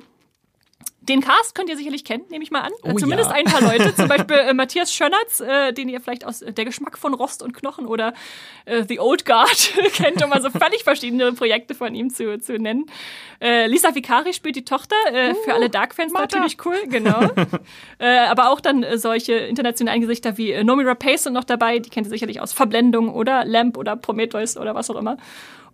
Äh, 1.03 1.07
den 1.07 1.21
Cast 1.21 1.55
könnt 1.55 1.69
ihr 1.69 1.77
sicherlich 1.77 2.05
kennen, 2.05 2.25
nehme 2.31 2.45
ich 2.45 2.51
mal 2.51 2.61
an. 2.61 2.73
Oh, 2.83 2.95
Zumindest 2.95 3.31
ja. 3.31 3.37
ein 3.37 3.45
paar 3.45 3.63
Leute. 3.63 3.95
Zum 3.95 4.09
Beispiel 4.09 4.37
äh, 4.37 4.55
Matthias 4.55 4.93
Schönertz, 4.93 5.41
äh, 5.41 5.73
den 5.73 5.89
ihr 5.89 6.01
vielleicht 6.01 6.25
aus 6.25 6.41
Der 6.41 6.65
Geschmack 6.65 6.99
von 6.99 7.15
Rost 7.15 7.43
und 7.43 7.53
Knochen 7.53 7.87
oder 7.87 8.15
äh, 8.65 8.85
The 8.89 9.01
Old 9.01 9.25
Guard 9.25 9.73
kennt, 9.95 10.23
um 10.23 10.31
mal 10.31 10.43
so 10.43 10.51
völlig 10.51 10.85
verschiedene 10.85 11.33
Projekte 11.33 11.75
von 11.75 11.95
ihm 11.95 12.11
zu, 12.11 12.39
zu 12.39 12.59
nennen. 12.59 12.87
Äh, 13.41 13.67
Lisa 13.67 13.95
Vicari 13.95 14.35
spielt 14.35 14.57
die 14.57 14.65
Tochter, 14.65 14.97
äh, 15.13 15.31
uh, 15.31 15.35
für 15.45 15.55
alle 15.55 15.71
Dark-Fans 15.71 16.13
natürlich 16.13 16.59
cool, 16.65 16.77
genau. 16.87 17.31
äh, 17.99 18.19
aber 18.19 18.51
auch 18.51 18.61
dann 18.61 18.83
äh, 18.83 18.99
solche 18.99 19.33
internationalen 19.33 20.01
Gesichter 20.01 20.37
wie 20.37 20.53
äh, 20.53 20.63
Nomi 20.63 20.85
Rapace 20.85 21.25
sind 21.25 21.33
noch 21.33 21.45
dabei, 21.45 21.79
die 21.79 21.89
kennt 21.89 22.07
ihr 22.07 22.11
sicherlich 22.11 22.41
aus 22.41 22.53
Verblendung 22.53 23.09
oder 23.09 23.45
Lamp 23.45 23.77
oder 23.77 23.97
Prometheus 23.97 24.57
oder 24.57 24.75
was 24.75 24.91
auch 24.91 24.97
immer. 24.97 25.17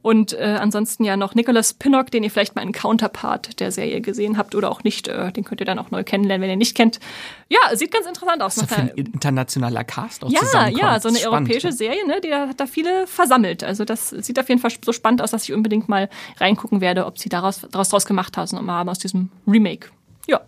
Und 0.02 0.34
äh, 0.34 0.56
ansonsten 0.60 1.04
ja 1.04 1.16
noch 1.16 1.34
Nicholas 1.34 1.74
Pinnock, 1.74 2.10
den 2.10 2.22
ihr 2.22 2.30
vielleicht 2.30 2.54
mal 2.54 2.62
in 2.62 2.72
Counterpart 2.72 3.58
der 3.58 3.72
Serie 3.72 4.00
gesehen 4.00 4.38
habt 4.38 4.54
oder 4.54 4.70
auch 4.70 4.84
nicht. 4.84 5.08
Äh, 5.08 5.32
den 5.32 5.44
könnt 5.44 5.60
ihr 5.60 5.66
dann 5.66 5.78
auch 5.78 5.90
neu 5.90 6.04
kennenlernen, 6.04 6.42
wenn 6.42 6.50
ihr 6.50 6.56
nicht 6.56 6.76
kennt. 6.76 7.00
Ja, 7.48 7.58
sieht 7.74 7.92
ganz 7.92 8.06
interessant 8.06 8.42
aus. 8.42 8.54
Das 8.54 8.70
ist 8.70 8.78
ein 8.78 8.88
internationaler 8.88 9.84
Cast 9.84 10.24
auch 10.24 10.30
Ja, 10.30 10.68
ja, 10.68 11.00
so 11.00 11.08
eine 11.08 11.18
spannend, 11.18 11.48
europäische 11.48 11.72
Serie, 11.72 12.06
ne, 12.06 12.20
die 12.22 12.32
hat 12.32 12.60
da 12.60 12.66
viele 12.66 13.06
versammelt. 13.06 13.64
Also 13.64 13.84
das 13.84 14.10
sieht 14.10 14.38
auf 14.38 14.48
jeden 14.48 14.60
Fall 14.60 14.70
so 14.84 14.92
spannend 14.92 15.22
aus, 15.22 15.32
dass 15.32 15.44
ich 15.44 15.52
unbedingt 15.52 15.88
mal 15.88 16.08
reingucken 16.38 16.80
werde, 16.80 17.06
ob 17.06 17.18
sie 17.18 17.28
daraus, 17.28 17.66
daraus 17.70 17.88
draus 17.88 18.06
gemacht 18.06 18.36
haben, 18.36 18.70
haben 18.70 18.88
aus 18.88 18.98
diesem 18.98 19.30
Remake. 19.46 19.88
Ja. 20.26 20.40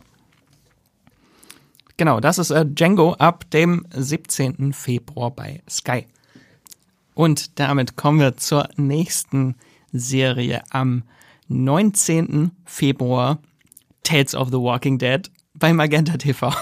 Genau, 1.97 2.21
das 2.21 2.39
ist 2.39 2.51
äh, 2.51 2.65
Django 2.65 3.15
ab 3.15 3.51
dem 3.51 3.85
17. 3.91 4.73
Februar 4.73 5.33
bei 5.33 5.63
Sky. 5.69 6.07
Und 7.19 7.59
damit 7.59 7.97
kommen 7.97 8.21
wir 8.21 8.37
zur 8.37 8.69
nächsten 8.77 9.57
Serie 9.91 10.63
am 10.71 11.03
19. 11.49 12.53
Februar. 12.65 13.41
Tales 14.05 14.37
of 14.37 14.51
the 14.51 14.59
Walking 14.59 14.99
Dead 14.99 15.29
bei 15.53 15.73
Magenta 15.73 16.17
TV. 16.17 16.53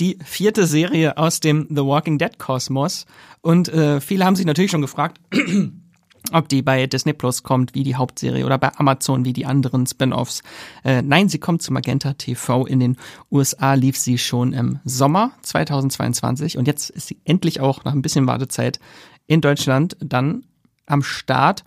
Die 0.00 0.18
vierte 0.24 0.66
Serie 0.66 1.16
aus 1.16 1.38
dem 1.38 1.68
The 1.70 1.84
Walking 1.84 2.18
Dead 2.18 2.40
Kosmos. 2.40 3.06
Und 3.40 3.68
äh, 3.68 4.00
viele 4.00 4.24
haben 4.24 4.34
sich 4.34 4.46
natürlich 4.46 4.72
schon 4.72 4.80
gefragt, 4.80 5.20
ob 6.32 6.48
die 6.48 6.62
bei 6.62 6.88
Disney 6.88 7.12
Plus 7.12 7.44
kommt 7.44 7.76
wie 7.76 7.84
die 7.84 7.94
Hauptserie 7.94 8.44
oder 8.44 8.58
bei 8.58 8.74
Amazon 8.76 9.24
wie 9.24 9.32
die 9.32 9.46
anderen 9.46 9.86
Spin-offs. 9.86 10.42
Äh, 10.84 11.02
nein, 11.02 11.28
sie 11.28 11.38
kommt 11.38 11.62
zu 11.62 11.72
Magenta 11.72 12.14
TV. 12.14 12.66
In 12.66 12.80
den 12.80 12.96
USA 13.30 13.74
lief 13.74 13.96
sie 13.96 14.18
schon 14.18 14.54
im 14.54 14.80
Sommer 14.84 15.30
2022 15.42 16.58
und 16.58 16.66
jetzt 16.66 16.90
ist 16.90 17.06
sie 17.06 17.18
endlich 17.24 17.60
auch 17.60 17.84
nach 17.84 17.92
ein 17.92 18.02
bisschen 18.02 18.26
Wartezeit 18.26 18.80
in 19.26 19.40
Deutschland 19.40 19.96
dann 20.00 20.44
am 20.86 21.02
Start. 21.02 21.64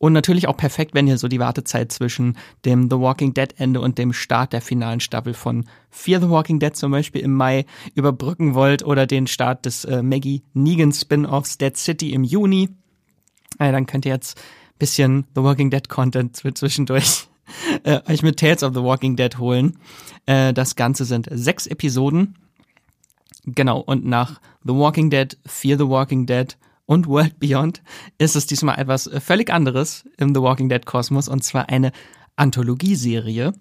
Und 0.00 0.12
natürlich 0.12 0.46
auch 0.46 0.56
perfekt, 0.56 0.94
wenn 0.94 1.08
ihr 1.08 1.18
so 1.18 1.26
die 1.26 1.40
Wartezeit 1.40 1.90
zwischen 1.90 2.36
dem 2.64 2.88
The 2.88 2.98
Walking 2.98 3.34
Dead 3.34 3.52
Ende 3.56 3.80
und 3.80 3.98
dem 3.98 4.12
Start 4.12 4.52
der 4.52 4.60
finalen 4.60 5.00
Staffel 5.00 5.34
von 5.34 5.64
Fear 5.90 6.20
the 6.20 6.30
Walking 6.30 6.60
Dead 6.60 6.76
zum 6.76 6.92
Beispiel 6.92 7.22
im 7.22 7.34
Mai 7.34 7.66
überbrücken 7.94 8.54
wollt 8.54 8.84
oder 8.84 9.08
den 9.08 9.26
Start 9.26 9.66
des 9.66 9.84
äh, 9.84 10.02
Maggie 10.02 10.44
Negan 10.54 10.92
Spin-offs 10.92 11.58
Dead 11.58 11.76
City 11.76 12.12
im 12.12 12.22
Juni. 12.22 12.68
Äh, 13.58 13.72
dann 13.72 13.86
könnt 13.86 14.06
ihr 14.06 14.12
jetzt 14.12 14.40
bisschen 14.78 15.24
The 15.34 15.42
Walking 15.42 15.70
Dead 15.70 15.88
Content 15.88 16.36
zwischendurch 16.36 17.26
äh, 17.82 18.00
euch 18.08 18.22
mit 18.22 18.38
Tales 18.38 18.62
of 18.62 18.74
the 18.74 18.82
Walking 18.82 19.16
Dead 19.16 19.36
holen. 19.38 19.78
Äh, 20.26 20.52
das 20.52 20.76
Ganze 20.76 21.04
sind 21.04 21.26
sechs 21.28 21.66
Episoden 21.66 22.36
Genau, 23.54 23.80
und 23.80 24.04
nach 24.04 24.40
The 24.64 24.74
Walking 24.74 25.10
Dead, 25.10 25.36
Fear 25.46 25.78
the 25.78 25.88
Walking 25.88 26.26
Dead 26.26 26.56
und 26.88 27.06
World 27.06 27.38
Beyond 27.38 27.82
ist 28.16 28.34
es 28.34 28.46
diesmal 28.46 28.78
etwas 28.78 29.06
äh, 29.06 29.20
völlig 29.20 29.52
anderes 29.52 30.08
im 30.16 30.34
The 30.34 30.40
Walking 30.40 30.70
Dead 30.70 30.84
Kosmos 30.86 31.28
und 31.28 31.44
zwar 31.44 31.68
eine 31.68 31.92
Anthologieserie, 32.36 33.52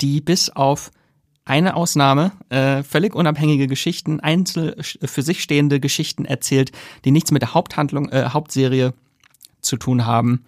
die 0.00 0.20
bis 0.20 0.50
auf 0.50 0.90
eine 1.44 1.76
Ausnahme, 1.76 2.32
äh, 2.48 2.82
völlig 2.82 3.14
unabhängige 3.14 3.68
Geschichten, 3.68 4.18
einzel 4.18 4.76
für 4.82 5.22
sich 5.22 5.42
stehende 5.42 5.78
Geschichten 5.78 6.24
erzählt, 6.24 6.72
die 7.04 7.12
nichts 7.12 7.30
mit 7.30 7.40
der 7.40 7.54
Haupthandlung, 7.54 8.08
äh, 8.08 8.30
Hauptserie 8.30 8.94
zu 9.60 9.76
tun 9.76 10.04
haben. 10.04 10.44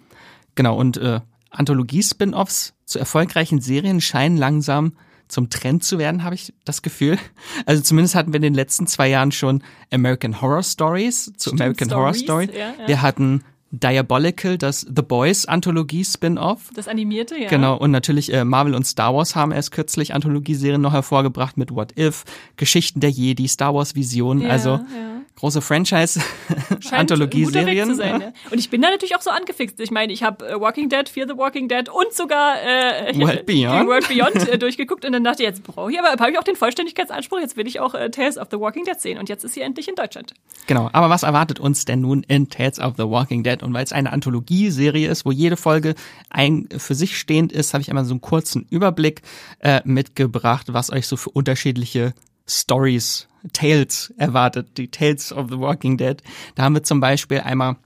Genau, 0.55 0.75
und 0.77 0.97
äh, 0.97 1.21
Anthologie-Spin-Offs 1.51 2.73
zu 2.83 2.99
erfolgreichen 2.99 3.61
Serien 3.61 4.01
scheinen 4.01 4.35
langsam 4.35 4.91
zum 5.29 5.49
Trend 5.49 5.83
zu 5.83 5.97
werden, 5.97 6.23
habe 6.23 6.35
ich 6.35 6.53
das 6.65 6.81
Gefühl. 6.81 7.17
Also 7.65 7.81
zumindest 7.81 8.15
hatten 8.15 8.33
wir 8.33 8.37
in 8.37 8.43
den 8.43 8.53
letzten 8.53 8.85
zwei 8.87 9.07
Jahren 9.07 9.31
schon 9.31 9.63
American 9.91 10.41
Horror 10.41 10.63
Stories 10.63 11.31
zu 11.37 11.49
Stimmt, 11.51 11.61
American 11.61 11.91
Horror 11.93 12.13
Stories, 12.13 12.49
Story. 12.49 12.59
ja, 12.59 12.73
ja. 12.79 12.87
Wir 12.87 13.01
hatten 13.01 13.43
Diabolical, 13.71 14.57
das 14.57 14.81
The 14.81 15.03
Boys 15.03 15.45
Anthologie 15.45 16.03
Spin-off. 16.03 16.71
Das 16.73 16.87
animierte, 16.87 17.37
ja. 17.37 17.49
Genau, 17.49 17.77
und 17.77 17.91
natürlich 17.91 18.33
äh, 18.33 18.43
Marvel 18.43 18.73
und 18.73 18.85
Star 18.85 19.13
Wars 19.13 19.35
haben 19.35 19.51
erst 19.51 19.71
kürzlich 19.71 20.13
Anthologieserien 20.15 20.81
noch 20.81 20.93
hervorgebracht 20.93 21.55
mit 21.57 21.69
What 21.71 21.97
If, 21.97 22.23
Geschichten 22.57 22.99
der 22.99 23.11
Jedi, 23.11 23.47
Star 23.47 23.75
Wars 23.75 23.93
Vision, 23.95 24.41
Ja, 24.41 24.49
also 24.49 24.69
ja. 24.69 25.18
Große 25.39 25.61
Franchise-Anthologieserien. 25.61 27.89
zu 27.89 27.95
sein, 27.95 28.21
ja. 28.21 28.31
Und 28.51 28.59
ich 28.59 28.69
bin 28.69 28.81
da 28.81 28.89
natürlich 28.89 29.15
auch 29.15 29.21
so 29.21 29.31
angefixt. 29.31 29.79
Ich 29.79 29.91
meine, 29.91 30.13
ich 30.13 30.23
habe 30.23 30.47
äh, 30.47 30.59
Walking 30.59 30.89
Dead, 30.89 31.07
Fear 31.07 31.27
the 31.27 31.37
Walking 31.37 31.67
Dead 31.67 31.89
und 31.89 32.13
sogar 32.13 32.61
äh, 32.61 33.17
World 33.19 33.45
Beyond. 33.49 33.87
World 33.87 34.07
Beyond 34.07 34.47
äh, 34.47 34.57
durchgeguckt 34.59 35.05
und 35.05 35.13
dann 35.13 35.23
dachte 35.23 35.43
ich, 35.43 35.49
jetzt 35.49 35.63
brauche 35.63 35.91
ich 35.91 35.99
aber 35.99 36.09
habe 36.09 36.31
ich 36.31 36.37
auch 36.37 36.43
den 36.43 36.55
Vollständigkeitsanspruch, 36.55 37.39
jetzt 37.39 37.57
will 37.57 37.67
ich 37.67 37.79
auch 37.79 37.93
äh, 37.93 38.09
Tales 38.09 38.37
of 38.37 38.47
the 38.51 38.59
Walking 38.59 38.85
Dead 38.85 38.99
sehen 38.99 39.17
und 39.17 39.29
jetzt 39.29 39.43
ist 39.43 39.53
sie 39.53 39.61
endlich 39.61 39.87
in 39.87 39.95
Deutschland. 39.95 40.33
Genau, 40.67 40.89
aber 40.91 41.09
was 41.09 41.23
erwartet 41.23 41.59
uns 41.59 41.85
denn 41.85 42.01
nun 42.01 42.23
in 42.23 42.49
Tales 42.49 42.79
of 42.79 42.95
the 42.97 43.03
Walking 43.03 43.43
Dead? 43.43 43.63
Und 43.63 43.73
weil 43.73 43.83
es 43.83 43.93
eine 43.93 44.11
Anthologieserie 44.11 45.09
ist, 45.09 45.25
wo 45.25 45.31
jede 45.31 45.57
Folge 45.57 45.95
ein, 46.29 46.67
für 46.77 46.95
sich 46.95 47.17
stehend 47.17 47.51
ist, 47.51 47.73
habe 47.73 47.81
ich 47.81 47.89
einmal 47.89 48.05
so 48.05 48.13
einen 48.13 48.21
kurzen 48.21 48.65
Überblick 48.69 49.21
äh, 49.59 49.81
mitgebracht, 49.85 50.73
was 50.73 50.91
euch 50.91 51.07
so 51.07 51.17
für 51.17 51.29
unterschiedliche 51.29 52.13
Stories, 52.47 53.28
Tales 53.53 54.13
erwartet, 54.17 54.77
die 54.77 54.89
Tales 54.89 55.31
of 55.31 55.49
the 55.49 55.59
Walking 55.59 55.97
Dead. 55.97 56.21
Da 56.55 56.63
haben 56.63 56.75
wir 56.75 56.83
zum 56.83 56.99
Beispiel 56.99 57.39
einmal 57.39 57.77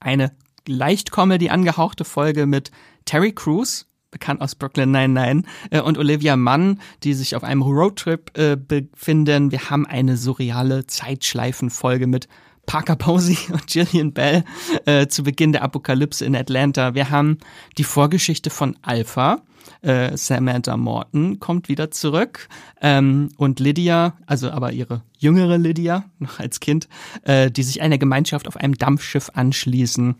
eine 0.00 0.32
leicht 0.66 1.12
Comedy 1.12 1.48
angehauchte 1.48 2.04
Folge 2.04 2.46
mit 2.46 2.70
Terry 3.04 3.32
Crews, 3.32 3.86
bekannt 4.10 4.40
aus 4.40 4.54
Brooklyn 4.54 4.90
99, 4.90 5.50
äh, 5.70 5.80
und 5.80 5.98
Olivia 5.98 6.36
Munn, 6.36 6.80
die 7.02 7.14
sich 7.14 7.36
auf 7.36 7.44
einem 7.44 7.62
Roadtrip 7.62 8.36
äh, 8.38 8.56
befinden. 8.56 9.52
Wir 9.52 9.70
haben 9.70 9.86
eine 9.86 10.16
surreale 10.16 10.86
Zeitschleifenfolge 10.86 12.06
mit 12.06 12.28
Parker 12.66 12.96
Posey 12.96 13.38
und 13.52 13.66
Gillian 13.66 14.12
Bell 14.12 14.44
äh, 14.84 15.06
zu 15.06 15.22
Beginn 15.22 15.52
der 15.52 15.62
Apokalypse 15.62 16.24
in 16.24 16.36
Atlanta. 16.36 16.94
Wir 16.94 17.10
haben 17.10 17.38
die 17.78 17.84
Vorgeschichte 17.84 18.50
von 18.50 18.76
Alpha. 18.82 19.42
Äh, 19.82 20.16
Samantha 20.16 20.76
Morton 20.76 21.40
kommt 21.40 21.68
wieder 21.68 21.90
zurück 21.90 22.48
ähm, 22.80 23.30
und 23.36 23.58
Lydia, 23.58 24.16
also 24.26 24.50
aber 24.50 24.72
ihre 24.72 25.02
jüngere 25.18 25.58
Lydia, 25.58 26.04
noch 26.18 26.38
als 26.38 26.60
Kind, 26.60 26.88
äh, 27.22 27.50
die 27.50 27.64
sich 27.64 27.82
einer 27.82 27.98
Gemeinschaft 27.98 28.46
auf 28.46 28.56
einem 28.56 28.76
Dampfschiff 28.76 29.30
anschließen. 29.34 30.14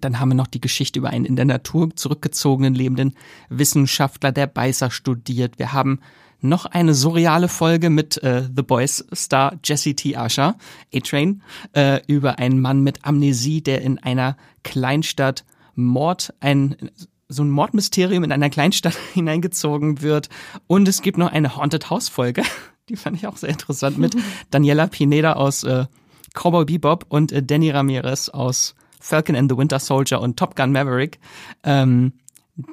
Dann 0.00 0.20
haben 0.20 0.28
wir 0.30 0.36
noch 0.36 0.46
die 0.46 0.60
Geschichte 0.60 1.00
über 1.00 1.10
einen 1.10 1.24
in 1.24 1.36
der 1.36 1.44
Natur 1.44 1.94
zurückgezogenen 1.96 2.74
lebenden 2.74 3.14
Wissenschaftler, 3.48 4.30
der 4.30 4.46
Beißer 4.46 4.90
studiert. 4.90 5.58
Wir 5.58 5.72
haben 5.72 5.98
noch 6.42 6.66
eine 6.66 6.94
surreale 6.94 7.48
Folge 7.48 7.90
mit 7.90 8.22
äh, 8.22 8.42
The 8.54 8.62
Boys 8.62 9.04
Star 9.14 9.58
Jesse 9.64 9.94
T. 9.94 10.16
Asher, 10.16 10.56
A-Train, 10.94 11.42
äh, 11.74 12.00
über 12.06 12.38
einen 12.38 12.60
Mann 12.60 12.82
mit 12.82 13.04
Amnesie, 13.04 13.62
der 13.62 13.82
in 13.82 13.98
einer 13.98 14.36
Kleinstadt 14.62 15.44
Mord, 15.74 16.34
ein 16.40 16.90
so 17.28 17.42
ein 17.42 17.50
Mordmysterium 17.50 18.24
in 18.24 18.32
einer 18.32 18.50
Kleinstadt 18.50 18.94
hineingezogen 19.14 20.02
wird. 20.02 20.28
Und 20.66 20.86
es 20.86 21.02
gibt 21.02 21.18
noch 21.18 21.32
eine 21.32 21.56
Haunted 21.56 21.90
House 21.90 22.08
Folge, 22.08 22.42
die 22.88 22.96
fand 22.96 23.16
ich 23.16 23.26
auch 23.26 23.36
sehr 23.36 23.50
interessant, 23.50 23.98
mit 23.98 24.14
Daniela 24.50 24.86
Pineda 24.86 25.34
aus 25.34 25.64
äh, 25.64 25.86
Cowboy 26.34 26.64
Bebop 26.64 27.06
und 27.08 27.32
äh, 27.32 27.42
Danny 27.42 27.70
Ramirez 27.70 28.28
aus 28.28 28.74
Falcon 29.00 29.34
and 29.34 29.50
the 29.50 29.56
Winter 29.56 29.80
Soldier 29.80 30.20
und 30.20 30.38
Top 30.38 30.54
Gun 30.54 30.72
Maverick. 30.72 31.18
Ähm, 31.64 32.12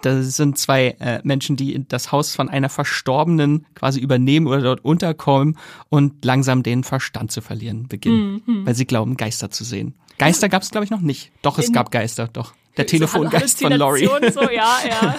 das 0.01 0.35
sind 0.35 0.57
zwei 0.57 0.89
äh, 0.99 1.21
Menschen, 1.23 1.55
die 1.55 1.87
das 1.87 2.11
Haus 2.11 2.35
von 2.35 2.49
einer 2.49 2.69
Verstorbenen 2.69 3.65
quasi 3.75 3.99
übernehmen 3.99 4.47
oder 4.47 4.61
dort 4.61 4.83
unterkommen 4.83 5.57
und 5.89 6.25
langsam 6.25 6.63
den 6.63 6.83
Verstand 6.83 7.31
zu 7.31 7.41
verlieren 7.41 7.87
beginnen, 7.87 8.41
weil 8.65 8.75
sie 8.75 8.85
glauben, 8.85 9.15
Geister 9.17 9.49
zu 9.51 9.63
sehen. 9.63 9.93
Geister 10.17 10.49
gab 10.49 10.63
es, 10.63 10.71
glaube 10.71 10.83
ich, 10.83 10.91
noch 10.91 10.99
nicht. 11.01 11.31
Doch, 11.41 11.57
es 11.57 11.67
In- 11.67 11.73
gab 11.73 11.91
Geister, 11.91 12.27
doch. 12.27 12.53
Der 12.79 12.87
So 12.87 12.91
Telefongeist 12.97 13.59
von 13.61 13.71
Laurie. 13.73 14.09
So, 14.31 14.41
ja, 14.49 14.79
ja. 14.87 15.15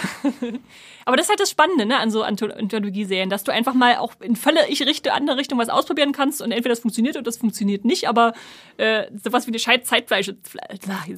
Aber 1.05 1.17
das 1.17 1.25
ist 1.25 1.29
halt 1.29 1.39
das 1.39 1.49
Spannende, 1.49 1.85
ne, 1.85 1.97
an 1.99 2.11
so 2.11 2.23
Anthol- 2.23 2.51
Anthologieserien, 2.51 3.29
dass 3.29 3.43
du 3.43 3.51
einfach 3.51 3.73
mal 3.73 3.97
auch 3.97 4.13
in 4.19 4.35
völlig 4.35 4.81
Richtung, 4.85 5.11
andere 5.13 5.37
Richtung 5.37 5.57
was 5.57 5.69
ausprobieren 5.69 6.11
kannst 6.11 6.41
und 6.41 6.51
entweder 6.51 6.69
das 6.69 6.79
funktioniert 6.81 7.15
oder 7.15 7.23
das 7.23 7.37
funktioniert 7.37 7.85
nicht, 7.85 8.07
aber 8.07 8.33
äh, 8.77 9.05
sowas 9.23 9.47
wie 9.47 9.51
eine 9.51 9.59
Scheit 9.59 9.87
Zeitfleisch 9.87 10.31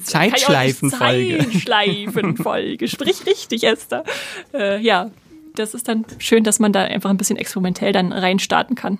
Zeitschleifenfolge. 0.02 1.38
Zeitschleifenfolge. 1.50 2.88
Sprich 2.88 3.26
richtig, 3.26 3.64
Esther. 3.64 4.04
Äh, 4.52 4.80
ja, 4.80 5.10
das 5.54 5.74
ist 5.74 5.86
dann 5.88 6.04
schön, 6.18 6.44
dass 6.44 6.58
man 6.58 6.72
da 6.72 6.82
einfach 6.82 7.10
ein 7.10 7.16
bisschen 7.16 7.36
experimentell 7.36 7.92
dann 7.92 8.12
reinstarten 8.12 8.76
kann. 8.76 8.98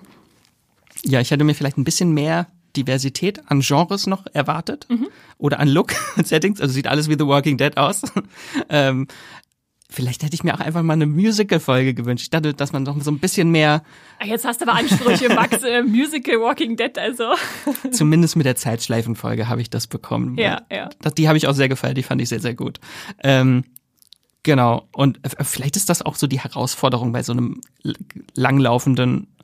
Ja, 1.03 1.19
ich 1.19 1.31
hätte 1.31 1.43
mir 1.43 1.53
vielleicht 1.55 1.77
ein 1.77 1.83
bisschen 1.83 2.11
mehr 2.11 2.47
Diversität 2.75 3.41
an 3.49 3.61
Genres 3.61 4.07
noch 4.07 4.25
erwartet 4.33 4.87
oder 5.37 5.59
an 5.59 5.67
Look 5.67 5.93
und 6.17 6.27
Settings. 6.27 6.61
Also 6.61 6.73
sieht 6.73 6.87
alles 6.87 7.09
wie 7.09 7.13
The 7.13 7.27
Walking 7.27 7.57
Dead 7.57 7.77
aus. 7.77 8.01
ähm, 8.69 9.07
vielleicht 9.89 10.23
hätte 10.23 10.33
ich 10.33 10.43
mir 10.43 10.53
auch 10.55 10.59
einfach 10.59 10.83
mal 10.83 10.93
eine 10.93 11.05
Musical-Folge 11.05 11.93
gewünscht. 11.93 12.23
Ich 12.23 12.29
dachte, 12.29 12.53
dass 12.53 12.73
man 12.73 12.83
noch 12.83 13.01
so 13.01 13.11
ein 13.11 13.19
bisschen 13.19 13.51
mehr, 13.51 13.83
Jetzt 14.23 14.45
hast 14.45 14.61
du 14.61 14.67
aber 14.67 14.77
Ansprüche, 14.77 15.29
Max, 15.29 15.63
äh, 15.63 15.83
Musical 15.83 16.39
Walking 16.39 16.75
Dead, 16.77 16.97
also. 16.97 17.33
zumindest 17.91 18.35
mit 18.35 18.45
der 18.45 18.55
Zeitschleifenfolge 18.55 19.47
habe 19.47 19.61
ich 19.61 19.69
das 19.69 19.87
bekommen. 19.87 20.37
Ja, 20.37 20.61
ja. 20.71 20.89
Das, 21.01 21.13
die 21.13 21.27
habe 21.27 21.37
ich 21.37 21.47
auch 21.47 21.53
sehr 21.53 21.69
gefallen, 21.69 21.95
die 21.95 22.03
fand 22.03 22.21
ich 22.21 22.29
sehr, 22.29 22.39
sehr 22.39 22.53
gut. 22.53 22.79
Ähm, 23.23 23.63
genau, 24.43 24.87
und 24.93 25.19
äh, 25.23 25.43
vielleicht 25.43 25.75
ist 25.75 25.89
das 25.89 26.01
auch 26.01 26.15
so 26.15 26.27
die 26.27 26.39
Herausforderung 26.39 27.11
bei 27.11 27.23
so 27.23 27.33
einem 27.33 27.61
langlaufenden 28.35 29.34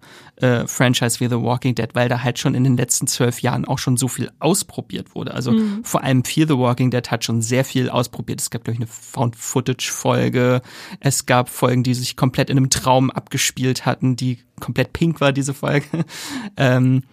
äh, 0.42 0.68
Franchise 0.68 1.20
wie 1.20 1.28
The 1.28 1.42
Walking 1.42 1.76
Dead, 1.76 1.90
weil 1.94 2.10
da 2.10 2.24
halt 2.24 2.40
schon 2.40 2.56
in 2.56 2.64
den 2.64 2.78
letzten 2.78 3.08
zwölf 3.08 3.42
Jahren 3.42 3.66
auch 3.66 3.78
schon 3.78 3.98
so 3.98 4.08
viel 4.08 4.32
ausprobiert 4.40 5.16
wurde. 5.16 5.34
Also 5.34 5.54
vor 5.84 6.04
allem 6.04 6.24
Fear 6.24 6.48
the 6.48 6.58
Walking 6.58 6.92
Dead 6.92 7.10
hat 7.12 7.24
schon 7.24 7.42
sehr 7.42 7.64
viel 7.64 7.90
ausprobiert. 7.90 8.42
Es 8.42 8.50
gab, 8.50 8.64
glaube 8.64 8.74
ich, 8.74 8.80
eine 8.80 8.88
Found-Footage-Folge. 8.88 10.62
Es 11.00 11.26
gab 11.26 11.50
Folgen, 11.50 11.84
die 11.84 11.94
sich 11.94 12.16
komplett 12.16 12.50
in 12.50 12.58
einem 12.58 12.70
Traum 12.70 13.12
abgespielt 13.12 13.86
hatten, 13.86 14.16
die 14.16 14.40
komplett 14.60 14.94
pink 14.94 15.22
war, 15.22 15.32
diese 15.32 15.54
Folge. 15.54 15.86
ähm, 16.58 17.04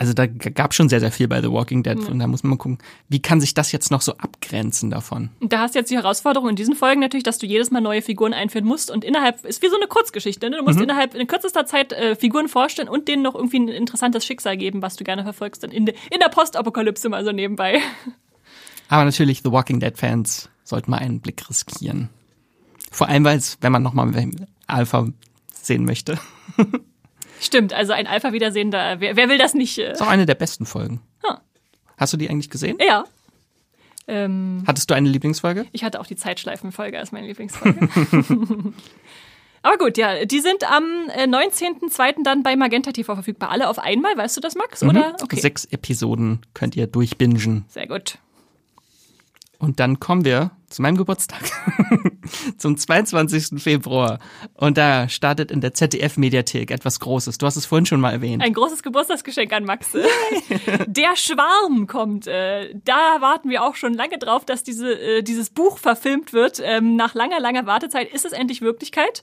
also 0.00 0.14
da 0.14 0.26
gab 0.26 0.72
schon 0.72 0.88
sehr, 0.88 0.98
sehr 0.98 1.12
viel 1.12 1.28
bei 1.28 1.42
The 1.42 1.52
Walking 1.52 1.82
Dead. 1.82 1.98
Und 2.08 2.20
da 2.20 2.26
muss 2.26 2.42
man 2.42 2.50
mal 2.50 2.56
gucken, 2.56 2.78
wie 3.10 3.20
kann 3.20 3.38
sich 3.38 3.52
das 3.52 3.70
jetzt 3.70 3.90
noch 3.90 4.00
so 4.00 4.12
abgrenzen 4.12 4.88
davon? 4.88 5.28
Da 5.42 5.58
hast 5.58 5.74
du 5.74 5.78
jetzt 5.78 5.90
die 5.90 5.96
Herausforderung 5.96 6.48
in 6.48 6.56
diesen 6.56 6.74
Folgen 6.74 7.02
natürlich, 7.02 7.22
dass 7.22 7.36
du 7.36 7.44
jedes 7.44 7.70
Mal 7.70 7.82
neue 7.82 8.00
Figuren 8.00 8.32
einführen 8.32 8.64
musst 8.64 8.90
und 8.90 9.04
innerhalb, 9.04 9.44
ist 9.44 9.60
wie 9.60 9.68
so 9.68 9.76
eine 9.76 9.88
Kurzgeschichte, 9.88 10.48
ne? 10.48 10.56
Du 10.56 10.62
musst 10.62 10.80
innerhalb 10.80 11.14
in 11.14 11.26
kürzester 11.26 11.66
Zeit 11.66 11.92
äh, 11.92 12.16
Figuren 12.16 12.48
vorstellen 12.48 12.88
und 12.88 13.08
denen 13.08 13.22
noch 13.22 13.34
irgendwie 13.34 13.58
ein 13.58 13.68
interessantes 13.68 14.24
Schicksal 14.24 14.56
geben, 14.56 14.80
was 14.80 14.96
du 14.96 15.04
gerne 15.04 15.22
verfolgst, 15.22 15.64
dann 15.64 15.70
in, 15.70 15.84
de, 15.84 15.94
in 16.10 16.18
der 16.18 16.30
Postapokalypse 16.30 17.10
mal 17.10 17.22
so 17.22 17.32
nebenbei. 17.32 17.82
Aber 18.88 19.04
natürlich, 19.04 19.42
The 19.44 19.52
Walking 19.52 19.80
Dead-Fans 19.80 20.48
sollten 20.64 20.92
mal 20.92 20.96
einen 20.96 21.20
Blick 21.20 21.46
riskieren. 21.50 22.08
Vor 22.90 23.06
allem, 23.08 23.24
weil 23.24 23.36
es, 23.36 23.58
wenn 23.60 23.70
man 23.70 23.82
nochmal 23.82 24.30
Alpha 24.66 25.08
sehen 25.52 25.84
möchte, 25.84 26.18
Stimmt, 27.40 27.72
also 27.72 27.92
ein 27.92 28.06
Alpha-Wiedersehen, 28.06 28.70
da, 28.70 29.00
wer, 29.00 29.16
wer 29.16 29.28
will 29.28 29.38
das 29.38 29.54
nicht? 29.54 29.78
Äh, 29.78 29.92
ist 29.92 30.02
auch 30.02 30.08
eine 30.08 30.26
der 30.26 30.34
besten 30.34 30.66
Folgen. 30.66 31.00
Ha. 31.26 31.40
Hast 31.96 32.12
du 32.12 32.16
die 32.16 32.28
eigentlich 32.30 32.50
gesehen? 32.50 32.76
ja. 32.80 33.04
Ähm, 34.06 34.64
Hattest 34.66 34.90
du 34.90 34.94
eine 34.94 35.08
Lieblingsfolge? 35.08 35.66
ich 35.72 35.84
hatte 35.84 36.00
auch 36.00 36.06
die 36.06 36.16
Zeitschleifenfolge 36.16 36.98
als 36.98 37.12
meine 37.12 37.28
Lieblingsfolge. 37.28 37.88
Aber 39.62 39.78
gut, 39.78 39.98
ja, 39.98 40.24
die 40.24 40.40
sind 40.40 40.64
am 40.70 40.84
äh, 41.14 41.24
19.02. 41.24 42.24
dann 42.24 42.42
bei 42.42 42.56
Magenta 42.56 42.92
TV 42.92 43.14
verfügbar. 43.14 43.50
Alle 43.50 43.68
auf 43.68 43.78
einmal, 43.78 44.16
weißt 44.16 44.36
du 44.36 44.40
das, 44.40 44.54
Max? 44.54 44.82
Oder? 44.82 45.16
Okay. 45.22 45.38
Sechs 45.38 45.66
Episoden 45.66 46.40
könnt 46.54 46.76
ihr 46.76 46.86
durchbingen. 46.86 47.66
Sehr 47.68 47.86
gut. 47.86 48.18
Und 49.58 49.78
dann 49.80 50.00
kommen 50.00 50.24
wir 50.24 50.50
zu 50.70 50.82
meinem 50.82 50.96
Geburtstag. 50.96 51.42
Zum 52.56 52.76
22. 52.76 53.60
Februar. 53.60 54.20
Und 54.54 54.78
da 54.78 55.08
startet 55.08 55.50
in 55.50 55.60
der 55.60 55.74
ZDF-Mediathek 55.74 56.70
etwas 56.70 57.00
Großes. 57.00 57.38
Du 57.38 57.46
hast 57.46 57.56
es 57.56 57.66
vorhin 57.66 57.86
schon 57.86 58.00
mal 58.00 58.12
erwähnt. 58.12 58.42
Ein 58.42 58.54
großes 58.54 58.82
Geburtstagsgeschenk 58.82 59.52
an 59.52 59.64
Max. 59.64 59.92
Der 60.86 61.16
Schwarm 61.16 61.88
kommt. 61.88 62.28
Äh, 62.28 62.74
da 62.84 63.20
warten 63.20 63.50
wir 63.50 63.64
auch 63.64 63.74
schon 63.74 63.94
lange 63.94 64.18
drauf, 64.18 64.44
dass 64.44 64.62
diese, 64.62 64.92
äh, 64.92 65.22
dieses 65.22 65.50
Buch 65.50 65.76
verfilmt 65.76 66.32
wird. 66.32 66.60
Ähm, 66.62 66.94
nach 66.94 67.14
langer, 67.14 67.40
langer 67.40 67.66
Wartezeit 67.66 68.12
ist 68.12 68.24
es 68.24 68.32
endlich 68.32 68.62
Wirklichkeit. 68.62 69.22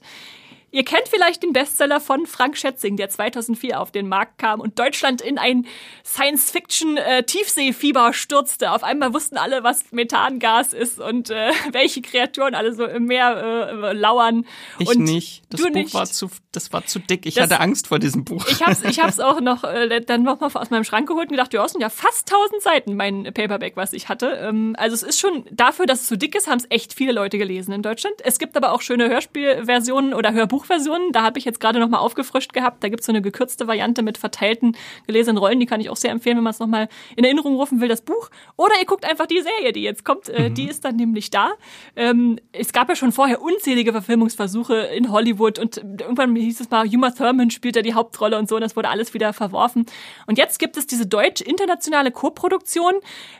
Ihr 0.70 0.84
kennt 0.84 1.08
vielleicht 1.08 1.42
den 1.42 1.52
Bestseller 1.52 2.00
von 2.00 2.26
Frank 2.26 2.56
Schätzing, 2.56 2.96
der 2.96 3.08
2004 3.08 3.80
auf 3.80 3.90
den 3.90 4.08
Markt 4.08 4.38
kam 4.38 4.60
und 4.60 4.78
Deutschland 4.78 5.20
in 5.22 5.38
ein 5.38 5.66
Science-Fiction-Tiefseefieber 6.04 8.12
stürzte. 8.12 8.72
Auf 8.72 8.82
einmal 8.82 9.14
wussten 9.14 9.36
alle, 9.38 9.62
was 9.64 9.92
Methangas 9.92 10.72
ist 10.72 11.00
und 11.00 11.30
äh, 11.30 11.50
welche 11.72 12.02
Kreaturen 12.02 12.54
alle 12.54 12.74
so 12.74 12.84
im 12.84 13.06
Meer 13.06 13.68
äh, 13.82 13.92
lauern. 13.92 14.44
Ich 14.78 14.88
und 14.88 15.00
nicht. 15.04 15.42
Das 15.50 15.62
Buch 15.62 15.70
nicht. 15.70 15.94
war 15.94 16.06
zu, 16.06 16.30
das 16.52 16.72
war 16.72 16.84
zu 16.86 16.98
dick. 16.98 17.26
Ich 17.26 17.34
Das- 17.34 17.44
hatte 17.44 17.60
Angst 17.60 17.88
vor 17.88 17.98
diesem 17.98 18.24
Buch. 18.24 18.46
Ich 18.48 18.62
hab's, 18.62 18.82
ich 18.84 19.00
hab's 19.00 19.20
auch 19.20 19.40
noch 19.40 19.64
äh, 19.64 20.00
dann 20.00 20.22
noch 20.22 20.40
mal 20.40 20.50
aus 20.52 20.70
meinem 20.70 20.84
Schrank 20.84 21.08
geholt 21.08 21.26
und 21.26 21.32
gedacht, 21.32 21.52
ja, 21.54 21.66
sind 21.68 21.80
ja 21.80 21.90
fast 21.90 22.30
1000 22.32 22.62
Seiten 22.62 22.96
mein 22.96 23.24
Paperback, 23.24 23.76
was 23.76 23.92
ich 23.92 24.08
hatte. 24.08 24.26
Ähm, 24.42 24.74
also 24.78 24.94
es 24.94 25.02
ist 25.02 25.20
schon 25.20 25.44
dafür, 25.50 25.86
dass 25.86 26.02
es 26.02 26.08
so 26.08 26.16
dick 26.16 26.34
ist, 26.34 26.46
haben 26.46 26.58
es 26.58 26.66
echt 26.70 26.94
viele 26.94 27.12
Leute 27.12 27.38
gelesen 27.38 27.72
in 27.72 27.82
Deutschland. 27.82 28.14
Es 28.24 28.38
gibt 28.38 28.56
aber 28.56 28.72
auch 28.72 28.82
schöne 28.82 29.08
Hörspielversionen 29.08 30.14
oder 30.14 30.32
Hörbuchversionen. 30.58 31.12
Da 31.12 31.22
habe 31.22 31.38
ich 31.38 31.44
jetzt 31.44 31.60
gerade 31.60 31.78
noch 31.78 31.88
mal 31.88 31.98
aufgefrischt 31.98 32.52
gehabt. 32.52 32.82
Da 32.82 32.88
gibt's 32.88 33.06
so 33.06 33.12
eine 33.12 33.22
gekürzte 33.22 33.66
Variante 33.66 34.02
mit 34.02 34.18
verteilten 34.18 34.76
gelesenen 35.06 35.38
Rollen. 35.38 35.60
Die 35.60 35.66
kann 35.66 35.80
ich 35.80 35.90
auch 35.90 35.96
sehr 35.96 36.10
empfehlen, 36.10 36.36
wenn 36.36 36.44
man 36.44 36.52
es 36.52 36.58
noch 36.58 36.66
mal 36.66 36.88
in 37.16 37.24
Erinnerung 37.24 37.56
rufen 37.56 37.80
will, 37.80 37.88
das 37.88 38.02
Buch. 38.02 38.30
Oder 38.56 38.74
ihr 38.80 38.86
guckt 38.86 39.08
einfach 39.08 39.26
die 39.26 39.40
Serie, 39.40 39.72
die 39.72 39.82
jetzt 39.82 40.04
kommt. 40.04 40.28
Äh, 40.28 40.50
Die 40.50 40.68
ist 40.68 40.84
dann 40.84 40.96
nämlich 40.96 41.30
da. 41.30 41.52
Ähm, 41.96 42.38
es 42.52 42.72
gab 42.72 42.88
ja 42.88 42.96
schon 42.96 43.12
vorher 43.12 43.40
unzählige 43.40 43.92
Verfilmungsversuche 43.92 44.74
in 44.74 45.12
Hollywood 45.12 45.58
und 45.58 45.76
irgendwann 45.78 46.34
hieß 46.34 46.60
es 46.60 46.70
mal, 46.70 46.86
Uma 46.86 47.10
Thurman 47.10 47.50
spielt 47.50 47.76
ja 47.76 47.82
die 47.82 47.94
Hauptrolle 47.94 48.38
und 48.38 48.48
so. 48.48 48.56
Und 48.56 48.62
das 48.62 48.76
wurde 48.76 48.88
alles 48.88 49.14
wieder 49.14 49.32
verworfen. 49.32 49.86
Und 50.26 50.38
jetzt 50.38 50.58
gibt 50.58 50.76
es 50.76 50.86
diese 50.86 51.06
deutsch-internationale 51.06 52.10
Co-Produktion. 52.10 52.94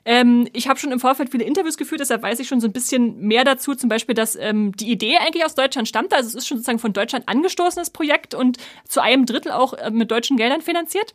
Ähm, 0.05 0.49
ich 0.53 0.69
habe 0.69 0.79
schon 0.79 0.93
im 0.93 1.01
Vorfeld 1.01 1.31
viele 1.31 1.45
Interviews 1.45 1.77
geführt, 1.77 2.01
deshalb 2.01 2.23
weiß 2.23 2.41
ich 2.41 2.49
schon 2.49 2.61
so 2.61 2.69
ein 2.69 2.73
bisschen 2.73 3.19
mehr 3.21 3.45
dazu. 3.45 3.75
Zum 3.75 3.89
Beispiel, 3.89 4.15
dass 4.15 4.37
ähm, 4.37 4.73
die 4.77 4.91
Idee 4.91 5.17
eigentlich 5.19 5.45
aus 5.45 5.55
Deutschland 5.55 5.89
stammte. 5.89 6.17
Also 6.17 6.29
es 6.29 6.35
ist 6.35 6.47
schon 6.47 6.59
sozusagen 6.59 6.79
von 6.79 6.93
Deutschland 6.93 7.08
angestoßenes 7.15 7.91
Projekt 7.91 8.35
und 8.35 8.59
zu 8.87 9.01
einem 9.01 9.27
Drittel 9.27 9.53
auch 9.53 9.73
äh, 9.75 9.91
mit 9.91 10.11
deutschen 10.11 10.37
Geldern 10.37 10.61
finanziert. 10.61 11.15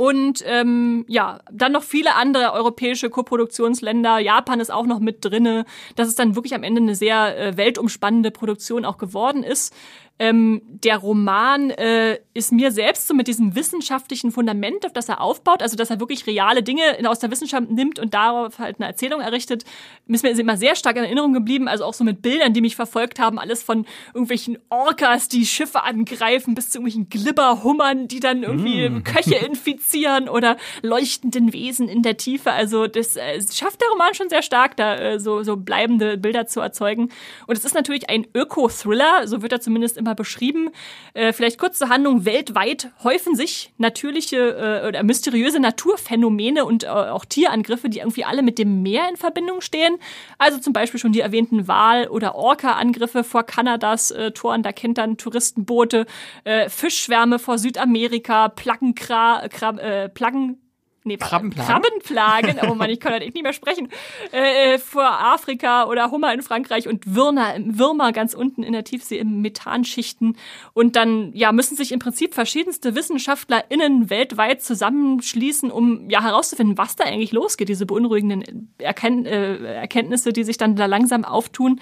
Und 0.00 0.42
ähm, 0.46 1.04
ja, 1.08 1.40
dann 1.52 1.72
noch 1.72 1.82
viele 1.82 2.14
andere 2.14 2.54
europäische 2.54 3.10
Koproduktionsländer. 3.10 4.18
Japan 4.18 4.58
ist 4.58 4.72
auch 4.72 4.86
noch 4.86 4.98
mit 4.98 5.22
drinne, 5.22 5.66
dass 5.94 6.08
es 6.08 6.14
dann 6.14 6.36
wirklich 6.36 6.54
am 6.54 6.62
Ende 6.62 6.80
eine 6.80 6.94
sehr 6.94 7.36
äh, 7.36 7.56
weltumspannende 7.58 8.30
Produktion 8.30 8.86
auch 8.86 8.96
geworden 8.96 9.42
ist. 9.42 9.74
Ähm, 10.22 10.60
der 10.66 10.98
Roman 10.98 11.70
äh, 11.70 12.18
ist 12.34 12.52
mir 12.52 12.72
selbst 12.72 13.08
so 13.08 13.14
mit 13.14 13.26
diesem 13.26 13.54
wissenschaftlichen 13.56 14.30
Fundament, 14.32 14.84
auf 14.84 14.92
das 14.92 15.08
er 15.08 15.22
aufbaut, 15.22 15.62
also 15.62 15.76
dass 15.78 15.88
er 15.88 15.98
wirklich 15.98 16.26
reale 16.26 16.62
Dinge 16.62 16.82
in- 16.98 17.06
aus 17.06 17.20
der 17.20 17.30
Wissenschaft 17.30 17.70
nimmt 17.70 17.98
und 17.98 18.12
darauf 18.12 18.58
halt 18.58 18.76
eine 18.78 18.86
Erzählung 18.86 19.22
errichtet, 19.22 19.64
ist 20.08 20.22
mir 20.22 20.38
immer 20.38 20.58
sehr 20.58 20.76
stark 20.76 20.96
in 20.96 21.04
Erinnerung 21.04 21.32
geblieben. 21.32 21.68
Also 21.68 21.84
auch 21.86 21.94
so 21.94 22.04
mit 22.04 22.20
Bildern, 22.20 22.52
die 22.52 22.60
mich 22.60 22.76
verfolgt 22.76 23.18
haben, 23.18 23.38
alles 23.38 23.62
von 23.62 23.86
irgendwelchen 24.12 24.58
Orcas, 24.68 25.28
die 25.28 25.46
Schiffe 25.46 25.84
angreifen, 25.84 26.54
bis 26.54 26.68
zu 26.68 26.78
irgendwelchen 26.80 27.08
Glibberhummern, 27.08 28.06
die 28.06 28.20
dann 28.20 28.42
irgendwie 28.42 29.00
Köche 29.04 29.36
infizieren 29.36 30.28
oder 30.28 30.58
leuchtenden 30.82 31.54
Wesen 31.54 31.88
in 31.88 32.02
der 32.02 32.18
Tiefe. 32.18 32.52
Also 32.52 32.86
das 32.86 33.16
äh, 33.16 33.40
schafft 33.50 33.80
der 33.80 33.88
Roman 33.88 34.12
schon 34.12 34.28
sehr 34.28 34.42
stark, 34.42 34.76
da 34.76 34.96
äh, 34.96 35.18
so, 35.18 35.42
so 35.44 35.56
bleibende 35.56 36.18
Bilder 36.18 36.46
zu 36.46 36.60
erzeugen. 36.60 37.10
Und 37.46 37.56
es 37.56 37.64
ist 37.64 37.74
natürlich 37.74 38.10
ein 38.10 38.26
Öko-Thriller, 38.34 39.26
so 39.26 39.40
wird 39.40 39.52
er 39.52 39.60
zumindest 39.62 39.96
immer 39.96 40.09
beschrieben. 40.14 40.70
Äh, 41.14 41.32
vielleicht 41.32 41.58
kurz 41.58 41.78
zur 41.78 41.88
Handlung. 41.88 42.24
Weltweit 42.24 42.90
häufen 43.02 43.34
sich 43.34 43.72
natürliche 43.78 44.82
äh, 44.84 44.88
oder 44.88 45.02
mysteriöse 45.02 45.60
Naturphänomene 45.60 46.64
und 46.64 46.84
äh, 46.84 46.88
auch 46.88 47.24
Tierangriffe, 47.24 47.88
die 47.88 47.98
irgendwie 47.98 48.24
alle 48.24 48.42
mit 48.42 48.58
dem 48.58 48.82
Meer 48.82 49.08
in 49.08 49.16
Verbindung 49.16 49.60
stehen. 49.60 49.96
Also 50.38 50.58
zum 50.58 50.72
Beispiel 50.72 51.00
schon 51.00 51.12
die 51.12 51.20
erwähnten 51.20 51.68
Wal- 51.68 52.08
oder 52.08 52.34
Orca-Angriffe 52.34 53.24
vor 53.24 53.44
Kanadas 53.44 54.10
äh, 54.10 54.32
Toren, 54.32 54.62
da 54.62 54.72
kennt 54.72 54.98
dann 54.98 55.16
Touristenboote, 55.16 56.06
äh, 56.44 56.68
Fischschwärme 56.68 57.38
vor 57.38 57.58
Südamerika, 57.58 58.48
Plaggenkra, 58.48 59.44
äh, 59.44 60.08
Plaggen, 60.08 60.58
Nee, 61.02 61.16
Krabbenplagen? 61.16 61.72
Krabbenplagen. 61.72 62.60
Oh 62.70 62.74
Mann, 62.74 62.90
ich 62.90 63.00
kann 63.00 63.12
halt 63.12 63.22
echt 63.22 63.34
nicht 63.34 63.42
mehr 63.42 63.54
sprechen. 63.54 63.88
Äh, 64.32 64.78
vor 64.78 65.04
Afrika 65.04 65.84
oder 65.84 66.10
Hummer 66.10 66.34
in 66.34 66.42
Frankreich 66.42 66.88
und 66.88 67.14
Würmer, 67.14 67.54
Würmer 67.58 68.12
ganz 68.12 68.34
unten 68.34 68.62
in 68.62 68.74
der 68.74 68.84
Tiefsee 68.84 69.18
im 69.18 69.40
Methanschichten. 69.40 70.36
Und 70.74 70.96
dann, 70.96 71.32
ja, 71.34 71.52
müssen 71.52 71.74
sich 71.74 71.92
im 71.92 72.00
Prinzip 72.00 72.34
verschiedenste 72.34 72.94
WissenschaftlerInnen 72.94 74.10
weltweit 74.10 74.62
zusammenschließen, 74.62 75.70
um 75.70 76.10
ja 76.10 76.22
herauszufinden, 76.22 76.76
was 76.76 76.96
da 76.96 77.04
eigentlich 77.04 77.32
losgeht. 77.32 77.70
Diese 77.70 77.86
beunruhigenden 77.86 78.74
äh, 78.78 79.74
Erkenntnisse, 79.74 80.34
die 80.34 80.44
sich 80.44 80.58
dann 80.58 80.76
da 80.76 80.84
langsam 80.84 81.24
auftun 81.24 81.80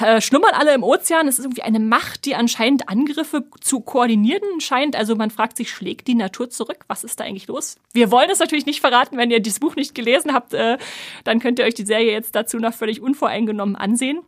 äh, 0.00 0.20
schlummern 0.20 0.52
alle 0.52 0.74
im 0.74 0.82
Ozean. 0.82 1.28
Es 1.28 1.38
ist 1.38 1.44
irgendwie 1.44 1.62
eine 1.62 1.80
Macht, 1.80 2.24
die 2.24 2.34
anscheinend 2.34 2.88
Angriffe 2.88 3.44
zu 3.60 3.80
koordinieren 3.80 4.60
scheint. 4.60 4.96
Also 4.96 5.16
man 5.16 5.30
fragt 5.30 5.56
sich, 5.56 5.70
schlägt 5.70 6.06
die 6.06 6.14
Natur 6.14 6.50
zurück? 6.50 6.84
Was 6.86 7.04
ist 7.04 7.20
da 7.20 7.24
eigentlich 7.24 7.46
los? 7.46 7.76
Wir 7.92 8.10
wollen 8.10 8.30
es 8.30 8.38
natürlich 8.38 8.66
nicht 8.66 8.80
verraten, 8.80 9.16
wenn 9.16 9.30
ihr 9.30 9.40
dieses 9.40 9.60
Buch 9.60 9.76
nicht 9.76 9.94
gelesen 9.94 10.32
habt, 10.32 10.54
äh, 10.54 10.78
dann 11.24 11.40
könnt 11.40 11.58
ihr 11.58 11.64
euch 11.64 11.74
die 11.74 11.86
Serie 11.86 12.12
jetzt 12.12 12.34
dazu 12.34 12.58
noch 12.58 12.74
völlig 12.74 13.00
unvoreingenommen 13.00 13.76
ansehen. 13.76 14.20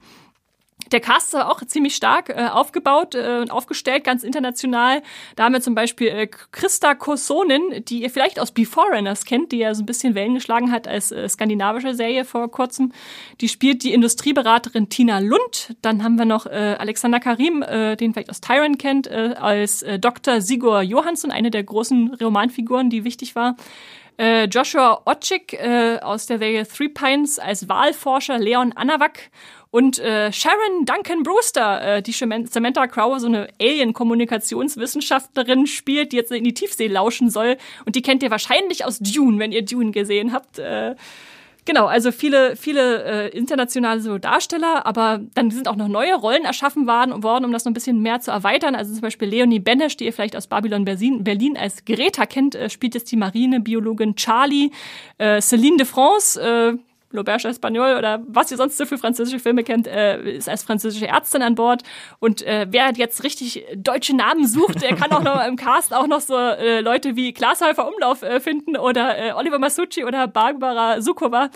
Der 0.92 1.00
Cast 1.00 1.34
ist 1.34 1.40
auch 1.40 1.64
ziemlich 1.64 1.94
stark 1.94 2.30
äh, 2.30 2.48
aufgebaut 2.50 3.14
äh, 3.14 3.38
und 3.40 3.50
aufgestellt, 3.50 4.04
ganz 4.04 4.22
international. 4.22 5.02
Da 5.36 5.44
haben 5.44 5.52
wir 5.52 5.60
zum 5.60 5.74
Beispiel 5.74 6.08
äh, 6.08 6.26
Christa 6.26 6.94
Kosonen, 6.94 7.84
die 7.84 8.02
ihr 8.02 8.10
vielleicht 8.10 8.40
aus 8.40 8.52
Beforeigners 8.52 9.24
kennt, 9.24 9.52
die 9.52 9.58
ja 9.58 9.74
so 9.74 9.82
ein 9.82 9.86
bisschen 9.86 10.14
Wellen 10.14 10.34
geschlagen 10.34 10.72
hat 10.72 10.88
als 10.88 11.12
äh, 11.12 11.28
skandinavische 11.28 11.94
Serie 11.94 12.24
vor 12.24 12.50
kurzem. 12.50 12.92
Die 13.40 13.48
spielt 13.48 13.82
die 13.82 13.92
Industrieberaterin 13.92 14.88
Tina 14.88 15.18
Lund. 15.18 15.76
Dann 15.82 16.02
haben 16.02 16.16
wir 16.16 16.24
noch 16.24 16.46
äh, 16.46 16.76
Alexander 16.78 17.20
Karim, 17.20 17.62
äh, 17.62 17.96
den 17.96 18.12
vielleicht 18.12 18.30
aus 18.30 18.40
Tyrant 18.40 18.78
kennt, 18.78 19.06
äh, 19.06 19.34
als 19.38 19.82
äh, 19.82 19.98
Dr. 19.98 20.40
Sigurd 20.40 20.84
Johansson, 20.84 21.30
eine 21.30 21.50
der 21.50 21.64
großen 21.64 22.14
Romanfiguren, 22.14 22.90
die 22.90 23.04
wichtig 23.04 23.34
war. 23.34 23.56
Äh, 24.18 24.46
Joshua 24.46 25.02
Otschik 25.04 25.52
äh, 25.52 26.00
aus 26.00 26.26
der 26.26 26.38
Serie 26.38 26.66
Three 26.66 26.88
Pines 26.88 27.38
als 27.38 27.68
Wahlforscher 27.68 28.38
Leon 28.38 28.72
Anawak 28.72 29.30
und 29.70 29.98
äh, 29.98 30.32
Sharon 30.32 30.84
Duncan 30.84 31.22
Brewster, 31.22 31.96
äh, 31.96 32.02
die 32.02 32.12
Samantha 32.12 32.86
Crowe, 32.86 33.20
so 33.20 33.26
eine 33.26 33.48
Alien-Kommunikationswissenschaftlerin 33.60 35.66
spielt, 35.66 36.12
die 36.12 36.16
jetzt 36.16 36.32
in 36.32 36.44
die 36.44 36.54
Tiefsee 36.54 36.86
lauschen 36.86 37.30
soll. 37.30 37.56
Und 37.84 37.96
die 37.96 38.02
kennt 38.02 38.22
ihr 38.22 38.30
wahrscheinlich 38.30 38.84
aus 38.84 38.98
Dune, 38.98 39.38
wenn 39.38 39.52
ihr 39.52 39.64
Dune 39.64 39.90
gesehen 39.90 40.32
habt. 40.32 40.58
Äh, 40.58 40.94
Genau, 41.68 41.84
also 41.84 42.12
viele, 42.12 42.56
viele 42.56 43.04
äh, 43.04 43.28
internationale 43.36 44.00
so 44.00 44.16
Darsteller, 44.16 44.86
aber 44.86 45.20
dann 45.34 45.50
sind 45.50 45.68
auch 45.68 45.76
noch 45.76 45.88
neue 45.88 46.14
Rollen 46.14 46.46
erschaffen 46.46 46.86
worden, 46.86 47.22
worden, 47.22 47.44
um 47.44 47.52
das 47.52 47.66
noch 47.66 47.72
ein 47.72 47.74
bisschen 47.74 48.00
mehr 48.00 48.20
zu 48.20 48.30
erweitern. 48.30 48.74
Also 48.74 48.94
zum 48.94 49.02
Beispiel 49.02 49.28
Leonie 49.28 49.58
Benesch, 49.58 49.98
die 49.98 50.06
ihr 50.06 50.14
vielleicht 50.14 50.34
aus 50.34 50.46
Babylon 50.46 50.86
Berlin, 50.86 51.24
Berlin 51.24 51.58
als 51.58 51.84
Greta 51.84 52.24
kennt, 52.24 52.54
äh, 52.54 52.70
spielt 52.70 52.94
jetzt 52.94 53.12
die 53.12 53.16
Marinebiologin 53.16 54.16
Charlie. 54.16 54.70
Äh, 55.18 55.42
Celine 55.42 55.76
de 55.76 55.84
France, 55.84 56.40
äh, 56.40 56.72
L'Auberge 57.10 57.48
Espagnol 57.48 57.96
oder 57.96 58.22
was 58.26 58.50
ihr 58.50 58.56
sonst 58.56 58.76
so 58.76 58.84
für 58.84 58.98
französische 58.98 59.38
Filme 59.38 59.64
kennt, 59.64 59.86
äh, 59.86 60.36
ist 60.36 60.48
als 60.48 60.62
französische 60.62 61.06
Ärztin 61.06 61.42
an 61.42 61.54
Bord. 61.54 61.82
Und 62.18 62.42
äh, 62.42 62.66
wer 62.68 62.92
jetzt 62.94 63.24
richtig 63.24 63.64
deutsche 63.74 64.14
Namen 64.14 64.46
sucht, 64.46 64.82
der 64.82 64.94
kann 64.94 65.10
auch 65.12 65.22
noch 65.22 65.44
im 65.46 65.56
Cast 65.56 65.94
auch 65.94 66.06
noch 66.06 66.20
so 66.20 66.36
äh, 66.36 66.80
Leute 66.80 67.16
wie 67.16 67.32
Glashäufer 67.32 67.88
Umlauf 67.88 68.22
äh, 68.22 68.40
finden 68.40 68.76
oder 68.76 69.18
äh, 69.18 69.32
Oliver 69.32 69.58
Masucci 69.58 70.04
oder 70.04 70.26
Barbara 70.26 71.00
Sukova. 71.00 71.50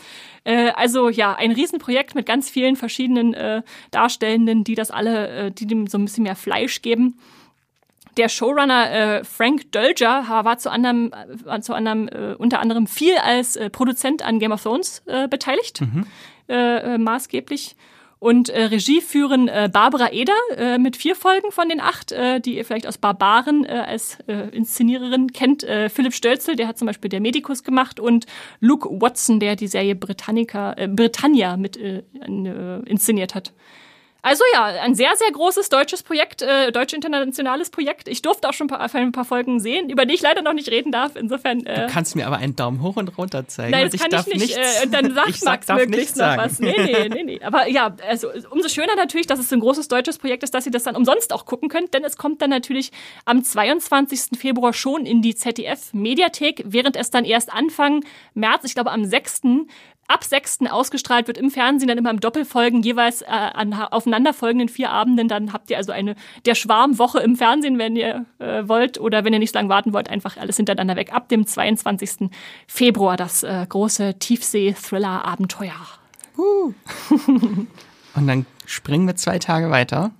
Äh, 0.44 0.70
also 0.70 1.10
ja, 1.10 1.34
ein 1.34 1.52
Riesenprojekt 1.52 2.14
mit 2.14 2.24
ganz 2.24 2.48
vielen 2.48 2.76
verschiedenen 2.76 3.62
Darstellenden, 3.90 4.64
die 4.64 4.74
das 4.74 4.90
alle, 4.90 5.50
die 5.50 5.66
dem 5.66 5.86
so 5.86 5.98
ein 5.98 6.04
bisschen 6.04 6.24
mehr 6.24 6.36
Fleisch 6.36 6.82
geben. 6.82 7.18
Der 8.16 8.28
Showrunner 8.28 8.90
äh, 8.90 9.24
Frank 9.24 9.72
Dölger 9.72 10.24
war 10.28 10.58
zu 10.58 10.70
anderem, 10.70 11.12
äh, 11.46 11.60
zu 11.60 11.74
anderem 11.74 12.08
äh, 12.08 12.34
unter 12.34 12.60
anderem 12.60 12.86
viel 12.86 13.16
als 13.16 13.56
äh, 13.56 13.70
Produzent 13.70 14.22
an 14.22 14.38
Game 14.38 14.52
of 14.52 14.62
Thrones 14.62 15.02
äh, 15.06 15.28
beteiligt, 15.28 15.80
äh, 16.48 16.94
äh, 16.94 16.98
maßgeblich. 16.98 17.76
Und 18.18 18.50
Regie 18.50 19.00
führen 19.00 19.50
Barbara 19.72 20.12
Eder 20.12 20.78
mit 20.78 20.96
vier 20.96 21.16
Folgen 21.16 21.50
von 21.50 21.68
den 21.68 21.80
acht, 21.80 22.12
die 22.12 22.56
ihr 22.56 22.64
vielleicht 22.64 22.86
aus 22.86 22.96
Barbaren 22.96 23.66
als 23.66 24.18
Inszeniererin 24.52 25.32
kennt. 25.32 25.66
Philipp 25.88 26.14
Stölzel, 26.14 26.54
der 26.54 26.68
hat 26.68 26.78
zum 26.78 26.86
Beispiel 26.86 27.08
der 27.08 27.20
Medikus 27.20 27.64
gemacht 27.64 27.98
und 27.98 28.26
Luke 28.60 28.88
Watson, 28.88 29.40
der 29.40 29.56
die 29.56 29.66
Serie 29.66 29.96
Britannica, 29.96 30.76
Britannia 30.86 31.56
mit 31.56 31.76
inszeniert 31.76 33.34
hat. 33.34 33.52
Also 34.24 34.44
ja, 34.54 34.64
ein 34.66 34.94
sehr, 34.94 35.16
sehr 35.16 35.32
großes 35.32 35.68
deutsches 35.68 36.04
Projekt, 36.04 36.42
äh, 36.42 36.70
deutsch-internationales 36.70 37.70
Projekt. 37.70 38.06
Ich 38.06 38.22
durfte 38.22 38.48
auch 38.48 38.52
schon 38.52 38.70
ein 38.70 38.78
paar, 38.78 38.94
ein 38.94 39.10
paar 39.10 39.24
Folgen 39.24 39.58
sehen, 39.58 39.90
über 39.90 40.06
die 40.06 40.14
ich 40.14 40.22
leider 40.22 40.42
noch 40.42 40.52
nicht 40.52 40.70
reden 40.70 40.92
darf. 40.92 41.16
Insofern. 41.16 41.66
Äh, 41.66 41.86
Du 41.86 41.92
kannst 41.92 42.14
mir 42.14 42.28
aber 42.28 42.36
einen 42.36 42.54
Daumen 42.54 42.82
hoch 42.82 42.94
und 42.96 43.18
runter 43.18 43.48
zeigen. 43.48 43.72
Nein, 43.72 43.90
das 43.90 44.00
kann 44.00 44.10
darf 44.10 44.28
ich 44.28 44.34
nicht. 44.34 44.56
Nichts, 44.56 44.84
äh, 44.84 44.86
dann 44.86 45.12
sagt 45.14 45.28
ich 45.30 45.40
sag, 45.40 45.52
Max 45.52 45.66
darf 45.66 45.78
möglichst 45.78 46.16
noch 46.16 46.36
was. 46.36 46.60
Nee, 46.60 46.72
nee, 46.78 47.08
nee, 47.12 47.22
nee. 47.24 47.40
Aber 47.42 47.66
ja, 47.66 47.96
also 48.08 48.28
umso 48.50 48.68
schöner 48.68 48.94
natürlich, 48.94 49.26
dass 49.26 49.40
es 49.40 49.48
so 49.48 49.56
ein 49.56 49.60
großes 49.60 49.88
deutsches 49.88 50.18
Projekt 50.18 50.44
ist, 50.44 50.54
dass 50.54 50.66
ihr 50.66 50.72
das 50.72 50.84
dann 50.84 50.94
umsonst 50.94 51.32
auch 51.32 51.44
gucken 51.44 51.68
könnt, 51.68 51.92
denn 51.92 52.04
es 52.04 52.16
kommt 52.16 52.40
dann 52.42 52.50
natürlich 52.50 52.92
am 53.24 53.42
22. 53.42 54.38
Februar 54.38 54.72
schon 54.72 55.04
in 55.04 55.22
die 55.22 55.34
ZDF-Mediathek, 55.34 56.62
während 56.64 56.94
es 56.96 57.10
dann 57.10 57.24
erst 57.24 57.52
Anfang 57.52 58.04
März, 58.34 58.62
ich 58.64 58.74
glaube 58.74 58.92
am 58.92 59.04
6. 59.04 59.42
ab 60.12 60.24
6. 60.24 60.60
ausgestrahlt 60.70 61.26
wird 61.26 61.38
im 61.38 61.50
Fernsehen, 61.50 61.88
dann 61.88 61.98
immer 61.98 62.10
im 62.10 62.20
Doppelfolgen, 62.20 62.82
jeweils 62.82 63.22
äh, 63.22 63.26
an 63.26 63.72
aufeinanderfolgenden 63.72 64.68
vier 64.68 64.90
Abenden. 64.90 65.28
Dann 65.28 65.52
habt 65.52 65.70
ihr 65.70 65.78
also 65.78 65.92
eine 65.92 66.14
der 66.44 66.54
Schwarmwoche 66.54 67.20
im 67.20 67.36
Fernsehen, 67.36 67.78
wenn 67.78 67.96
ihr 67.96 68.26
äh, 68.38 68.68
wollt. 68.68 69.00
Oder 69.00 69.24
wenn 69.24 69.32
ihr 69.32 69.38
nicht 69.38 69.52
so 69.52 69.58
lange 69.58 69.70
warten 69.70 69.92
wollt, 69.92 70.10
einfach 70.10 70.36
alles 70.36 70.56
hintereinander 70.56 70.96
weg. 70.96 71.12
Ab 71.12 71.28
dem 71.28 71.46
22. 71.46 72.30
Februar 72.66 73.16
das 73.16 73.42
äh, 73.42 73.66
große 73.68 74.18
Tiefsee-Thriller-Abenteuer. 74.18 75.72
Uh. 76.36 76.72
Und 78.14 78.26
dann 78.26 78.46
springen 78.66 79.06
wir 79.06 79.16
zwei 79.16 79.38
Tage 79.38 79.70
weiter. 79.70 80.10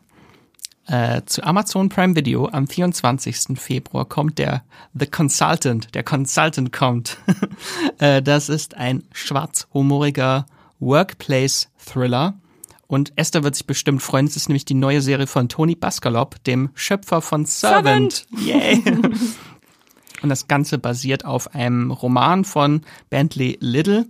Äh, 0.93 1.23
zu 1.24 1.43
Amazon 1.43 1.89
Prime 1.89 2.14
Video 2.16 2.51
am 2.51 2.66
24. 2.66 3.59
Februar 3.59 4.05
kommt 4.05 4.36
der 4.36 4.62
The 4.93 5.06
Consultant. 5.06 5.94
Der 5.94 6.02
Consultant 6.02 6.70
kommt. 6.70 7.16
äh, 7.98 8.20
das 8.20 8.51
ist 8.51 8.77
ein 8.77 9.02
schwarzhumoriger 9.10 10.44
Workplace-Thriller. 10.81 12.35
Und 12.89 13.14
Esther 13.16 13.43
wird 13.43 13.55
sich 13.55 13.66
bestimmt 13.66 14.02
freuen. 14.02 14.27
Es 14.27 14.36
ist 14.36 14.51
nämlich 14.51 14.66
die 14.66 14.74
neue 14.74 15.01
Serie 15.01 15.27
von 15.27 15.48
Tony 15.48 15.77
Baskalop, 15.77 16.44
dem 16.44 16.69
Schöpfer 16.74 17.23
von 17.23 17.47
Servant. 17.47 18.27
Servant. 18.28 18.47
Yay! 18.47 18.82
Und 20.23 20.28
das 20.28 20.47
Ganze 20.47 20.77
basiert 20.77 21.24
auf 21.24 21.55
einem 21.55 21.90
Roman 21.90 22.44
von 22.44 22.82
Bentley 23.09 23.56
Little. 23.62 24.09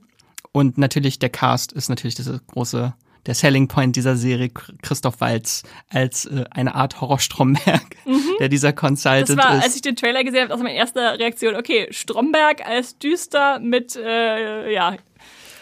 Und 0.50 0.78
natürlich 0.78 1.20
der 1.20 1.30
Cast 1.30 1.70
ist 1.70 1.90
natürlich 1.90 2.16
das 2.16 2.28
große 2.48 2.92
der 3.27 3.35
Selling 3.35 3.69
Point 3.69 3.97
dieser 3.97 4.16
Serie 4.16 4.51
Christoph 4.82 5.20
Walz 5.20 5.62
als 5.89 6.27
äh, 6.27 6.44
eine 6.51 6.74
Art 6.74 7.01
Horror-Stromberg, 7.01 7.97
mhm. 8.05 8.23
der 8.40 8.49
dieser 8.49 8.73
Consultant 8.73 9.28
das 9.28 9.36
war, 9.36 9.59
ist. 9.59 9.65
Als 9.65 9.77
ich 9.77 9.82
den 9.82 9.97
Trailer 9.97 10.24
gesehen 10.24 10.43
habe, 10.43 10.51
war 10.51 10.59
meine 10.59 10.74
erste 10.74 11.01
Reaktion, 11.01 11.55
okay, 11.55 11.86
Stromberg 11.90 12.66
als 12.66 12.99
düster 12.99 13.61
mit, 13.61 13.97
äh, 13.97 14.73
ja. 14.73 14.97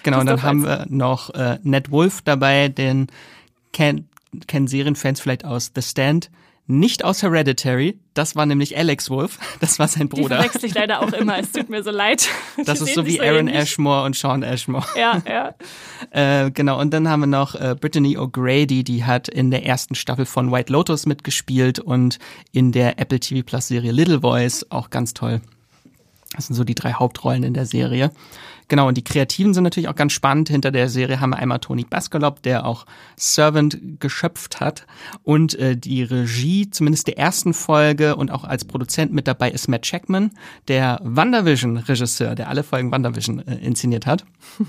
Genau, 0.02 0.20
und 0.20 0.26
dann 0.26 0.42
haben 0.42 0.62
wir 0.64 0.86
noch 0.88 1.30
äh, 1.34 1.58
Ned 1.62 1.90
Wolf 1.90 2.22
dabei, 2.22 2.68
den 2.68 3.08
kennen 3.72 4.08
kennen 4.46 4.68
Serienfans 4.68 5.20
vielleicht 5.20 5.44
aus 5.44 5.72
The 5.74 5.82
Stand 5.82 6.30
nicht 6.70 7.04
aus 7.04 7.22
Hereditary. 7.22 7.98
Das 8.14 8.36
war 8.36 8.46
nämlich 8.46 8.76
Alex 8.76 9.10
Wolf. 9.10 9.38
Das 9.60 9.78
war 9.78 9.88
sein 9.88 10.08
Bruder. 10.08 10.36
Die 10.36 10.42
verwechsel 10.42 10.64
ich 10.64 10.74
leider 10.74 11.00
auch 11.00 11.12
immer. 11.12 11.38
Es 11.38 11.52
tut 11.52 11.68
mir 11.68 11.82
so 11.82 11.90
leid. 11.90 12.28
Das 12.64 12.80
ist 12.80 12.94
so 12.94 13.04
wie 13.04 13.16
so 13.16 13.22
Aaron 13.22 13.48
ähnlich. 13.48 13.56
Ashmore 13.56 14.04
und 14.04 14.16
Sean 14.16 14.42
Ashmore. 14.42 14.86
Ja, 14.96 15.22
ja. 16.12 16.44
äh, 16.44 16.50
genau. 16.50 16.80
Und 16.80 16.92
dann 16.92 17.08
haben 17.08 17.20
wir 17.20 17.26
noch 17.26 17.54
äh, 17.54 17.76
Brittany 17.78 18.16
O'Grady, 18.16 18.82
die 18.84 19.04
hat 19.04 19.28
in 19.28 19.50
der 19.50 19.66
ersten 19.66 19.94
Staffel 19.94 20.26
von 20.26 20.50
White 20.52 20.72
Lotus 20.72 21.06
mitgespielt 21.06 21.78
und 21.78 22.18
in 22.52 22.72
der 22.72 22.98
Apple 22.98 23.20
TV 23.20 23.44
Plus 23.44 23.68
Serie 23.68 23.92
Little 23.92 24.20
Voice 24.20 24.66
auch 24.70 24.90
ganz 24.90 25.14
toll. 25.14 25.40
Das 26.34 26.46
sind 26.46 26.56
so 26.56 26.64
die 26.64 26.74
drei 26.74 26.92
Hauptrollen 26.92 27.42
in 27.42 27.54
der 27.54 27.66
Serie. 27.66 28.12
Genau, 28.70 28.86
und 28.86 28.96
die 28.96 29.02
Kreativen 29.02 29.52
sind 29.52 29.64
natürlich 29.64 29.88
auch 29.88 29.96
ganz 29.96 30.12
spannend. 30.12 30.48
Hinter 30.48 30.70
der 30.70 30.88
Serie 30.88 31.18
haben 31.18 31.30
wir 31.30 31.38
einmal 31.38 31.58
Tony 31.58 31.82
Baskalop, 31.82 32.40
der 32.42 32.64
auch 32.64 32.86
Servant 33.16 33.76
geschöpft 33.98 34.60
hat. 34.60 34.86
Und 35.24 35.56
äh, 35.56 35.76
die 35.76 36.04
Regie, 36.04 36.70
zumindest 36.70 37.08
der 37.08 37.18
ersten 37.18 37.52
Folge 37.52 38.14
und 38.14 38.30
auch 38.30 38.44
als 38.44 38.64
Produzent 38.64 39.12
mit 39.12 39.26
dabei 39.26 39.50
ist 39.50 39.66
Matt 39.66 39.82
Checkman, 39.82 40.30
der 40.68 41.00
WandaVision-Regisseur, 41.02 42.36
der 42.36 42.48
alle 42.48 42.62
Folgen 42.62 42.92
WandaVision 42.92 43.40
äh, 43.40 43.56
inszeniert 43.56 44.06
hat. 44.06 44.24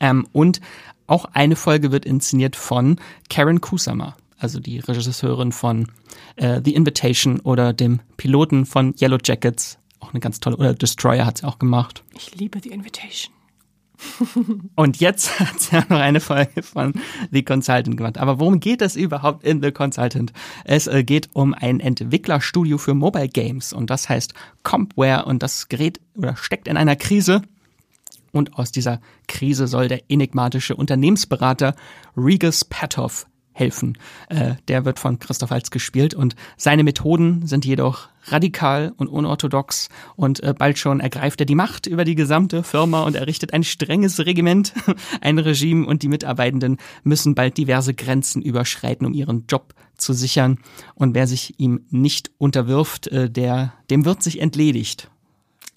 ähm, 0.00 0.26
und 0.32 0.60
auch 1.06 1.24
eine 1.32 1.56
Folge 1.56 1.90
wird 1.90 2.04
inszeniert 2.04 2.54
von 2.54 3.00
Karen 3.30 3.62
Kusama, 3.62 4.14
also 4.36 4.60
die 4.60 4.78
Regisseurin 4.78 5.52
von 5.52 5.88
äh, 6.36 6.60
The 6.62 6.74
Invitation 6.74 7.40
oder 7.40 7.72
dem 7.72 8.00
Piloten 8.18 8.66
von 8.66 8.94
Yellow 9.00 9.18
Jackets 9.24 9.78
auch 10.02 10.12
eine 10.12 10.20
ganz 10.20 10.40
tolle, 10.40 10.56
oder 10.56 10.74
Destroyer 10.74 11.26
hat 11.26 11.38
sie 11.38 11.46
auch 11.46 11.58
gemacht. 11.58 12.04
Ich 12.14 12.34
liebe 12.34 12.60
The 12.62 12.70
Invitation. 12.70 13.32
Und 14.74 14.98
jetzt 15.00 15.38
hat 15.40 15.60
sie 15.60 15.76
ja 15.76 15.84
noch 15.88 16.00
eine 16.00 16.20
Folge 16.20 16.62
von 16.62 16.94
The 17.30 17.42
Consultant 17.42 17.96
gemacht. 17.96 18.18
Aber 18.18 18.40
worum 18.40 18.60
geht 18.60 18.82
es 18.82 18.96
überhaupt 18.96 19.44
in 19.44 19.62
The 19.62 19.72
Consultant? 19.72 20.32
Es 20.64 20.86
äh, 20.86 21.04
geht 21.04 21.30
um 21.32 21.54
ein 21.54 21.80
Entwicklerstudio 21.80 22.78
für 22.78 22.94
Mobile 22.94 23.28
Games 23.28 23.72
und 23.72 23.90
das 23.90 24.08
heißt 24.08 24.34
Compware 24.62 25.24
und 25.24 25.42
das 25.42 25.68
Gerät 25.68 26.00
oder 26.16 26.36
steckt 26.36 26.68
in 26.68 26.76
einer 26.76 26.96
Krise. 26.96 27.42
Und 28.32 28.58
aus 28.58 28.72
dieser 28.72 29.00
Krise 29.28 29.66
soll 29.66 29.88
der 29.88 30.10
enigmatische 30.10 30.74
Unternehmensberater 30.74 31.74
Regus 32.16 32.64
Patoff 32.64 33.26
helfen. 33.52 33.98
Äh, 34.28 34.54
der 34.68 34.84
wird 34.84 34.98
von 34.98 35.18
Christoph 35.18 35.50
Waltz 35.50 35.70
gespielt 35.70 36.14
und 36.14 36.34
seine 36.56 36.84
Methoden 36.84 37.46
sind 37.46 37.64
jedoch 37.64 38.08
radikal 38.26 38.92
und 38.96 39.08
unorthodox 39.08 39.88
und 40.16 40.42
äh, 40.42 40.54
bald 40.56 40.78
schon 40.78 41.00
ergreift 41.00 41.40
er 41.40 41.46
die 41.46 41.54
Macht 41.54 41.86
über 41.86 42.04
die 42.04 42.14
gesamte 42.14 42.62
Firma 42.62 43.02
und 43.02 43.16
errichtet 43.16 43.52
ein 43.52 43.64
strenges 43.64 44.18
Regiment, 44.20 44.72
ein 45.20 45.38
Regime 45.38 45.86
und 45.86 46.02
die 46.02 46.08
Mitarbeitenden 46.08 46.78
müssen 47.02 47.34
bald 47.34 47.56
diverse 47.56 47.94
Grenzen 47.94 48.42
überschreiten, 48.42 49.06
um 49.06 49.12
ihren 49.12 49.44
Job 49.48 49.74
zu 49.96 50.12
sichern 50.12 50.58
und 50.94 51.14
wer 51.14 51.26
sich 51.26 51.58
ihm 51.58 51.86
nicht 51.90 52.30
unterwirft, 52.38 53.08
äh, 53.08 53.30
der 53.30 53.74
dem 53.90 54.04
wird 54.04 54.22
sich 54.22 54.40
entledigt. 54.40 55.10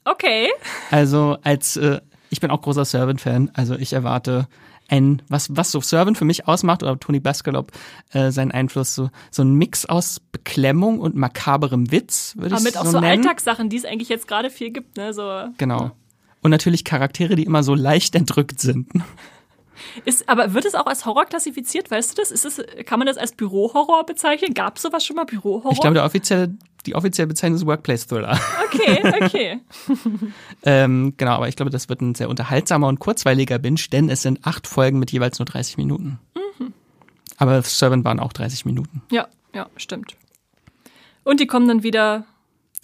Okay. 0.03 0.49
Also 0.91 1.37
als 1.41 1.77
äh, 1.77 1.99
ich 2.29 2.39
bin 2.39 2.51
auch 2.51 2.61
großer 2.61 2.85
Servant-Fan, 2.85 3.51
also 3.53 3.75
ich 3.75 3.93
erwarte 3.93 4.47
ein, 4.87 5.21
was, 5.29 5.55
was 5.55 5.71
so 5.71 5.81
Servant 5.81 6.17
für 6.17 6.25
mich 6.25 6.47
ausmacht, 6.47 6.83
oder 6.83 6.99
Tony 6.99 7.19
Baskalop 7.19 7.71
äh, 8.11 8.31
seinen 8.31 8.51
Einfluss, 8.51 8.95
so, 8.95 9.09
so 9.31 9.43
ein 9.43 9.53
Mix 9.55 9.85
aus 9.85 10.19
Beklemmung 10.31 10.99
und 10.99 11.15
makaberem 11.15 11.91
Witz, 11.91 12.35
würde 12.37 12.55
ich 12.55 12.61
sagen. 12.61 12.75
Aber 12.75 12.83
mit 12.83 12.87
auch 12.87 12.91
so 12.91 12.99
nennen. 12.99 13.25
Alltagssachen, 13.25 13.69
die 13.69 13.77
es 13.77 13.85
eigentlich 13.85 14.09
jetzt 14.09 14.27
gerade 14.27 14.49
viel 14.49 14.71
gibt, 14.71 14.97
ne? 14.97 15.13
So, 15.13 15.45
genau. 15.57 15.91
Und 16.41 16.51
natürlich 16.51 16.83
Charaktere, 16.83 17.35
die 17.35 17.43
immer 17.43 17.63
so 17.63 17.73
leicht 17.73 18.13
entrückt 18.15 18.59
sind. 18.59 18.87
Ist, 20.05 20.29
aber 20.29 20.53
wird 20.53 20.65
es 20.65 20.75
auch 20.75 20.85
als 20.85 21.05
Horror 21.05 21.25
klassifiziert? 21.25 21.89
Weißt 21.91 22.11
du 22.11 22.21
das? 22.21 22.31
Ist 22.31 22.45
es, 22.45 22.63
kann 22.85 22.99
man 22.99 23.07
das 23.07 23.17
als 23.17 23.33
Bürohorror 23.33 24.05
bezeichnen? 24.05 24.53
Gab 24.53 24.77
es 24.77 24.83
sowas 24.83 25.05
schon 25.05 25.15
mal 25.15 25.25
Bürohorror? 25.25 25.71
Ich 25.71 25.81
glaube, 25.81 25.95
der 25.95 26.05
offizielle, 26.05 26.55
die 26.85 26.95
offizielle 26.95 27.27
Bezeichnung 27.27 27.57
ist 27.57 27.65
Workplace 27.65 28.07
Thriller. 28.07 28.39
Okay, 28.65 29.13
okay. 29.21 29.59
ähm, 30.63 31.13
genau, 31.17 31.31
aber 31.31 31.47
ich 31.47 31.55
glaube, 31.55 31.71
das 31.71 31.89
wird 31.89 32.01
ein 32.01 32.15
sehr 32.15 32.29
unterhaltsamer 32.29 32.87
und 32.87 32.99
kurzweiliger 32.99 33.57
Binge, 33.57 33.81
denn 33.91 34.09
es 34.09 34.21
sind 34.21 34.45
acht 34.45 34.67
Folgen 34.67 34.99
mit 34.99 35.11
jeweils 35.11 35.39
nur 35.39 35.45
30 35.45 35.77
Minuten. 35.77 36.19
Mhm. 36.35 36.73
Aber 37.37 37.61
Servant 37.61 38.05
waren 38.05 38.19
auch 38.19 38.33
30 38.33 38.65
Minuten. 38.65 39.01
Ja, 39.11 39.27
ja, 39.53 39.67
stimmt. 39.77 40.15
Und 41.23 41.39
die 41.39 41.47
kommen 41.47 41.67
dann 41.67 41.83
wieder 41.83 42.25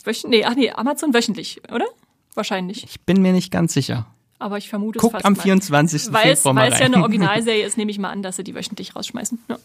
wöchentlich, 0.04 0.42
nee, 0.42 0.46
ach 0.46 0.56
nee, 0.56 0.72
Amazon 0.72 1.14
wöchentlich, 1.14 1.62
oder? 1.72 1.86
Wahrscheinlich. 2.34 2.84
Ich 2.84 3.02
bin 3.02 3.22
mir 3.22 3.34
nicht 3.34 3.52
ganz 3.52 3.74
sicher 3.74 4.08
aber 4.42 4.58
ich 4.58 4.70
vermute 4.70 5.00
Guckt 5.00 5.16
es 5.16 5.22
fast 5.22 5.26
am 5.26 5.36
24. 5.36 6.08
Mal. 6.08 6.14
Weil 6.14 6.36
Februar 6.36 6.56
Weil 6.56 6.74
es 6.74 6.80
ja 6.80 6.86
eine 6.86 6.98
Originalserie 7.02 7.66
ist, 7.66 7.78
nehme 7.78 7.92
ich 7.92 8.00
mal 8.00 8.10
an, 8.10 8.24
dass 8.24 8.36
sie 8.36 8.44
die 8.44 8.56
wöchentlich 8.56 8.96
rausschmeißen. 8.96 9.40
Ja. 9.48 9.58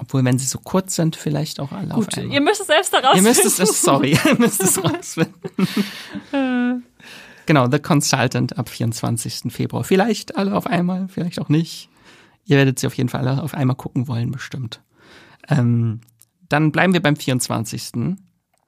Obwohl, 0.00 0.24
wenn 0.24 0.38
sie 0.38 0.46
so 0.46 0.58
kurz 0.58 0.96
sind, 0.96 1.14
vielleicht 1.14 1.60
auch 1.60 1.72
alle 1.72 1.94
Gut, 1.94 2.08
auf 2.08 2.18
einmal. 2.18 2.34
ihr 2.34 2.40
müsst 2.40 2.60
es 2.60 2.66
selbst 2.68 2.92
da 2.92 2.98
rausfinden. 2.98 3.26
Ihr 3.26 3.44
müsst 3.44 3.60
es, 3.60 3.82
sorry, 3.82 4.18
ihr 4.24 4.38
müsst 4.38 4.62
es 4.62 4.82
rausfinden. 4.82 6.84
genau, 7.46 7.70
The 7.70 7.78
Consultant 7.78 8.58
ab 8.58 8.68
24. 8.68 9.52
Februar. 9.52 9.84
Vielleicht 9.84 10.36
alle 10.36 10.56
auf 10.56 10.66
einmal, 10.66 11.08
vielleicht 11.08 11.40
auch 11.40 11.48
nicht. 11.48 11.88
Ihr 12.46 12.56
werdet 12.56 12.78
sie 12.78 12.86
auf 12.86 12.94
jeden 12.94 13.08
Fall 13.08 13.28
alle 13.28 13.42
auf 13.42 13.54
einmal 13.54 13.76
gucken 13.76 14.08
wollen, 14.08 14.30
bestimmt. 14.30 14.80
Ähm, 15.48 16.00
dann 16.48 16.72
bleiben 16.72 16.92
wir 16.92 17.02
beim 17.02 17.16
24. 17.16 18.16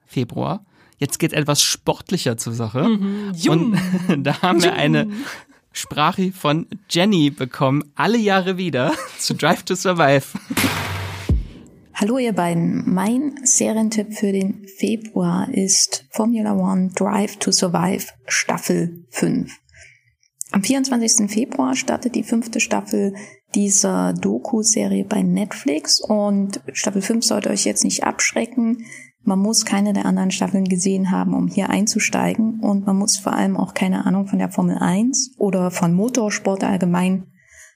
Februar. 0.05 0.65
Jetzt 0.97 1.19
geht 1.19 1.33
etwas 1.33 1.61
sportlicher 1.61 2.37
zur 2.37 2.53
Sache. 2.53 2.87
Mhm. 2.87 3.33
Und 3.49 3.77
da 4.23 4.41
haben 4.41 4.63
wir 4.63 4.73
eine 4.73 5.09
Sprache 5.73 6.31
von 6.31 6.67
Jenny 6.89 7.31
bekommen, 7.31 7.83
alle 7.95 8.17
Jahre 8.17 8.57
wieder, 8.57 8.93
zu 9.17 9.33
Drive 9.33 9.63
to 9.63 9.75
Survive. 9.75 10.27
Hallo 11.95 12.17
ihr 12.17 12.33
beiden. 12.33 12.91
Mein 12.91 13.35
Serientipp 13.43 14.15
für 14.15 14.31
den 14.31 14.65
Februar 14.79 15.47
ist 15.53 16.07
Formula 16.09 16.55
One 16.55 16.89
Drive 16.95 17.37
to 17.37 17.51
Survive 17.51 18.07
Staffel 18.25 19.05
5. 19.11 19.55
Am 20.51 20.63
24. 20.63 21.29
Februar 21.29 21.75
startet 21.75 22.15
die 22.15 22.23
fünfte 22.23 22.59
Staffel 22.59 23.13
dieser 23.53 24.13
Doku-Serie 24.13 25.05
bei 25.05 25.21
Netflix 25.21 26.01
und 26.01 26.61
Staffel 26.73 27.03
5 27.03 27.23
sollte 27.23 27.51
euch 27.51 27.63
jetzt 27.63 27.83
nicht 27.83 28.03
abschrecken. 28.03 28.85
Man 29.21 29.37
muss 29.37 29.63
keine 29.63 29.93
der 29.93 30.07
anderen 30.07 30.31
Staffeln 30.31 30.65
gesehen 30.65 31.11
haben, 31.11 31.35
um 31.35 31.47
hier 31.47 31.69
einzusteigen. 31.69 32.59
Und 32.59 32.87
man 32.87 32.97
muss 32.97 33.17
vor 33.17 33.33
allem 33.33 33.55
auch 33.55 33.75
keine 33.75 34.07
Ahnung 34.07 34.25
von 34.25 34.39
der 34.39 34.49
Formel 34.49 34.79
1 34.79 35.35
oder 35.37 35.69
von 35.69 35.93
Motorsport 35.93 36.63
allgemein 36.63 37.27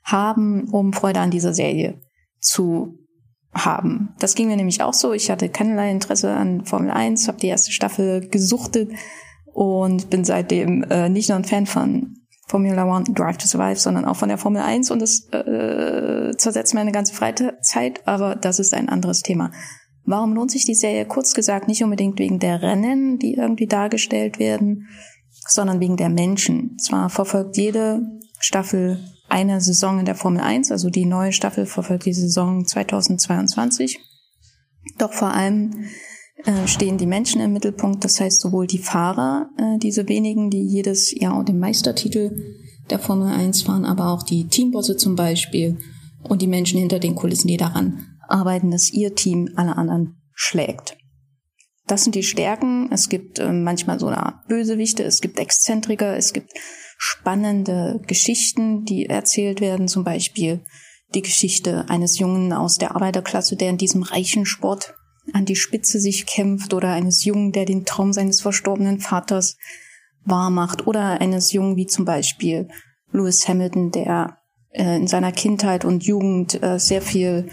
haben, 0.04 0.70
um 0.72 0.92
Freude 0.92 1.20
an 1.20 1.30
dieser 1.30 1.54
Serie 1.54 2.02
zu 2.40 2.98
haben. 3.54 4.14
Das 4.20 4.36
ging 4.36 4.48
mir 4.48 4.58
nämlich 4.58 4.82
auch 4.82 4.94
so. 4.94 5.14
Ich 5.14 5.32
hatte 5.32 5.50
keinerlei 5.50 5.92
Interesse 5.92 6.32
an 6.32 6.66
Formel 6.66 6.92
1, 6.92 7.28
habe 7.28 7.40
die 7.40 7.48
erste 7.48 7.72
Staffel 7.72 8.28
gesuchtet 8.30 8.92
und 9.54 10.10
bin 10.10 10.24
seitdem 10.24 10.84
äh, 10.84 11.10
nicht 11.10 11.30
nur 11.30 11.38
ein 11.38 11.46
Fan 11.46 11.66
von 11.66 12.18
Formula 12.48 12.86
One 12.86 13.06
Drive 13.14 13.38
to 13.38 13.48
Survive, 13.48 13.80
sondern 13.80 14.06
auch 14.06 14.16
von 14.16 14.30
der 14.30 14.38
Formel 14.38 14.62
1 14.62 14.92
und 14.92 15.02
das 15.02 15.28
äh, 15.34 16.32
zersetzt 16.38 16.74
meine 16.74 16.92
ganze 16.92 17.14
Freizeit, 17.14 18.08
aber 18.08 18.36
das 18.36 18.60
ist 18.60 18.74
ein 18.74 18.88
anderes 18.90 19.22
Thema. 19.22 19.52
Warum 20.06 20.34
lohnt 20.34 20.52
sich 20.52 20.64
die 20.64 20.74
Serie? 20.74 21.06
Kurz 21.06 21.34
gesagt, 21.34 21.68
nicht 21.68 21.84
unbedingt 21.84 22.18
wegen 22.18 22.40
der 22.40 22.62
Rennen, 22.62 23.20
die 23.20 23.34
irgendwie 23.34 23.68
dargestellt 23.68 24.40
werden, 24.40 24.88
sondern 25.50 25.82
wegen 25.82 25.98
der 25.98 26.10
Menschen. 26.10 26.78
Zwar 26.80 27.10
verfolgt 27.10 27.58
jede 27.58 28.02
Staffel 28.40 29.04
eine 29.30 29.62
Saison 29.62 30.00
in 30.00 30.06
der 30.06 30.16
Formel 30.16 30.42
1, 30.42 30.72
also 30.72 30.90
die 30.90 31.06
neue 31.06 31.34
Staffel 31.34 31.66
verfolgt 31.66 32.06
die 32.06 32.14
Saison 32.14 32.66
2022. 32.66 34.00
Doch 34.98 35.14
vor 35.14 35.34
allem 35.34 35.86
äh, 36.46 36.68
stehen 36.68 36.98
die 36.98 37.06
Menschen 37.06 37.42
im 37.42 37.54
Mittelpunkt, 37.54 38.04
das 38.04 38.20
heißt 38.20 38.40
sowohl 38.40 38.68
die 38.68 38.78
Fahrer, 38.78 39.50
äh, 39.58 39.78
diese 39.80 40.08
wenigen, 40.08 40.50
die 40.50 40.64
jedes 40.64 41.14
Jahr 41.20 41.44
den 41.44 41.60
Meistertitel 41.60 42.56
der 42.90 43.00
Formel 43.00 43.28
1 43.28 43.64
fahren, 43.64 43.86
aber 43.86 44.12
auch 44.12 44.24
die 44.24 44.48
Teambosse 44.48 44.96
zum 44.96 45.16
Beispiel 45.16 45.78
und 46.24 46.42
die 46.42 46.48
Menschen 46.48 46.80
hinter 46.80 47.00
den 47.00 47.16
Kulissen, 47.16 47.48
die 47.48 47.58
daran 47.58 48.06
arbeiten, 48.28 48.72
dass 48.72 48.92
ihr 48.92 49.16
Team 49.16 49.50
alle 49.56 49.76
anderen 49.76 50.22
schlägt. 50.34 50.98
Das 51.88 52.04
sind 52.04 52.16
die 52.16 52.24
Stärken. 52.24 52.90
Es 52.92 53.10
gibt 53.10 53.40
äh, 53.40 53.52
manchmal 53.52 54.00
so 54.00 54.08
eine 54.08 54.42
Bösewichte, 54.48 55.04
es 55.04 55.22
gibt 55.22 55.40
Exzentriker, 55.40 56.16
es 56.18 56.34
gibt 56.34 56.52
spannende 56.98 58.02
Geschichten, 58.06 58.84
die 58.84 59.06
erzählt 59.06 59.62
werden, 59.62 59.88
zum 59.88 60.04
Beispiel 60.04 60.64
die 61.14 61.22
Geschichte 61.22 61.86
eines 61.88 62.20
Jungen 62.20 62.52
aus 62.52 62.78
der 62.78 62.96
Arbeiterklasse, 62.96 63.56
der 63.56 63.70
in 63.70 63.78
diesem 63.78 64.04
reichen 64.04 64.46
Sport 64.46 64.96
an 65.34 65.46
die 65.46 65.56
Spitze 65.56 66.00
sich 66.00 66.26
kämpft, 66.26 66.74
oder 66.74 66.92
eines 66.92 67.24
Jungen, 67.24 67.52
der 67.52 67.66
den 67.66 67.86
Traum 67.86 68.14
seines 68.14 68.42
verstorbenen 68.42 69.00
Vaters 69.00 69.58
wahrmacht, 70.26 70.88
oder 70.88 71.22
eines 71.22 71.52
Jungen 71.54 71.76
wie 71.78 71.86
zum 71.86 72.06
Beispiel 72.06 72.68
Lewis 73.12 73.48
Hamilton, 73.48 73.92
der 73.92 74.38
äh, 74.72 74.98
in 74.98 75.08
seiner 75.08 75.32
Kindheit 75.32 75.86
und 75.86 76.04
Jugend 76.04 76.62
äh, 76.62 76.80
sehr 76.80 77.02
viel 77.02 77.50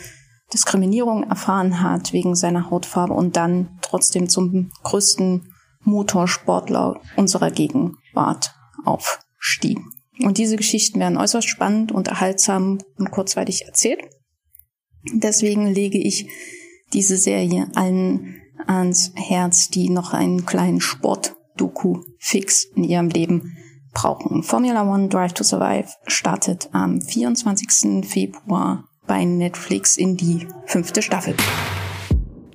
Diskriminierung 0.53 1.25
erfahren 1.25 1.81
hat 1.81 2.13
wegen 2.13 2.35
seiner 2.35 2.71
Hautfarbe 2.71 3.15
und 3.15 3.37
dann 3.37 3.79
trotzdem 3.81 4.29
zum 4.29 4.71
größten 4.83 5.53
Motorsportler 5.83 7.01
unserer 7.17 7.51
Gegenwart 7.51 8.55
auf 8.85 9.21
stieg. 9.39 9.79
Und 10.21 10.39
diese 10.39 10.57
Geschichten 10.57 11.01
werden 11.01 11.19
äußerst 11.19 11.49
spannend, 11.49 11.93
unterhaltsam 11.93 12.79
und 12.99 13.11
kurzweilig 13.11 13.67
erzählt. 13.67 14.01
Deswegen 15.13 15.67
lege 15.67 15.99
ich 15.99 16.29
diese 16.93 17.17
Serie 17.17 17.69
allen 17.75 18.41
ans 18.67 19.13
Herz, 19.17 19.69
die 19.69 19.91
noch 19.91 20.13
einen 20.13 20.47
kleinen 20.47 20.81
Sport-Doku-Fix 20.81 22.67
in 22.77 22.85
ihrem 22.85 23.09
Leben 23.09 23.57
brauchen. 23.93 24.43
Formula 24.43 24.89
One 24.89 25.09
Drive 25.09 25.35
to 25.35 25.45
Survive 25.45 25.89
startet 26.07 26.69
am 26.73 27.01
24. 27.01 28.07
Februar 28.07 28.89
bei 29.07 29.25
Netflix 29.25 29.97
in 29.97 30.17
die 30.17 30.49
fünfte 30.67 31.03
Staffel. 31.03 31.35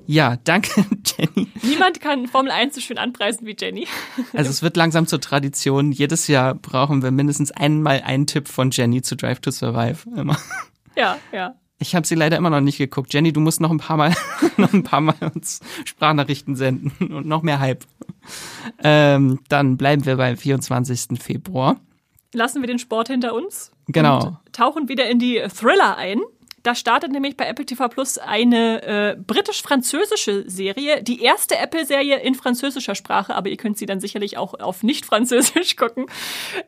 Ja, 0.06 0.36
danke, 0.42 0.84
Jenny. 1.06 1.48
Niemand 1.62 2.00
kann 2.00 2.26
Formel 2.26 2.50
1 2.50 2.74
so 2.74 2.80
schön 2.80 2.98
anpreisen 2.98 3.46
wie 3.46 3.54
Jenny. 3.56 3.86
Also 4.32 4.50
es 4.50 4.60
wird 4.60 4.76
langsam 4.76 5.06
zur 5.06 5.20
Tradition. 5.20 5.92
Jedes 5.92 6.26
Jahr 6.26 6.54
brauchen 6.54 7.02
wir 7.02 7.12
mindestens 7.12 7.52
einmal 7.52 8.02
einen 8.04 8.26
Tipp 8.26 8.48
von 8.48 8.70
Jenny 8.72 9.02
zu 9.02 9.14
Drive 9.14 9.38
to 9.40 9.52
Survive. 9.52 10.08
Immer. 10.16 10.36
Ja, 10.96 11.18
ja. 11.32 11.54
Ich 11.78 11.94
habe 11.94 12.06
sie 12.06 12.16
leider 12.16 12.36
immer 12.36 12.50
noch 12.50 12.60
nicht 12.60 12.78
geguckt. 12.78 13.14
Jenny, 13.14 13.32
du 13.32 13.40
musst 13.40 13.60
noch 13.60 13.70
ein 13.70 13.78
paar 13.78 13.96
Mal, 13.96 14.12
noch 14.56 14.72
ein 14.72 14.82
paar 14.82 15.00
Mal 15.00 15.14
uns 15.32 15.60
Sprachnachrichten 15.84 16.56
senden 16.56 17.14
und 17.14 17.26
noch 17.26 17.42
mehr 17.42 17.60
Hype. 17.60 17.84
Ähm, 18.82 19.38
dann 19.48 19.76
bleiben 19.76 20.04
wir 20.04 20.16
beim 20.16 20.36
24. 20.36 21.22
Februar. 21.22 21.80
Lassen 22.34 22.62
wir 22.62 22.66
den 22.66 22.78
Sport 22.78 23.08
hinter 23.08 23.32
uns. 23.32 23.72
Genau. 23.86 24.26
Und 24.26 24.52
tauchen 24.52 24.88
wieder 24.88 25.08
in 25.08 25.18
die 25.18 25.40
Thriller 25.48 25.96
ein. 25.96 26.20
Da 26.62 26.74
startet 26.74 27.12
nämlich 27.12 27.36
bei 27.36 27.46
Apple 27.46 27.64
TV 27.64 27.88
Plus 27.88 28.18
eine 28.18 28.82
äh, 28.82 29.16
britisch-französische 29.16 30.44
Serie, 30.46 31.02
die 31.02 31.22
erste 31.22 31.56
Apple-Serie 31.56 32.20
in 32.20 32.34
französischer 32.34 32.94
Sprache, 32.94 33.34
aber 33.34 33.48
ihr 33.48 33.56
könnt 33.56 33.78
sie 33.78 33.86
dann 33.86 34.00
sicherlich 34.00 34.36
auch 34.36 34.52
auf 34.60 34.82
nicht-französisch 34.82 35.76
gucken. 35.76 36.06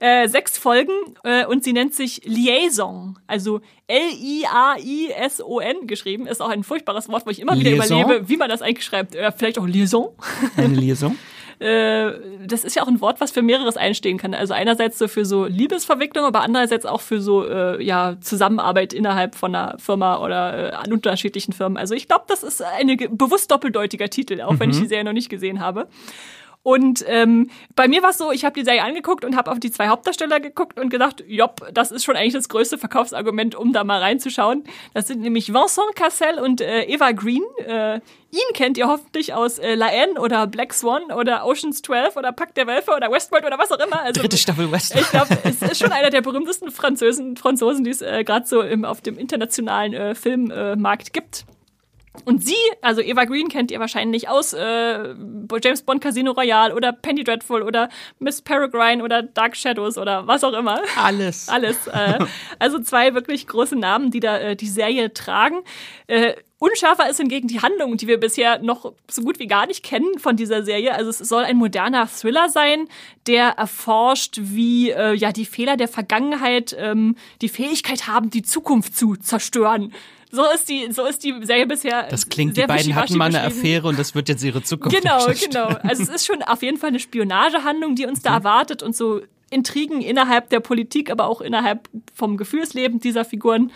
Äh, 0.00 0.28
sechs 0.28 0.56
Folgen 0.56 0.92
äh, 1.24 1.44
und 1.44 1.64
sie 1.64 1.74
nennt 1.74 1.94
sich 1.94 2.22
Liaison, 2.24 3.18
also 3.26 3.60
L-I-A-I-S-O-N 3.86 5.86
geschrieben. 5.86 6.26
Ist 6.26 6.40
auch 6.40 6.48
ein 6.48 6.64
furchtbares 6.64 7.08
Wort, 7.10 7.26
wo 7.26 7.30
ich 7.30 7.40
immer 7.40 7.58
wieder 7.58 7.70
Liaison? 7.70 8.00
überlebe, 8.00 8.28
wie 8.28 8.36
man 8.38 8.48
das 8.48 8.62
eigentlich 8.62 8.86
schreibt. 8.86 9.14
Äh, 9.14 9.30
vielleicht 9.32 9.58
auch 9.58 9.66
Liaison. 9.66 10.08
Eine 10.56 10.74
Liaison. 10.74 11.16
Äh, 11.62 12.18
das 12.44 12.64
ist 12.64 12.74
ja 12.74 12.82
auch 12.82 12.88
ein 12.88 13.00
Wort, 13.00 13.20
was 13.20 13.30
für 13.30 13.42
mehreres 13.42 13.76
einstehen 13.76 14.18
kann. 14.18 14.34
Also 14.34 14.52
einerseits 14.52 14.98
so 14.98 15.06
für 15.06 15.24
so 15.24 15.46
Liebesverwicklung, 15.46 16.24
aber 16.24 16.40
andererseits 16.40 16.86
auch 16.86 17.00
für 17.00 17.20
so 17.20 17.46
äh, 17.46 17.82
ja 17.82 18.16
Zusammenarbeit 18.20 18.92
innerhalb 18.92 19.36
von 19.36 19.54
einer 19.54 19.78
Firma 19.78 20.18
oder 20.18 20.72
äh, 20.72 20.74
an 20.74 20.92
unterschiedlichen 20.92 21.52
Firmen. 21.52 21.78
Also 21.78 21.94
ich 21.94 22.08
glaube, 22.08 22.24
das 22.26 22.42
ist 22.42 22.62
ein 22.62 22.88
bewusst 23.16 23.50
doppeldeutiger 23.50 24.10
Titel, 24.10 24.40
auch 24.40 24.58
wenn 24.58 24.70
ich 24.70 24.80
die 24.80 24.86
Serie 24.86 25.04
noch 25.04 25.12
nicht 25.12 25.28
gesehen 25.28 25.60
habe. 25.60 25.86
Und 26.62 27.04
ähm, 27.08 27.50
bei 27.74 27.88
mir 27.88 28.02
war 28.02 28.10
es 28.10 28.18
so, 28.18 28.30
ich 28.30 28.44
habe 28.44 28.54
die 28.54 28.64
Serie 28.64 28.84
angeguckt 28.84 29.24
und 29.24 29.36
habe 29.36 29.50
auf 29.50 29.58
die 29.58 29.72
zwei 29.72 29.88
Hauptdarsteller 29.88 30.38
geguckt 30.38 30.78
und 30.78 30.90
gedacht, 30.90 31.24
jopp, 31.26 31.68
das 31.74 31.90
ist 31.90 32.04
schon 32.04 32.14
eigentlich 32.14 32.34
das 32.34 32.48
größte 32.48 32.78
Verkaufsargument, 32.78 33.56
um 33.56 33.72
da 33.72 33.82
mal 33.82 33.98
reinzuschauen. 33.98 34.64
Das 34.94 35.08
sind 35.08 35.22
nämlich 35.22 35.52
Vincent 35.52 35.96
Cassel 35.96 36.38
und 36.38 36.60
äh, 36.60 36.84
Eva 36.84 37.10
Green. 37.12 37.42
Äh, 37.66 37.96
ihn 37.96 38.54
kennt 38.54 38.78
ihr 38.78 38.86
hoffentlich 38.86 39.34
aus 39.34 39.58
äh, 39.58 39.74
La 39.74 39.88
Haine 39.88 40.20
oder 40.20 40.46
Black 40.46 40.72
Swan 40.72 41.10
oder 41.10 41.44
Oceans 41.44 41.82
12 41.82 42.16
oder 42.16 42.30
Pakt 42.30 42.56
der 42.56 42.68
Wölfe 42.68 42.92
oder 42.92 43.10
Westworld 43.10 43.44
oder 43.44 43.58
was 43.58 43.72
auch 43.72 43.84
immer. 43.84 44.00
Also, 44.00 44.20
Dritte 44.20 44.38
Staffel 44.38 44.70
West. 44.70 44.94
ich 44.94 45.10
glaube, 45.10 45.36
es 45.42 45.62
ist 45.62 45.78
schon 45.78 45.92
einer 45.92 46.10
der 46.10 46.22
berühmtesten 46.22 46.70
Franzosen, 46.70 47.36
Franzosen 47.36 47.82
die 47.82 47.90
es 47.90 48.02
äh, 48.02 48.22
gerade 48.22 48.46
so 48.46 48.62
im, 48.62 48.84
auf 48.84 49.00
dem 49.00 49.18
internationalen 49.18 49.94
äh, 49.94 50.14
Filmmarkt 50.14 51.08
äh, 51.08 51.10
gibt. 51.10 51.44
Und 52.24 52.44
sie, 52.44 52.56
also 52.82 53.00
Eva 53.00 53.24
Green 53.24 53.48
kennt 53.48 53.70
ihr 53.70 53.80
wahrscheinlich 53.80 54.28
aus 54.28 54.52
äh, 54.52 55.14
James 55.62 55.82
Bond 55.82 56.02
Casino 56.02 56.32
Royale 56.32 56.74
oder 56.74 56.92
Penny 56.92 57.24
Dreadful 57.24 57.62
oder 57.62 57.88
Miss 58.18 58.42
Peregrine 58.42 59.02
oder 59.02 59.22
Dark 59.22 59.56
Shadows 59.56 59.96
oder 59.96 60.26
was 60.26 60.44
auch 60.44 60.52
immer. 60.52 60.82
Alles. 60.96 61.48
Alles. 61.48 61.86
Äh, 61.86 62.18
also 62.58 62.78
zwei 62.80 63.14
wirklich 63.14 63.46
große 63.46 63.76
Namen, 63.76 64.10
die 64.10 64.20
da 64.20 64.38
äh, 64.38 64.56
die 64.56 64.68
Serie 64.68 65.12
tragen. 65.14 65.60
Äh, 66.06 66.34
Unschärfer 66.58 67.10
ist 67.10 67.16
hingegen 67.16 67.48
die 67.48 67.60
Handlung, 67.60 67.96
die 67.96 68.06
wir 68.06 68.20
bisher 68.20 68.60
noch 68.60 68.92
so 69.10 69.22
gut 69.22 69.40
wie 69.40 69.48
gar 69.48 69.66
nicht 69.66 69.82
kennen 69.82 70.20
von 70.20 70.36
dieser 70.36 70.62
Serie. 70.62 70.94
Also 70.94 71.10
es 71.10 71.18
soll 71.18 71.42
ein 71.42 71.56
moderner 71.56 72.06
Thriller 72.06 72.48
sein, 72.50 72.86
der 73.26 73.48
erforscht, 73.48 74.36
wie 74.38 74.90
äh, 74.90 75.12
ja 75.14 75.32
die 75.32 75.44
Fehler 75.44 75.76
der 75.76 75.88
Vergangenheit 75.88 76.76
ähm, 76.78 77.16
die 77.40 77.48
Fähigkeit 77.48 78.06
haben, 78.06 78.30
die 78.30 78.42
Zukunft 78.42 78.96
zu 78.96 79.16
zerstören. 79.16 79.92
So 80.34 80.44
ist 80.50 80.66
die, 80.70 80.90
so 80.92 81.04
ist 81.04 81.22
die 81.24 81.34
Serie 81.44 81.66
bisher. 81.66 82.08
Das 82.08 82.26
klingt, 82.30 82.56
die 82.56 82.66
beiden 82.66 82.94
hatten 82.94 83.18
mal 83.18 83.26
eine. 83.26 83.42
Affäre 83.42 83.86
und 83.86 83.98
das 83.98 84.14
wird 84.14 84.30
jetzt 84.30 84.42
ihre 84.42 84.62
Zukunft. 84.62 84.98
Genau, 84.98 85.26
genau. 85.26 85.66
Also 85.82 86.04
es 86.04 86.08
ist 86.08 86.26
schon 86.26 86.42
auf 86.42 86.62
jeden 86.62 86.78
Fall 86.78 86.88
eine 86.88 87.00
Spionagehandlung, 87.00 87.96
die 87.96 88.06
uns 88.06 88.22
da 88.22 88.34
erwartet 88.36 88.82
und 88.82 88.96
so 88.96 89.20
Intrigen 89.52 90.00
innerhalb 90.00 90.50
der 90.50 90.60
Politik, 90.60 91.10
aber 91.10 91.26
auch 91.26 91.40
innerhalb 91.40 91.88
vom 92.14 92.36
Gefühlsleben 92.36 93.00
dieser 93.00 93.24
Figuren. 93.24 93.70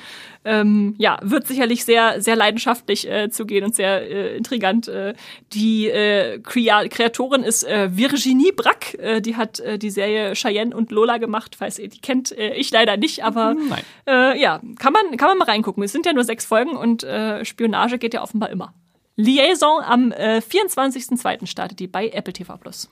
Ähm, 0.45 0.95
ja, 0.99 1.19
wird 1.23 1.47
sicherlich 1.47 1.85
sehr, 1.85 2.21
sehr 2.21 2.37
leidenschaftlich 2.37 3.11
äh, 3.11 3.31
zugehen 3.31 3.65
und 3.65 3.75
sehr 3.75 4.09
äh, 4.09 4.37
intrigant. 4.37 4.89
Äh, 4.89 5.15
die 5.53 5.89
äh, 5.89 6.39
Krea 6.39 6.87
Kreatorin 6.89 7.43
ist 7.43 7.65
äh, 7.65 7.97
Virginie 7.97 8.53
Brack. 8.53 8.95
Äh, 8.95 9.21
die 9.21 9.37
hat 9.37 9.61
äh, 9.61 9.79
die 9.79 9.91
Serie 9.91 10.35
Cheyenne 10.35 10.75
und 10.75 10.93
Lola 10.93 11.19
gemacht, 11.19 11.57
falls 11.59 11.79
ihr 11.79 11.89
die 11.89 12.01
kennt. 12.01 12.31
Äh, 12.37 12.55
ich 12.55 12.71
leider 12.71 12.97
nicht, 12.97 13.25
aber 13.25 13.55
Nein. 13.55 13.83
äh, 14.07 14.41
ja, 14.41 14.61
kann 14.79 14.93
man, 14.93 15.17
kann 15.17 15.29
man 15.29 15.39
mal 15.39 15.45
reingucken. 15.45 15.83
Es 15.83 15.93
sind 15.93 16.07
ja 16.07 16.13
nur 16.13 16.25
sechs 16.25 16.47
Folgen 16.47 16.77
und 16.77 17.03
äh, 17.03 17.45
Spionage 17.45 17.99
geht 17.99 18.15
ja 18.15 18.23
offenbar 18.23 18.51
immer. 18.51 18.73
Liaison 19.17 19.83
am 19.83 20.13
äh, 20.13 20.39
24.02. 20.39 21.47
startet 21.47 21.81
die 21.81 21.89
bei 21.89 22.09
Apple 22.11 22.33
TV 22.33 22.57
Plus. 22.59 22.91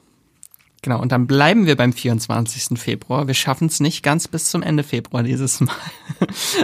Genau, 0.85 1.01
und 1.01 1.12
dann 1.12 1.27
bleiben 1.27 1.65
wir 1.65 1.77
beim 1.77 1.94
24. 1.94 2.78
Februar. 2.78 3.27
Wir 3.27 3.32
schaffen 3.32 3.69
es 3.69 3.81
nicht 3.81 4.02
ganz 4.02 4.28
bis 4.28 4.51
zum 4.51 4.62
Ende 4.62 4.82
Februar 4.82 5.23
dieses 5.23 5.61
Mal. 5.62 5.74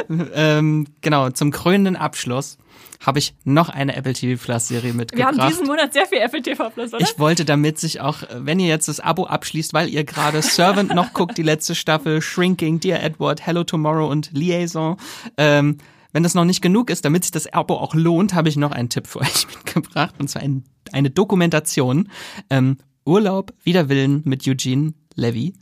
ähm, 0.34 0.88
genau, 1.00 1.30
zum 1.30 1.50
krönenden 1.50 1.96
Abschluss 1.96 2.58
habe 3.00 3.18
ich 3.18 3.32
noch 3.44 3.70
eine 3.70 3.96
Apple 3.96 4.12
TV 4.12 4.38
Plus 4.38 4.68
Serie 4.68 4.90
Wir 4.90 4.94
mitgebracht. 4.94 5.38
haben 5.38 5.48
diesen 5.48 5.66
Monat 5.66 5.94
sehr 5.94 6.04
viel 6.04 6.18
Apple 6.18 6.42
TV 6.42 6.68
Plus, 6.68 6.92
oder? 6.92 7.02
Ich 7.02 7.18
wollte 7.18 7.46
damit 7.46 7.78
sich 7.78 8.02
auch, 8.02 8.18
wenn 8.36 8.60
ihr 8.60 8.68
jetzt 8.68 8.88
das 8.88 9.00
Abo 9.00 9.24
abschließt, 9.24 9.72
weil 9.72 9.88
ihr 9.88 10.04
gerade 10.04 10.42
Servant 10.42 10.94
noch 10.94 11.14
guckt, 11.14 11.38
die 11.38 11.42
letzte 11.42 11.74
Staffel, 11.74 12.20
Shrinking, 12.20 12.78
Dear 12.78 13.02
Edward, 13.02 13.46
Hello 13.46 13.64
Tomorrow 13.64 14.06
und 14.06 14.32
Liaison, 14.34 14.98
ähm, 15.38 15.78
wenn 16.12 16.22
das 16.22 16.34
noch 16.34 16.44
nicht 16.44 16.60
genug 16.60 16.90
ist, 16.90 17.06
damit 17.06 17.24
sich 17.24 17.32
das 17.32 17.50
Abo 17.54 17.76
auch 17.76 17.94
lohnt, 17.94 18.34
habe 18.34 18.50
ich 18.50 18.56
noch 18.56 18.72
einen 18.72 18.90
Tipp 18.90 19.06
für 19.06 19.20
euch 19.20 19.46
mitgebracht, 19.64 20.16
und 20.18 20.28
zwar 20.28 20.42
ein, 20.42 20.64
eine 20.92 21.08
Dokumentation, 21.08 22.10
ähm, 22.50 22.76
Urlaub 23.04 23.52
wider 23.64 23.88
Willen 23.88 24.22
mit 24.24 24.46
Eugene 24.46 24.94
Levy. 25.14 25.54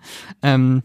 Ähm, 0.43 0.83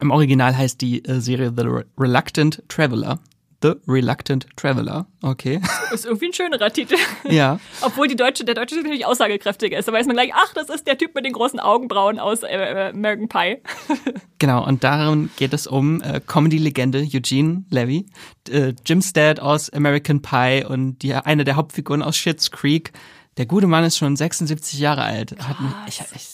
Im 0.00 0.10
Original 0.10 0.56
heißt 0.56 0.80
die 0.80 1.04
äh, 1.04 1.20
Serie 1.20 1.52
The 1.56 1.62
Re- 1.64 1.86
Reluctant 1.98 2.62
Traveler. 2.68 3.18
The 3.60 3.72
Reluctant 3.88 4.46
Traveler, 4.54 5.06
okay. 5.20 5.60
ist 5.92 6.04
irgendwie 6.06 6.26
ein 6.26 6.32
schönerer 6.32 6.72
Titel. 6.72 6.94
ja. 7.24 7.58
Obwohl 7.80 8.06
die 8.06 8.14
deutsche, 8.14 8.44
der 8.44 8.54
deutsche 8.54 8.76
Titel 8.76 8.84
natürlich 8.84 9.04
aussagekräftiger 9.04 9.76
ist. 9.76 9.88
Da 9.88 9.92
weiß 9.92 10.06
man 10.06 10.14
gleich, 10.14 10.30
ach, 10.32 10.54
das 10.54 10.68
ist 10.68 10.86
der 10.86 10.96
Typ 10.96 11.12
mit 11.16 11.24
den 11.24 11.32
großen 11.32 11.58
Augenbrauen 11.58 12.20
aus 12.20 12.44
äh, 12.44 12.46
äh, 12.56 12.90
American 12.90 13.28
Pie. 13.28 13.56
Genau, 14.40 14.64
und 14.64 14.84
darin 14.84 15.30
geht 15.36 15.52
es 15.52 15.66
um 15.66 16.00
äh, 16.00 16.20
Comedy-Legende 16.24 17.00
Eugene 17.12 17.64
Levy, 17.70 18.06
äh, 18.48 18.72
Jim's 18.86 19.12
Dad 19.12 19.40
aus 19.40 19.68
American 19.70 20.22
Pie 20.22 20.64
und 20.64 21.02
die, 21.02 21.12
eine 21.12 21.42
der 21.42 21.56
Hauptfiguren 21.56 22.02
aus 22.04 22.16
Schitt's 22.16 22.52
Creek. 22.52 22.92
Der 23.38 23.46
gute 23.46 23.66
Mann 23.66 23.84
ist 23.84 23.96
schon 23.96 24.16
76 24.16 24.78
Jahre 24.78 25.02
alt. 25.02 25.30
Mich- 25.30 26.00
ich, 26.00 26.02
ich, 26.14 26.28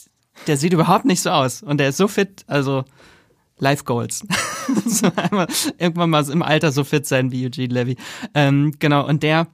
der 0.46 0.56
sieht 0.56 0.72
überhaupt 0.72 1.04
nicht 1.04 1.20
so 1.20 1.30
aus 1.30 1.62
und 1.62 1.78
der 1.78 1.90
ist 1.90 1.98
so 1.98 2.08
fit, 2.08 2.44
also 2.46 2.84
Life 3.58 3.84
Goals. 3.84 4.26
so 4.86 5.10
einmal, 5.14 5.46
irgendwann 5.78 6.10
mal 6.10 6.28
im 6.28 6.42
Alter 6.42 6.72
so 6.72 6.82
fit 6.82 7.06
sein 7.06 7.30
wie 7.30 7.46
Eugene 7.46 7.72
Levy. 7.72 7.96
Ähm, 8.34 8.74
genau, 8.78 9.06
und 9.06 9.22
der 9.22 9.46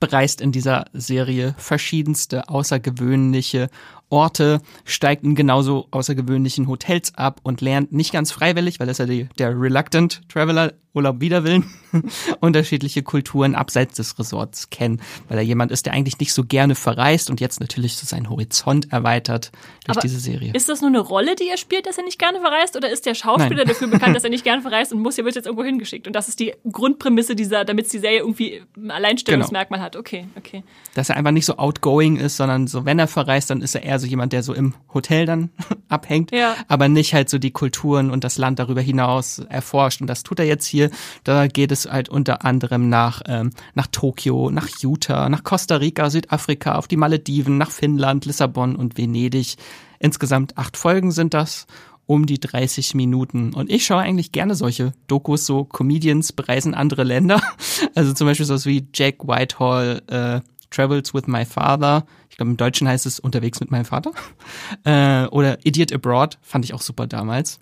bereist 0.00 0.40
in 0.40 0.52
dieser 0.52 0.84
Serie 0.92 1.54
verschiedenste 1.56 2.48
außergewöhnliche 2.48 3.70
Orte, 4.10 4.60
steigt 4.84 5.24
in 5.24 5.34
genauso 5.34 5.86
außergewöhnlichen 5.90 6.68
Hotels 6.68 7.14
ab 7.14 7.40
und 7.42 7.60
lernt 7.60 7.92
nicht 7.92 8.12
ganz 8.12 8.30
freiwillig, 8.30 8.80
weil 8.80 8.88
er 8.88 8.92
ist 8.92 8.98
ja 8.98 9.06
die, 9.06 9.28
der 9.38 9.58
Reluctant 9.58 10.28
Traveler, 10.28 10.74
Urlaub 10.94 11.20
widerwillen, 11.20 11.68
unterschiedliche 12.40 13.02
Kulturen 13.02 13.54
abseits 13.54 13.96
des 13.96 14.18
Resorts 14.18 14.70
kennen, 14.70 15.00
weil 15.28 15.38
er 15.38 15.44
jemand 15.44 15.72
ist, 15.72 15.86
der 15.86 15.92
eigentlich 15.92 16.18
nicht 16.20 16.32
so 16.32 16.44
gerne 16.44 16.74
verreist 16.76 17.30
und 17.30 17.40
jetzt 17.40 17.60
natürlich 17.60 17.96
so 17.96 18.06
seinen 18.06 18.30
Horizont 18.30 18.92
erweitert 18.92 19.50
durch 19.84 19.96
Aber 19.96 20.00
diese 20.00 20.20
Serie. 20.20 20.52
Ist 20.54 20.68
das 20.68 20.80
nur 20.80 20.90
eine 20.90 21.00
Rolle, 21.00 21.34
die 21.34 21.48
er 21.48 21.56
spielt, 21.56 21.86
dass 21.86 21.98
er 21.98 22.04
nicht 22.04 22.18
gerne 22.18 22.40
verreist? 22.40 22.76
Oder 22.76 22.90
ist 22.90 23.06
der 23.06 23.14
Schauspieler 23.14 23.64
Nein. 23.64 23.68
dafür 23.68 23.88
bekannt, 23.88 24.14
dass 24.14 24.24
er 24.24 24.30
nicht 24.34 24.44
gerne 24.44 24.62
verreist 24.62 24.92
und 24.92 25.00
muss, 25.00 25.18
er 25.18 25.24
wird 25.24 25.34
jetzt 25.34 25.46
irgendwo 25.46 25.64
hingeschickt? 25.64 26.06
Und 26.06 26.14
das 26.14 26.28
ist 26.28 26.38
die 26.38 26.54
Grundprämisse 26.70 27.34
dieser, 27.34 27.64
damit 27.64 27.92
die 27.92 27.98
Serie 27.98 28.20
irgendwie 28.20 28.62
ein 28.76 28.90
Alleinstellungsmerkmal 28.90 29.80
hat. 29.80 29.96
Okay, 29.96 30.26
okay. 30.36 30.62
dass 30.94 31.10
er 31.10 31.16
einfach 31.16 31.32
nicht 31.32 31.46
so 31.46 31.56
outgoing 31.56 32.16
ist, 32.16 32.36
sondern 32.36 32.68
so, 32.68 32.84
wenn 32.84 32.98
er 32.98 33.08
verreist, 33.08 33.50
dann 33.50 33.62
ist 33.62 33.74
er 33.74 33.82
eher 33.82 33.98
so 33.98 34.06
jemand, 34.06 34.32
der 34.32 34.42
so 34.42 34.54
im 34.54 34.74
Hotel 34.92 35.26
dann 35.26 35.50
abhängt, 35.94 36.30
Ja. 36.32 36.54
aber 36.68 36.88
nicht 36.88 37.14
halt 37.14 37.30
so 37.30 37.38
die 37.38 37.50
Kulturen 37.52 38.10
und 38.10 38.24
das 38.24 38.36
Land 38.36 38.58
darüber 38.58 38.82
hinaus 38.82 39.38
erforscht. 39.38 40.00
Und 40.02 40.08
das 40.08 40.22
tut 40.22 40.38
er 40.40 40.46
jetzt 40.46 40.66
hier. 40.66 40.90
Da 41.24 41.46
geht 41.46 41.72
es 41.72 41.86
halt 41.90 42.08
unter 42.10 42.44
anderem 42.44 42.88
nach, 42.90 43.22
ähm, 43.26 43.50
nach 43.74 43.86
Tokio, 43.86 44.50
nach 44.50 44.68
Utah, 44.80 45.28
nach 45.28 45.44
Costa 45.44 45.76
Rica, 45.76 46.10
Südafrika, 46.10 46.74
auf 46.74 46.88
die 46.88 46.96
Malediven, 46.98 47.56
nach 47.56 47.70
Finnland, 47.70 48.26
Lissabon 48.26 48.76
und 48.76 48.98
Venedig. 48.98 49.54
Insgesamt 49.98 50.58
acht 50.58 50.76
Folgen 50.76 51.12
sind 51.12 51.32
das 51.32 51.66
um 52.06 52.26
die 52.26 52.38
30 52.38 52.94
Minuten. 52.94 53.54
Und 53.54 53.70
ich 53.70 53.86
schaue 53.86 54.00
eigentlich 54.02 54.30
gerne 54.30 54.54
solche 54.54 54.92
Dokus, 55.06 55.46
so 55.46 55.64
Comedians 55.64 56.32
bereisen 56.32 56.74
andere 56.74 57.04
Länder. 57.04 57.40
Also 57.94 58.12
zum 58.12 58.26
Beispiel 58.26 58.44
sowas 58.46 58.66
wie 58.66 58.86
Jack 58.92 59.26
Whitehall 59.28 60.02
äh, 60.08 60.40
Travels 60.74 61.14
with 61.14 61.26
My 61.26 61.44
Father. 61.44 62.04
Ich 62.30 62.36
glaube, 62.36 62.50
im 62.50 62.56
Deutschen 62.56 62.88
heißt 62.88 63.06
es 63.06 63.20
Unterwegs 63.20 63.60
mit 63.60 63.70
meinem 63.70 63.84
Vater. 63.84 64.12
Äh, 64.84 65.26
oder 65.26 65.64
Idiot 65.64 65.92
Abroad, 65.92 66.38
fand 66.42 66.64
ich 66.64 66.74
auch 66.74 66.80
super 66.80 67.06
damals. 67.06 67.60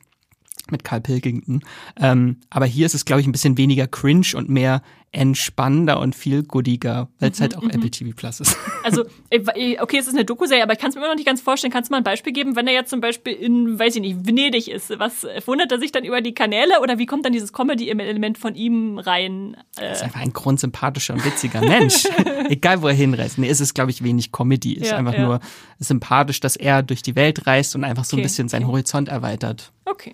Mit 0.70 0.84
Carl 0.84 1.01
Pilkington. 1.01 1.60
Ähm, 2.01 2.36
aber 2.51 2.66
hier 2.66 2.86
ist 2.86 2.94
es, 2.94 3.05
glaube 3.05 3.20
ich, 3.20 3.26
ein 3.26 3.32
bisschen 3.32 3.59
weniger 3.59 3.86
cringe 3.89 4.28
und 4.36 4.48
mehr 4.48 4.80
entspannender 5.14 6.01
und 6.01 6.14
viel 6.14 6.43
goodiger, 6.43 7.09
weil 7.18 7.30
es 7.32 7.40
halt 7.40 7.55
auch 7.56 7.62
Apple 7.64 7.90
TV 7.90 8.12
Plus 8.16 8.40
ist. 8.40 8.56
Also, 8.84 9.05
äh, 9.30 9.78
okay, 9.80 9.98
es 9.98 10.09
ist 10.09 10.14
eine 10.14 10.24
Doku-Serie, 10.24 10.62
aber 10.64 10.72
ich 10.72 10.78
kann 10.80 10.89
es 10.89 10.97
mir 10.97 11.02
immer 11.02 11.10
noch 11.10 11.16
nicht 11.16 11.26
ganz 11.26 11.40
vorstellen. 11.40 11.72
Kannst 11.72 11.90
du 11.90 11.93
mal 11.93 11.98
ein 11.98 12.05
Beispiel 12.05 12.32
geben, 12.32 12.56
wenn 12.56 12.66
er 12.66 12.72
jetzt 12.72 12.90
zum 12.90 13.01
Beispiel 13.01 13.32
in, 13.34 13.78
weiß 13.78 13.94
ich 13.94 14.01
nicht, 14.01 14.26
Venedig 14.26 14.68
ist? 14.68 14.90
Was 14.98 15.22
äh, 15.24 15.40
wundert 15.47 15.70
er 15.70 15.78
sich 15.78 15.93
dann 15.93 16.05
über 16.05 16.20
die 16.20 16.32
Kanäle 16.34 16.80
oder 16.80 16.98
wie 16.98 17.06
kommt 17.06 17.24
dann 17.26 17.32
dieses 17.32 17.52
Comedy-Element 17.52 18.39
von 18.39 18.55
ihm 18.56 18.98
rein? 18.98 19.56
Äh, 19.78 19.84
Er 19.84 19.93
ist 19.93 20.02
einfach 20.02 20.20
ein 20.20 20.32
grundsympathischer 20.32 21.14
und 21.14 21.24
witziger 21.24 21.60
Mensch. 21.60 22.06
Egal, 22.48 22.82
wo 22.82 22.89
er 22.89 22.94
hinreist. 22.94 23.39
Nee, 23.39 23.48
es 23.51 23.60
ist, 23.60 23.74
glaube 23.74 23.90
ich, 23.93 24.02
wenig 24.02 24.32
Comedy. 24.32 24.76
Es 24.76 24.82
ist 24.84 24.90
Ja, 24.90 24.97
einfach 24.97 25.14
ja. 25.14 25.26
nur 25.26 25.40
sympathisch, 25.78 26.40
dass 26.40 26.56
er 26.56 26.82
durch 26.82 27.02
die 27.02 27.14
Welt 27.14 27.47
reist 27.47 27.76
und 27.76 27.84
einfach 27.84 28.05
so 28.05 28.16
ein 28.16 28.20
Okay, 28.20 28.24
bisschen 28.24 28.48
seinen. 28.48 28.66
Horizont 28.66 29.09
erweitert. 29.09 29.72
okay. 29.84 30.12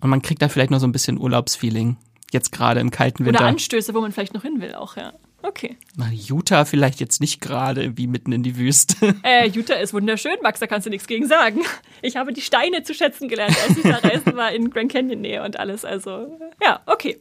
Und 0.00 0.10
man 0.10 0.22
kriegt 0.22 0.42
da 0.42 0.48
vielleicht 0.48 0.70
noch 0.70 0.80
so 0.80 0.86
ein 0.86 0.92
bisschen 0.92 1.18
Urlaubsfeeling. 1.18 1.96
Jetzt 2.32 2.52
gerade 2.52 2.80
im 2.80 2.90
kalten 2.90 3.24
Oder 3.24 3.32
Winter. 3.32 3.46
Anstöße, 3.46 3.94
wo 3.94 4.00
man 4.00 4.12
vielleicht 4.12 4.34
noch 4.34 4.42
hin 4.42 4.60
will, 4.60 4.74
auch, 4.74 4.96
ja. 4.96 5.12
Okay. 5.42 5.78
Nach 5.96 6.10
Utah 6.10 6.64
vielleicht 6.64 7.00
jetzt 7.00 7.20
nicht 7.20 7.40
gerade 7.40 7.96
wie 7.96 8.06
mitten 8.06 8.32
in 8.32 8.42
die 8.42 8.56
Wüste. 8.56 9.14
Äh, 9.22 9.48
Utah 9.48 9.74
ist 9.74 9.92
wunderschön, 9.92 10.36
Max, 10.42 10.60
da 10.60 10.66
kannst 10.66 10.86
du 10.86 10.90
nichts 10.90 11.06
gegen 11.06 11.26
sagen. 11.26 11.62
Ich 12.02 12.16
habe 12.16 12.32
die 12.32 12.40
Steine 12.40 12.82
zu 12.82 12.94
schätzen 12.94 13.28
gelernt, 13.28 13.56
als 13.66 13.76
ich 13.76 13.82
da 13.82 13.96
reisen 13.96 14.36
war 14.36 14.52
in 14.52 14.70
Grand 14.70 14.90
Canyon 14.90 15.20
Nähe 15.20 15.42
und 15.42 15.58
alles. 15.58 15.84
Also, 15.84 16.38
ja, 16.62 16.80
okay. 16.86 17.20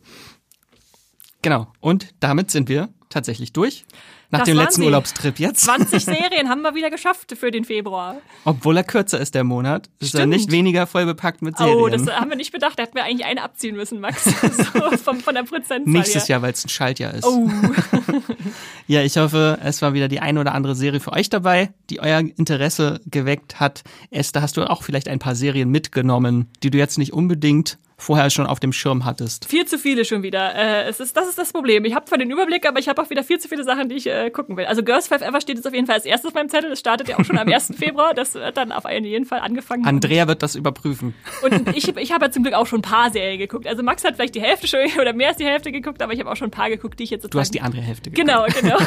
genau. 1.41 1.67
Und 1.79 2.13
damit 2.19 2.51
sind 2.51 2.69
wir 2.69 2.89
tatsächlich 3.09 3.53
durch. 3.53 3.85
Nach 4.31 4.39
Das 4.41 4.47
dem 4.47 4.57
letzten 4.57 4.81
sie. 4.81 4.85
Urlaubstrip 4.87 5.39
jetzt. 5.39 5.61
20 5.61 6.05
Serien 6.05 6.49
haben 6.49 6.61
wir 6.61 6.75
wieder 6.75 6.91
geschafft 6.91 7.35
für 7.35 7.49
den 7.49 7.63
Februar. 7.65 8.17
Obwohl 8.45 8.77
er 8.77 8.83
kürzer 8.83 9.19
ist, 9.19 9.33
der 9.33 9.43
Monat. 9.43 9.89
Ist 9.99 10.13
er 10.13 10.19
Stimmt. 10.19 10.33
nicht 10.33 10.51
weniger 10.51 10.85
voll 10.85 11.05
bepackt 11.07 11.41
mit 11.41 11.57
Serien. 11.57 11.75
Oh, 11.77 11.87
das 11.89 12.05
haben 12.07 12.29
wir 12.29 12.37
nicht 12.37 12.51
bedacht. 12.51 12.77
Da 12.77 12.83
hätten 12.83 12.95
wir 12.95 13.03
eigentlich 13.05 13.25
eine 13.25 13.41
abziehen 13.41 13.75
müssen, 13.75 13.99
Max. 13.99 14.25
So, 14.73 14.97
vom, 14.97 15.19
von 15.19 15.33
der 15.33 15.43
Prozentzahl 15.43 15.81
Nächstes 15.85 16.23
her. 16.27 16.35
Jahr, 16.35 16.41
weil 16.43 16.51
es 16.53 16.63
ein 16.63 16.69
Schaltjahr 16.69 17.13
ist. 17.13 17.25
Oh, 17.25 17.49
Ja, 18.87 19.01
ich 19.03 19.17
hoffe, 19.17 19.59
es 19.63 19.81
war 19.81 19.93
wieder 19.93 20.07
die 20.07 20.19
eine 20.19 20.39
oder 20.39 20.53
andere 20.53 20.75
Serie 20.75 20.99
für 20.99 21.11
euch 21.13 21.29
dabei, 21.29 21.71
die 21.89 21.99
euer 21.99 22.19
Interesse 22.19 23.01
geweckt 23.05 23.59
hat. 23.59 23.83
Esther, 24.09 24.41
hast 24.41 24.57
du 24.57 24.63
auch 24.69 24.83
vielleicht 24.83 25.07
ein 25.07 25.19
paar 25.19 25.35
Serien 25.35 25.69
mitgenommen, 25.69 26.49
die 26.63 26.69
du 26.71 26.77
jetzt 26.77 26.97
nicht 26.97 27.13
unbedingt 27.13 27.77
vorher 27.99 28.29
schon 28.29 28.47
auf 28.47 28.59
dem 28.59 28.73
Schirm 28.73 29.05
hattest? 29.05 29.45
viel 29.45 29.65
zu 29.65 29.77
viele 29.77 30.05
schon 30.05 30.23
wieder. 30.23 30.55
Äh, 30.55 30.89
es 30.89 30.99
ist, 30.99 31.15
das 31.17 31.27
ist 31.27 31.37
das 31.37 31.51
Problem. 31.51 31.85
Ich 31.85 31.95
habe 31.95 32.05
zwar 32.05 32.17
den 32.17 32.29
Überblick, 32.31 32.67
aber 32.67 32.79
ich 32.79 32.87
habe 32.87 33.01
auch 33.01 33.09
wieder 33.09 33.23
viel 33.23 33.39
zu 33.39 33.47
viele 33.47 33.63
Sachen, 33.63 33.89
die 33.89 33.95
ich 33.95 34.07
äh, 34.07 34.29
gucken 34.29 34.57
will. 34.57 34.65
Also 34.65 34.83
Girls 34.83 35.07
Five 35.07 35.21
Ever 35.21 35.41
steht 35.41 35.57
jetzt 35.57 35.65
auf 35.67 35.73
jeden 35.73 35.87
Fall 35.87 35.95
als 35.95 36.05
erstes 36.05 36.29
auf 36.29 36.33
meinem 36.33 36.49
Zettel. 36.49 36.69
Das 36.69 36.79
startet 36.79 37.09
ja 37.09 37.19
auch 37.19 37.25
schon 37.25 37.37
am 37.37 37.47
1. 37.47 37.73
Februar. 37.77 38.13
Das 38.13 38.33
wird 38.35 38.57
dann 38.57 38.71
auf 38.71 38.89
jeden 38.89 39.25
Fall 39.25 39.39
angefangen. 39.39 39.85
Andrea 39.85 40.27
wird 40.27 40.43
das 40.43 40.55
überprüfen. 40.55 41.13
Und 41.43 41.75
ich, 41.75 41.95
ich 41.95 42.11
habe 42.11 42.25
ja 42.25 42.31
zum 42.31 42.43
Glück 42.43 42.55
auch 42.55 42.67
schon 42.67 42.79
ein 42.79 42.83
paar 42.83 43.11
Serien 43.11 43.39
geguckt. 43.39 43.67
Also 43.67 43.83
Max 43.83 44.03
hat 44.03 44.15
vielleicht 44.15 44.35
die 44.35 44.41
Hälfte 44.41 44.67
schon 44.67 44.79
oder 45.01 45.13
mehr 45.13 45.29
als 45.29 45.37
die 45.37 45.45
Hälfte 45.45 45.71
geguckt, 45.71 46.01
aber 46.01 46.13
ich 46.13 46.19
habe 46.19 46.31
auch 46.31 46.35
schon 46.35 46.47
ein 46.47 46.51
paar 46.51 46.69
geguckt, 46.69 46.99
die 46.99 47.03
ich 47.03 47.09
jetzt 47.09 47.33
Du 47.33 47.39
hast 47.39 47.53
die 47.53 47.61
andere 47.61 47.81
Hälfte 47.81 48.11
geguckt. 48.11 48.27
Genau, 48.27 48.45
genau. 48.61 48.77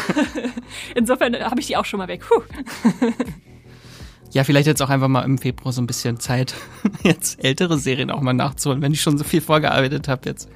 Insofern 0.94 1.34
habe 1.38 1.60
ich 1.60 1.66
die 1.66 1.76
auch 1.76 1.84
schon 1.84 1.98
mal 1.98 2.08
weg. 2.08 2.22
Puh. 2.26 2.42
Ja, 4.32 4.44
vielleicht 4.44 4.66
jetzt 4.66 4.80
auch 4.80 4.88
einfach 4.88 5.08
mal 5.08 5.22
im 5.22 5.36
Februar 5.36 5.72
so 5.72 5.82
ein 5.82 5.86
bisschen 5.86 6.18
Zeit, 6.18 6.54
jetzt 7.02 7.42
ältere 7.44 7.78
Serien 7.78 8.10
auch 8.10 8.22
mal 8.22 8.32
nachzuholen, 8.32 8.80
wenn 8.80 8.92
ich 8.92 9.02
schon 9.02 9.18
so 9.18 9.24
viel 9.24 9.42
vorgearbeitet 9.42 10.08
habe 10.08 10.22
jetzt. 10.28 10.48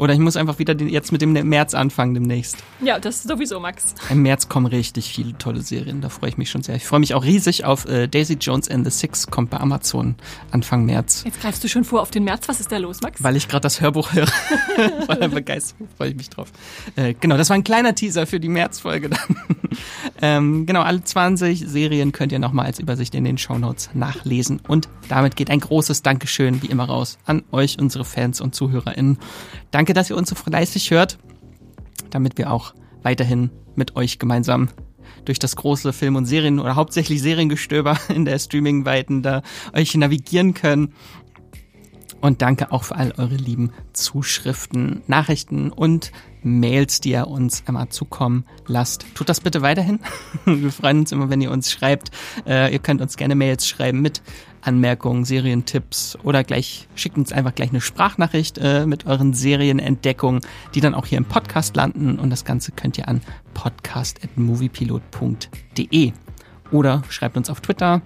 Oder 0.00 0.14
ich 0.14 0.18
muss 0.18 0.36
einfach 0.36 0.58
wieder 0.58 0.74
den, 0.74 0.88
jetzt 0.88 1.12
mit 1.12 1.20
dem 1.20 1.32
März 1.32 1.74
anfangen 1.74 2.14
demnächst. 2.14 2.56
Ja, 2.82 2.98
das 2.98 3.22
sowieso, 3.22 3.60
Max. 3.60 3.94
Im 4.08 4.22
März 4.22 4.48
kommen 4.48 4.64
richtig 4.64 5.10
viele 5.10 5.36
tolle 5.36 5.60
Serien, 5.60 6.00
da 6.00 6.08
freue 6.08 6.30
ich 6.30 6.38
mich 6.38 6.50
schon 6.50 6.62
sehr. 6.62 6.74
Ich 6.74 6.86
freue 6.86 7.00
mich 7.00 7.12
auch 7.12 7.22
riesig 7.22 7.66
auf 7.66 7.84
äh, 7.84 8.08
Daisy 8.08 8.38
Jones 8.40 8.70
and 8.70 8.86
the 8.86 8.90
Six, 8.90 9.26
kommt 9.26 9.50
bei 9.50 9.58
Amazon 9.58 10.14
Anfang 10.52 10.86
März. 10.86 11.24
Jetzt 11.26 11.42
greifst 11.42 11.62
du 11.62 11.68
schon 11.68 11.84
vor 11.84 12.00
auf 12.00 12.10
den 12.10 12.24
März. 12.24 12.48
Was 12.48 12.60
ist 12.60 12.72
da 12.72 12.78
los, 12.78 13.02
Max? 13.02 13.22
Weil 13.22 13.36
ich 13.36 13.46
gerade 13.46 13.60
das 13.60 13.82
Hörbuch 13.82 14.14
höre. 14.14 14.26
Voller 15.06 15.28
Begeisterung 15.28 15.88
freue 15.98 16.08
ich 16.08 16.16
mich 16.16 16.30
drauf. 16.30 16.50
Äh, 16.96 17.14
genau, 17.20 17.36
das 17.36 17.50
war 17.50 17.56
ein 17.56 17.64
kleiner 17.64 17.94
Teaser 17.94 18.26
für 18.26 18.40
die 18.40 18.48
Märzfolge 18.48 19.10
dann. 19.10 19.36
ähm, 20.22 20.64
genau, 20.64 20.80
alle 20.80 21.04
20 21.04 21.68
Serien 21.68 22.12
könnt 22.12 22.32
ihr 22.32 22.38
nochmal 22.38 22.64
als 22.64 22.78
Übersicht 22.78 23.14
in 23.14 23.24
den 23.24 23.36
Shownotes 23.36 23.90
nachlesen. 23.92 24.60
Und 24.66 24.88
damit 25.08 25.36
geht 25.36 25.50
ein 25.50 25.60
großes 25.60 26.00
Dankeschön 26.00 26.62
wie 26.62 26.68
immer 26.68 26.84
raus 26.84 27.18
an 27.26 27.42
euch, 27.52 27.78
unsere 27.78 28.06
Fans 28.06 28.40
und 28.40 28.54
ZuhörerInnen. 28.54 29.18
Danke, 29.70 29.89
dass 29.94 30.10
ihr 30.10 30.16
uns 30.16 30.28
so 30.28 30.34
fleißig 30.34 30.90
hört, 30.90 31.18
damit 32.10 32.38
wir 32.38 32.50
auch 32.50 32.74
weiterhin 33.02 33.50
mit 33.74 33.96
euch 33.96 34.18
gemeinsam 34.18 34.68
durch 35.24 35.38
das 35.38 35.56
große 35.56 35.92
Film- 35.92 36.16
und 36.16 36.26
Serien- 36.26 36.60
oder 36.60 36.76
hauptsächlich 36.76 37.20
Seriengestöber 37.22 37.98
in 38.08 38.24
der 38.24 38.38
Streaming-Weiten 38.38 39.22
da 39.22 39.42
euch 39.72 39.94
navigieren 39.94 40.54
können. 40.54 40.94
Und 42.20 42.42
danke 42.42 42.70
auch 42.70 42.84
für 42.84 42.96
all 42.96 43.14
eure 43.16 43.36
lieben 43.36 43.72
Zuschriften, 43.94 45.00
Nachrichten 45.06 45.70
und 45.70 46.12
Mails, 46.42 47.00
die 47.00 47.12
ihr 47.12 47.26
uns 47.26 47.62
immer 47.66 47.88
zukommen 47.88 48.44
lasst. 48.66 49.06
Tut 49.14 49.30
das 49.30 49.40
bitte 49.40 49.62
weiterhin. 49.62 50.00
Wir 50.44 50.70
freuen 50.70 51.00
uns 51.00 51.12
immer, 51.12 51.30
wenn 51.30 51.40
ihr 51.40 51.50
uns 51.50 51.72
schreibt. 51.72 52.10
Äh, 52.46 52.72
ihr 52.72 52.78
könnt 52.78 53.00
uns 53.00 53.16
gerne 53.16 53.34
Mails 53.34 53.66
schreiben 53.66 54.02
mit 54.02 54.20
Anmerkungen, 54.62 55.24
Serientipps 55.24 56.18
oder 56.22 56.44
gleich 56.44 56.86
schickt 56.94 57.16
uns 57.16 57.32
einfach 57.32 57.54
gleich 57.54 57.70
eine 57.70 57.80
Sprachnachricht 57.80 58.58
äh, 58.58 58.84
mit 58.86 59.06
euren 59.06 59.32
Serienentdeckungen, 59.34 60.42
die 60.74 60.80
dann 60.80 60.94
auch 60.94 61.06
hier 61.06 61.18
im 61.18 61.24
Podcast 61.24 61.74
landen. 61.76 62.18
Und 62.18 62.30
das 62.30 62.44
Ganze 62.44 62.72
könnt 62.72 62.98
ihr 62.98 63.06
an 63.08 63.22
podcast.moviepilot.de 63.54 66.12
oder 66.72 67.02
schreibt 67.08 67.36
uns 67.36 67.50
auf 67.50 67.60
Twitter, 67.60 68.02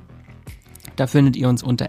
da 0.96 1.06
findet 1.06 1.36
ihr 1.36 1.48
uns 1.48 1.62
unter 1.62 1.88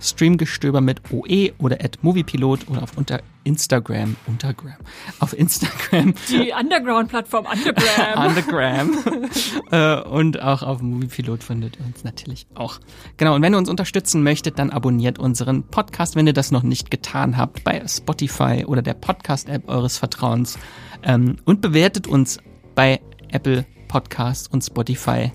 streamgestöber 0.00 0.80
mit 0.80 1.00
OE 1.12 1.52
oder 1.58 1.78
moviepilot 2.02 2.68
oder 2.68 2.82
auf 2.82 2.96
unter 2.96 3.20
Instagram, 3.44 4.16
Untergram, 4.26 4.76
auf 5.18 5.36
Instagram, 5.36 6.14
Die 6.28 6.52
Underground-Plattform 6.58 7.46
Underground. 7.46 8.16
Undergram 8.16 8.98
äh, 9.70 10.00
und 10.08 10.40
auch 10.40 10.62
auf 10.62 10.80
Moviepilot 10.80 11.42
findet 11.42 11.78
ihr 11.78 11.86
uns 11.86 12.04
natürlich 12.04 12.46
auch. 12.54 12.78
Genau, 13.16 13.34
und 13.34 13.42
wenn 13.42 13.54
ihr 13.54 13.58
uns 13.58 13.68
unterstützen 13.68 14.22
möchtet, 14.22 14.58
dann 14.58 14.70
abonniert 14.70 15.18
unseren 15.18 15.64
Podcast, 15.64 16.14
wenn 16.14 16.26
ihr 16.26 16.32
das 16.32 16.50
noch 16.50 16.62
nicht 16.62 16.90
getan 16.90 17.36
habt, 17.36 17.64
bei 17.64 17.82
Spotify 17.86 18.64
oder 18.66 18.82
der 18.82 18.94
Podcast-App 18.94 19.68
eures 19.68 19.98
Vertrauens 19.98 20.58
ähm, 21.02 21.36
und 21.44 21.60
bewertet 21.60 22.06
uns 22.06 22.38
bei 22.74 23.00
Apple 23.30 23.66
Podcasts 23.88 24.46
und 24.46 24.62
Spotify 24.62 25.32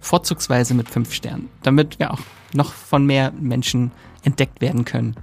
vorzugsweise 0.00 0.74
mit 0.74 0.88
fünf 0.88 1.12
Sternen, 1.12 1.48
damit 1.62 1.98
wir 1.98 2.12
auch 2.12 2.20
noch 2.54 2.72
von 2.72 3.04
mehr 3.06 3.32
Menschen 3.32 3.90
entdeckt 4.22 4.60
werden 4.60 4.84
können. 4.84 5.16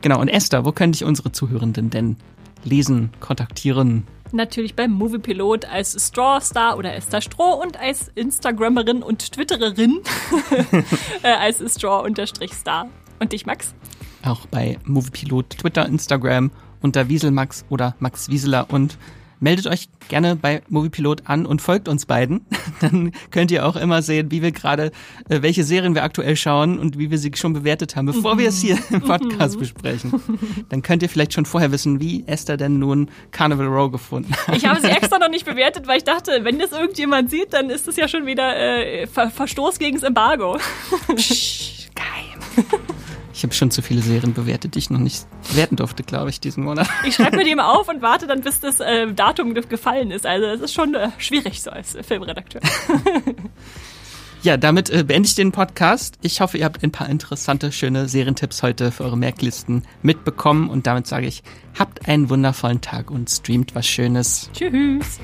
Genau, 0.00 0.20
und 0.20 0.28
Esther, 0.28 0.64
wo 0.64 0.72
könnte 0.72 0.96
ich 0.96 1.04
unsere 1.04 1.32
Zuhörenden 1.32 1.90
denn 1.90 2.16
lesen, 2.64 3.10
kontaktieren? 3.20 4.06
Natürlich 4.32 4.74
beim 4.74 4.90
Moviepilot 4.90 5.64
als 5.66 5.96
Straw-Star 6.08 6.76
oder 6.76 6.94
Esther 6.94 7.20
Stroh 7.20 7.60
und 7.62 7.78
als 7.78 8.08
Instagrammerin 8.14 9.02
und 9.02 9.32
Twittererin 9.32 10.00
äh, 11.22 11.28
als 11.28 11.62
Straw-Star. 11.74 12.88
Und 13.20 13.32
dich, 13.32 13.46
Max? 13.46 13.74
auch 14.24 14.46
bei 14.46 14.78
Moviepilot, 14.84 15.50
Twitter, 15.58 15.86
Instagram 15.86 16.50
unter 16.80 17.08
Wieselmax 17.08 17.64
oder 17.68 17.94
Max 17.98 18.28
Wieseler 18.28 18.66
und 18.70 18.98
meldet 19.40 19.66
euch 19.66 19.88
gerne 20.08 20.36
bei 20.36 20.62
Moviepilot 20.68 21.22
an 21.26 21.46
und 21.46 21.62
folgt 21.62 21.88
uns 21.88 22.06
beiden. 22.06 22.46
Dann 22.80 23.12
könnt 23.30 23.50
ihr 23.50 23.66
auch 23.66 23.76
immer 23.76 24.02
sehen, 24.02 24.30
wie 24.30 24.42
wir 24.42 24.52
gerade, 24.52 24.92
äh, 25.28 25.42
welche 25.42 25.64
Serien 25.64 25.94
wir 25.94 26.02
aktuell 26.02 26.36
schauen 26.36 26.78
und 26.78 26.98
wie 26.98 27.10
wir 27.10 27.18
sie 27.18 27.30
schon 27.34 27.52
bewertet 27.52 27.96
haben, 27.96 28.06
bevor 28.06 28.34
mhm. 28.34 28.38
wir 28.40 28.48
es 28.48 28.60
hier 28.60 28.78
im 28.90 29.02
Podcast 29.02 29.56
mhm. 29.56 29.60
besprechen. 29.60 30.12
Dann 30.68 30.82
könnt 30.82 31.02
ihr 31.02 31.08
vielleicht 31.08 31.32
schon 31.32 31.46
vorher 31.46 31.72
wissen, 31.72 32.00
wie 32.00 32.24
Esther 32.26 32.56
denn 32.56 32.78
nun 32.78 33.10
Carnival 33.30 33.66
Row 33.66 33.90
gefunden 33.90 34.34
hat. 34.46 34.56
Ich 34.56 34.66
habe 34.66 34.80
sie 34.80 34.86
extra 34.88 35.18
noch 35.18 35.30
nicht 35.30 35.44
bewertet, 35.44 35.86
weil 35.86 35.98
ich 35.98 36.04
dachte, 36.04 36.40
wenn 36.42 36.58
das 36.58 36.72
irgendjemand 36.72 37.30
sieht, 37.30 37.52
dann 37.52 37.70
ist 37.70 37.86
das 37.86 37.96
ja 37.96 38.08
schon 38.08 38.26
wieder 38.26 38.56
äh, 38.56 39.06
Ver 39.06 39.30
Verstoß 39.30 39.78
gegen 39.78 39.96
das 39.96 40.04
Embargo. 40.04 40.58
Psch, 41.14 41.88
geheim. 41.94 42.88
Ich 43.38 43.44
habe 43.44 43.54
schon 43.54 43.70
zu 43.70 43.82
viele 43.82 44.02
Serien 44.02 44.34
bewertet, 44.34 44.74
die 44.74 44.80
ich 44.80 44.90
noch 44.90 44.98
nicht 44.98 45.24
bewerten 45.48 45.76
durfte, 45.76 46.02
glaube 46.02 46.28
ich, 46.28 46.40
diesen 46.40 46.64
Monat. 46.64 46.88
Ich 47.06 47.14
schreibe 47.14 47.36
mir 47.36 47.44
die 47.44 47.52
immer 47.52 47.68
auf 47.68 47.88
und 47.88 48.02
warte 48.02 48.26
dann, 48.26 48.40
bis 48.40 48.58
das 48.58 48.80
äh, 48.80 49.12
Datum 49.12 49.54
gefallen 49.54 50.10
ist. 50.10 50.26
Also 50.26 50.46
es 50.46 50.60
ist 50.60 50.74
schon 50.74 50.92
äh, 50.96 51.10
schwierig 51.18 51.62
so 51.62 51.70
als 51.70 51.94
äh, 51.94 52.02
Filmredakteur. 52.02 52.60
Ja, 54.40 54.56
damit 54.56 54.88
äh, 54.88 55.02
beende 55.02 55.26
ich 55.26 55.34
den 55.34 55.50
Podcast. 55.50 56.16
Ich 56.22 56.40
hoffe, 56.40 56.58
ihr 56.58 56.64
habt 56.64 56.84
ein 56.84 56.92
paar 56.92 57.08
interessante, 57.08 57.72
schöne 57.72 58.08
Serientipps 58.08 58.62
heute 58.62 58.92
für 58.92 59.02
eure 59.02 59.18
Merklisten 59.18 59.82
mitbekommen. 60.00 60.70
Und 60.70 60.86
damit 60.86 61.08
sage 61.08 61.26
ich, 61.26 61.42
habt 61.76 62.08
einen 62.08 62.30
wundervollen 62.30 62.80
Tag 62.80 63.10
und 63.10 63.28
streamt 63.28 63.74
was 63.74 63.88
Schönes. 63.88 64.48
Tschüss. 64.54 65.18